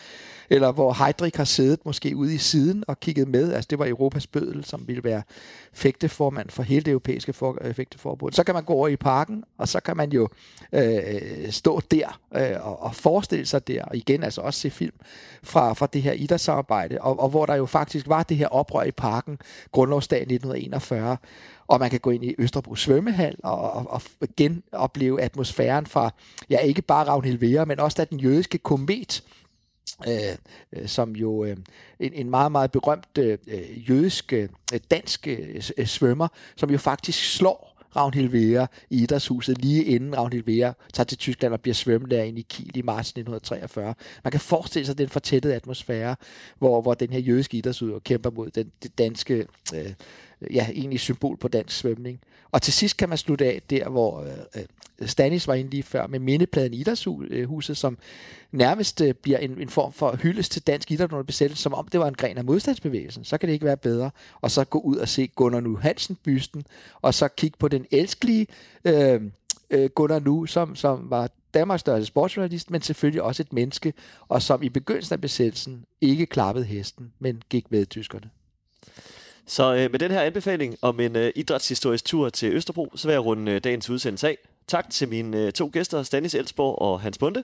Eller 0.53 0.73
hvor 0.73 0.93
Heidrich 1.05 1.37
har 1.37 1.45
siddet 1.45 1.81
måske 1.85 2.17
ude 2.17 2.35
i 2.35 2.39
siden 2.39 2.85
og 2.89 3.01
kigget 3.01 3.29
med. 3.29 3.53
Altså 3.53 3.69
det 3.71 3.79
var 3.79 3.87
Europas 3.87 4.27
bødel, 4.27 4.65
som 4.65 4.89
ville 4.89 5.05
være 5.05 5.23
fægteformand 5.73 6.51
for 6.51 6.63
hele 6.63 6.85
det 6.85 6.91
europæiske 6.91 7.33
for, 7.33 7.59
øh, 7.61 7.75
fægteforbund. 7.75 8.33
Så 8.33 8.45
kan 8.45 8.55
man 8.55 8.65
gå 8.65 8.73
over 8.73 8.89
i 8.89 8.97
parken, 8.97 9.45
og 9.59 9.69
så 9.69 9.81
kan 9.81 9.97
man 9.97 10.13
jo 10.13 10.29
øh, 10.73 11.51
stå 11.51 11.81
der 11.91 12.21
øh, 12.37 12.67
og, 12.67 12.83
og 12.83 12.95
forestille 12.95 13.47
sig 13.47 13.69
der, 13.69 13.85
og 13.85 13.97
igen 13.97 14.23
altså 14.23 14.41
også 14.41 14.61
se 14.61 14.71
film 14.71 14.97
fra, 15.43 15.73
fra 15.73 15.87
det 15.93 16.03
her 16.03 16.13
idrætssamarbejde, 16.13 17.01
og, 17.01 17.21
og 17.21 17.29
hvor 17.29 17.47
der 17.47 17.55
jo 17.55 17.67
faktisk 17.67 18.09
var 18.09 18.23
det 18.23 18.37
her 18.37 18.49
oprør 18.49 18.83
i 18.83 18.91
parken, 18.91 19.39
grundlovsdagen 19.73 20.23
1941, 20.23 21.17
og 21.67 21.81
man 21.81 21.91
kan 21.91 22.01
gå 22.01 22.11
ind 22.11 22.25
i 22.25 22.35
Østerbro 22.39 22.75
svømmehal 22.75 23.37
og, 23.43 23.73
og, 23.73 23.87
og 23.91 24.03
genopleve 24.37 25.21
atmosfæren 25.21 25.87
fra, 25.87 26.11
ja 26.51 26.59
ikke 26.59 26.83
bare 26.83 27.07
Ragnhild 27.07 27.39
Vera, 27.39 27.65
men 27.65 27.81
også 27.81 27.95
da 27.97 28.05
den 28.05 28.21
jødiske 28.21 28.59
komet, 28.59 29.23
Øh, 30.09 30.37
øh, 30.73 30.89
som 30.89 31.17
jo 31.17 31.45
øh, 31.45 31.57
en, 32.01 32.13
en 32.13 32.31
meget, 32.31 32.53
meget 32.53 32.73
berømt 32.73 33.19
øh, 33.19 33.39
øh 33.47 33.91
jødisk 33.91 34.33
øh, 34.33 34.49
dansk 34.91 35.29
øh, 35.29 35.87
svømmer, 35.87 36.29
som 36.57 36.71
jo 36.71 36.79
faktisk 36.79 37.37
slår 37.37 37.73
Ragnhild 37.97 38.29
Vera 38.29 38.67
i 38.91 39.03
idrætshuset, 39.03 39.59
lige 39.59 39.85
inden 39.85 40.17
Ragnhild 40.19 40.45
Vera 40.45 40.73
tager 40.93 41.05
til 41.05 41.19
Tyskland 41.19 41.55
og 41.55 41.61
bliver 41.61 41.75
svømmelærer 41.75 42.25
ind 42.25 42.39
i 42.39 42.47
Kiel 42.49 42.77
i 42.77 42.83
marts 42.83 43.09
1943. 43.09 43.95
Man 44.25 44.31
kan 44.31 44.41
forestille 44.41 44.87
sig 44.87 44.99
den 44.99 45.09
fortættede 45.09 45.55
atmosfære, 45.55 46.17
hvor, 46.59 46.81
hvor 46.81 46.95
den 46.95 47.13
her 47.13 47.21
jødiske 47.21 47.57
idrætsudøver 47.57 47.99
kæmper 47.99 48.31
mod 48.31 48.51
den, 48.51 48.73
det 48.83 48.99
danske 48.99 49.47
øh, 49.75 49.93
ja, 50.51 50.67
egentlig 50.73 51.01
symbol 51.01 51.37
på 51.37 51.49
dansk 51.49 51.77
svømning. 51.77 52.21
Og 52.53 52.63
til 52.63 52.73
sidst 52.73 52.97
kan 52.97 53.09
man 53.09 53.19
slutte 53.19 53.47
af 53.47 53.63
der, 53.71 53.89
hvor 53.89 54.21
øh, 54.21 54.63
øh, 55.01 55.09
Stanis 55.09 55.49
var 55.49 55.55
inde 55.55 55.71
lige 55.71 55.83
før, 55.83 56.07
med 56.07 56.19
mindepladen 56.19 56.75
i 56.75 56.77
Idrætshuset, 56.77 57.77
som 57.77 57.99
nærmest 58.53 59.01
øh, 59.01 59.15
bliver 59.15 59.39
en, 59.39 59.61
en 59.61 59.69
form 59.69 59.93
for 59.93 60.17
hyldest 60.17 60.53
til 60.53 60.63
dansk 60.67 60.91
idræt 60.91 61.13
under 61.13 61.25
besættelse, 61.25 61.63
som 61.63 61.75
om 61.75 61.89
det 61.89 62.01
var 62.01 62.09
en 62.09 62.15
gren 62.15 62.39
af 62.39 62.45
modstandsbevægelsen. 62.45 63.25
Så 63.25 63.39
kan 63.39 63.47
det 63.47 63.53
ikke 63.53 63.67
være 63.67 63.77
bedre. 63.77 64.11
Og 64.41 64.51
så 64.51 64.65
gå 64.65 64.79
ud 64.79 64.97
og 64.97 65.09
se 65.09 65.27
Gunnar 65.27 65.61
Nu 65.61 65.77
Hansen 65.77 66.17
bysten, 66.25 66.65
og 67.03 67.15
så 67.15 67.29
kigge 67.29 67.59
på 67.59 67.69
den 67.69 67.87
elskelige 67.91 68.47
øh, 68.85 69.23
øh, 69.71 69.91
Gunnar 69.91 70.19
Nu, 70.19 70.47
som, 70.47 70.77
som 70.77 71.11
var 71.11 71.31
Danmarks 71.55 71.81
største 71.81 72.07
sportsjournalist, 72.07 72.71
men 72.71 72.83
selvfølgelig 72.83 73.23
også 73.23 73.43
et 73.43 73.53
menneske, 73.53 73.93
og 74.29 74.43
som 74.43 74.63
i 74.63 74.69
begyndelsen 74.69 75.13
af 75.13 75.21
besættelsen 75.21 75.85
ikke 76.01 76.27
klappede 76.27 76.65
hesten, 76.65 77.13
men 77.19 77.43
gik 77.51 77.71
med 77.71 77.87
tyskerne. 77.87 78.31
Så 79.47 79.75
øh, 79.75 79.91
med 79.91 79.99
den 79.99 80.11
her 80.11 80.21
anbefaling 80.21 80.77
om 80.83 81.01
en 81.01 81.17
øh, 81.17 81.33
idrætshistorisk 81.35 82.05
tur 82.05 82.29
til 82.29 82.53
Østerbro, 82.53 82.93
så 82.95 83.09
vil 83.09 83.13
jeg 83.13 83.25
runde 83.25 83.53
øh, 83.53 83.61
dagens 83.65 83.91
udsendelse 83.91 84.29
af. 84.29 84.39
Tak 84.67 84.91
til 84.91 85.09
mine 85.09 85.39
øh, 85.39 85.53
to 85.53 85.71
gæster, 85.73 86.03
Stanis 86.03 86.35
Elsborg 86.35 86.79
og 86.79 87.01
Hans 87.01 87.19
Bunde. 87.19 87.43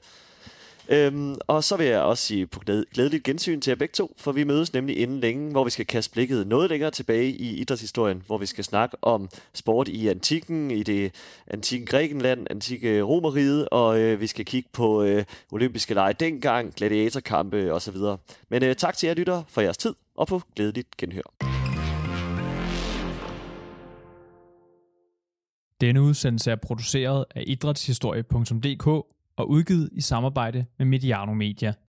Øhm, 0.89 1.37
og 1.47 1.65
så 1.65 1.77
vil 1.77 1.87
jeg 1.87 2.01
også 2.01 2.25
sige 2.25 2.47
på 2.47 2.61
glædeligt 2.95 3.25
gensyn 3.25 3.61
til 3.61 3.71
jer 3.71 3.77
begge 3.77 3.93
to, 3.93 4.15
for 4.19 4.33
vi 4.33 4.45
mødes 4.45 4.73
nemlig 4.73 4.99
inden 4.99 5.21
længe, 5.21 5.51
hvor 5.51 5.65
vi 5.65 5.71
skal 5.71 5.87
kaste 5.87 6.13
blikket 6.13 6.47
noget 6.47 6.71
længere 6.71 6.91
tilbage 6.91 7.31
i 7.31 7.57
idrætshistorien, 7.57 8.23
hvor 8.27 8.39
vi 8.39 8.47
skal 8.47 8.65
snakke 8.65 8.97
om 9.03 9.29
sport 9.55 9.89
i 9.89 10.09
antikken, 10.09 10.71
i 10.71 10.83
det 10.83 11.15
antikke 11.47 11.87
Grækenland, 11.87 12.47
antikke 12.51 13.03
Romeriet, 13.03 13.69
og 13.69 14.01
øh, 14.01 14.21
vi 14.21 14.27
skal 14.27 14.45
kigge 14.45 14.69
på 14.73 15.03
øh, 15.03 15.25
olympiske 15.53 15.95
lege 15.95 16.13
dengang, 16.13 16.75
gladiatorkampe 16.75 17.73
osv. 17.73 17.97
Men 18.49 18.63
øh, 18.63 18.77
tak 18.77 18.97
til 18.97 19.07
jer 19.07 19.15
lytter 19.15 19.43
for 19.49 19.61
jeres 19.61 19.77
tid, 19.77 19.95
og 20.17 20.27
på 20.27 20.43
glædeligt 20.57 20.97
genhør. 20.97 21.58
Denne 25.81 26.03
udsendelse 26.03 26.51
er 26.51 26.57
produceret 26.57 27.25
af 27.35 27.45
idrætshistorie.dk 27.47 28.87
og 29.37 29.51
udgivet 29.51 29.89
i 29.93 30.01
samarbejde 30.01 30.67
med 30.79 30.87
Mediano 30.87 31.35
Media. 31.35 31.73